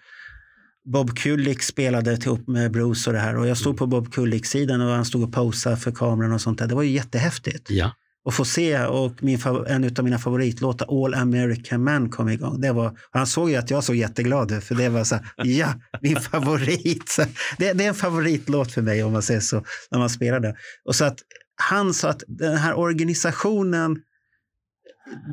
Bob 0.92 1.18
Kulick 1.18 1.62
spelade 1.62 2.12
ihop 2.12 2.48
med 2.48 2.72
Bruce 2.72 3.10
och 3.10 3.14
det 3.14 3.20
här. 3.20 3.36
Och 3.36 3.46
jag 3.46 3.58
stod 3.58 3.76
på 3.76 3.86
Bob 3.86 4.12
Kulick-sidan 4.12 4.80
och 4.80 4.92
han 4.92 5.04
stod 5.04 5.22
och 5.22 5.32
posade 5.32 5.76
för 5.76 5.90
kameran 5.90 6.32
och 6.32 6.40
sånt 6.40 6.58
där. 6.58 6.66
Det 6.66 6.74
var 6.74 6.82
ju 6.82 6.90
jättehäftigt. 6.90 7.70
Ja. 7.70 7.92
och 8.24 8.34
få 8.34 8.44
se 8.44 8.84
och 8.84 9.22
min, 9.22 9.40
en 9.66 9.84
av 9.98 10.04
mina 10.04 10.18
favoritlåtar, 10.18 11.04
All 11.04 11.14
American 11.14 11.84
Man, 11.84 12.10
kom 12.10 12.28
igång. 12.28 12.60
Det 12.60 12.72
var, 12.72 12.98
han 13.10 13.26
såg 13.26 13.50
ju 13.50 13.56
att 13.56 13.70
jag 13.70 13.84
såg 13.84 13.96
jätteglad 13.96 14.52
ut, 14.52 14.64
för 14.64 14.74
det 14.74 14.88
var 14.88 15.04
så 15.04 15.14
här, 15.14 15.24
ja, 15.44 15.74
min 16.00 16.16
favorit. 16.16 17.16
Det, 17.58 17.72
det 17.72 17.84
är 17.84 17.88
en 17.88 17.94
favoritlåt 17.94 18.72
för 18.72 18.82
mig 18.82 19.04
om 19.04 19.12
man 19.12 19.22
säger 19.22 19.40
så, 19.40 19.64
när 19.90 19.98
man 19.98 20.10
spelar 20.10 20.40
det. 20.40 20.54
Och 20.84 20.94
så 20.94 21.04
att 21.04 21.18
han 21.56 21.94
sa 21.94 22.08
att 22.08 22.22
den 22.28 22.56
här 22.56 22.74
organisationen, 22.74 24.02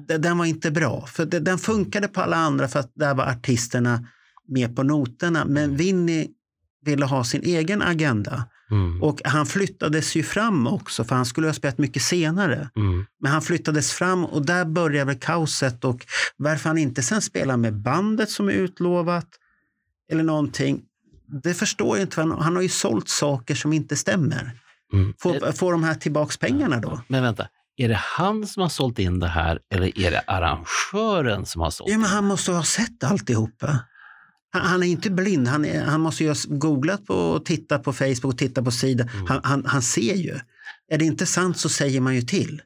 den, 0.07 0.37
var 0.37 0.45
inte 0.45 0.71
bra. 0.71 1.05
För 1.05 1.25
den 1.25 1.57
funkade 1.57 2.07
på 2.07 2.21
alla 2.21 2.37
andra 2.37 2.67
för 2.67 2.79
att 2.79 2.91
där 2.95 3.13
var 3.13 3.25
artisterna 3.25 4.07
med 4.47 4.75
på 4.75 4.83
noterna. 4.83 5.45
Men 5.45 5.75
Vinny 5.75 6.27
ville 6.85 7.05
ha 7.05 7.23
sin 7.23 7.43
egen 7.43 7.81
agenda. 7.81 8.45
Mm. 8.71 9.03
Och 9.03 9.21
han 9.23 9.45
flyttades 9.45 10.15
ju 10.15 10.23
fram 10.23 10.67
också, 10.67 11.03
för 11.03 11.15
han 11.15 11.25
skulle 11.25 11.47
ha 11.47 11.53
spelat 11.53 11.77
mycket 11.77 12.01
senare. 12.01 12.69
Mm. 12.75 13.05
Men 13.19 13.31
han 13.31 13.41
flyttades 13.41 13.91
fram 13.91 14.25
och 14.25 14.45
där 14.45 14.65
började 14.65 15.05
väl 15.05 15.19
kaoset. 15.19 15.83
Och 15.83 16.05
varför 16.37 16.69
han 16.69 16.77
inte 16.77 17.03
sen 17.03 17.21
spelar 17.21 17.57
med 17.57 17.73
bandet 17.73 18.29
som 18.29 18.47
är 18.47 18.53
utlovat 18.53 19.27
eller 20.11 20.23
någonting, 20.23 20.81
det 21.43 21.53
förstår 21.53 21.97
jag 21.97 22.05
inte. 22.05 22.21
Han 22.21 22.55
har 22.55 22.61
ju 22.61 22.69
sålt 22.69 23.09
saker 23.09 23.55
som 23.55 23.73
inte 23.73 23.95
stämmer. 23.95 24.51
Mm. 24.93 25.13
Får, 25.19 25.51
får 25.51 25.71
de 25.71 25.83
här 25.83 25.95
tillbaks 25.95 26.37
pengarna 26.37 26.79
då? 26.79 27.01
Men 27.07 27.23
vänta, 27.23 27.47
är 27.77 27.89
det 27.89 27.99
han 28.01 28.47
som 28.47 28.61
har 28.61 28.69
sålt 28.69 28.99
in 28.99 29.19
det 29.19 29.27
här 29.27 29.59
eller 29.73 29.99
är 29.99 30.11
det 30.11 30.19
arrangören 30.19 31.45
som 31.45 31.61
har 31.61 31.71
sålt 31.71 31.89
Ja, 31.91 31.97
men 31.97 32.09
han 32.09 32.25
måste 32.25 32.51
ha 32.51 32.63
sett 32.63 33.03
alltihopa. 33.03 33.79
Han, 34.51 34.61
han 34.61 34.83
är 34.83 34.87
inte 34.87 35.09
blind. 35.09 35.47
Han, 35.47 35.65
är, 35.65 35.83
han 35.83 36.01
måste 36.01 36.23
ju 36.23 36.29
ha 36.29 36.35
googlat 36.47 37.05
på 37.05 37.13
och 37.13 37.45
tittat 37.45 37.83
på 37.83 37.93
Facebook 37.93 38.33
och 38.33 38.37
tittat 38.37 38.65
på 38.65 38.71
sidan. 38.71 39.09
Han, 39.27 39.39
han, 39.43 39.65
han 39.65 39.81
ser 39.81 40.15
ju. 40.15 40.39
Är 40.91 40.97
det 40.97 41.05
inte 41.05 41.25
sant 41.25 41.57
så 41.57 41.69
säger 41.69 42.01
man 42.01 42.15
ju 42.15 42.21
till. 42.21 42.61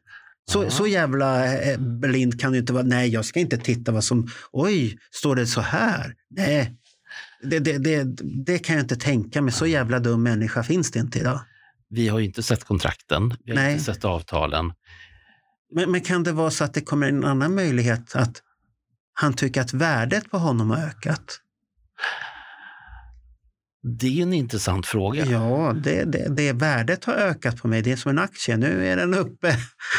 Så, 0.52 0.70
så 0.70 0.88
jävla 0.88 1.56
eh, 1.62 1.80
blind 1.80 2.42
kan 2.42 2.52
du 2.52 2.58
inte 2.58 2.74
vara. 2.74 2.84
Nej, 2.84 3.10
jag 3.10 3.26
ska 3.26 3.40
inte 3.40 3.58
titta 3.58 3.92
vad 3.92 4.04
som... 4.04 4.28
Oj, 4.52 4.98
står 5.12 5.36
det 5.36 5.48
så 5.48 5.62
här? 5.62 6.16
Nej, 6.30 6.76
det, 7.44 7.60
det, 7.60 7.78
det, 7.78 8.04
det 8.46 8.60
kan 8.60 8.76
jag 8.76 8.84
inte 8.84 8.96
tänka 8.96 9.42
mig. 9.42 9.54
Så 9.54 9.66
jävla 9.66 10.00
dum 10.00 10.24
människa 10.24 10.64
finns 10.64 10.92
det 10.92 11.00
inte 11.00 11.20
idag. 11.20 11.40
Vi 11.90 12.08
har 12.08 12.20
ju 12.20 12.26
inte 12.26 12.44
sett 12.44 12.64
kontrakten, 12.64 13.34
vi 13.46 13.52
har 13.52 13.56
Nej. 13.56 13.72
inte 13.72 13.84
sett 13.84 14.06
avtalen. 14.06 14.74
Men, 15.76 15.92
men 15.92 16.02
kan 16.02 16.24
det 16.24 16.32
vara 16.32 16.52
så 16.52 16.64
att 16.64 16.74
det 16.74 16.82
kommer 16.82 17.08
en 17.10 17.24
annan 17.24 17.56
möjlighet 17.56 18.16
att 18.16 18.42
han 19.14 19.34
tycker 19.34 19.62
att 19.62 19.74
värdet 19.74 20.32
på 20.32 20.38
honom 20.38 20.70
har 20.70 20.78
ökat? 20.78 21.40
Det 24.00 24.20
är 24.20 24.24
en 24.24 24.34
intressant 24.34 24.86
fråga. 24.86 25.26
Ja, 25.26 25.74
det, 25.84 26.04
det, 26.04 26.36
det 26.36 26.54
värdet 26.54 27.06
har 27.06 27.14
ökat 27.14 27.58
på 27.62 27.68
mig. 27.68 27.82
Det 27.82 27.92
är 27.92 27.96
som 27.96 28.10
en 28.12 28.20
aktie. 28.20 28.58
Nu 28.58 28.88
är 28.88 28.98
den 28.98 29.14
uppe. 29.14 29.56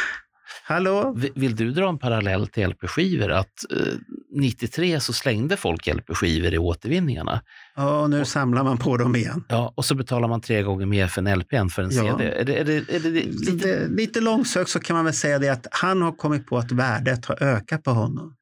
Hallå? 0.64 1.14
Vi- 1.16 1.32
Vill 1.34 1.56
du 1.56 1.70
dra 1.70 1.88
en 1.88 1.98
parallell 1.98 2.46
till 2.48 2.68
LP-skivor? 2.70 3.30
Att 3.30 3.52
eh, 3.70 3.94
93 4.30 5.00
så 5.00 5.12
slängde 5.12 5.56
folk 5.56 5.86
LP-skivor 5.86 6.54
i 6.54 6.58
återvinningarna. 6.58 7.42
Ja, 7.76 8.00
och 8.00 8.10
nu 8.10 8.24
samlar 8.24 8.64
man 8.64 8.78
på 8.78 8.96
dem 8.96 9.16
igen. 9.16 9.44
Ja, 9.48 9.72
och 9.76 9.84
så 9.84 9.94
betalar 9.94 10.28
man 10.28 10.40
tre 10.40 10.62
gånger 10.62 10.86
mer 10.86 11.06
för 11.06 11.22
en 11.22 11.38
LP 11.38 11.52
än 11.52 11.68
för 11.68 11.82
en 11.82 11.90
Ja. 11.90 12.02
CD. 12.02 12.24
Är 12.24 12.44
det, 12.44 12.58
är 12.60 12.64
det, 12.64 12.76
är 12.76 13.00
det 13.00 13.10
lite... 13.10 13.52
Lite, 13.52 13.86
lite 13.88 14.20
långsökt 14.20 14.70
så 14.70 14.80
kan 14.80 14.96
man 14.96 15.04
väl 15.04 15.14
säga 15.14 15.38
det 15.38 15.48
att 15.48 15.66
han 15.70 16.02
har 16.02 16.12
kommit 16.12 16.46
på 16.46 16.58
att 16.58 16.72
värdet 16.72 17.26
har 17.26 17.42
ökat 17.42 17.82
på 17.82 17.90
honom. 17.90 18.34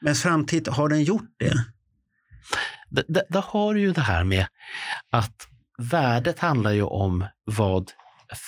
Men 0.00 0.14
samtidigt 0.14 0.68
har 0.68 0.88
den 0.88 1.02
gjort 1.04 1.30
det. 1.38 1.54
Där, 3.28 3.42
har 3.42 3.74
du 3.74 3.80
ju 3.80 3.92
det 3.92 4.00
här 4.00 4.24
med 4.24 4.46
att 5.10 5.48
värdet 5.78 6.38
handlar 6.38 6.70
ju 6.70 6.82
om 6.82 7.24
vad 7.44 7.90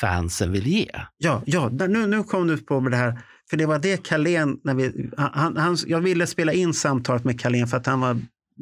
fansen 0.01 0.53
vill 0.53 0.67
ge. 0.67 0.91
Ja, 1.19 1.43
ja 1.47 1.69
nu, 1.69 2.07
nu 2.07 2.23
kom 2.23 2.47
du 2.47 2.57
på 2.57 2.81
med 2.81 2.93
det 2.93 2.97
här. 2.97 3.21
För 3.51 3.57
det 3.57 3.67
var 3.67 3.79
det 3.79 4.03
Carlén, 4.03 4.61
när 4.65 4.75
vi, 4.75 5.11
han, 5.17 5.57
han, 5.57 5.77
jag 5.87 6.01
ville 6.01 6.27
spela 6.27 6.53
in 6.53 6.75
samtalet 6.75 7.25
med 7.25 7.41
Carlén 7.41 7.67
för 7.67 7.77
att 7.77 7.87
han 7.87 8.01
var 8.01 8.21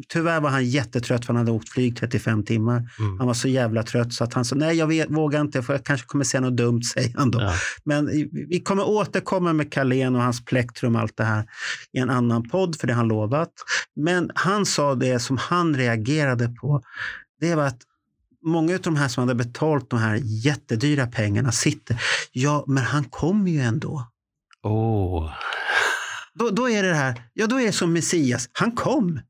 Tyvärr 0.08 0.40
var 0.40 0.50
han 0.50 0.66
jättetrött 0.66 1.24
för 1.24 1.32
han 1.32 1.36
hade 1.36 1.50
åkt 1.50 1.68
flyg 1.68 1.96
35 1.96 2.44
timmar. 2.44 2.76
Mm. 2.98 3.18
Han 3.18 3.26
var 3.26 3.34
så 3.34 3.48
jävla 3.48 3.82
trött 3.82 4.12
så 4.12 4.24
att 4.24 4.34
han 4.34 4.44
sa 4.44 4.56
nej 4.56 4.76
jag 4.76 4.86
vet, 4.86 5.10
vågar 5.10 5.40
inte 5.40 5.62
för 5.62 5.72
jag 5.72 5.84
kanske 5.84 6.06
kommer 6.06 6.24
säga 6.24 6.40
något 6.40 6.56
dumt 6.56 6.82
säger 6.94 7.14
han 7.16 7.30
då. 7.30 7.40
Ja. 7.40 7.54
Men 7.84 8.06
vi 8.32 8.60
kommer 8.60 8.88
återkomma 8.88 9.52
med 9.52 9.72
Carlén 9.72 10.14
och 10.14 10.22
hans 10.22 10.44
plektrum 10.44 10.94
och 10.94 11.00
allt 11.00 11.16
det 11.16 11.24
här 11.24 11.44
i 11.92 11.98
en 11.98 12.10
annan 12.10 12.48
podd 12.48 12.76
för 12.76 12.86
det 12.86 12.92
har 12.92 12.98
han 12.98 13.08
lovat. 13.08 13.52
Men 13.96 14.30
han 14.34 14.66
sa 14.66 14.94
det 14.94 15.18
som 15.18 15.36
han 15.36 15.76
reagerade 15.76 16.48
på. 16.48 16.82
Det 17.40 17.54
var 17.54 17.64
att 17.64 17.80
många 18.44 18.74
av 18.74 18.80
de 18.80 18.96
här 18.96 19.08
som 19.08 19.28
hade 19.28 19.34
betalt 19.34 19.90
de 19.90 19.98
här 19.98 20.20
jättedyra 20.24 21.06
pengarna 21.06 21.52
sitter. 21.52 22.02
Ja, 22.32 22.64
men 22.66 22.84
han 22.84 23.04
kommer 23.04 23.50
ju 23.50 23.60
ändå. 23.60 24.06
Åh. 24.62 25.32
Då, 26.34 26.50
då 26.50 26.70
är 26.70 26.82
det 26.82 26.94
här, 26.94 27.22
ja 27.34 27.46
då 27.46 27.60
är 27.60 27.66
det 27.66 27.72
som 27.72 27.92
Messias. 27.92 28.48
Han 28.52 28.72
kom. 28.72 29.20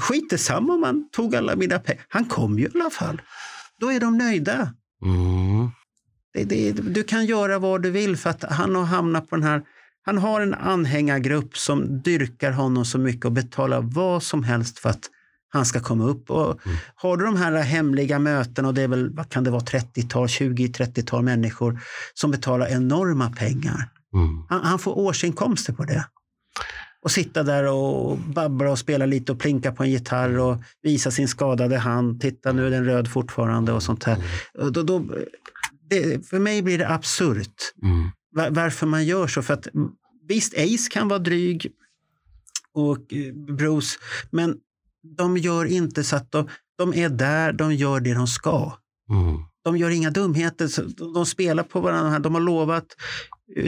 Skit 0.00 0.40
samma 0.40 0.74
om 0.74 0.82
han 0.82 1.10
tog 1.10 1.36
alla 1.36 1.56
mina 1.56 1.78
pengar. 1.78 2.04
Han 2.08 2.24
kom 2.24 2.58
ju 2.58 2.64
i 2.64 2.68
alla 2.74 2.90
fall. 2.90 3.22
Då 3.80 3.92
är 3.92 4.00
de 4.00 4.18
nöjda. 4.18 4.74
Mm. 5.02 5.70
Det, 6.32 6.44
det, 6.44 6.72
du 6.72 7.02
kan 7.02 7.26
göra 7.26 7.58
vad 7.58 7.82
du 7.82 7.90
vill 7.90 8.16
för 8.16 8.30
att 8.30 8.42
han 8.42 8.74
har 8.74 8.84
hamnat 8.84 9.30
på 9.30 9.36
den 9.36 9.44
här... 9.44 9.62
Han 10.02 10.18
har 10.18 10.40
en 10.40 10.54
anhängargrupp 10.54 11.56
som 11.56 12.02
dyrkar 12.02 12.50
honom 12.50 12.84
så 12.84 12.98
mycket 12.98 13.24
och 13.24 13.32
betalar 13.32 13.80
vad 13.80 14.22
som 14.22 14.44
helst 14.44 14.78
för 14.78 14.90
att 14.90 15.10
han 15.48 15.66
ska 15.66 15.80
komma 15.80 16.04
upp. 16.04 16.30
Och 16.30 16.60
Har 16.94 17.16
du 17.16 17.24
de 17.24 17.36
här 17.36 17.62
hemliga 17.62 18.18
mötena 18.18 18.68
och 18.68 18.74
det 18.74 18.82
är 18.82 18.88
väl, 18.88 19.14
vad 19.14 19.28
kan 19.28 19.44
det 19.44 19.50
vara, 19.50 19.62
30-tal, 19.62 20.26
20-30-tal 20.26 21.22
människor 21.22 21.80
som 22.14 22.30
betalar 22.30 22.66
enorma 22.66 23.30
pengar. 23.30 23.88
Mm. 24.14 24.42
Han, 24.48 24.64
han 24.64 24.78
får 24.78 24.98
årsinkomster 24.98 25.72
på 25.72 25.84
det. 25.84 26.06
Och 27.02 27.10
sitta 27.10 27.42
där 27.42 27.64
och 27.72 28.18
babbla 28.18 28.70
och 28.70 28.78
spela 28.78 29.06
lite 29.06 29.32
och 29.32 29.38
plinka 29.38 29.72
på 29.72 29.82
en 29.82 29.90
gitarr 29.90 30.38
och 30.38 30.62
visa 30.82 31.10
sin 31.10 31.28
skadade 31.28 31.78
hand. 31.78 32.20
Titta, 32.20 32.52
nu 32.52 32.66
är 32.66 32.70
den 32.70 32.84
röd 32.84 33.08
fortfarande 33.08 33.72
och 33.72 33.82
sånt 33.82 34.04
här. 34.04 34.24
Och 34.58 34.72
Då, 34.72 34.82
då, 34.82 35.04
det, 35.90 36.26
för 36.28 36.38
mig 36.38 36.62
blir 36.62 36.78
det 36.78 36.88
absurt 36.88 37.72
Mm. 37.82 38.10
var, 38.30 38.50
varför 38.50 38.86
man 38.86 39.04
gör 39.04 39.26
så. 39.26 39.42
För 39.42 39.54
att 39.54 39.74
mm, 39.74 39.90
visst, 40.28 40.54
Ace 40.54 40.88
kan 40.90 41.08
vara 41.08 41.18
dryg 41.18 41.72
och 42.72 43.12
eh, 43.12 43.34
Bruce, 43.34 43.98
men 44.30 44.56
de 45.16 45.36
gör 45.36 45.64
inte 45.64 46.04
så 46.04 46.16
att 46.16 46.32
de, 46.32 46.48
de 46.78 46.94
är 46.94 47.08
där, 47.08 47.52
de 47.52 47.74
gör 47.74 48.00
det 48.00 48.14
de 48.14 48.26
ska. 48.26 48.72
Mm. 49.10 49.36
De 49.64 49.76
gör 49.76 49.90
inga 49.90 50.10
dumheter. 50.10 50.70
De, 51.14 51.26
spelar 51.26 51.62
på 51.62 51.80
varandra. 51.80 52.18
De 52.18 52.34
har 52.34 52.40
lovat 52.40 52.86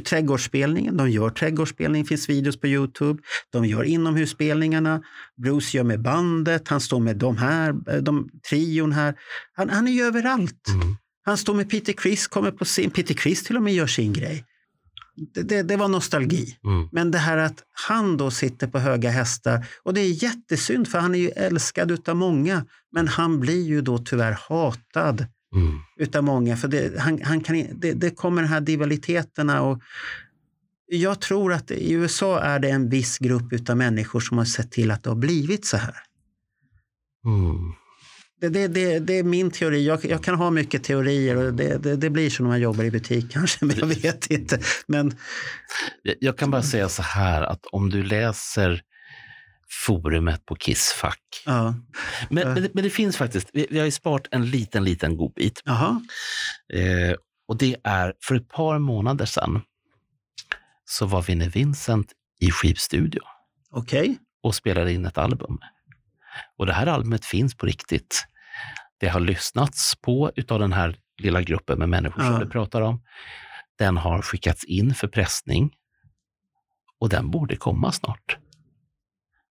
trädgårdsspelningen. 0.04 0.96
De 0.96 1.10
gör 1.10 1.30
trädgårdsspelning. 1.30 2.04
Finns 2.04 2.28
videos 2.28 2.60
på 2.60 2.66
Youtube. 2.66 3.22
De 3.50 3.64
gör 3.64 3.84
inomhusspelningarna. 3.84 5.02
Bruce 5.42 5.76
gör 5.76 5.84
med 5.84 6.02
bandet. 6.02 6.68
Han 6.68 6.80
står 6.80 7.00
med 7.00 7.16
de 7.16 7.36
här, 7.36 7.74
eh, 7.88 7.96
de, 7.96 8.28
trion 8.50 8.92
här. 8.92 9.14
Han, 9.52 9.70
han 9.70 9.88
är 9.88 9.92
ju 9.92 10.02
överallt. 10.02 10.68
Mm. 10.68 10.96
Han 11.24 11.36
står 11.36 11.54
med 11.54 11.70
Peter 11.70 11.92
Criss, 11.92 12.26
kommer 12.26 12.50
på 12.50 12.64
sin... 12.64 12.90
Peter 12.90 13.14
Criss 13.14 13.44
till 13.44 13.56
och 13.56 13.62
med 13.62 13.74
gör 13.74 13.86
sin 13.86 14.12
grej. 14.12 14.44
Det, 15.34 15.42
det, 15.42 15.62
det 15.62 15.76
var 15.76 15.88
nostalgi. 15.88 16.56
Mm. 16.64 16.88
Men 16.92 17.10
det 17.10 17.18
här 17.18 17.36
att 17.36 17.62
han 17.88 18.16
då 18.16 18.30
sitter 18.30 18.66
på 18.66 18.78
höga 18.78 19.10
hästar 19.10 19.66
och 19.82 19.94
det 19.94 20.00
är 20.00 20.24
jättesynd 20.24 20.88
för 20.88 20.98
han 20.98 21.14
är 21.14 21.18
ju 21.18 21.28
älskad 21.28 21.90
utav 21.90 22.16
många. 22.16 22.66
Men 22.92 23.08
han 23.08 23.40
blir 23.40 23.62
ju 23.62 23.80
då 23.80 23.98
tyvärr 23.98 24.38
hatad 24.48 25.26
Mm. 25.54 25.78
utav 25.96 26.24
många. 26.24 26.56
För 26.56 26.68
det, 26.68 27.00
han, 27.00 27.22
han 27.22 27.40
kan, 27.40 27.64
det, 27.80 27.92
det 27.92 28.10
kommer 28.10 28.42
de 28.42 28.48
här 28.48 28.60
divaliteterna 28.60 29.62
och 29.62 29.80
jag 30.90 31.20
tror 31.20 31.52
att 31.52 31.70
i 31.70 31.92
USA 31.92 32.40
är 32.40 32.58
det 32.58 32.70
en 32.70 32.88
viss 32.88 33.18
grupp 33.18 33.52
utav 33.52 33.76
människor 33.76 34.20
som 34.20 34.38
har 34.38 34.44
sett 34.44 34.70
till 34.72 34.90
att 34.90 35.02
det 35.02 35.10
har 35.10 35.16
blivit 35.16 35.66
så 35.66 35.76
här. 35.76 35.94
Mm. 37.26 37.72
Det, 38.40 38.48
det, 38.48 38.68
det, 38.68 38.98
det 38.98 39.12
är 39.18 39.22
min 39.24 39.50
teori. 39.50 39.86
Jag, 39.86 40.04
jag 40.04 40.24
kan 40.24 40.34
ha 40.34 40.50
mycket 40.50 40.84
teorier 40.84 41.36
och 41.36 41.54
det, 41.98 42.10
blir 42.10 42.30
så 42.30 42.42
när 42.42 42.50
man 42.50 42.60
jobbar 42.60 42.84
i 42.84 42.90
butik 42.90 43.26
kanske, 43.32 43.64
men 43.64 43.76
jag 43.78 43.86
vet 43.86 44.30
inte. 44.30 44.60
Men 44.86 45.12
Jag- 46.02 46.16
Jag 46.20 46.38
kan 46.38 46.50
bara 46.50 46.62
säga 46.62 46.88
så 46.88 47.02
här 47.02 47.42
att 47.42 47.66
om 47.72 47.90
du 47.90 48.02
läser 48.02 48.82
forumet 49.70 50.46
på 50.46 50.54
Kissfack. 50.56 51.20
ja, 51.46 51.74
Men, 52.30 52.52
men, 52.52 52.62
det- 52.62 52.74
men 52.74 52.84
det 52.84 52.90
finns 52.90 53.16
faktiskt, 53.16 53.50
vi, 53.52 53.66
vi 53.70 53.78
har 53.78 53.84
ju 53.84 53.90
sparat 53.90 54.26
en 54.30 54.50
liten, 54.50 54.84
liten 54.84 55.16
godbit. 55.16 55.62
Eh, 56.72 57.14
och 57.48 57.56
det 57.58 57.76
är 57.84 58.14
för 58.24 58.34
ett 58.34 58.48
par 58.48 58.78
månader 58.78 59.24
sedan 59.26 59.62
så 60.84 61.06
var 61.06 61.22
Vinnie 61.22 61.48
Vincent 61.48 62.12
i 62.40 62.50
skivstudio 62.50 63.20
okej. 63.70 64.18
och 64.42 64.54
spelade 64.54 64.92
in 64.92 65.06
ett 65.06 65.18
album. 65.18 65.58
Och 66.56 66.66
det 66.66 66.72
här 66.72 66.86
albumet 66.86 67.24
finns 67.24 67.54
på 67.56 67.66
riktigt. 67.66 68.24
Det 69.00 69.08
har 69.08 69.20
lyssnats 69.20 69.94
på 70.00 70.32
utav 70.36 70.58
den 70.58 70.72
här 70.72 70.96
lilla 71.18 71.42
gruppen 71.42 71.78
med 71.78 71.88
människor 71.88 72.22
som 72.22 72.32
Ja. 72.32 72.38
du 72.38 72.50
pratar 72.50 72.80
om. 72.80 73.02
Den 73.78 73.96
har 73.96 74.22
skickats 74.22 74.64
in 74.64 74.94
för 74.94 75.08
pressning 75.08 75.70
och 76.98 77.08
den 77.08 77.30
borde 77.30 77.56
komma 77.56 77.92
snart. 77.92 78.38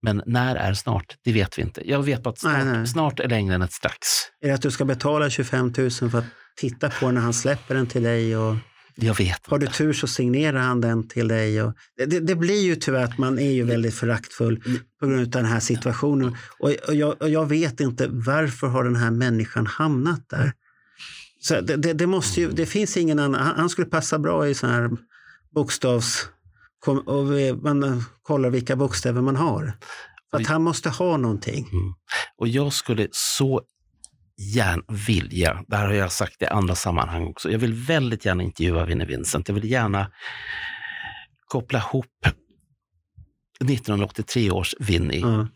Men 0.05 0.23
när 0.27 0.57
är 0.57 0.75
snart? 0.75 1.17
Det 1.25 1.33
vet 1.33 1.59
vi 1.59 1.63
inte. 1.63 1.91
Jag 1.91 2.03
vet 2.03 2.23
bara 2.23 2.31
att 2.31 2.39
snart, 2.39 2.53
Nej, 2.53 2.65
nej. 2.65 2.87
snart 2.87 3.21
är 3.21 3.29
längre 3.29 3.55
än 3.55 3.63
ett 3.63 3.73
strax. 3.73 3.99
Är 4.41 4.49
det 4.49 4.55
att 4.55 4.63
du 4.63 4.71
ska 4.71 4.85
betala 4.85 5.31
25 5.31 5.73
000 5.79 5.91
för 5.91 6.19
att 6.19 6.25
titta 6.57 6.91
på 6.91 7.11
när 7.11 7.21
han 7.21 7.35
släpper 7.35 7.75
den 7.75 7.87
till 7.87 8.03
dig? 8.03 8.37
Och... 8.37 8.57
Jag 8.97 9.19
vet 9.19 9.47
Har 9.47 9.59
du 9.59 9.67
inte. 9.67 9.79
tur 9.79 9.93
så 9.93 10.07
signerar 10.07 10.59
han 10.59 10.81
den 10.81 11.09
till 11.09 11.29
dig. 11.29 11.63
Och 11.63 11.75
det, 11.97 12.07
det, 12.07 12.21
det 12.21 12.35
blir 12.35 12.63
ju 12.63 12.77
tyvärr 12.77 13.05
att 13.05 13.19
man 13.19 13.39
är 13.39 13.51
ju 13.53 13.65
väldigt 13.65 13.95
föraktfull 13.95 14.63
på 15.01 15.07
grund 15.07 15.21
av 15.21 15.29
den 15.29 15.45
här 15.45 15.61
situationen. 15.61 16.37
Och, 16.59 16.71
och, 16.89 16.95
jag, 16.95 17.23
och 17.23 17.29
jag 17.29 17.47
vet 17.47 17.81
inte 17.81 18.07
varför 18.11 18.67
har 18.67 18.85
den 18.85 18.97
här 18.97 19.11
människan 19.11 19.67
hamnat 19.67 20.29
där. 20.31 20.53
Så 21.41 21.61
det, 21.61 21.77
det, 21.77 21.93
det, 21.93 22.07
måste 22.07 22.41
ju, 22.41 22.51
det 22.51 22.67
finns 22.67 22.97
ingen 22.97 23.19
annan. 23.19 23.41
Han, 23.41 23.57
han 23.57 23.69
skulle 23.69 23.87
passa 23.87 24.19
bra 24.19 24.49
i 24.49 24.55
sån 24.55 24.71
här 24.71 24.91
bokstavs... 25.55 26.29
Och 26.87 27.63
man 27.63 28.05
kollar 28.23 28.51
vilka 28.51 28.77
bokstäver 28.77 29.21
man 29.23 29.37
har. 29.37 29.73
För 30.31 30.41
att 30.41 30.47
han 30.47 30.63
måste 30.63 30.89
ha 30.91 31.17
någonting. 31.17 31.67
Och 32.37 32.49
jag 32.49 32.73
skulle 32.73 33.09
så 33.13 33.63
gärna 34.55 34.83
vilja, 35.07 35.65
det 35.69 35.77
här 35.77 35.87
har 35.87 35.95
jag 35.95 36.13
sagt 36.13 36.43
i 36.43 36.47
andra 36.47 36.75
sammanhang 36.75 37.27
också, 37.27 37.51
jag 37.51 37.59
vill 37.59 37.73
väldigt 37.75 38.25
gärna 38.25 38.43
intervjua 38.43 38.85
Vinnie 38.85 39.07
Vincent. 39.07 39.49
Jag 39.49 39.55
vill 39.55 39.71
gärna 39.71 40.11
koppla 41.49 41.79
ihop 41.79 42.07
1983 43.65 44.51
års 44.51 44.75
Vinnie 44.79 45.21
Ja. 45.21 45.49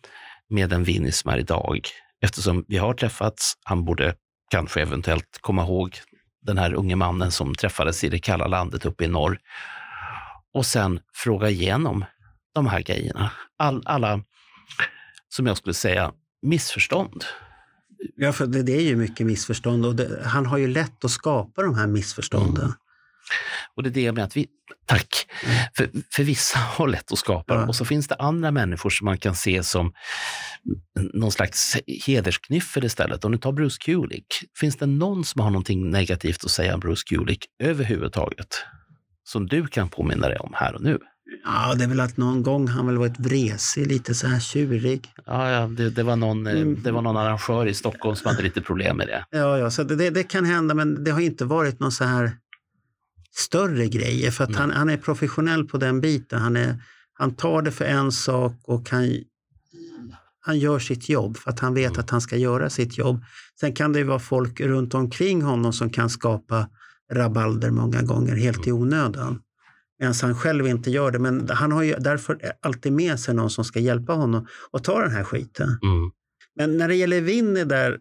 med 0.49 0.71
den 0.71 0.85
Vinnie 0.85 1.13
som 1.13 1.31
är 1.31 1.39
idag. 1.39 1.81
Eftersom 2.23 2.65
vi 2.69 2.77
har 2.77 2.95
träffats, 2.95 3.55
han 3.65 3.85
borde 3.85 4.15
kanske 4.51 4.83
eventuellt 4.83 5.39
komma 5.41 5.63
ihåg 5.63 5.99
den 6.47 6.59
här 6.59 6.75
unge 6.75 6.97
mannen 6.97 7.31
som 7.31 7.55
träffades 7.55 8.05
i 8.05 8.09
det 8.09 8.19
kalla 8.19 8.47
landet 8.47 8.87
uppe 8.87 9.05
i 9.05 9.09
norr. 9.09 9.39
Och 10.55 10.66
sen 10.66 11.01
fråga 11.15 11.51
igenom 11.51 12.05
de 12.55 12.66
här 12.66 12.81
grejerna. 12.81 13.31
All, 13.59 13.83
alla, 13.87 14.20
som 15.29 15.47
jag 15.47 15.57
skulle 15.57 15.75
säga, 15.75 16.12
missförstånd. 16.43 17.25
Ja, 18.16 18.33
för 18.33 18.47
det, 18.47 18.62
det 18.62 18.73
är 18.73 18.83
ju 18.83 18.97
mycket 18.97 19.27
missförstånd 19.27 19.87
och 19.87 19.97
det, 19.97 20.23
han 20.25 20.47
har 20.47 20.59
ju 20.59 20.69
lätt 20.69 21.05
att 21.05 21.11
skapa 21.11 21.62
de 21.62 21.75
här 21.75 21.87
missförstånden. 21.87 22.73
Och 23.75 23.83
det 23.83 23.89
är 23.89 23.93
det 23.93 24.03
jag 24.03 24.15
menar 24.15 24.27
att 24.27 24.37
vi, 24.37 24.47
tack, 24.87 25.27
för, 25.77 25.91
för 26.12 26.23
vissa 26.23 26.59
har 26.59 26.89
lätt 26.89 27.12
att 27.12 27.19
skapa 27.19 27.55
dem. 27.55 27.62
Ja. 27.62 27.69
Och 27.69 27.77
så 27.77 27.85
finns 27.85 28.09
det 28.09 28.15
andra 28.15 28.51
människor 28.51 28.91
som 28.91 29.05
man 29.05 29.19
kan 29.19 29.35
se 29.35 29.62
som 29.62 29.93
någon 31.12 31.33
slags 31.33 31.77
hedersknyffel 32.07 32.85
istället. 32.85 33.25
Om 33.25 33.33
du 33.33 33.39
tar 33.39 33.53
Bruce 33.53 33.79
Kulick, 33.81 34.27
finns 34.61 34.77
det 34.77 34.87
någon 34.87 35.25
som 35.25 35.41
har 35.41 35.51
någonting 35.51 35.91
negativt 35.91 36.45
att 36.45 36.51
säga 36.51 36.75
om 36.75 36.81
Bruce 36.81 37.03
Kulick 37.07 37.47
överhuvudtaget? 37.62 38.65
Som 39.29 39.47
du 39.47 39.67
kan 39.67 39.89
påminna 39.89 40.29
dig 40.29 40.39
om 40.39 40.53
här 40.55 40.75
och 40.75 40.83
nu? 40.83 40.99
Ja, 41.45 41.75
det 41.75 41.85
är 41.85 41.89
väl 41.89 42.01
att 42.01 42.17
någon 42.17 42.43
gång 42.43 42.69
han 42.69 42.87
väl 42.87 42.97
varit 42.97 43.19
vresig, 43.19 43.87
lite 43.87 44.15
så 44.15 44.27
här 44.27 44.41
tjurig. 44.41 45.13
Ja, 45.27 45.51
ja 45.51 45.67
det, 45.67 45.91
det, 45.91 46.03
var 46.03 46.17
någon, 46.17 46.47
eh, 46.47 46.53
Mm. 46.53 46.83
det 46.83 46.93
var 46.93 47.03
någon 47.03 47.17
arrangör 47.17 47.67
i 47.67 47.75
Stockholm 47.75 48.17
som 48.17 48.29
hade 48.31 48.43
lite 48.43 48.61
problem 48.61 48.97
med 48.97 49.07
det. 49.07 49.25
Ja, 49.31 49.59
ja 49.59 49.71
så 49.71 49.83
det, 49.85 50.11
det, 50.11 50.23
kan 50.23 50.45
hända, 50.45 50.75
men 50.75 51.05
det 51.05 51.11
har 51.11 51.21
inte 51.21 51.45
varit 51.45 51.81
någon 51.81 51.93
så 51.93 52.05
här 52.05 52.33
större 53.37 53.87
grejer. 53.89 54.31
För 54.31 54.45
att 54.45 54.57
han, 54.57 54.71
han 54.71 54.89
är 54.91 54.97
professionell 54.97 55.65
på 55.65 55.79
den 55.79 56.01
biten. 56.01 56.41
Han, 56.41 56.57
är, 56.57 56.83
han 57.13 57.35
tar 57.35 57.63
det 57.63 57.71
för 57.71 57.85
en 57.85 58.13
sak 58.13 58.53
och 58.65 58.91
han, 58.91 59.09
han 60.41 60.59
gör 60.59 60.79
sitt 60.79 61.09
jobb 61.09 61.37
för 61.37 61.51
att 61.51 61.61
han 61.61 61.75
vet 61.75 61.99
att 61.99 62.11
han 62.11 62.21
ska 62.21 62.37
göra 62.37 62.71
sitt 62.71 62.99
jobb. 62.99 63.25
Sen 63.61 63.73
kan 63.73 63.93
det 63.93 63.99
ju 63.99 64.05
vara 64.05 64.19
folk 64.19 64.61
runt 64.61 64.95
omkring 64.95 65.43
honom 65.43 65.73
som 65.73 65.91
kan 65.91 66.11
skapa 66.11 66.69
rabalder 67.13 67.71
många 67.71 68.03
gånger 68.03 68.37
helt 68.37 68.67
i 68.67 68.73
onödan. 68.73 69.43
Medan 69.99 70.15
han 70.23 70.35
själv 70.35 70.67
inte 70.67 70.91
gör 70.91 71.11
det. 71.11 71.19
Men 71.19 71.49
han 71.49 71.73
har 71.73 71.83
ju 71.83 71.95
därför 71.95 72.53
alltid 72.61 72.93
med 72.93 73.21
sig 73.21 73.35
någon 73.35 73.51
som 73.51 73.65
ska 73.65 73.81
hjälpa 73.81 74.13
honom 74.13 74.47
att 74.73 74.85
ta 74.85 75.03
den 75.03 75.11
här 75.11 75.25
skiten. 75.25 75.69
Mm. 75.69 76.11
Men 76.57 76.77
när 76.77 76.89
det 76.89 76.95
gäller 76.95 77.21
Winnie 77.21 77.65
där, 77.65 77.99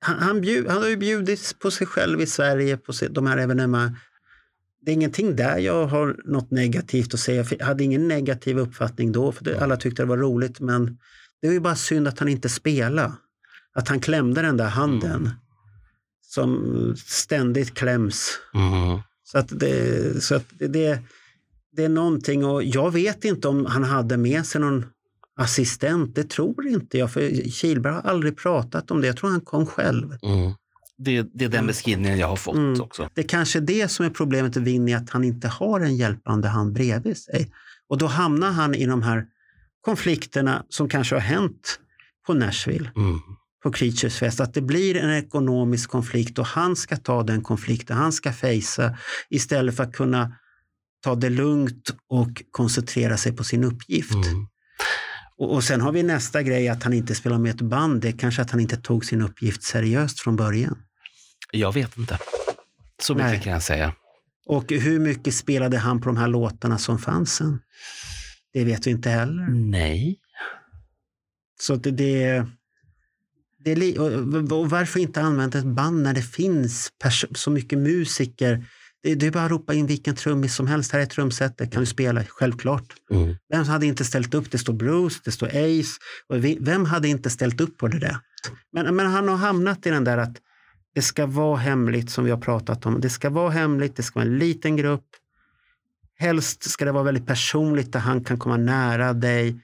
han, 0.00 0.18
han, 0.18 0.40
bjud, 0.40 0.68
han 0.68 0.82
har 0.82 0.88
ju 0.88 0.96
bjudit 0.96 1.56
på 1.58 1.70
sig 1.70 1.86
själv 1.86 2.20
i 2.20 2.26
Sverige 2.26 2.76
på 2.76 2.92
se- 2.92 3.08
de 3.08 3.26
här 3.26 3.36
evenemangen. 3.36 3.96
Det 4.82 4.90
är 4.90 4.94
ingenting 4.94 5.36
där 5.36 5.58
jag 5.58 5.86
har 5.86 6.16
något 6.24 6.50
negativt 6.50 7.14
att 7.14 7.20
säga. 7.20 7.44
Jag 7.58 7.66
hade 7.66 7.84
ingen 7.84 8.08
negativ 8.08 8.58
uppfattning 8.58 9.12
då, 9.12 9.32
för 9.32 9.44
det, 9.44 9.60
alla 9.60 9.76
tyckte 9.76 10.02
det 10.02 10.06
var 10.06 10.16
roligt. 10.16 10.60
Men 10.60 10.98
det 11.42 11.48
är 11.48 11.52
ju 11.52 11.60
bara 11.60 11.76
synd 11.76 12.08
att 12.08 12.18
han 12.18 12.28
inte 12.28 12.48
spelade. 12.48 13.12
Att 13.74 13.88
han 13.88 14.00
klämde 14.00 14.42
den 14.42 14.56
där 14.56 14.68
handen. 14.68 15.30
Som 16.34 16.94
ständigt 17.06 17.74
kläms. 17.74 18.38
Mm. 18.54 18.98
Så 19.22 19.38
att 19.38 19.48
det, 19.60 20.22
så 20.24 20.34
att 20.34 20.46
det, 20.58 20.98
det, 21.76 21.84
är 21.84 21.88
någonting 21.88 22.44
och 22.44 22.64
jag 22.64 22.90
vet 22.90 23.24
inte 23.24 23.48
om 23.48 23.66
han 23.66 23.84
hade 23.84 24.16
med 24.16 24.46
sig 24.46 24.60
någon 24.60 24.84
assistent. 25.36 26.14
Det 26.14 26.30
tror 26.30 26.66
inte 26.66 26.98
jag, 26.98 27.12
för 27.12 27.50
Kihlberg 27.50 27.92
har 27.92 28.00
aldrig 28.00 28.36
pratat 28.36 28.90
om 28.90 29.00
det. 29.00 29.06
Jag 29.06 29.16
tror 29.16 29.30
han 29.30 29.40
kom 29.40 29.66
själv. 29.66 30.12
Mm. 30.22 30.52
Det, 30.98 31.22
det 31.34 31.44
är 31.44 31.48
den 31.48 31.66
beskrivningen 31.66 32.18
jag 32.18 32.28
har 32.28 32.36
fått 32.36 32.56
Mm. 32.56 32.80
också. 32.80 33.08
Det 33.14 33.20
är 33.20 33.28
kanske 33.28 33.58
är 33.58 33.62
det 33.62 33.88
som 33.88 34.06
är 34.06 34.10
problemet 34.10 34.54
med 34.54 34.64
Winnie, 34.64 34.94
att 34.94 35.10
han 35.10 35.24
inte 35.24 35.48
har 35.48 35.80
en 35.80 35.96
hjälpande 35.96 36.48
hand 36.48 36.72
bredvid 36.72 37.16
sig. 37.18 37.52
Och 37.88 37.98
då 37.98 38.06
hamnar 38.06 38.50
han 38.50 38.74
i 38.74 38.86
de 38.86 39.02
här 39.02 39.26
konflikterna 39.80 40.64
som 40.68 40.88
kanske 40.88 41.14
har 41.14 41.20
hänt 41.20 41.80
på 42.26 42.34
Nashville, 42.34 42.90
Mm. 42.96 43.18
På 43.62 43.72
Creatures 43.72 44.18
Fest. 44.18 44.40
Att 44.40 44.54
det 44.54 44.60
blir 44.60 44.96
en 44.96 45.10
ekonomisk 45.10 45.90
konflikt 45.90 46.38
och 46.38 46.46
han 46.46 46.76
ska 46.76 46.96
ta 46.96 47.22
den 47.22 47.42
konflikten, 47.42 47.96
han 47.96 48.12
ska 48.12 48.32
fejsa 48.32 48.98
istället 49.28 49.76
för 49.76 49.84
att 49.84 49.92
kunna 49.92 50.36
ta 51.04 51.14
det 51.14 51.30
lugnt 51.30 51.90
och 52.08 52.42
koncentrera 52.50 53.16
sig 53.16 53.36
på 53.36 53.44
sin 53.44 53.64
uppgift. 53.64 54.14
Mm. 54.14 54.46
Och, 55.38 55.54
och 55.54 55.64
sen 55.64 55.80
har 55.80 55.92
vi 55.92 56.02
nästa 56.02 56.42
grej 56.42 56.68
att 56.68 56.82
han 56.82 56.92
inte 56.92 57.14
spelar 57.14 57.38
med 57.38 57.50
ett 57.50 57.60
band. 57.60 58.02
Det 58.02 58.08
är 58.08 58.12
kanske 58.12 58.42
att 58.42 58.50
han 58.50 58.60
inte 58.60 58.76
tog 58.76 59.04
sin 59.04 59.22
uppgift 59.22 59.62
seriöst 59.62 60.20
från 60.20 60.36
början. 60.36 60.78
Jag 61.52 61.74
vet 61.74 61.98
inte. 61.98 62.18
Så 63.02 63.14
mycket 63.14 63.30
Nej. 63.30 63.40
kan 63.40 63.52
jag 63.52 63.62
säga. 63.62 63.92
Och 64.46 64.72
hur 64.72 65.00
mycket 65.00 65.34
spelade 65.34 65.78
han 65.78 66.00
på 66.00 66.06
de 66.06 66.16
här 66.16 66.28
låtarna 66.28 66.78
som 66.78 66.98
fanns 66.98 67.34
sen? 67.34 67.60
Det 68.52 68.64
vet 68.64 68.86
vi 68.86 68.90
inte 68.90 69.10
heller. 69.10 69.46
Nej. 69.50 70.18
Så 71.60 71.76
det, 71.76 71.90
det, 71.90 71.96
det 71.96 72.24
är 72.24 72.46
li- 73.64 73.98
och, 73.98 74.58
och 74.58 74.70
varför 74.70 75.00
inte 75.00 75.22
använda 75.22 75.58
ett 75.58 75.64
band 75.64 76.02
när 76.02 76.14
det 76.14 76.22
finns 76.22 76.88
pers- 77.04 77.34
så 77.34 77.50
mycket 77.50 77.78
musiker? 77.78 78.64
Det, 79.02 79.14
det 79.14 79.26
är 79.26 79.30
bara 79.30 79.44
att 79.44 79.50
ropa 79.50 79.74
in 79.74 79.86
vilken 79.86 80.14
trummis 80.14 80.54
som 80.54 80.66
helst. 80.66 80.92
Här 80.92 81.00
är 81.00 81.06
trumsetet, 81.06 81.72
kan 81.72 81.80
du 81.80 81.86
spela? 81.86 82.24
Självklart. 82.28 82.94
Mm. 83.10 83.36
Vem 83.52 83.64
hade 83.64 83.86
inte 83.86 84.04
ställt 84.04 84.34
upp? 84.34 84.50
Det 84.50 84.58
står 84.58 84.72
Bruce, 84.72 85.20
det 85.24 85.32
står 85.32 85.46
Ace. 85.46 85.98
Och 86.28 86.44
vi, 86.44 86.58
vem 86.60 86.84
hade 86.84 87.08
inte 87.08 87.30
ställt 87.30 87.60
upp 87.60 87.78
på 87.78 87.88
det 87.88 87.98
där? 87.98 88.16
Men, 88.72 88.96
men 88.96 89.06
han 89.06 89.28
har 89.28 89.36
hamnat 89.36 89.86
i 89.86 89.90
den 89.90 90.04
där 90.04 90.18
att 90.18 90.36
det 90.94 91.02
ska 91.02 91.26
vara 91.26 91.56
hemligt 91.56 92.10
som 92.10 92.24
vi 92.24 92.30
har 92.30 92.38
pratat 92.38 92.86
om. 92.86 93.00
Det 93.00 93.10
ska 93.10 93.30
vara 93.30 93.50
hemligt, 93.50 93.96
det 93.96 94.02
ska 94.02 94.18
vara 94.18 94.28
en 94.28 94.38
liten 94.38 94.76
grupp. 94.76 95.04
Helst 96.18 96.70
ska 96.70 96.84
det 96.84 96.92
vara 96.92 97.04
väldigt 97.04 97.26
personligt 97.26 97.92
där 97.92 98.00
han 98.00 98.24
kan 98.24 98.38
komma 98.38 98.56
nära 98.56 99.12
dig 99.12 99.60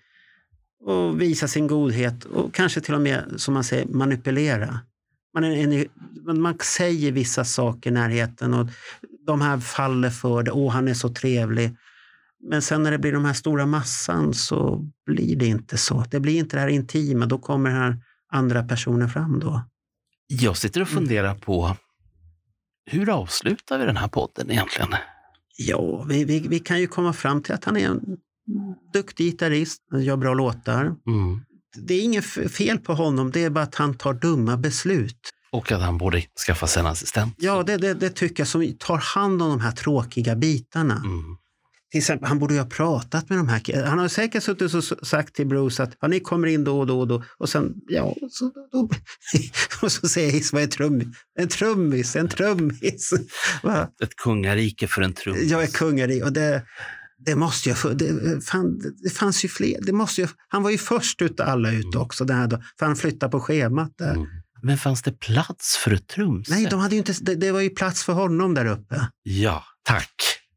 och 0.86 1.20
visa 1.20 1.48
sin 1.48 1.66
godhet 1.66 2.24
och 2.24 2.54
kanske 2.54 2.80
till 2.80 2.94
och 2.94 3.00
med, 3.00 3.24
som 3.36 3.54
man 3.54 3.64
säger, 3.64 3.86
manipulera. 3.86 4.80
Man, 5.34 5.44
är, 5.44 5.50
en, 5.56 5.88
man- 6.26 6.40
man 6.40 6.58
säger 6.58 7.12
vissa 7.12 7.44
saker 7.44 7.90
i 7.90 7.92
närheten 7.92 8.54
och 8.54 8.66
de 9.26 9.40
här 9.40 9.58
faller 9.60 10.10
för 10.10 10.42
det. 10.42 10.50
Åh, 10.50 10.72
han 10.72 10.88
är 10.88 10.94
så 10.94 11.08
trevlig. 11.08 11.76
Men 12.48 12.62
sen 12.62 12.82
när 12.82 12.90
det 12.90 12.98
blir 12.98 13.12
de 13.12 13.24
här 13.24 13.32
stora 13.32 13.66
massan 13.66 14.34
så 14.34 14.90
blir 15.06 15.36
det 15.36 15.46
inte 15.46 15.76
så. 15.76 16.04
Det 16.10 16.20
blir 16.20 16.38
inte 16.38 16.56
det 16.56 16.60
här 16.60 16.68
intima. 16.68 17.26
Då 17.26 17.38
kommer 17.38 17.70
den 17.70 17.78
här 17.78 17.96
andra 18.32 18.62
personen 18.64 19.08
fram 19.10 19.40
då. 19.40 19.62
Jag 20.26 20.56
sitter 20.56 20.80
och 20.82 20.88
Mm. 20.90 20.98
funderar 20.98 21.34
på 21.34 21.76
hur 22.90 23.08
avslutar 23.10 23.78
vi 23.78 23.84
den 23.84 23.96
här 23.96 24.08
podden 24.08 24.50
egentligen? 24.50 24.94
Ja, 25.58 26.02
vi, 26.08 26.24
vi, 26.24 26.40
vi 26.48 26.58
kan 26.58 26.80
ju 26.80 26.86
komma 26.86 27.12
fram 27.12 27.42
till 27.42 27.54
att 27.54 27.64
han 27.64 27.76
är 27.76 27.86
en 27.88 28.16
duktig 28.92 29.24
gitarrist, 29.24 29.82
gör 29.92 30.16
bra 30.16 30.34
låtar. 30.34 30.84
Mm. 30.84 31.40
Det 31.76 31.94
är 31.94 32.02
inget 32.02 32.24
fel 32.24 32.78
på 32.78 32.94
honom, 32.94 33.30
det 33.30 33.44
är 33.44 33.50
bara 33.50 33.64
att 33.64 33.74
han 33.74 33.94
tar 33.94 34.14
dumma 34.14 34.56
beslut. 34.56 35.30
Och 35.50 35.72
att 35.72 35.82
han 35.82 35.98
borde 35.98 36.22
skaffa 36.46 36.66
sig 36.66 36.80
en 36.80 36.86
assistent. 36.86 37.34
Ja, 37.38 37.62
det, 37.62 37.76
det, 37.76 37.94
det 37.94 38.10
tycker 38.10 38.40
jag, 38.40 38.48
som 38.48 38.76
tar 38.78 38.96
hand 38.96 39.42
om 39.42 39.48
de 39.48 39.60
här 39.60 39.72
tråkiga 39.72 40.36
bitarna. 40.36 40.96
Mm. 40.96 41.36
Till 41.90 41.98
exempel, 41.98 42.28
han 42.28 42.38
borde 42.38 42.54
ju 42.54 42.60
ha 42.60 42.66
pratat 42.66 43.28
med 43.28 43.38
de 43.38 43.48
här 43.48 43.84
Han 43.84 43.98
har 43.98 44.08
säkert 44.08 44.42
suttit 44.42 44.74
och 44.74 44.84
sagt 44.84 45.34
till 45.34 45.46
Bruce 45.46 45.82
att 45.82 45.96
ja, 46.00 46.08
ni 46.08 46.20
kommer 46.20 46.48
in 46.48 46.64
då 46.64 46.78
och 46.78 46.86
då 46.86 47.00
och 47.00 47.08
då. 47.08 47.24
Och 47.38 47.48
sen, 47.48 47.74
ja, 47.88 48.14
så, 48.30 48.52
då, 48.72 48.88
och 49.82 49.92
så 49.92 50.08
säger 50.08 50.40
Ace, 50.40 50.50
vad 50.52 50.62
är 50.62 50.66
trummis? 50.66 51.08
En 51.38 51.48
trummis, 51.48 52.16
en 52.16 52.28
trummis. 52.28 53.10
Va? 53.62 53.88
Ett 54.02 54.16
kungarike 54.16 54.86
för 54.86 55.02
en 55.02 55.12
trum. 55.12 55.36
Jag 55.42 55.62
är 55.62 55.66
kungari 55.66 56.22
och 56.22 56.32
det, 56.32 56.62
det 57.18 57.36
måste 57.36 57.68
jag... 57.68 57.78
få- 57.78 57.88
Det, 57.88 58.40
fan, 58.44 58.80
det 59.02 59.10
fanns 59.10 59.44
ju 59.44 59.48
fler. 59.48 59.78
Det 59.82 59.92
måste 59.92 60.20
jag, 60.20 60.30
han 60.48 60.62
var 60.62 60.70
ju 60.70 60.78
först 60.78 61.22
ut 61.22 61.40
alla 61.40 61.72
ut 61.72 61.94
också, 61.94 62.24
den 62.24 62.36
här 62.36 62.46
då, 62.46 62.62
för 62.78 62.86
han 62.86 62.96
flyttade 62.96 63.30
på 63.32 63.40
schemat 63.40 63.92
där. 63.98 64.12
Mm. 64.14 64.26
Men 64.62 64.78
fanns 64.78 65.02
det 65.02 65.12
plats 65.20 65.76
för 65.76 65.90
ett 65.90 66.06
trumset? 66.08 66.54
Nej, 66.56 66.66
de 66.70 66.80
hade 66.80 66.94
ju 66.94 66.98
inte, 66.98 67.12
det, 67.20 67.34
det 67.34 67.52
var 67.52 67.60
ju 67.60 67.70
plats 67.70 68.04
för 68.04 68.12
honom 68.12 68.54
där 68.54 68.66
uppe. 68.66 69.08
Ja, 69.22 69.64
tack. 69.84 70.14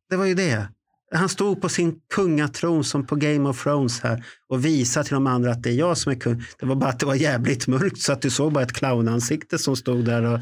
Det 0.10 0.16
var 0.16 0.26
ju 0.26 0.34
det. 0.36 0.70
Han 1.16 1.30
stod 1.30 1.62
på 1.62 1.70
sin 1.70 1.96
kungatron 2.14 2.84
som 2.84 3.06
på 3.08 3.16
Game 3.16 3.50
of 3.50 3.64
Thrones 3.64 4.00
här 4.00 4.26
och 4.50 4.66
visade 4.66 5.06
till 5.06 5.14
de 5.14 5.28
andra 5.28 5.52
att 5.52 5.64
det 5.64 5.70
är 5.70 5.74
jag 5.74 5.98
som 5.98 6.12
är 6.12 6.16
kung. 6.20 6.44
Det 6.60 6.66
var 6.66 6.76
bara 6.76 6.90
att 6.90 7.00
det 7.00 7.06
var 7.06 7.16
jävligt 7.16 7.68
mörkt 7.68 8.02
så 8.02 8.14
att 8.14 8.22
du 8.22 8.30
såg 8.30 8.54
bara 8.54 8.64
ett 8.64 8.74
clownansikte 8.74 9.58
som 9.58 9.76
stod 9.76 10.06
där 10.06 10.24
och, 10.24 10.40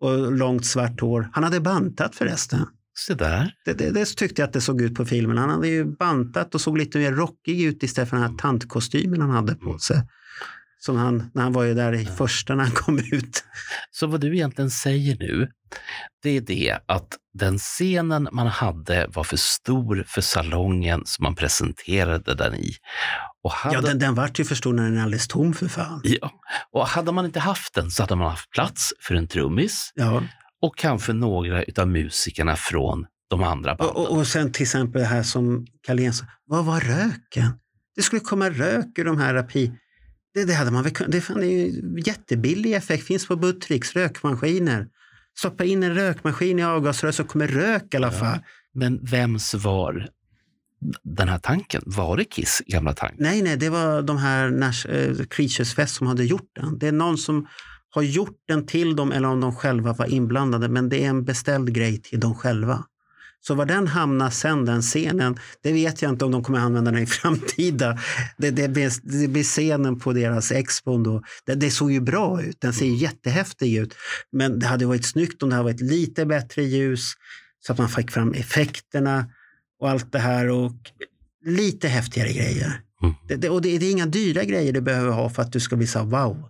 och 0.00 0.32
långt 0.32 0.66
svart 0.66 1.00
hår. 1.00 1.28
Han 1.32 1.44
hade 1.44 1.60
bantat 1.60 2.16
förresten. 2.16 2.66
Se 2.98 3.14
där. 3.14 3.52
Det, 3.64 3.72
det, 3.72 3.90
det 3.90 4.04
tyckte 4.04 4.42
jag 4.42 4.46
att 4.46 4.52
det 4.52 4.60
såg 4.60 4.80
ut 4.80 4.94
på 4.94 5.04
filmen. 5.04 5.38
Han 5.38 5.50
hade 5.50 5.68
ju 5.68 5.84
bantat 5.84 6.54
och 6.54 6.60
såg 6.60 6.78
lite 6.78 6.98
mer 6.98 7.12
rockig 7.12 7.60
ut 7.62 7.82
istället 7.82 8.10
för 8.10 8.16
den 8.16 8.30
här 8.30 8.38
tantkostymen 8.38 9.20
han 9.20 9.30
hade 9.30 9.54
på 9.54 9.78
sig. 9.78 10.02
Som 10.78 10.96
han, 10.96 11.30
när 11.34 11.42
han 11.42 11.52
var 11.52 11.62
ju 11.64 11.74
där 11.74 11.92
i 11.92 12.06
första 12.06 12.54
när 12.54 12.64
han 12.64 12.72
kom 12.72 12.98
ut. 12.98 13.44
Så 13.90 14.06
vad 14.06 14.20
du 14.20 14.34
egentligen 14.36 14.70
säger 14.70 15.16
nu, 15.18 15.48
det 16.22 16.30
är 16.30 16.40
det 16.40 16.78
att 16.86 17.08
den 17.34 17.58
scenen 17.58 18.28
man 18.32 18.46
hade 18.46 19.06
var 19.08 19.24
för 19.24 19.36
stor 19.36 20.04
för 20.08 20.20
salongen 20.20 21.02
som 21.04 21.22
man 21.22 21.34
presenterade 21.34 22.34
den 22.34 22.54
i. 22.54 22.72
Hade, 23.50 23.74
Ja, 23.74 23.80
den, 23.80 23.98
den 23.98 24.14
vart 24.14 24.38
ju 24.40 24.44
för 24.44 24.54
stor 24.54 24.72
när 24.72 24.82
den 24.84 24.96
är 24.98 25.02
alldeles 25.02 25.28
tom 25.28 25.54
för 25.54 25.68
fan. 25.68 26.00
ja, 26.04 26.32
och 26.72 26.86
hade 26.86 27.12
man 27.12 27.24
inte 27.24 27.40
haft 27.40 27.74
den 27.74 27.90
så 27.90 28.02
hade 28.02 28.16
man 28.16 28.30
haft 28.30 28.50
plats 28.50 28.92
för 29.00 29.14
en 29.14 29.28
trummis 29.28 29.92
Ja. 29.94 30.22
Och 30.62 30.76
kanske 30.76 31.12
några 31.12 31.64
av 31.76 31.88
musikerna 31.88 32.56
från 32.56 33.06
de 33.30 33.42
andra 33.42 33.74
banden. 33.74 33.96
Och, 33.96 34.10
och, 34.10 34.18
och 34.18 34.26
sen 34.26 34.52
till 34.52 34.62
exempel 34.62 35.00
det 35.00 35.08
här 35.08 35.22
som 35.22 35.66
Carlén 35.86 36.12
sa, 36.12 36.24
vad 36.44 36.64
var 36.64 36.80
röken? 36.80 37.52
Det 37.96 38.02
skulle 38.02 38.20
komma 38.20 38.50
rök 38.50 38.98
ur 38.98 39.04
de 39.04 39.18
här 39.18 39.42
pi... 39.42 39.72
Det, 40.34 40.44
det 40.44 40.54
hade 40.54 40.70
man 40.70 40.82
väl 40.82 40.92
kunnat, 40.92 41.12
det 41.12 41.34
det 41.34 41.46
är 41.46 41.50
ju 41.50 41.82
jättebillig 42.06 42.72
effekt, 42.72 43.06
finns 43.06 43.26
på 43.26 43.36
Buttricks, 43.36 43.92
rökmaskiner. 43.96 44.88
Stoppa 45.38 45.64
in 45.64 45.82
en 45.82 45.94
rökmaskin 45.94 46.58
i 46.58 46.64
avgasrör 46.64 47.12
så 47.12 47.24
kommer 47.24 47.48
rök 47.48 47.94
i 47.94 47.96
alla 47.96 48.10
fall. 48.10 48.38
Men 48.74 49.04
vems 49.04 49.54
var 49.54 50.08
den 51.02 51.28
här 51.28 51.38
tanken? 51.38 51.82
Var 51.86 52.16
det 52.16 52.24
Kiss 52.24 52.62
gamla 52.66 52.94
tank? 52.94 53.14
Nej, 53.18 53.42
nej, 53.42 53.56
det 53.56 53.68
var 53.68 54.02
de 54.02 54.16
här 54.16 54.50
Nash, 54.50 54.86
eh, 54.88 55.16
Creatures 55.30 55.74
Fest 55.74 55.94
som 55.94 56.06
hade 56.06 56.24
gjort 56.24 56.50
den. 56.52 56.78
Det 56.78 56.88
är 56.88 56.92
någon 56.92 57.18
som 57.18 57.46
har 57.94 58.02
gjort 58.02 58.38
den 58.48 58.66
till 58.66 58.96
dem 58.96 59.12
eller 59.12 59.28
om 59.28 59.40
de 59.40 59.54
själva 59.54 59.92
var 59.92 60.06
inblandade, 60.06 60.68
men 60.68 60.88
det 60.88 61.04
är 61.04 61.08
en 61.08 61.24
beställd 61.24 61.74
grej 61.74 62.00
till 62.00 62.20
dem 62.20 62.34
själva. 62.34 62.84
Så 63.40 63.54
var 63.54 63.66
den 63.66 63.86
hamnar 63.86 64.30
sen, 64.30 64.64
den 64.64 64.82
scenen, 64.82 65.38
det 65.62 65.72
vet 65.72 66.02
jag 66.02 66.08
inte 66.08 66.24
om 66.24 66.30
de 66.30 66.44
kommer 66.44 66.58
använda 66.58 66.90
den 66.90 67.02
i 67.02 67.06
framtida. 67.20 67.98
Det, 68.38 68.50
det, 68.50 68.68
blir, 68.68 68.92
det 69.20 69.28
blir 69.28 69.42
scenen 69.42 69.98
på 69.98 70.12
deras 70.12 70.52
expon 70.52 71.02
då. 71.02 71.22
Det, 71.46 71.54
det 71.54 71.70
såg 71.70 71.92
ju 71.92 72.00
bra 72.00 72.42
ut, 72.42 72.60
den 72.60 72.72
ser 72.72 72.86
ju 72.86 72.94
jättehäftig 72.94 73.76
ut. 73.76 73.94
Men 74.32 74.58
det 74.58 74.66
hade 74.66 74.86
varit 74.86 75.06
snyggt 75.06 75.42
om 75.42 75.48
det 75.48 75.54
hade 75.54 75.64
varit 75.64 75.80
lite 75.80 76.26
bättre 76.26 76.62
ljus 76.62 77.12
så 77.66 77.72
att 77.72 77.78
man 77.78 77.88
fick 77.88 78.10
fram 78.10 78.32
effekterna 78.32 79.26
och 79.80 79.90
allt 79.90 80.12
det 80.12 80.18
här 80.18 80.48
och 80.48 80.72
lite 81.44 81.88
häftigare 81.88 82.32
grejer. 82.32 82.80
Mm. 83.02 83.40
Det, 83.40 83.48
och 83.48 83.62
det, 83.62 83.68
är 83.68 83.90
inga 83.90 84.06
dyra 84.06 84.44
grejer 84.44 84.72
du 84.72 84.80
behöver 84.80 85.10
ha 85.10 85.30
för 85.30 85.42
att 85.42 85.52
du 85.52 85.60
ska 85.60 85.76
bli 85.76 85.86
så 85.86 86.04
wow. 86.04 86.48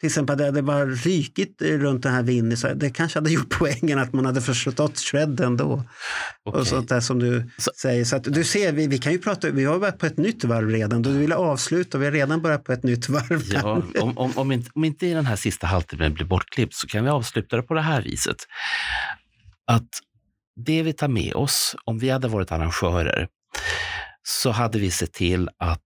Till 0.00 0.06
exempel 0.06 0.38
det 0.38 0.44
hade 0.44 0.62
bara 0.62 0.86
rykigt 0.86 1.62
runt 1.62 2.02
den 2.02 2.12
här 2.12 2.22
Winnie, 2.22 2.56
så 2.56 2.74
det 2.74 2.90
kanske 2.90 3.18
hade 3.18 3.30
gjort 3.30 3.58
poängen 3.58 3.98
att 3.98 4.12
man 4.12 4.24
hade 4.26 4.40
förstått 4.40 4.98
shredden 4.98 5.56
då. 5.56 5.84
Okej. 6.44 6.60
Och 6.60 6.66
sånt 6.66 6.88
där 6.88 7.00
som 7.00 7.18
du 7.18 7.50
Så- 7.58 7.70
säger. 7.80 8.04
Så 8.04 8.16
att 8.16 8.24
du 8.24 8.44
ser, 8.44 8.72
vi, 8.72 8.86
vi 8.86 8.98
kan 8.98 9.12
ju 9.12 9.18
prata, 9.18 9.50
vi 9.50 9.64
har 9.64 9.78
börjat 9.78 9.98
på 9.98 10.06
ett 10.06 10.16
nytt 10.16 10.44
varv 10.44 10.68
redan. 10.70 11.02
Du 11.02 11.12
ville 11.18 11.34
avsluta 11.34 11.98
och 11.98 12.02
vi 12.02 12.06
har 12.06 12.12
redan 12.12 12.42
börjat 12.42 12.64
på 12.64 12.72
ett 12.72 12.82
nytt 12.82 13.08
varv. 13.08 13.42
Ja, 13.52 13.82
om, 14.00 14.18
om, 14.18 14.32
om, 14.38 14.52
inte, 14.52 14.70
om 14.74 14.84
inte 14.84 15.06
den 15.06 15.26
här 15.26 15.36
sista 15.36 15.66
halvtimmen 15.66 16.14
blir 16.14 16.26
bortklippt 16.26 16.74
så 16.74 16.86
kan 16.86 17.04
vi 17.04 17.10
avsluta 17.10 17.56
det 17.56 17.62
på 17.62 17.74
det 17.74 17.82
här 17.82 18.02
viset. 18.02 18.36
Att 19.66 19.88
det 20.66 20.82
vi 20.82 20.92
tar 20.92 21.08
med 21.08 21.34
oss, 21.34 21.76
om 21.84 21.98
vi 21.98 22.10
hade 22.10 22.28
varit 22.28 22.52
arrangörer, 22.52 23.28
så 24.22 24.50
hade 24.50 24.78
vi 24.78 24.90
sett 24.90 25.12
till 25.12 25.48
att 25.58 25.82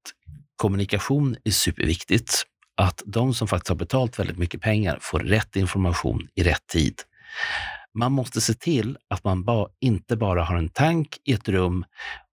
kommunikation 0.56 1.36
är 1.44 1.50
superviktigt. 1.50 2.44
Att 2.76 3.02
de 3.06 3.34
som 3.34 3.48
faktiskt 3.48 3.68
har 3.68 3.76
betalt 3.76 4.18
väldigt 4.18 4.38
mycket 4.38 4.60
pengar 4.60 4.98
får 5.00 5.18
rätt 5.20 5.56
information 5.56 6.28
i 6.34 6.42
rätt 6.42 6.66
tid. 6.66 6.94
Man 7.94 8.12
måste 8.12 8.40
se 8.40 8.54
till 8.54 8.98
att 9.08 9.24
man 9.24 9.44
ba, 9.44 9.68
inte 9.80 10.16
bara 10.16 10.44
har 10.44 10.56
en 10.56 10.68
tank 10.68 11.16
i 11.24 11.32
ett 11.32 11.48
rum 11.48 11.84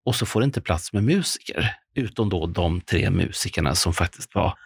och 0.06 0.16
så 0.16 0.26
får 0.26 0.40
det 0.42 0.46
inte 0.46 0.62
plats 0.62 0.94
med 0.94 1.04
musiker, 1.04 1.76
utom 1.96 2.30
då 2.30 2.48
de 2.48 2.82
tre 2.82 3.10
musikerna 3.10 3.76
som 3.76 3.94
faktiskt 3.94 4.36
var 4.36 4.58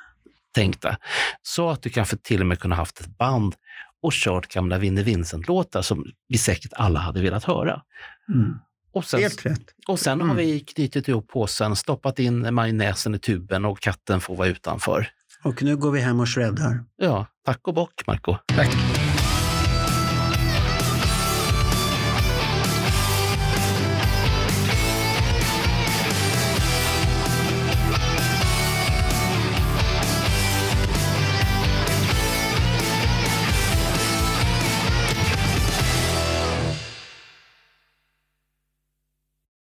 tänkta. 0.56 0.97
Så 1.41 1.69
att 1.69 1.81
du 1.81 1.89
kanske 1.89 2.18
till 2.18 2.41
och 2.41 2.47
med 2.47 2.60
kunde 2.60 2.76
haft 2.76 2.99
ett 2.99 3.18
band 3.18 3.56
och 4.02 4.11
kört 4.14 4.47
gamla 4.47 4.77
Vinnie 4.77 5.03
Vincent-låtar 5.03 5.81
som 5.81 6.06
vi 6.27 6.38
säkert 6.38 6.73
alla 6.73 6.99
hade 6.99 7.22
velat 7.22 7.43
höra. 7.43 7.81
Mm. 8.30 8.60
Och 8.93 9.06
sen, 9.06 9.19
Helt 9.19 9.45
rätt. 9.45 9.61
och 9.88 9.99
sen 9.99 10.19
har 10.22 10.26
Mm. 10.30 10.38
vi 10.38 10.60
knutit 10.60 11.07
ihop 11.07 11.27
påsen, 11.27 11.76
stoppat 11.76 12.19
in 12.19 12.53
majonnäsen 12.53 13.15
i 13.15 13.19
tuben 13.19 13.65
och 13.65 13.80
katten 13.80 14.22
får 14.22 14.35
vara 14.35 14.47
utanför. 14.47 15.07
Och 15.45 15.63
nu 15.63 15.77
går 15.77 15.91
vi 15.91 15.99
hem 15.99 16.19
och 16.19 16.30
shreddar. 16.30 16.84
Ja, 16.97 17.27
tack 17.45 17.67
och 17.67 17.73
bock 17.73 18.07
Marco. 18.07 18.35
Tack. 18.47 18.94